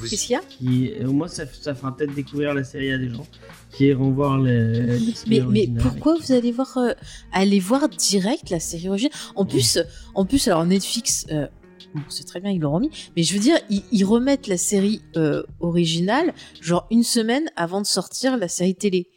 [0.00, 2.98] Qu'est-ce qu'il y a Qui, au moins, ça, ça fera peut-être découvrir la série à
[2.98, 3.26] des gens
[3.72, 4.98] qui iront voir les.
[5.26, 6.92] Mais, mais pourquoi vous allez voir, euh,
[7.32, 9.16] aller voir direct la série originale?
[9.34, 9.78] En plus,
[10.14, 11.46] en plus, alors Netflix, euh,
[11.94, 14.58] bon, c'est très bien, ils l'ont remis, mais je veux dire, ils, ils remettent la
[14.58, 19.08] série euh, originale, genre une semaine avant de sortir la série télé.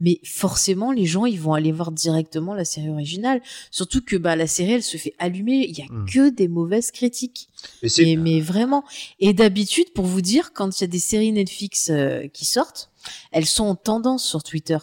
[0.00, 3.42] Mais forcément, les gens, ils vont aller voir directement la série originale.
[3.70, 5.66] Surtout que bah, la série, elle se fait allumer.
[5.68, 6.06] Il y a Mm.
[6.06, 7.48] que des mauvaises critiques.
[7.82, 8.84] Mais c'est Mais, vraiment.
[9.18, 12.90] Et d'habitude, pour vous dire, quand il y a des séries Netflix euh, qui sortent,
[13.32, 14.78] elles sont en tendance sur Twitter.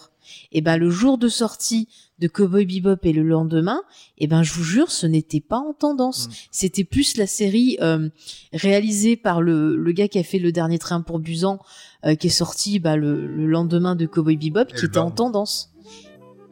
[0.52, 1.88] Et ben le jour de sortie
[2.20, 3.82] de Cowboy Bebop et le lendemain,
[4.18, 6.28] et ben je vous jure, ce n'était pas en tendance.
[6.28, 6.32] Mm.
[6.52, 8.10] C'était plus la série euh,
[8.54, 11.60] réalisée par le, le gars qui a fait le dernier train pour Busan,
[12.06, 15.16] euh, qui est sorti bah, le, le lendemain de Cowboy Bebop, qui était en Elbarn.
[15.16, 15.74] tendance.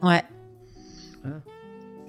[0.02, 0.22] Ouais.
[1.24, 1.28] Ah.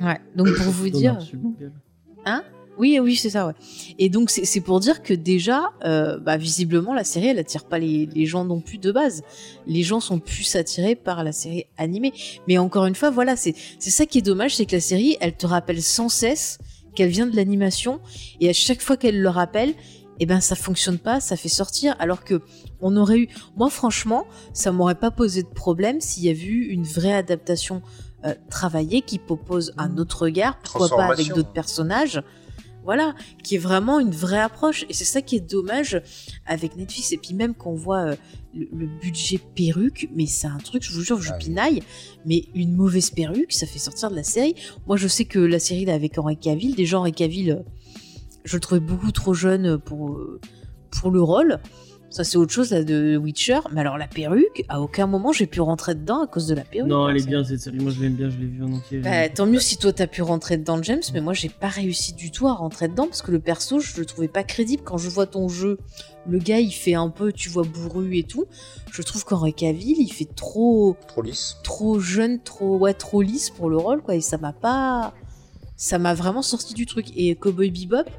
[0.01, 0.21] Ouais.
[0.35, 1.17] Donc pour vous dire.
[1.59, 2.43] gueule.
[2.77, 3.53] Oui, oui, c'est ça, ouais.
[3.97, 7.79] Et donc, c'est pour dire que déjà, euh, bah, visiblement, la série, elle attire pas
[7.79, 9.23] les, les gens non plus de base.
[9.65, 12.13] Les gens sont plus attirés par la série animée.
[12.47, 15.35] Mais encore une fois, voilà, c'est ça qui est dommage, c'est que la série, elle
[15.35, 16.59] te rappelle sans cesse
[16.95, 17.99] qu'elle vient de l'animation.
[18.39, 19.73] Et à chaque fois qu'elle le rappelle,
[20.19, 21.95] eh ben, ça fonctionne pas, ça fait sortir.
[21.99, 22.41] Alors que
[22.81, 26.67] on aurait eu, moi, franchement, ça m'aurait pas posé de problème s'il y avait eu
[26.67, 27.81] une vraie adaptation
[28.25, 32.21] euh, travaillée qui propose un autre regard, pourquoi pas avec d'autres personnages
[32.87, 34.85] voilà, qui est vraiment une vraie approche.
[34.87, 36.01] Et c'est ça qui est dommage
[36.45, 37.11] avec Netflix.
[37.11, 38.15] Et puis même quand on voit euh,
[38.55, 41.83] le, le budget perruque, mais c'est un truc, je vous jure, je Ah pinaille,
[42.25, 44.55] mais une mauvaise perruque, ça fait sortir de la série.
[44.87, 47.63] Moi, je sais que la série là avec Henri Cavill, déjà Henri Cavill, euh,
[48.45, 50.39] je le trouvais beaucoup trop jeune pour, euh,
[50.89, 51.59] pour le rôle.
[52.09, 53.59] Ça, c'est autre chose là de Witcher.
[53.71, 56.61] Mais alors, la perruque, à aucun moment j'ai pu rentrer dedans à cause de la
[56.63, 56.89] perruque.
[56.89, 57.79] Non, elle est bien cette série.
[57.79, 58.29] Moi, je l'aime bien.
[58.29, 58.99] Je l'ai vue en entier.
[58.99, 62.13] bah, tant mieux si toi t'as pu rentrer dedans, James, mais moi j'ai pas réussi
[62.13, 64.83] du tout à rentrer dedans parce que le perso, je le trouvais pas crédible.
[64.83, 65.77] Quand je vois ton jeu,
[66.27, 68.45] le gars il fait un peu, tu vois, bourru et tout.
[68.91, 71.57] Je trouve qu'Henri Cavill il fait trop, trop lisse.
[71.63, 74.15] trop jeune, trop, ouais, trop lisse pour le rôle, quoi.
[74.15, 75.13] Et ça m'a pas.
[75.79, 77.05] Ça m'a vraiment sorti du truc.
[77.15, 78.09] Et Cowboy Bebop,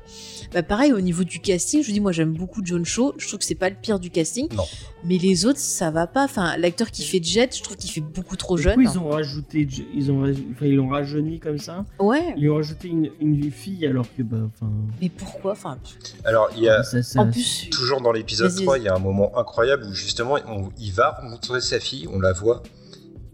[0.54, 3.14] bah pareil, au niveau du casting, je vous dis, moi j'aime beaucoup John Cho.
[3.18, 4.46] Je trouve que c'est pas le pire du casting.
[4.54, 4.62] Non.
[5.04, 6.24] Mais les autres, ça va pas.
[6.24, 8.74] Enfin, l'acteur qui fait Jet, je trouve qu'il fait beaucoup trop Du jeune.
[8.76, 11.84] coup, ils ont rajouté, ils ont, enfin, ils l'ont rajeuni comme ça.
[11.98, 12.32] Ouais.
[12.36, 14.70] Ils ont rajouté une, une fille alors que, bah, enfin,
[15.02, 15.52] Mais pourquoi?
[15.52, 15.78] Enfin,
[16.24, 16.84] Alors, il y a.
[16.84, 17.68] ça, ça- en plus.
[17.70, 18.82] Toujours dans l'épisode Vas-y, 3, vas-y.
[18.82, 22.20] il y a un moment incroyable où justement on- il va montrer sa fille, on
[22.20, 22.62] la voit.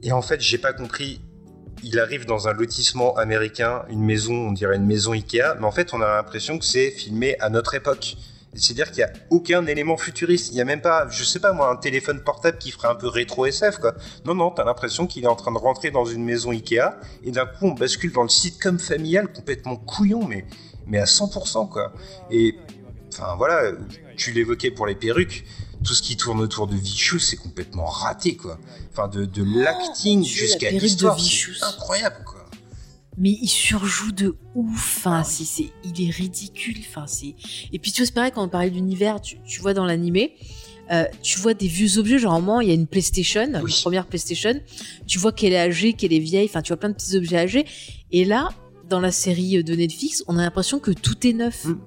[0.02, 1.20] Et en fait, j'ai pas compris.
[1.86, 5.70] Il arrive dans un lotissement américain, une maison, on dirait une maison Ikea, mais en
[5.70, 8.16] fait, on a l'impression que c'est filmé à notre époque.
[8.54, 10.50] C'est-à-dire qu'il n'y a aucun élément futuriste.
[10.52, 12.94] Il n'y a même pas, je sais pas moi, un téléphone portable qui ferait un
[12.94, 13.94] peu rétro SF, quoi.
[14.24, 17.30] Non, non, t'as l'impression qu'il est en train de rentrer dans une maison Ikea, et
[17.30, 20.46] d'un coup, on bascule dans le sitcom familial complètement couillon, mais,
[20.86, 21.92] mais à 100%, quoi.
[22.30, 22.56] Et,
[23.12, 23.72] enfin, voilà,
[24.16, 25.44] tu l'évoquais pour les perruques,
[25.84, 28.58] tout ce qui tourne autour de Vichous, c'est complètement raté, quoi.
[28.90, 32.44] Enfin, de, de l'acting mon Dieu, la jusqu'à de l'histoire, c'est incroyable, quoi.
[33.16, 34.96] Mais il surjoue de ouf.
[34.98, 36.76] Enfin, Ah c'est, c'est, il est ridicule.
[36.80, 37.36] Enfin, c'est.
[37.72, 39.20] Et puis tu vois, c'est pareil quand on parlait d'univers.
[39.20, 40.34] Tu, tu vois dans l'animé,
[40.90, 42.18] euh, tu vois des vieux objets.
[42.18, 43.70] Genre, moment, il y a une PlayStation, Oui.
[43.72, 44.54] une première PlayStation.
[45.06, 46.46] Tu vois qu'elle est âgée, qu'elle est vieille.
[46.48, 47.66] Enfin, tu vois plein de petits objets âgés.
[48.10, 48.48] Et là,
[48.88, 51.66] dans la série de Netflix, on a l'impression que tout est neuf.
[51.66, 51.78] Mm.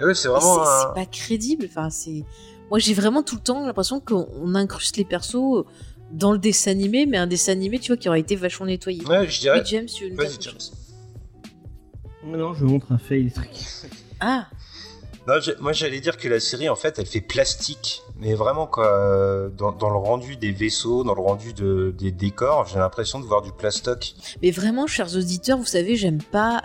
[0.00, 0.54] Ah ouais, c'est vraiment.
[0.56, 1.66] c'est- un- c'est pas crédible.
[1.70, 2.24] Enfin, c'est.
[2.70, 5.64] Moi, j'ai vraiment tout le temps l'impression qu'on on incruste les persos
[6.12, 9.04] dans le dessin animé, mais un dessin animé, tu vois, qui aurait été vachement nettoyé.
[9.06, 9.60] Ouais, je dirais.
[9.60, 10.58] Oui, James, tu veux Vas-y, James.
[12.24, 13.48] Non, je montre un fait des trucs.
[14.20, 14.46] Ah,
[15.26, 18.86] Non, moi j'allais dire que la série en fait elle fait plastique, mais vraiment quoi,
[18.86, 23.20] euh, dans, dans le rendu des vaisseaux, dans le rendu de, des décors, j'ai l'impression
[23.20, 24.14] de voir du plastoc.
[24.42, 26.62] mais vraiment, chers auditeurs, vous savez, j'aime pas.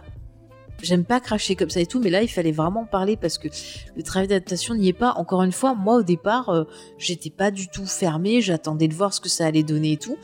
[0.81, 3.37] J'aime pas cracher comme ça et tout, mais là, il fallait vraiment en parler parce
[3.37, 3.47] que
[3.95, 5.13] le travail d'adaptation n'y est pas.
[5.17, 6.63] Encore une fois, moi, au départ, euh,
[6.97, 10.17] j'étais pas du tout fermée, j'attendais de voir ce que ça allait donner et tout.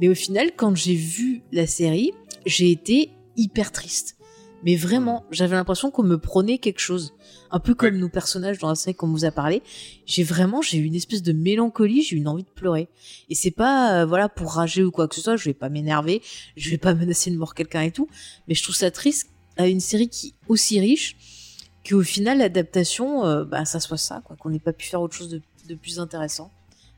[0.00, 2.12] Mais au final, quand j'ai vu la série,
[2.46, 4.16] j'ai été hyper triste.
[4.64, 7.14] Mais vraiment, j'avais l'impression qu'on me prenait quelque chose.
[7.50, 9.62] Un peu comme nos personnages dans la série qu'on vous a parlé.
[10.06, 12.88] J'ai vraiment, j'ai eu une espèce de mélancolie, j'ai eu une envie de pleurer.
[13.28, 15.68] Et c'est pas, euh, voilà, pour rager ou quoi que ce soit, je vais pas
[15.68, 16.22] m'énerver,
[16.56, 18.08] je vais pas menacer de mort quelqu'un et tout.
[18.48, 21.16] Mais je trouve ça triste à une série qui est aussi riche
[21.88, 25.14] qu'au final, l'adaptation, euh, bah, ça soit ça, quoi, qu'on n'ait pas pu faire autre
[25.14, 26.50] chose de, de plus intéressant.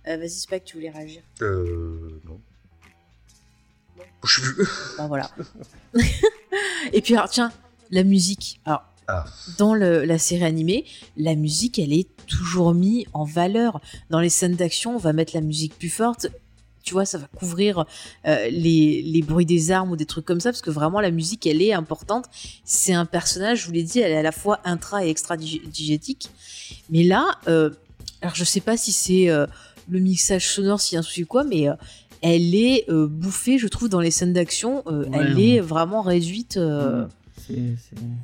[0.09, 2.21] Euh, Vas-y, Spike, tu voulais réagir Euh.
[2.25, 2.41] Non.
[4.25, 4.51] Je suis
[4.99, 5.31] Bah voilà.
[6.93, 7.53] et puis alors tiens,
[7.91, 8.61] la musique.
[8.65, 9.25] Alors Ah.
[9.59, 10.85] dans le- la série animée,
[11.17, 13.81] la musique elle est toujours mise en valeur.
[14.11, 16.27] Dans les scènes d'action, on va mettre la musique plus forte.
[16.87, 17.85] Tu vois, ça va couvrir
[18.27, 21.11] euh, les, les bruits des armes ou des trucs comme ça, parce que vraiment la
[21.11, 22.27] musique elle est importante.
[22.65, 25.37] C'est un personnage, je vous l'ai dit, elle est à la fois intra et extra
[25.37, 26.31] digétique.
[26.89, 27.71] Mais là, euh,
[28.23, 29.47] alors je sais pas si c'est euh,
[29.89, 31.67] le mixage sonore, s'il y a un souci ou quoi, mais
[32.23, 34.87] elle est bouffée, je trouve, dans les scènes d'action.
[34.89, 35.43] Ouais, elle ouais.
[35.43, 36.53] est vraiment réduite.
[36.55, 37.07] c'est-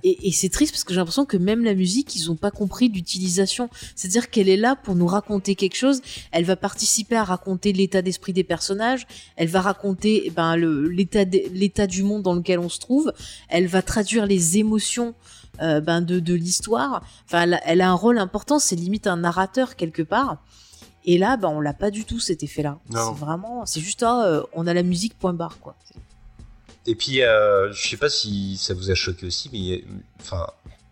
[0.03, 2.51] et, et c'est triste parce que j'ai l'impression que même la musique, ils ont pas
[2.51, 3.69] compris l'utilisation.
[3.95, 6.01] C'est-à-dire qu'elle est là pour nous raconter quelque chose.
[6.33, 9.07] Elle va participer à raconter l'état d'esprit des personnages.
[9.37, 12.79] Elle va raconter eh ben, le- l'état de- l'état du monde dans lequel on se
[12.81, 13.13] trouve.
[13.49, 15.15] Elle va traduire les émotions
[15.61, 17.05] euh, ben, de, de l'histoire.
[17.27, 18.59] Enfin, elle, a- elle a un rôle important.
[18.59, 20.43] C'est limite un narrateur quelque part.
[21.05, 22.79] Et là, ben, on l'a pas du tout cet effet-là.
[22.91, 23.13] Non.
[23.13, 25.75] C'est vraiment, c'est juste, ah, euh, on a la musique point barre quoi.
[26.87, 29.75] Et puis, euh, je sais pas si ça vous a choqué aussi, mais il y
[29.75, 29.81] a-
[30.21, 30.47] enfin,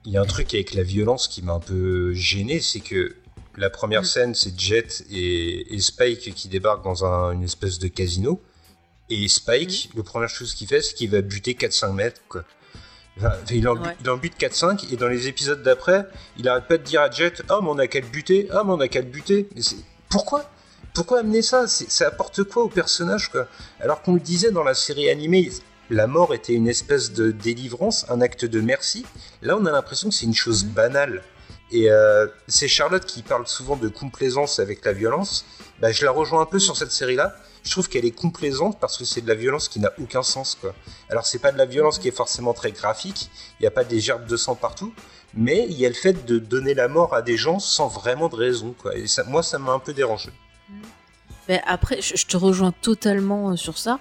[0.05, 3.17] il y a un truc avec la violence qui m'a un peu gêné, c'est que
[3.57, 4.07] la première Mm.
[4.07, 8.41] scène, c'est Jet et, et Spike qui débarquent dans un- une espèce de casino.
[9.11, 12.45] Et Spike, la première chose qu'il fait, c'est qu'il va buter 4-5 mètres, quoi.
[13.19, 13.97] Enfin, il, en, Ouais.
[14.01, 16.07] il en bute 4-5, et dans les épisodes d'après,
[16.39, 18.63] il arrête pas de dire à Jet Ah, mais on a qu'à le buter, ah,
[18.65, 19.49] mais on a qu'à le buter.
[19.57, 19.77] Mais c'est-
[20.09, 20.49] pourquoi?
[20.95, 21.67] Pourquoi amener ça?
[21.67, 23.49] Ça apporte quoi au personnage, quoi?
[23.81, 25.51] Alors qu'on le disait dans la série animée,
[25.91, 29.05] la mort était une espèce de délivrance, un acte de merci.
[29.43, 31.23] Là, on a l'impression que c'est une chose banale.
[31.73, 35.45] Et euh, c'est Charlotte qui parle souvent de complaisance avec la violence.
[35.81, 37.35] Bah, je la rejoins un peu sur cette série-là.
[37.63, 40.57] Je trouve qu'elle est complaisante parce que c'est de la violence qui n'a aucun sens.
[40.61, 40.75] Quoi.
[41.11, 43.31] Alors, c'est pas de la violence qui est forcément très graphique.
[43.59, 44.93] Il n'y a pas des gerbes de sang partout.
[45.35, 48.29] Mais il y a le fait de donner la mort à des gens sans vraiment
[48.29, 48.75] de raison.
[48.81, 48.97] Quoi.
[48.97, 50.31] Et ça, moi, ça m'a un peu dérangé.
[51.47, 54.01] Ben après, je, je te rejoins totalement euh, sur ça.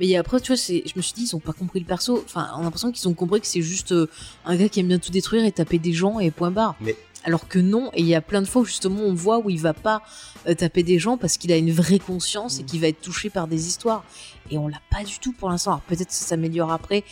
[0.00, 2.22] Mais après, tu vois, je me suis dit, ils ont pas compris le perso.
[2.24, 4.08] Enfin, on a l'impression qu'ils ont compris que c'est juste euh,
[4.44, 6.74] un gars qui aime bien tout détruire et taper des gens et point barre.
[6.80, 9.38] Mais- Alors que non, et il y a plein de fois où justement on voit
[9.38, 10.02] où il va pas
[10.46, 12.66] euh, taper des gens parce qu'il a une vraie conscience et Mm.
[12.66, 14.04] qu'il va être touché par des histoires.
[14.50, 15.72] Et on l'a pas du tout pour l'instant.
[15.72, 17.02] Alors peut-être que ça s'améliore après.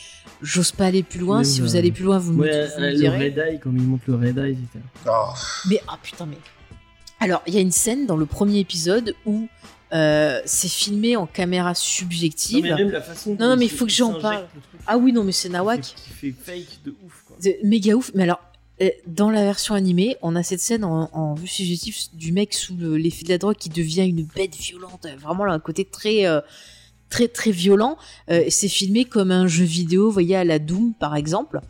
[0.40, 1.42] J'ose pas aller plus loin.
[1.42, 3.18] Si vous euh, allez plus loin, vous me, Ouais, vous me le direz.
[3.30, 4.78] Red Eye, comme il montre le Red Eye, etc.
[5.08, 5.32] Oh,
[5.68, 6.38] Mais ah putain mais.
[7.18, 9.48] Alors il y a une scène dans le premier épisode où
[9.94, 12.62] euh, c'est filmé en caméra Non, subjective.
[12.64, 14.46] mais même la façon Non, dont non, mais il faut que j'en parle.
[14.86, 15.80] Ah oui non mais c'est Nawak.
[15.82, 17.36] Qui fait, fake de ouf, quoi.
[17.62, 18.10] Méga ouf.
[18.14, 18.40] Mais alors
[18.82, 22.52] euh, dans la version animée, on a cette scène en, en vue subjective du mec
[22.54, 25.06] sous le- l'effet de la drogue qui devient une bête violente.
[25.20, 26.40] Vraiment là, un côté très euh,
[27.08, 27.96] très très violent.
[28.30, 31.60] Euh, c'est filmé comme un jeu vidéo, vous voyez à la Doom par exemple.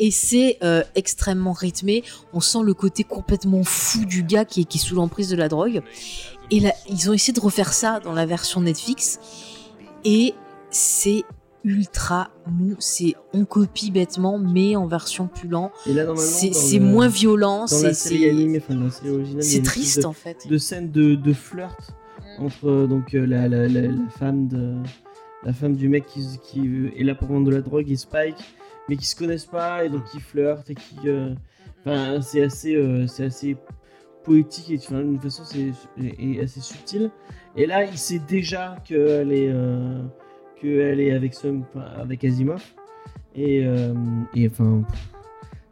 [0.00, 2.02] Et c'est euh, extrêmement rythmé.
[2.32, 5.36] On sent le côté complètement fou du gars qui est, qui est sous l'emprise de
[5.36, 5.82] la drogue.
[6.50, 9.18] Et là, ils ont essayé de refaire ça dans la version Netflix.
[10.04, 10.34] Et
[10.70, 11.24] c'est
[11.64, 12.74] ultra mou.
[12.78, 15.70] C'est on copie bêtement, mais en version plus lent.
[15.86, 17.60] Et là, normalement, C'est moins violent.
[17.60, 19.56] Dans C'est la série c'est- animée, enfin dans la série originale, il y a c'est
[19.58, 20.46] une espèce triste de- en fait.
[20.48, 21.90] de scènes de, de flirt
[22.38, 24.76] entre euh, donc euh, la, la, la, la femme de
[25.44, 28.36] la femme du mec qui, qui est là pour vendre de la drogue et Spike
[28.88, 31.34] mais qui se connaissent pas et donc qui flirtent et qui euh,
[31.80, 33.56] enfin c'est assez euh, c'est assez
[34.28, 37.10] poétique et d'une façon c'est et assez subtil
[37.56, 40.02] et là il sait déjà qu'elle est euh,
[40.60, 42.62] qu'elle est avec enfin, avec Asimov
[43.34, 43.94] et euh,
[44.34, 44.82] et enfin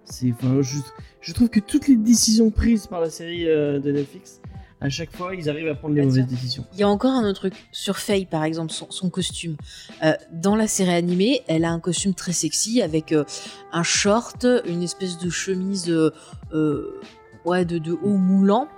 [0.05, 0.79] c'est enfin je,
[1.21, 4.41] je trouve que toutes les décisions prises par la série euh, de Netflix
[4.81, 6.65] à chaque fois, ils arrivent à prendre les Bah, mauvaises décisions.
[6.75, 9.57] Il y a encore un autre truc sur Faye, par exemple, son, son costume.
[10.05, 13.25] Euh, dans la série animée, elle a un costume très sexy avec euh,
[13.73, 17.01] un short, une espèce de chemise euh,
[17.47, 18.69] ouais, de, de haut moulant,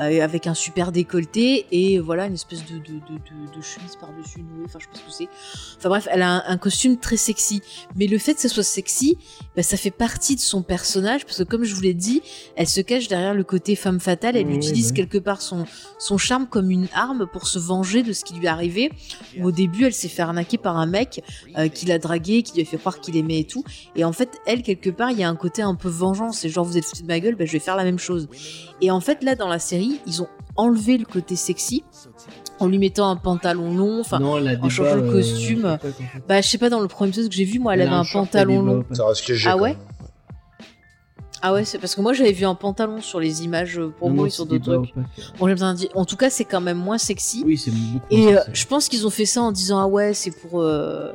[0.00, 4.64] euh, avec un super décolleté et voilà une espèce de, de, de, chemise par-dessus nouée.
[4.66, 5.28] Enfin, je sais pas ce que c'est.
[5.78, 7.62] Enfin bref, elle a un, un costume très sexy.
[7.96, 9.16] Mais le fait que ça soit sexy,
[9.56, 12.22] bah, ça fait partie de son personnage parce que comme je vous l'ai dit,
[12.56, 14.36] elle se cache derrière le côté femme fatale.
[14.36, 14.94] Elle Oui, utilise oui.
[14.96, 15.64] quelque part son
[15.98, 18.90] son charme comme une arme pour se venger de ce qui lui est arrivé.
[19.42, 21.22] Au début, elle s'est fait arnaquer par un mec
[21.58, 23.64] euh, qui l'a dragué, qui lui a fait croire qu'il aimait et tout.
[23.94, 26.38] Et en fait, elle, quelque part, il y a un côté un peu vengeance.
[26.40, 28.28] C'est genre, vous êtes foutu de ma gueule, bah, je vais faire la même chose.
[28.80, 31.84] Et en fait, là, dans la série, ils ont enlevé le côté sexy
[32.58, 34.00] en lui mettant un pantalon long.
[34.00, 35.64] Enfin, des changeant le euh, costume.
[35.66, 35.78] en
[36.28, 37.94] bah, je sais pas, dans le premier épisode que j'ai vu, moi, elle, a avait
[37.94, 38.78] un, pantalon long.
[38.80, 38.96] opaques.
[38.96, 39.48] Ça reste léger.
[39.50, 39.76] Ah ouais.
[41.42, 44.08] Ah ouais, c'est parce que moi, j'avais vu un pantalon sur les images euh, pour
[44.08, 44.96] Non, moi non, et sur d'autres trucs.
[44.96, 45.04] opaques.
[45.38, 45.88] Bon, j'ai besoin de dire.
[45.94, 47.42] En tout cas, c'est quand même moins sexy.
[47.46, 48.04] Oui, c'est beaucoup.
[48.10, 50.60] Et moins euh, je pense qu'ils ont fait ça en disant ah ouais c'est pour
[50.60, 51.12] euh,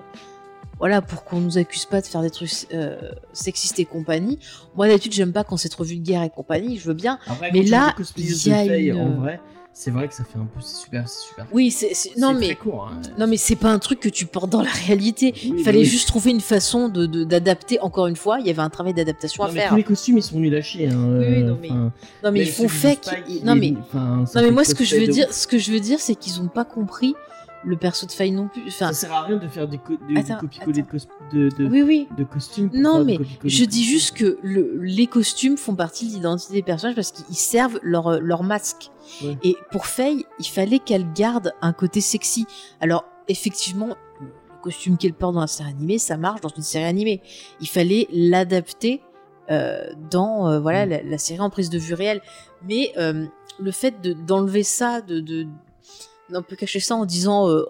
[0.81, 2.97] voilà pour qu'on nous accuse pas de faire des trucs euh,
[3.31, 4.37] sexistes et compagnie.
[4.75, 7.17] Moi d'habitude j'aime pas quand c'est trop vulgaire et compagnie, je veux bien.
[7.27, 9.39] Après, mais là, il y a une- en vrai,
[9.73, 11.47] c'est vrai que ça fait un peu, c'est super, c'est super.
[11.53, 12.89] Oui c'est c'est- non C'est mais très court.
[12.91, 12.99] hein.
[13.17, 15.33] non mais c'est pas un truc que tu portes dans la réalité.
[15.45, 15.85] Oui, Il fallait oui.
[15.85, 17.79] juste trouver une façon de de- d'adapter.
[17.79, 19.69] Encore une fois, il y avait un travail d'adaptation à mais faire.
[19.69, 20.87] tous les costumes ils sont nuls à chier.
[20.89, 21.93] Hein, Oui, oui, non, mais- enfin,
[22.23, 23.07] Non mais ils même font fake.
[23.29, 25.79] Ils- Non mais non mais moi ce que je veux dire ce que je veux
[25.79, 27.13] dire c'est qu'ils ont pas compris
[27.63, 28.63] le perso de Faye non plus.
[28.67, 30.83] Enfin Ça sert à rien de faire du, co- du- du Attends, copier-coller
[31.31, 32.07] de, de, oui oui.
[32.17, 32.69] de costumes.
[32.73, 36.95] Non, mais Je dis juste que le- les costumes font partie de l'identité des personnages
[36.95, 38.89] parce qu'ils servent leur, euh, leur masque.
[39.23, 39.37] Ouais.
[39.43, 42.45] Et pour Faye, il fallait qu'elle garde un côté sexy.
[42.79, 44.27] Alors, effectivement, le
[44.63, 47.21] costume qu'elle porte dans la série animée, ça marche dans une série animée.
[47.59, 49.01] Il fallait l'adapter
[49.49, 50.89] euh, dans euh, voilà Mm.
[50.89, 52.21] la, la série en prise de vue réelle.
[52.67, 53.25] Mais euh,
[53.59, 55.19] le fait de- d'enlever ça, de,
[56.31, 57.63] de d'un peu cacher ça en disant euh,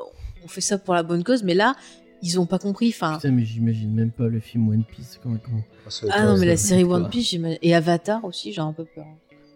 [0.44, 1.76] on fait ça pour la bonne cause, mais là
[2.24, 2.90] ils ont pas compris.
[2.90, 5.20] Enfin, Putain, mais j'imagine même pas le film One Piece.
[5.24, 6.84] Comment, ah être- non, mais la série.
[6.84, 9.06] One Piece j'imagine- et Avatar aussi, j'ai un peu peur.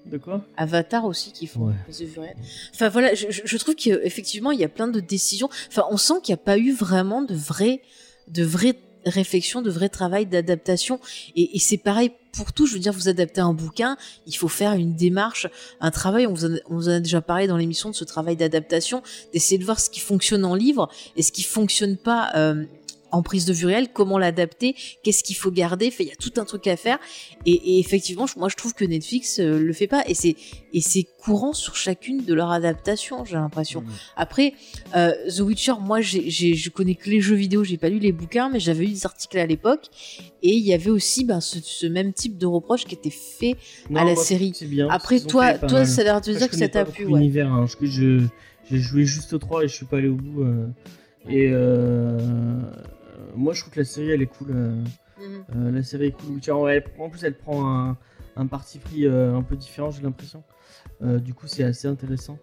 [0.07, 0.43] De quoi?
[0.57, 2.35] Avatar aussi qui font Ouais.
[2.73, 5.49] Enfin voilà, je, je- je trouve qu'effectivement il y a plein de décisions.
[5.67, 7.81] Enfin, on sent qu'il n'y a pas eu vraiment de vrai,
[8.27, 8.75] de vraie
[9.05, 10.99] réflexion, de vrai travail d'adaptation.
[11.35, 12.65] Et, et c'est pareil pour tout.
[12.65, 13.97] Je veux dire, vous adaptez un bouquin,
[14.27, 15.47] il faut faire une démarche,
[15.81, 16.27] un travail.
[16.27, 19.01] On vous, en a, on vous a déjà parlé dans l'émission de ce travail d'adaptation,
[19.33, 22.31] d'essayer de voir ce qui fonctionne en livre et ce qui fonctionne pas.
[22.35, 22.65] euh,
[23.15, 26.33] en prise de vue réelle, comment l'adapter, qu'est-ce qu'il faut garder, il y a tout
[26.37, 26.99] un truc à faire.
[27.45, 30.35] Et, et effectivement, moi je trouve que Netflix euh, le fait pas, et c'est
[30.73, 33.81] et c'est courant sur chacune de leurs adaptations, j'ai l'impression.
[33.81, 33.85] Mm.
[34.17, 34.53] Après,
[34.95, 37.99] euh, The Witcher, moi j'ai, j'ai- je connais que les jeux vidéo, j'ai pas lu
[37.99, 39.85] les bouquins, mais j'avais eu des articles à l'époque,
[40.43, 43.55] et il y avait aussi ben, ce, ce même type de reproche qui était fait.
[43.89, 44.51] Non, à la moi, série.
[44.55, 47.05] c'est bien, Après, toi, toi, ça a l'air de te dire que ça t'a plu,
[47.05, 47.13] ouais.
[47.19, 48.21] l'univers, hein, parce que je
[48.69, 50.41] j'ai joué juste au 3 et je suis pas allé au bout.
[50.43, 50.67] euh,
[51.29, 52.19] et euh,
[53.35, 54.47] moi, je trouve que la série elle est cool.
[54.51, 54.83] euh,
[55.17, 55.45] Mhm.
[55.55, 56.39] euh, la série est cool.
[56.41, 57.97] Tiens, ouais, elle- en plus, elle prend un,
[58.35, 60.43] un parti pris euh, un peu différent, j'ai l'impression.
[61.01, 62.37] Euh, du coup, c'est assez intéressant.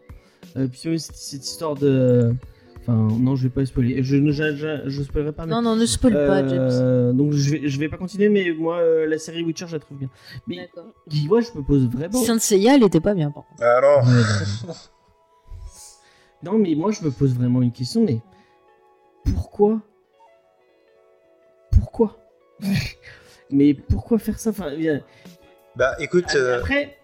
[0.57, 2.35] Euh, puis oui, cette, cette histoire de.
[2.81, 4.03] Enfin, non, je vais pas spoiler.
[4.03, 5.47] Je ne je, je, je spoilerai pas.
[5.47, 6.59] mais- Non, non, ne spoil pas, James.
[6.59, 9.75] Euh, donc je vais, je vais pas continuer, mais moi, euh, la série Witcher, je
[9.75, 10.09] la trouve bien.
[10.49, 10.93] Mais D'accord.
[11.07, 12.19] dis-moi, je me pose vraiment.
[12.25, 13.63] Saint Seiya, elle était pas bien, par contre.
[13.63, 14.23] Ah non Ouais,
[16.43, 16.59] non.
[16.59, 18.21] mais moi, je me pose vraiment une question, mais
[19.25, 19.81] pourquoi Pourquoi
[23.51, 24.71] Mais pourquoi faire ça enfin,
[25.77, 26.97] Bah écoute, Ah, euh, Après,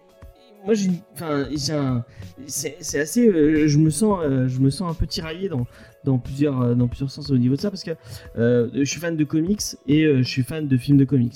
[0.65, 2.03] moi, j'ai, enfin, j'ai un,
[2.47, 5.65] c'est, c'est assez, euh, je me sens, euh, je me sens un peu tiraillé dans,
[6.03, 7.91] dans plusieurs, euh, dans plusieurs sens au niveau de ça parce que
[8.35, 11.35] je suis fan de comics et je suis fan de films de comics.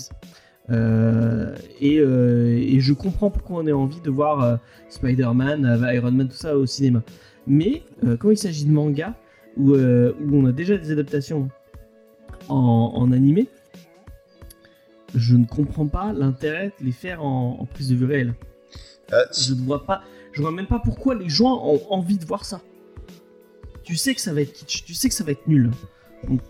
[0.69, 6.57] Et, et je comprends pourquoi on a envie de voir Spider-Man, Iron Man, tout ça
[6.57, 7.03] au cinéma.
[7.47, 7.83] Mais
[8.19, 9.15] quand il s'agit de manga,
[9.57, 11.49] où, où on a déjà des adaptations
[12.49, 13.47] en, en animé,
[15.15, 18.33] je ne comprends pas l'intérêt de les faire en, en prise de vue réelle.
[19.11, 22.25] euh, Je ne vois pas, je vois même pas pourquoi les gens ont envie de
[22.25, 22.61] voir ça.
[23.83, 25.69] Tu sais que ça va être kitsch, tu sais que ça va être nul.
[26.27, 26.41] Donc,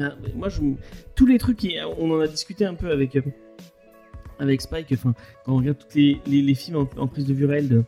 [0.00, 0.60] ah, moi, je,
[1.14, 1.66] tous les trucs,
[1.98, 3.22] on en a discuté un peu avec, euh,
[4.38, 5.14] avec Spike, enfin,
[5.44, 7.84] quand on regarde tous les, les, les films en, en prise de vue réelle de,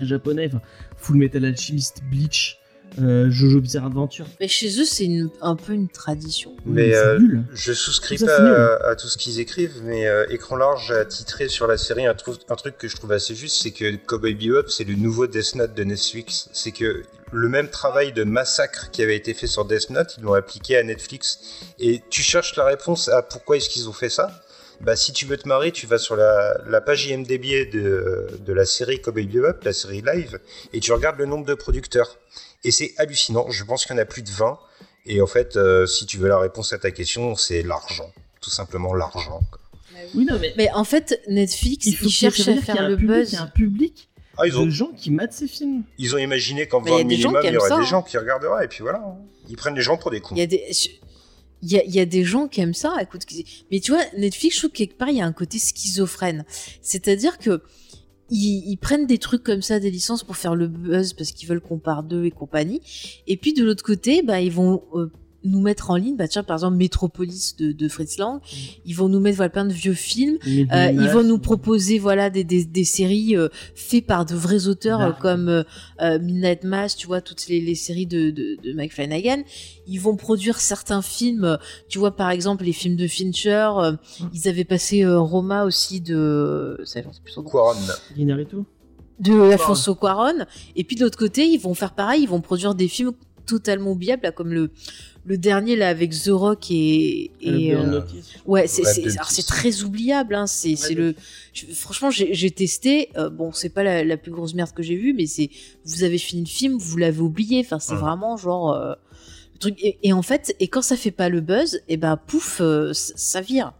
[0.00, 0.62] japonais, enfin,
[0.96, 2.58] Full Metal Alchemist, Bleach,
[3.00, 4.26] euh, Jojo Bizarre Adventure.
[4.40, 5.08] Mais chez eux, c'est
[5.40, 6.56] un peu une tradition.
[6.66, 7.44] Mais, euh, nul.
[7.52, 11.04] je souscris ça, pas à, à tout ce qu'ils écrivent, mais euh, Écran Large a
[11.04, 14.68] titré sur la série un truc que je trouve assez juste, c'est que Cowboy Bebop,
[14.68, 16.48] c'est le nouveau Death Note de Netflix.
[16.52, 17.02] C'est que
[17.32, 20.76] le même travail de massacre qui avait été fait sur Death Note, ils l'ont appliqué
[20.76, 21.40] à Netflix.
[21.78, 24.30] Et tu cherches la réponse à pourquoi est-ce qu'ils ont fait ça?
[24.80, 28.52] Bah, si tu veux te marrer, tu vas sur la, la page IMDb de, de
[28.52, 30.38] la série Cowboy Bebop, la série live,
[30.72, 32.16] et tu regardes le nombre de producteurs.
[32.64, 33.50] Et c'est hallucinant.
[33.50, 34.58] Je pense qu'il y en a plus de 20.
[35.06, 38.10] Et en fait, euh, si tu veux la réponse à ta question, c'est l'argent.
[38.40, 39.40] Tout simplement l'argent.
[40.14, 43.16] Oui, non, mais Mais en fait, Netflix, il ils cherchent à faire un le public,
[43.16, 43.32] buzz.
[43.32, 45.82] Il y a un public Ah, ils ont, de gens qui matent ces films.
[45.98, 47.86] ils ont imaginé qu'en des gens minimum, qui il y aurait ça, des hein.
[47.86, 48.64] gens qui regarderaient.
[48.64, 48.98] Et puis voilà.
[48.98, 49.16] hein.
[49.48, 50.34] Ils prennent les gens pour des cons.
[50.34, 50.64] Il y a des.
[50.72, 50.88] je-
[51.62, 53.22] Il y, a, il y a des gens qui aiment ça, écoute.
[53.72, 56.44] Mais tu vois, Netflix, je trouve que quelque part, il y a un côté schizophrène.
[56.82, 57.62] C'est-à-dire que
[58.30, 61.48] ils, ils prennent des trucs comme ça, des licences pour faire le buzz parce qu'ils
[61.48, 62.80] veulent qu'on parle d'eux et compagnie.
[63.26, 65.10] Et puis de l'autre côté, bah, ils vont euh,
[65.44, 68.40] nous mettre en ligne, bah tiens, par exemple, Metropolis de, de Fritz Lang.
[68.84, 70.36] Ils vont nous mettre voilà, plein de vieux films.
[70.46, 74.66] Euh, ils vont nous proposer voilà des, des, des séries euh, faites par de vrais
[74.66, 78.72] auteurs euh, comme euh, Midnight Mass, tu vois toutes les, les séries de, de, de
[78.72, 79.42] Mike Flanagan.
[79.86, 81.56] Ils vont produire certains films,
[81.88, 83.70] tu vois par exemple les films de Fincher.
[83.78, 83.92] euh,
[84.34, 87.78] ils avaient passé euh, Roma aussi de, ça, j'en sais plus Quaron.
[88.16, 88.66] Inarito
[89.20, 90.46] de Alfonso Cuarón.
[90.76, 93.12] Et puis de l'autre côté, ils vont faire pareil, ils vont produire des films
[93.46, 94.70] totalement oubliables là, comme le
[95.28, 98.00] le dernier là avec The Rock et, et euh.
[98.46, 98.82] Ouais, c'est
[99.28, 100.34] c'est très oubliable.
[100.34, 100.46] Hein.
[100.46, 101.14] C'est c'est le.
[101.52, 103.10] je- franchement, j'ai testé.
[103.16, 105.50] euh, bon, c'est pas la, la plus grosse merde que j'ai vue, mais c'est.
[105.84, 107.60] Vous avez fini le film, vous l'avez oublié.
[107.60, 108.72] Enfin, c'est vraiment genre.
[108.72, 108.94] euh,
[109.54, 109.76] le truc.
[109.82, 112.92] Et, et en fait, et quand ça fait pas le buzz, et ben pouf, euh,
[112.94, 113.72] ça, ça vire.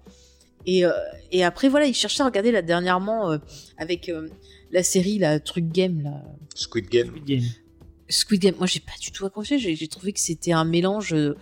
[0.67, 0.91] Et, euh,
[1.33, 3.39] et après voilà, ils cherchaient à regarder là dernièrement euh,
[3.79, 4.29] avec euh,
[4.71, 6.23] la série la truc game là.
[6.55, 7.07] Squid Game.
[7.09, 7.45] Squid Game.
[8.09, 11.37] Squid Game, moi j'ai pas du tout accroché, j'ai trouvé que c'était un mélange euh,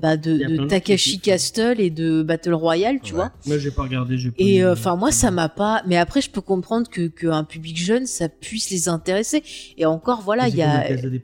[0.00, 1.18] bah, de, de Takashi.
[1.20, 3.18] Castle et de Battle Royale, tu Ouais.
[3.20, 3.32] vois.
[3.46, 4.16] Moi, j'ai pas regardé.
[4.16, 5.82] pas Et euh, enfin moi ça m'a pas.
[5.86, 9.42] Mais après je peux comprendre que qu'un public jeune ça puisse les intéresser.
[9.76, 10.82] Et encore voilà il y a.
[10.82, 11.22] la Casa des.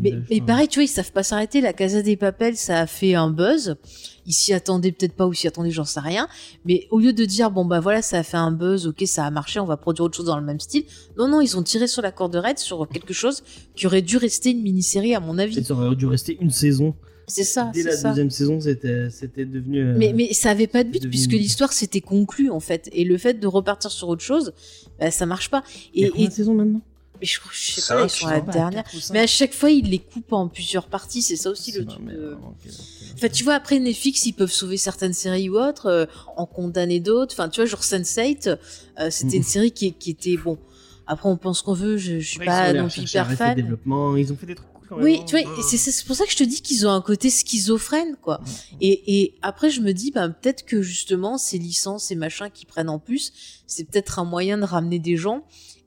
[0.00, 1.60] Mais, mais pareil tu vois ils savent pas s'arrêter.
[1.60, 3.76] La Casa des Papel ça a fait un buzz.
[4.26, 6.28] Ils s'y attendaient peut-être pas ou s'y attendaient j'en sais rien.
[6.64, 9.24] Mais au lieu de dire bon bah voilà ça a fait un buzz, ok ça
[9.26, 10.84] a marché, on va produire autre chose dans le même style.
[11.18, 13.42] Non non ils ont tiré sur la corde raide sur quelque chose
[13.74, 15.62] qui aurait dû rester une mini-série à mon avis.
[15.64, 16.94] ça aurait dû rester une saison.
[17.26, 17.70] C'est ça.
[17.72, 18.08] Dès la ça.
[18.10, 19.80] deuxième saison, c'était c'était devenu.
[19.82, 22.88] euh, Mais, mais ça avait pas de but devenu- puisque l'histoire s'était conclue en fait.
[22.92, 24.52] Et le fait de repartir sur autre chose,
[25.00, 25.64] bah, ça marche pas.
[25.94, 26.80] Il y a Et, combien et- de saisons maintenant?
[27.20, 28.84] Mais je, je sais Ça pas, ils sont la dernière.
[29.12, 31.22] Mais à chaque fois, ils les coupent en plusieurs parties.
[31.22, 32.04] C'est ça aussi C'est le truc.
[32.06, 32.72] de- ok.
[33.14, 36.98] Enfin, tu vois, après Netflix, ils peuvent sauver certaines séries ou autres, euh, en condamner
[36.98, 37.32] d'autres.
[37.34, 38.48] Enfin, tu vois, genre Sense8,
[38.98, 40.58] euh, c'était une série qui, qui était bon.
[41.06, 41.96] Après, on pense qu'on veut.
[41.98, 43.54] Je, je suis pas non hyper fan.
[43.54, 45.14] développement, ils ont fait des trucs cool quand même.
[45.14, 45.24] Oui, hein.
[45.26, 47.30] tu vois, et c'est c'est pour ça que je te dis qu'ils ont un côté
[47.30, 48.40] schizophrène, quoi.
[48.80, 52.66] Et, et après, je me dis, bah, peut-être que justement, ces licences et machins qui
[52.66, 53.32] prennent en plus,
[53.66, 55.44] c'est peut-être un moyen de ramener des gens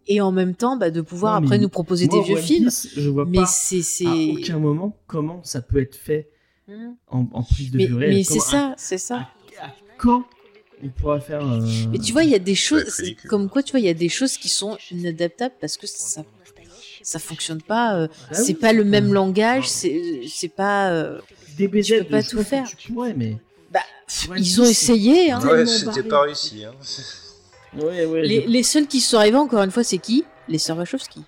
[0.08, 2.66] et en même temps, bah, de pouvoir Non, après nous proposer Moi, des vieux films.
[2.66, 3.82] Piece, je vois Mais pas c'est.
[3.82, 6.30] c'est- à aucun moment comment ça peut être fait
[6.70, 6.96] Mhm.
[7.10, 9.28] en, en prise de Mais, vue mais c'est ça, c'est ça.
[9.62, 10.26] À, à quand
[10.84, 11.42] on pourra faire.
[11.42, 13.30] euh, Mais tu vois, il y a des choses, être ridicule.
[13.30, 16.24] comme quoi, tu vois, il y a des choses qui sont inadaptables parce que ça,
[17.08, 17.96] ça fonctionne pas.
[17.96, 18.54] euh, Ah c'est oui.
[18.56, 20.90] pas le même langage, c'est, c'est pas.
[20.92, 21.20] euh,
[21.58, 22.68] DBZ, tu peux pas tout faire.
[22.78, 23.38] Tu pourrais, mais.
[23.72, 23.80] bah,
[24.38, 25.32] ils ont c'est essayé.
[25.32, 25.40] Hein.
[25.42, 26.66] Ouais, c'était pas réussi.
[26.66, 26.74] Hein.
[27.78, 28.22] Ouais, ouais.
[28.24, 30.26] Les, je- les seuls qui sont arrivés, encore une fois, c'est qui?
[30.50, 31.22] Les sœurs Wachowski.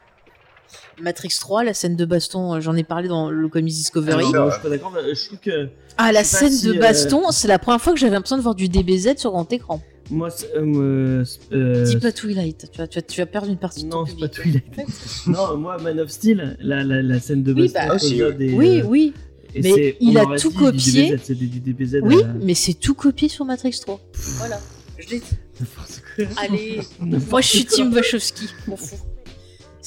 [1.01, 4.23] Matrix 3, la scène de baston, euh, j'en ai parlé dans le Comics Discovery.
[4.27, 5.67] Ah, non, je suis pas d'accord, je trouve que.
[5.97, 8.41] Ah, la scène si, de euh, baston, c'est la première fois que j'avais l'impression de
[8.41, 9.81] voir du DBZ sur grand écran.
[10.11, 13.57] Moi, c'est- euh, euh, Dis pas Twilight, tu vas, tu, vas, tu vas perdre une
[13.57, 14.63] partie de ton Non, c'est pas public.
[14.71, 14.89] Twilight.
[15.27, 17.87] non, moi, Man of Steel, la, la, la scène de Oui, baston.
[17.89, 18.35] bah, aussi, oui.
[18.35, 19.13] des, Oui, oui,
[19.53, 21.11] et mais il a tout dit copié.
[21.15, 21.99] DBZ, des, DBZ.
[22.03, 23.99] oui, mais c'est tout copié sur Matrix 3.
[24.37, 24.59] Voilà,
[24.97, 25.25] je l'ai dit.
[25.59, 26.25] N'importe quoi.
[26.43, 26.79] Allez,
[27.29, 27.65] moi je suis.
[27.65, 28.95] Team Wachowski, m'en fous.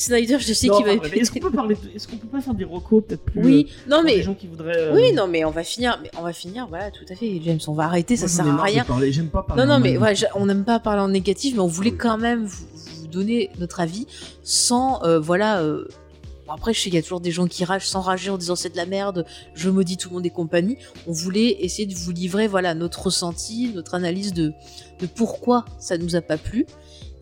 [0.03, 2.41] Snyder, je sais qu'il va enfin, Est-ce qu'on peut parler de- Est-ce qu'on peut pas
[2.41, 4.95] faire des recos peut-être plus Oui, euh, non pour mais des gens qui voudraient euh,
[4.95, 7.61] oui, non mais on va finir, mais on va finir, voilà, tout à fait, James,
[7.69, 8.85] on va arrêter, ça moi, j'en sert à rien.
[8.85, 9.63] parler, J'aime pas parler.
[9.63, 12.45] Non, non, mais ouais, on n'aime pas parler en négatif, mais on voulait quand même
[12.45, 12.67] vous,
[13.01, 14.07] vous donner notre avis
[14.43, 15.61] sans, euh, voilà.
[15.61, 15.87] euh,
[16.47, 18.39] bon, après, je sais qu'il y a toujours des gens qui ragent sans rager en
[18.39, 19.25] disant c'est de la merde,
[19.55, 20.77] je maudis tout le monde et compagnie.
[21.07, 24.53] On voulait essayer de vous livrer, voilà, notre ressenti, notre analyse de,
[25.01, 26.67] de pourquoi ça nous a pas plu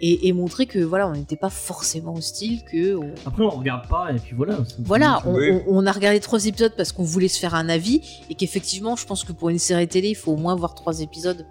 [0.01, 2.97] et, et montrer que, voilà, on n'était pas forcément hostile, que.
[2.97, 4.59] on- Après, on regarde pas et puis voilà.
[4.79, 5.51] Voilà, on, Oui.
[5.51, 8.97] on- on a regardé trois épisodes parce qu'on voulait se faire un avis et qu'effectivement,
[8.97, 11.45] je pense que pour une série télé, il faut au moins voir trois épisodes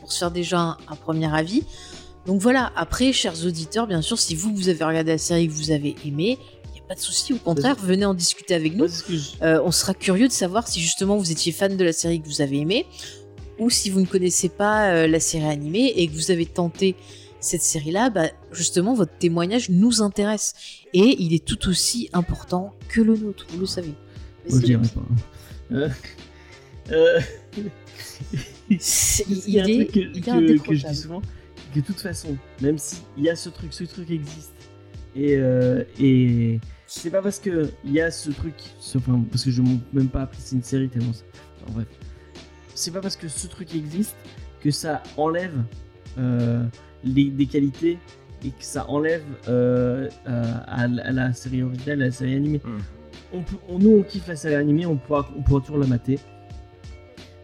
[0.00, 1.64] pour se faire déjà un, un premier avis.
[2.26, 5.48] Donc voilà, après, chers auditeurs, bien sûr, si vous, vous avez regardé la série et
[5.48, 8.54] que vous avez aimé, il n'y a pas de souci, au contraire, venez en discuter
[8.54, 8.86] avec nous.
[9.42, 12.26] Euh, on sera curieux de savoir si justement vous étiez fan de la série que
[12.28, 12.86] vous avez aimée
[13.58, 16.94] ou si vous ne connaissez pas euh, la série animée et que vous avez tenté
[17.40, 20.54] cette série-là, bah, justement votre témoignage nous intéresse
[20.92, 23.94] et il est tout aussi important que le nôtre, vous le savez.
[24.48, 25.06] Je dirais pas.
[25.72, 25.88] Euh,
[26.90, 27.20] euh,
[28.70, 28.78] Il
[29.48, 31.20] y a un truc que, je dis souvent,
[31.74, 34.52] que de toute façon, même s'il y a ce truc, ce truc existe,
[35.16, 39.44] et, euh, et c'est pas parce que il y a ce truc, ce- enfin, parce
[39.44, 41.24] que je ne même pas apprécier une série tellement ça.
[41.68, 41.86] En bref,
[42.74, 44.16] c'est pas parce que ce truc existe
[44.62, 45.62] que ça enlève
[46.18, 46.64] euh,
[47.04, 47.98] les, des qualités
[48.44, 52.34] et que ça enlève euh, euh, à, la- à la série originale, à la série
[52.34, 52.60] animée.
[52.64, 52.78] Mm.
[53.32, 55.86] On peut, on- nous, on kiffe la série animée, on pourra, on pourra toujours la
[55.86, 56.18] mater.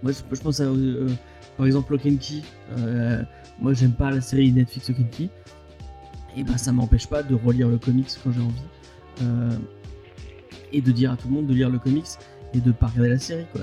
[0.02, 1.08] Moi, je, je pense à, euh,
[1.56, 2.42] par exemple, Lock and Key.
[3.60, 5.28] Moi, j'aime pas la série Netflix Lock and Key.
[6.36, 9.58] Et ben, ça m'empêche pas de relire le comics quand j'ai envie.
[10.72, 12.04] Et de dire à tout le monde de lire le comics
[12.52, 13.46] et de pas regarder la série.
[13.52, 13.60] Quoi.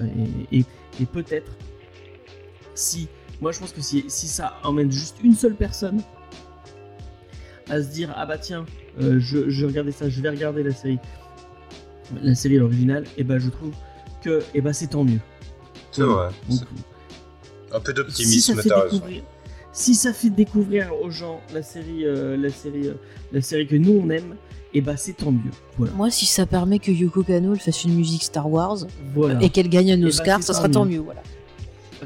[0.52, 0.66] Et, et-
[1.02, 1.52] et peut-être,
[2.76, 3.08] si.
[3.42, 6.02] Moi, je pense que si, si ça emmène juste une seule personne
[7.70, 8.66] à se dire Ah bah tiens,
[9.02, 11.00] euh, je, je regardais ça, je vais regarder la série,
[12.22, 13.72] la série originale, et ben je trouve
[14.24, 15.20] que et ben c'est tant mieux.
[15.92, 16.30] C'est vrai.
[16.50, 16.60] Donc,
[17.74, 19.02] Un peu si d'optimisme, ça fait t'as raison.
[19.74, 22.94] si ça fait découvrir aux gens la série, euh, la série, euh,
[23.32, 24.36] la série que nous on aime,
[24.74, 25.52] et bah c'est tant mieux.
[25.78, 25.94] Voilà.
[25.94, 28.78] Moi, si ça permet que Yoko Kano fasse une musique Star Wars
[29.16, 29.42] Voilà.
[29.42, 30.98] et qu'elle gagne un ben, Oscar, ça tant sera tant mieux.
[30.98, 31.00] mieux.
[31.04, 31.24] Voilà.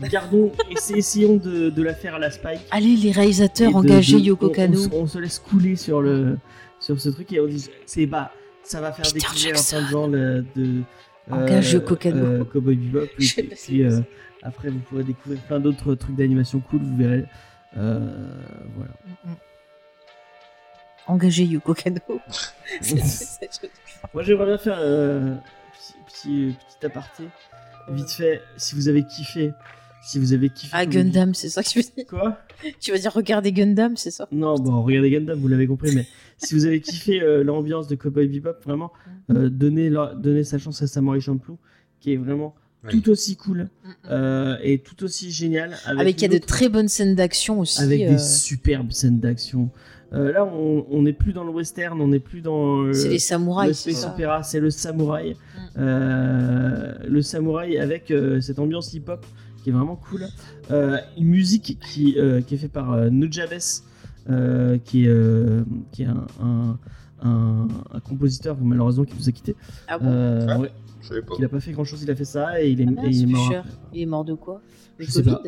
[0.10, 2.62] Gardons, essa- essayons de, de la faire à la Spike.
[2.72, 4.80] Allez, les et réalisateurs, de- engagez de- Yoko on- on Kano.
[4.94, 6.38] On, se laisse couler sur le
[6.80, 8.32] sur ce truc et on dit c'est bah
[8.64, 9.78] ça va faire Jackson.
[9.78, 10.82] plein de gens le, de
[11.32, 12.24] Engage Yoko Kano.
[12.26, 14.02] euh, Cowboy Bebop et sais puis, euh,
[14.44, 17.26] après vous pourrez découvrir plein d'autres trucs d'animation cool vous verrez
[17.78, 18.00] Euh,
[18.76, 18.92] voilà
[21.08, 22.00] Engagez Yoko Kano.
[22.82, 23.72] C'est- c'est- c'est-
[24.14, 25.40] Moi, j'aimerais bien faire un
[25.74, 27.24] petit, petit, petit aparté.
[27.90, 29.54] Vite fait, si vous avez kiffé,
[30.06, 30.72] si vous avez kiffé.
[30.74, 32.38] Ah, Gundam, c'est ça que tu veux dire Quoi?
[32.80, 34.28] Tu vas dire regardez Gundam, c'est ça?
[34.32, 36.06] Non, bon, regardez Gundam, vous l'avez compris, mais
[36.38, 38.92] si vous avez kiffé euh, l'ambiance de Cowboy Bebop, vraiment,
[39.32, 41.58] euh, donnez, leur- donnez sa chance à Samurai Champloo,
[42.00, 42.92] qui est vraiment Oui.
[43.02, 43.68] tout aussi cool
[44.12, 45.76] euh, et tout aussi génial.
[45.86, 47.82] Avec, Avec il y a de très bonnes scènes d'action aussi.
[47.82, 49.70] Avec euh, des superbes scènes d'action.
[50.14, 52.94] Euh, là, on n'est plus dans le western, on n'est plus dans.
[52.94, 55.36] C'est les le samouraïs, c'est space opéra, c'est le samouraï.
[55.78, 59.26] Euh, le samouraï avec euh, cette ambiance hip-hop
[59.66, 60.28] qui est vraiment cool.
[60.70, 63.50] Euh, une musique qui, euh, qui est faite par euh, Nujabes,
[64.30, 66.78] euh, qui est, euh, qui est un, un,
[67.24, 69.56] un- un compositeur malheureusement qui nous a quittés.
[69.88, 70.06] Ah bon?
[70.06, 70.60] Euh, Ah.
[70.60, 70.72] ouais,
[71.02, 71.34] Je savais pas.
[71.40, 73.06] il a pas fait grand chose, il a fait ça et il est, Ah et
[73.08, 73.66] mince, il est mort.
[73.92, 74.62] Il est mort de quoi?
[75.00, 75.42] Le Je sais pas.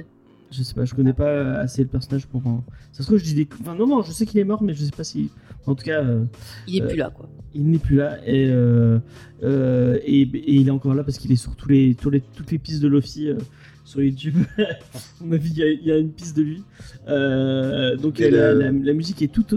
[0.49, 2.47] Je sais pas, je connais pas assez le personnage pour.
[2.47, 3.47] en- Ça se trouve, je dis des.
[3.61, 5.29] Enfin, non, non, je sais qu'il est mort, mais je sais pas si.
[5.67, 6.23] En tout cas, euh,
[6.67, 7.29] Il est Euh, plus là, quoi.
[7.53, 8.97] il n'est plus là et, euh,
[9.43, 12.21] euh, et, et il est encore là parce qu'il est sur tous les, tous les,
[12.21, 13.35] toutes les pistes de Lofi euh,
[13.87, 14.35] sur YouTube.
[14.59, 14.63] à
[15.21, 16.63] mon avis, il y, a- il y a une piste de lui.
[17.07, 19.53] Euh, donc la, le- la- la musique est toute.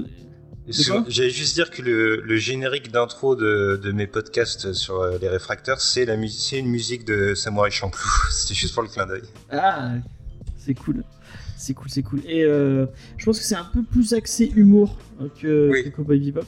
[1.09, 5.29] J'allais juste dire que le, le générique d'intro de, de mes podcasts sur euh, les
[5.29, 8.01] réfracteurs, c'est la c'est une musique de Samurai Champloo.
[8.31, 9.23] C'était juste pour le clin d'œil.
[9.51, 9.95] Ah,
[10.57, 11.03] c'est cool.
[11.57, 12.21] C'est cool, c'est cool.
[12.25, 12.87] Et euh,
[13.17, 15.85] je pense que c'est un peu plus axé humour euh, que, Oui.
[15.85, 16.47] que Cowboy Bebop.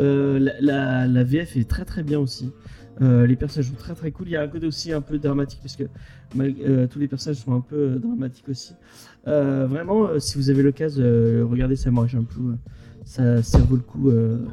[0.00, 2.50] Euh, la, la- la VF est très très bien aussi.
[3.02, 4.28] Euh, les personnages sont très très cool.
[4.28, 5.84] Il y a un côté aussi un peu dramatique parce que
[6.38, 8.74] euh, tous les personnages sont un peu euh, dramatiques aussi.
[9.26, 11.02] Euh, vraiment, si vous avez l'occasion,
[11.48, 12.54] regardez Samurai Champloo.
[13.04, 14.10] ça, ça vaut le coup.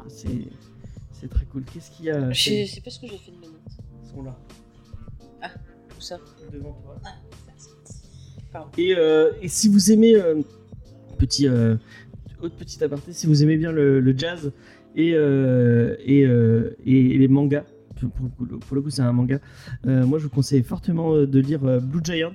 [0.08, 1.62] c'est très cool.
[1.72, 4.12] Qu'est-ce qu'il y a Je Ils sais pas ce que j'ai fait de mes notes.
[4.12, 4.36] sont là
[5.88, 6.18] Tout ça?
[6.52, 6.96] devant toi.
[8.52, 8.68] Pardon.
[8.76, 8.94] Et,
[9.40, 10.14] et si vous aimez,
[11.18, 14.52] petit, autre petit aparté, si vous aimez bien le, le jazz
[14.96, 17.64] et, et, et les mangas,
[18.08, 19.38] pour, le coup c'est un manga,
[19.86, 22.34] euh, moi je vous conseille fortement euh, de lire euh, Blue Giant.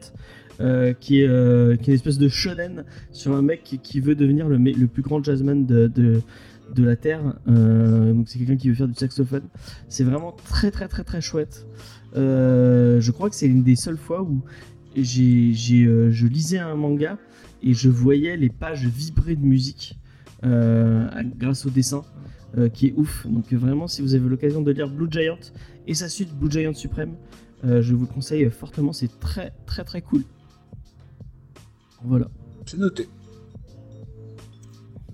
[1.00, 5.24] qui, est, une espèce de shonen sur un mec qui, veut devenir le, plus grand
[5.24, 6.22] jazzman de,
[6.78, 7.22] la Terre.
[7.46, 9.44] Donc c'est quelqu'un qui veut faire du saxophone.
[9.88, 11.68] C'est vraiment très très très très chouette.
[12.16, 14.42] Je crois que c'est une des seules fois où
[14.96, 17.20] je lisais un manga
[17.62, 20.00] et je voyais les pages vibrer de musique
[20.42, 22.04] grâce au dessin
[22.58, 23.26] euh, qui est ouf.
[23.28, 25.40] Donc euh, vraiment, si vous avez l'occasion de lire Blue Giant
[25.88, 27.16] et sa suite Blue Giant Suprême,
[27.66, 28.94] euh, je vous le conseille fortement.
[28.94, 30.24] C'est très très très cool.
[32.04, 32.28] Voilà.
[32.66, 33.08] C'est noté.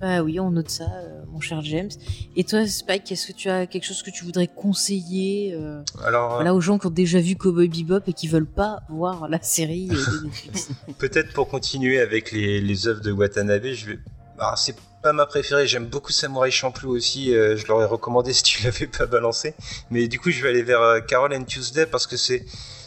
[0.03, 1.89] Bah oui, on note ça, euh, mon cher James.
[2.35, 6.33] Et toi, Spike, est-ce que tu as quelque chose que tu voudrais conseiller euh, Alors,
[6.33, 9.41] voilà, aux gens qui ont déjà vu Cowboy Bebop et qui veulent pas voir la
[9.41, 13.99] série euh, de Netflix peut-être pour continuer avec les, les œuvres de Watanabe, je vais.
[14.37, 18.41] Alors, c'est pas ma préférée, j'aime beaucoup Samurai Champloo aussi, euh, je l'aurais recommandé si
[18.41, 19.53] tu l'avais pas balancé.
[19.91, 22.45] Mais du coup, je vais aller vers euh, Carol and Tuesday parce que c'est.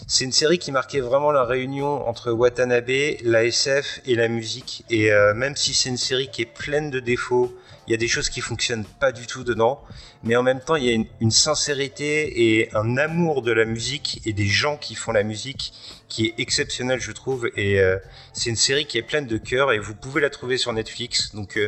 [0.09, 4.85] c'est une série qui marquait vraiment la réunion entre Watanabe, la SF et la musique.
[4.89, 7.55] Et euh, même si c'est une série qui est pleine de défauts,
[7.87, 9.81] il y a des choses qui fonctionnent pas du tout dedans,
[10.25, 14.23] mais en même temps il y a une, sincérité et un amour de la musique
[14.25, 15.73] et des gens qui font la musique
[16.09, 17.49] qui est exceptionnel je trouve.
[17.57, 17.99] Et euh,
[18.33, 21.35] c'est une série qui est pleine de cœur et vous pouvez la trouver sur Netflix.
[21.35, 21.59] Donc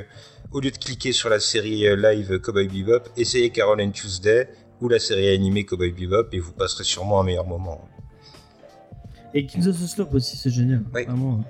[0.52, 4.48] au lieu de cliquer sur la série euh, live Cowboy Bebop, essayez Carol and Tuesday
[4.80, 7.86] ou la série animée Cowboy Bebop et vous passerez sûrement un meilleur moment.
[9.34, 10.82] Et Kings of the Slope aussi, c'est génial.
[10.94, 11.04] Oui.
[11.04, 11.40] Vraiment.
[11.40, 11.44] hein.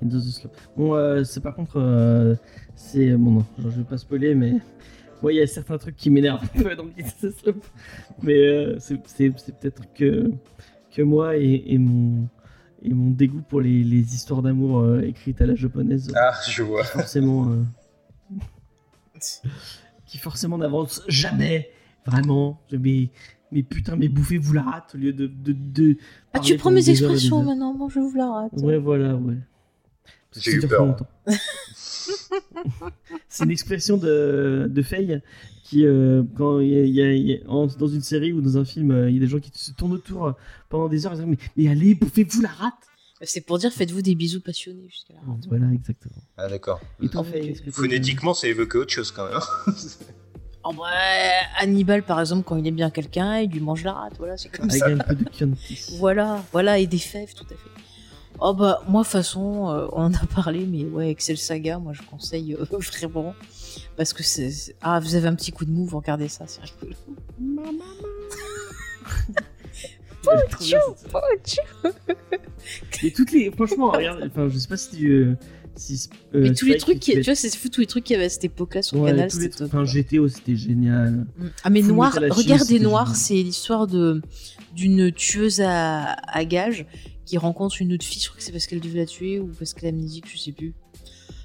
[0.00, 0.56] Kings of the Slope.
[0.76, 1.78] Bon, euh, c'est par contre.
[1.78, 2.34] euh,
[2.74, 3.10] c'est.
[3.16, 4.54] Bon, non, genre, je vais pas spoiler, mais.
[5.20, 7.64] Moi, il y a certains trucs qui m'énervent un peu dans Kings of the Slope.
[8.22, 10.30] Mais euh, c'est peut-être que,
[10.94, 12.28] que moi et, et mon.
[12.80, 16.62] Et mon dégoût pour les, les histoires d'amour euh, écrites à la japonaise, Ah, je
[16.62, 16.84] vois.
[16.84, 17.50] forcément.
[17.50, 17.56] euh,
[20.06, 21.70] qui forcément n'avance jamais.
[22.06, 22.60] Vraiment.
[22.72, 23.10] Mais,
[23.52, 25.26] mais putain, mais bouffez-vous la rate au lieu de.
[25.26, 25.96] de, de
[26.32, 28.52] Ah, tu prends mes expressions maintenant, moi je vous la rate.
[28.54, 29.36] Ouais, voilà, ouais.
[30.36, 30.96] J'ai eu peur.
[33.28, 35.20] C'est une expression de, de Faye
[35.64, 38.00] qui, euh, quand il y a, il y a- il y a- en- dans une
[38.00, 40.34] série ou dans un film, euh, il y a des gens qui se tournent autour
[40.70, 42.74] pendant des heures et disent mais, mais allez, bouffez-vous la rate
[43.22, 45.44] C'est pour dire faites-vous des bisous passionnés jusqu'à la rate.
[45.48, 46.14] Voilà, exactement.
[46.36, 46.80] Ah d'accord.
[47.72, 49.40] Phonétiquement, ça évoque autre chose quand même.
[50.64, 51.30] En vrai,
[51.60, 54.14] Hannibal par exemple, quand il aime bien quelqu'un, il lui mange la rate.
[54.18, 54.86] Voilà, c'est comme Avec ça.
[54.88, 55.24] un peu de.
[55.98, 57.70] Voilà, voilà, et des fèves, tout à fait.
[58.40, 61.78] Oh bah, moi, de toute façon, euh, on en a parlé, mais ouais, Excel Saga,
[61.78, 62.64] moi, je conseille euh,
[63.10, 63.34] vraiment.
[63.96, 64.50] Parce que c'est.
[64.50, 66.94] c'est- Ah, vous avez un petit coup de mou, vous regardez ça, c'est rigolo.
[70.22, 70.80] Cette série.
[73.02, 73.50] Et toutes les.
[73.50, 75.10] Franchement, regarde, enfin, je sais pas si tu.
[75.12, 75.34] euh,
[75.76, 78.14] si, euh, Mais tous les trucs, qui, tu vois, c'est fou, tous les trucs qu'il
[78.14, 79.62] y avait à cette époque-là sur Ouais, Canal, c'était.
[79.62, 81.26] Enfin, GTO, c'était génial.
[81.38, 81.46] Mm.
[81.62, 84.20] Ah mais Full Noir, regardez Noir, c'est l'histoire de
[84.74, 86.86] d'une tueuse à, à gages
[87.24, 89.48] qui rencontre une autre fille, je crois que c'est parce qu'elle devait la tuer ou
[89.58, 90.74] parce qu'elle est amnésique, je sais plus.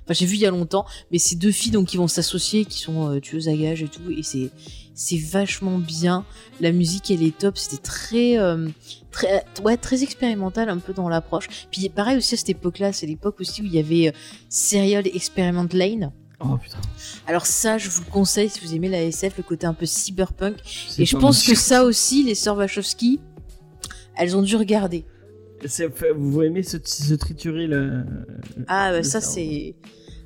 [0.05, 2.65] Enfin, j'ai vu il y a longtemps, mais c'est deux filles donc qui vont s'associer,
[2.65, 4.49] qui sont euh, tueuses à gages et tout, et c'est
[4.93, 6.25] c'est vachement bien.
[6.61, 8.67] La musique elle est top, c'était très euh,
[9.11, 11.47] très ouais très expérimental un peu dans l'approche.
[11.71, 14.11] Puis pareil aussi à cette époque-là, c'est l'époque aussi où il y avait euh,
[14.49, 16.11] Serial Experiment Lane.
[16.39, 16.81] Oh putain.
[17.25, 19.85] Alors ça, je vous le conseille si vous aimez la SF, le côté un peu
[19.85, 20.57] cyberpunk.
[20.97, 23.21] Et je pense que ça aussi, les sœurs Wachowski,
[24.17, 25.05] elles ont dû regarder.
[26.17, 28.03] Vous aimez se, se triturer le.
[28.67, 29.75] Ah, bah, le ça c'est.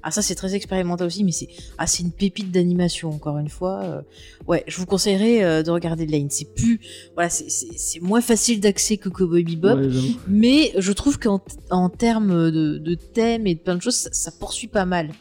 [0.04, 3.50] Ah, ça c'est très expérimental aussi, mais c'est ah, c'est une pépite d'animation, encore une
[3.50, 3.82] fois.
[3.84, 4.02] Euh,
[4.48, 6.30] Ouais, je vous conseillerais euh, de regarder Lane.
[6.30, 6.80] C'est plus.
[7.16, 9.76] Voilà, c'est- moins facile d'accès que Cowboy Bebop.
[9.76, 9.90] Ouais.
[10.28, 14.10] Mais je trouve qu'en en termes de, de thèmes et de plein de choses, ça,
[14.14, 15.12] ça poursuit pas mal euh,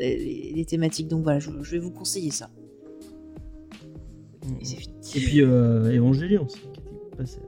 [0.00, 1.08] les, les thématiques.
[1.08, 2.50] Donc voilà, je, je vais vous conseiller ça.
[4.60, 4.94] Et fini.
[5.14, 6.58] Et puis euh, Evangelion aussi.
[6.58, 7.38] qui était passé.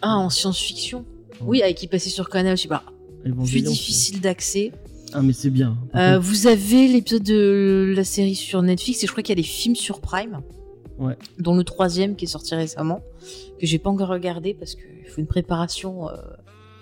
[0.00, 1.04] Ah, en science-fiction?
[1.42, 2.68] Oui, avec qui passait sur Canal aussi.
[2.68, 2.82] Bah,
[3.44, 4.72] plus difficile d'accès.
[5.12, 5.76] Ah, mais c'est bien.
[5.94, 9.42] Euh, vous avez l'épisode de la série sur Netflix et je crois qu'il y a
[9.42, 10.40] les films sur Prime.
[10.98, 11.16] Ouais.
[11.38, 13.02] Dont le troisième qui est sorti récemment,
[13.58, 16.16] que j'ai pas encore regardé parce qu'il faut une préparation euh,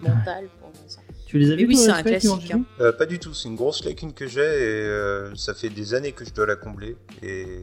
[0.01, 1.01] mentale pour ça.
[1.27, 3.85] Tu les as vus oui, c'est un classique, Euh, pas du tout, c'est une grosse
[3.85, 6.97] lacune que j'ai et euh, ça fait des années que je dois la combler.
[7.23, 7.59] Et,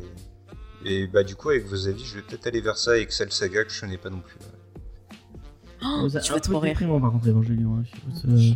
[0.86, 3.32] et bah du coup avec vos avis, je vais peut-être aller vers ça et Excel
[3.32, 4.38] Saga que je connais pas non plus.
[6.04, 6.72] Oh, tu vas trop rire.
[6.74, 7.78] déprimant par contre Evangelion.
[7.78, 7.84] hein.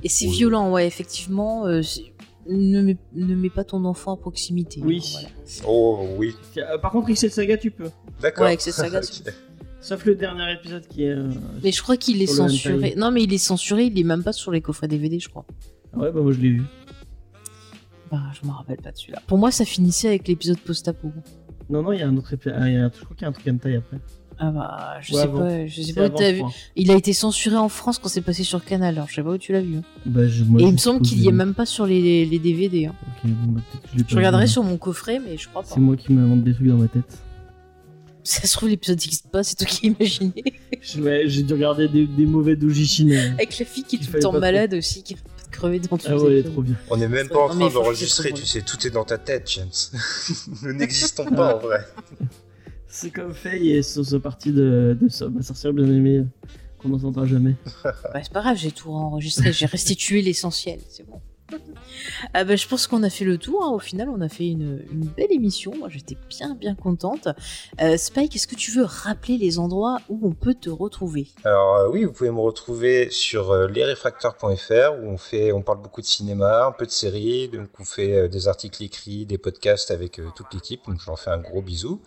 [0.04, 0.32] Et c'est Oui.
[0.38, 1.66] violent, ouais, effectivement.
[1.66, 2.14] euh, c'est-
[2.50, 4.82] ne, mets, ne mets pas ton enfant à proximité.
[4.84, 5.04] Oui.
[5.12, 5.28] Voilà.
[5.68, 7.90] Oh oui, Euh, Par contre, Excel Saga, tu peux.
[8.22, 8.46] d'accord.
[8.46, 9.34] Ouais, Excel Saga, c'est-
[9.82, 11.12] Sauf le dernier épisode qui est.
[11.12, 11.30] euh,
[11.64, 12.76] Mais je crois qu'il est censuré.
[12.90, 12.96] hentai.
[12.98, 15.46] Non, mais il est censuré, il est même pas sur les coffrets DVD, je crois.
[15.96, 16.64] Ouais, bah moi je l'ai vu.
[18.12, 19.22] Bah, je me rappelle pas de celui-là.
[19.28, 21.12] Pour moi, ça finissait avec l'épisode post-apo.
[21.70, 22.56] Non, non, il y a un autre épisode.
[22.58, 23.98] ah, Je crois qu'il y a un truc hentai après.
[24.42, 25.40] Ah bah, je Ouais, sais avant.
[25.40, 26.44] pas, je sais pas où t'as vu.
[26.78, 29.32] Il a été censuré en France quand c'est passé sur Canal, alors je sais pas
[29.32, 29.78] où tu l'as vu.
[29.78, 29.84] hein.
[30.06, 32.40] Bah, je- moi, Et il me semble qu'il y est même pas sur les, les
[32.40, 32.86] DVD.
[32.86, 32.96] hein.
[33.24, 33.62] Ok, bon, bah,
[33.92, 34.52] peut-être que je regarderai vu.
[34.52, 35.68] sur mon coffret, mais je crois pas.
[35.74, 37.04] C'est moi qui m'invente des trucs dans ma tête.
[38.24, 40.34] Ça se trouve, l'épisode n'existe pas, c'est toi qui imaginé.
[40.82, 43.12] Je- ouais, J'ai dû regarder des, des mauvais doujishine.
[43.14, 44.40] Avec la fille qui est tout le temps trop.
[44.40, 46.76] malade aussi, qui va te crever dans tous Ah ouais, trop bien.
[46.90, 49.68] On n'est même pas en train d'enregistrer, tu sais, tout est dans ta tête, James.
[50.62, 51.80] Nous n'existons pas en vrai.
[52.90, 56.24] C'est comme Faye et sur ce parti de, de so- ma sorcière bien aimée
[56.80, 57.56] qu'on n'entendra jamais.
[57.84, 61.22] Bah, c'est pas grave, j'ai tout enregistré, j'ai restitué l'essentiel, c'est bon.
[62.36, 63.64] Ah bah, je pense qu'on a fait le tour.
[63.64, 63.72] hein.
[63.72, 65.74] Au final, on a fait une, une belle émission.
[65.80, 67.28] Moi, j'étais bien, bien contente.
[67.82, 71.28] Euh, Spike, est-ce que tu veux rappeler les endroits où on peut te retrouver?
[71.44, 75.82] Alors euh, oui, vous pouvez me retrouver sur euh, lesrefracteurs.fr où on fait, on parle
[75.82, 79.40] beaucoup de cinéma, un peu de séries, donc on fait euh, des articles écrits, des
[79.40, 82.00] podcasts avec euh, toute l'équipe, donc je leur fais un gros bisou.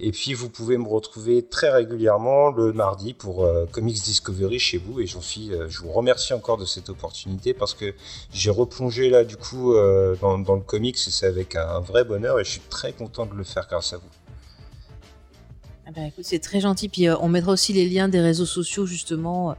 [0.00, 4.78] Et puis vous pouvez me retrouver très régulièrement le mardi pour euh, Comics Discovery chez
[4.78, 7.94] vous et j'en suis, euh, je vous remercie encore de cette opportunité parce que
[8.32, 12.38] j'ai replongé là du coup euh, dans, le comics et c'est avec un, vrai bonheur
[12.38, 14.08] et je suis très content de le faire grâce à vous.
[15.86, 16.88] Ah écoute, c'est très gentil.
[16.88, 19.56] Puis on mettra aussi les liens des réseaux sociaux, justement,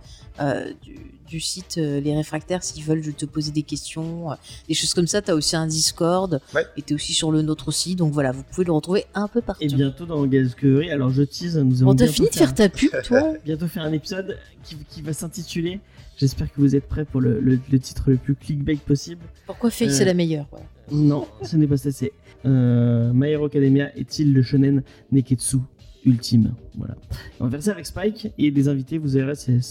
[0.83, 4.35] du, du site euh, Les Réfractaires, s'ils veulent te poser des questions, euh,
[4.67, 5.21] des choses comme ça.
[5.21, 6.41] Tu as aussi un Discord.
[6.55, 6.65] Ouais.
[6.75, 7.95] Et tu es aussi sur le nôtre aussi.
[7.95, 9.63] Donc voilà, vous pouvez le retrouver un peu partout.
[9.63, 12.67] Et bientôt dans Discovery, alors je tease, nous allons t'as bientôt fini de faire ta
[12.69, 15.79] pub, toi bientôt faire un épisode qui, qui va s'intituler.
[16.17, 19.21] J'espère que vous êtes prêts pour le, le- le titre le plus clickbait possible.
[19.45, 20.47] Pourquoi Faye, Euh, c'est la meilleure.
[20.91, 21.91] Non, ce n'est pas ça.
[21.91, 22.11] C'est
[22.45, 24.83] euh, My Hero Academia est-il le shonen
[25.13, 25.57] Neketsu
[26.05, 26.53] ultime?
[26.77, 26.95] Voilà.
[27.39, 28.97] On va faire ça avec Spike et des invités.
[28.97, 29.61] Vous verrez, c'est,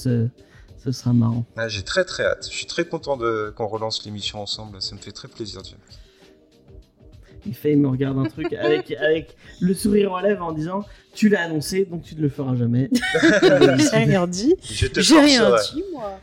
[0.92, 1.44] ce, sera marrant.
[1.57, 2.49] Ah, j'ai très très hâte.
[2.50, 4.81] Je suis très content de qu'on relance l'émission ensemble.
[4.83, 5.62] Ça me fait très plaisir.
[5.65, 5.78] James.
[7.49, 10.84] Et Faye me regarde un truc avec, avec le sourire aux lèvres en disant
[11.15, 12.91] Tu l'as annoncé, donc tu ne le feras jamais.
[13.78, 14.55] J'ai rien dit.
[14.62, 16.20] J'ai rien dit, moi.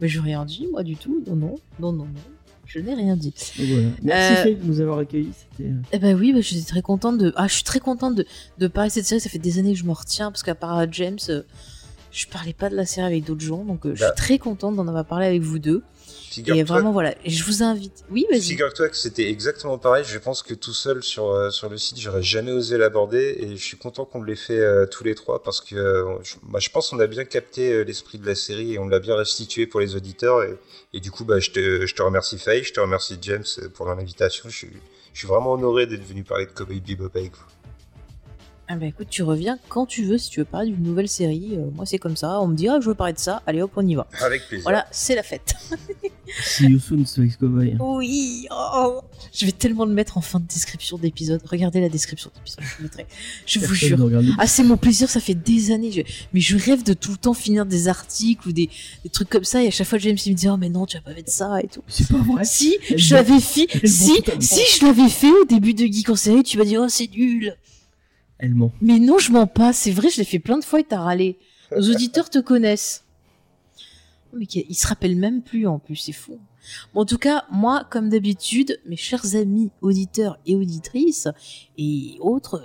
[0.00, 1.22] Mais j'ai rien dit, moi, du tout.
[1.26, 2.10] Non, non, non, non, non.
[2.66, 3.32] Je n'ai rien dit.
[3.56, 3.88] Voilà.
[4.02, 5.30] Merci Euh, Faye de nous avoir accueillis.
[5.56, 5.70] C'était.
[5.70, 7.32] euh, Eh ben oui, bah, je suis très contente de.
[7.36, 8.26] Ah, je suis très contente de,
[8.58, 9.20] de parler de cette série.
[9.20, 11.42] Ça fait des années que je m'en retiens parce qu'à part James, euh,
[12.16, 13.62] je parlais pas de la série avec d'autres gens.
[13.64, 14.06] Donc euh, je Bah.
[14.08, 15.82] suis très contente d'en avoir parlé avec vous deux.
[16.08, 17.14] Et Figure-toi vraiment, voilà.
[17.24, 18.04] Et je vous invite.
[18.10, 18.42] Oui, vas-y.
[18.42, 20.04] Figure-toi que c'était exactement pareil.
[20.06, 23.36] Je pense que tout seul sur, euh, sur le site, j'aurais jamais osé l'aborder.
[23.40, 26.34] Et je suis content qu'on l'ait fait euh, tous les trois parce que euh, je,
[26.42, 29.16] bah, je pense qu'on a bien capté l'esprit de la série et on l'a bien
[29.16, 30.42] restitué pour les auditeurs.
[30.42, 30.56] Et,
[30.92, 33.86] et du coup, bah, je, te, je te remercie Faye, je te remercie James pour
[33.86, 34.48] l'invitation.
[34.50, 34.70] Je suis,
[35.14, 37.44] je suis vraiment honoré d'être venu parler de Cowboy Bebop avec vous.
[38.68, 41.50] Ah bah écoute, tu reviens quand tu veux si tu veux parler d'une nouvelle série.
[41.52, 42.40] Euh, moi, c'est comme ça.
[42.40, 43.40] On me dit, ah, je veux parler de ça.
[43.46, 44.08] Allez hop, on y va.
[44.20, 44.64] Avec plaisir.
[44.64, 45.54] Voilà, c'est la fête.
[46.42, 47.76] See you soon, Space Cowboy.
[47.78, 49.00] Oui, oh,
[49.32, 51.40] je vais tellement le mettre en fin de description d'épisode.
[51.44, 53.06] Regardez la description d'épisode, je vous mettrai.
[53.46, 54.10] Je vous jure.
[54.38, 55.92] Ah, c'est mon plaisir, ça fait des années.
[55.92, 56.00] je-
[56.34, 58.68] Mais je rêve de tout le temps finir des articles ou des,
[59.04, 59.62] des trucs comme ça.
[59.62, 61.30] Et à chaque fois, James il me dit Oh, mais non, tu vas pas mettre
[61.30, 61.82] ça et tout.
[61.86, 62.44] C'est pas vrai.
[62.44, 62.76] Si,
[63.14, 63.68] l'avais fait.
[63.86, 66.86] Si, si, je l'avais fait au début de Geek en série, tu m'as dit Oh,
[66.88, 67.56] c'est nul.
[68.38, 68.72] Elle ment.
[68.80, 69.72] Mais non, je mens pas.
[69.72, 71.38] C'est vrai, je l'ai fait plein de fois et t'as râlé.
[71.72, 73.04] Nos auditeurs te connaissent.
[74.32, 76.38] Mais ils se rappellent même plus en plus, c'est fou.
[76.94, 81.28] En tout cas, moi, comme d'habitude, mes chers amis auditeurs et auditrices
[81.78, 82.62] et autres,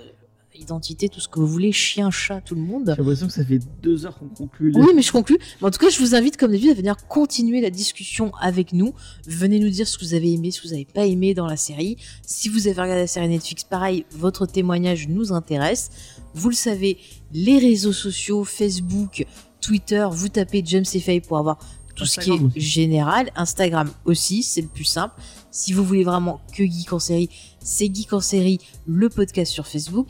[0.62, 2.84] identités, tout ce que vous voulez, chien, chat, tout le monde.
[2.86, 4.72] J'ai l'impression que ça fait deux heures qu'on conclut.
[4.74, 5.38] Oui, mais je conclus.
[5.60, 8.72] Mais en tout cas, je vous invite, comme d'habitude, à venir continuer la discussion avec
[8.72, 8.94] nous.
[9.26, 11.46] Venez nous dire ce que vous avez aimé, ce que vous n'avez pas aimé dans
[11.46, 11.96] la série.
[12.26, 15.90] Si vous avez regardé la série Netflix, pareil, votre témoignage nous intéresse.
[16.34, 16.98] Vous le savez,
[17.32, 19.26] les réseaux sociaux, Facebook,
[19.60, 21.58] Twitter, vous tapez James et Faye pour avoir
[21.94, 22.60] tout ce qui est aussi.
[22.60, 23.30] général.
[23.36, 25.14] Instagram aussi, c'est le plus simple.
[25.52, 27.28] Si vous voulez vraiment que Geek en série,
[27.60, 30.08] c'est Geek en série, le podcast sur Facebook.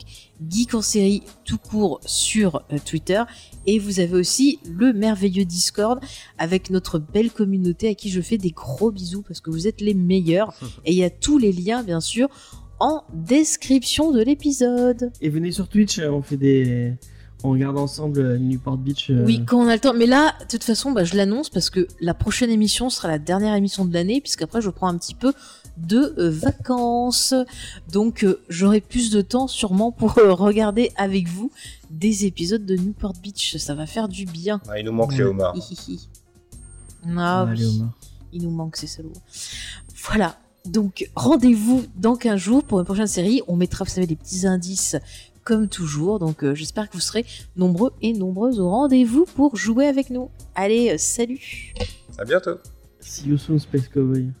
[0.49, 3.21] Geek en série tout court sur euh, Twitter.
[3.67, 5.99] Et vous avez aussi le merveilleux Discord
[6.37, 9.81] avec notre belle communauté à qui je fais des gros bisous parce que vous êtes
[9.81, 10.53] les meilleurs.
[10.85, 12.29] Et il y a tous les liens, bien sûr,
[12.79, 15.11] en description de l'épisode.
[15.19, 16.93] Et venez sur Twitch, euh, on fait des.
[17.45, 19.09] On regarde ensemble euh, Newport Beach.
[19.09, 19.93] euh, Oui, quand on a le temps.
[19.93, 23.19] Mais là, de toute façon, bah, je l'annonce parce que la prochaine émission sera la
[23.19, 25.33] dernière émission de l'année, puisqu'après, je prends un petit peu
[25.77, 27.33] de euh, vacances.
[27.91, 31.51] Donc, euh, j'aurai plus de temps sûrement pour euh, regarder avec vous
[31.89, 33.57] des épisodes de Newport Beach.
[33.57, 34.61] Ça va faire du bien.
[34.69, 35.55] Ah, il nous manque les homards.
[37.17, 37.91] Ah Allez, oui, Omar.
[38.31, 39.11] il nous manque ces salauds.
[40.07, 40.37] Voilà.
[40.65, 43.41] Donc, rendez-vous dans 15 jours pour une prochaine série.
[43.49, 44.95] On mettra, vous savez, des petits indices
[45.43, 46.19] comme toujours.
[46.19, 50.29] Donc euh, j'espère que vous serez nombreux et nombreuses au rendez-vous pour jouer avec nous.
[50.55, 51.73] Allez, euh, salut
[52.17, 52.57] À bientôt
[52.99, 54.31] See you soon, Space Cowboy.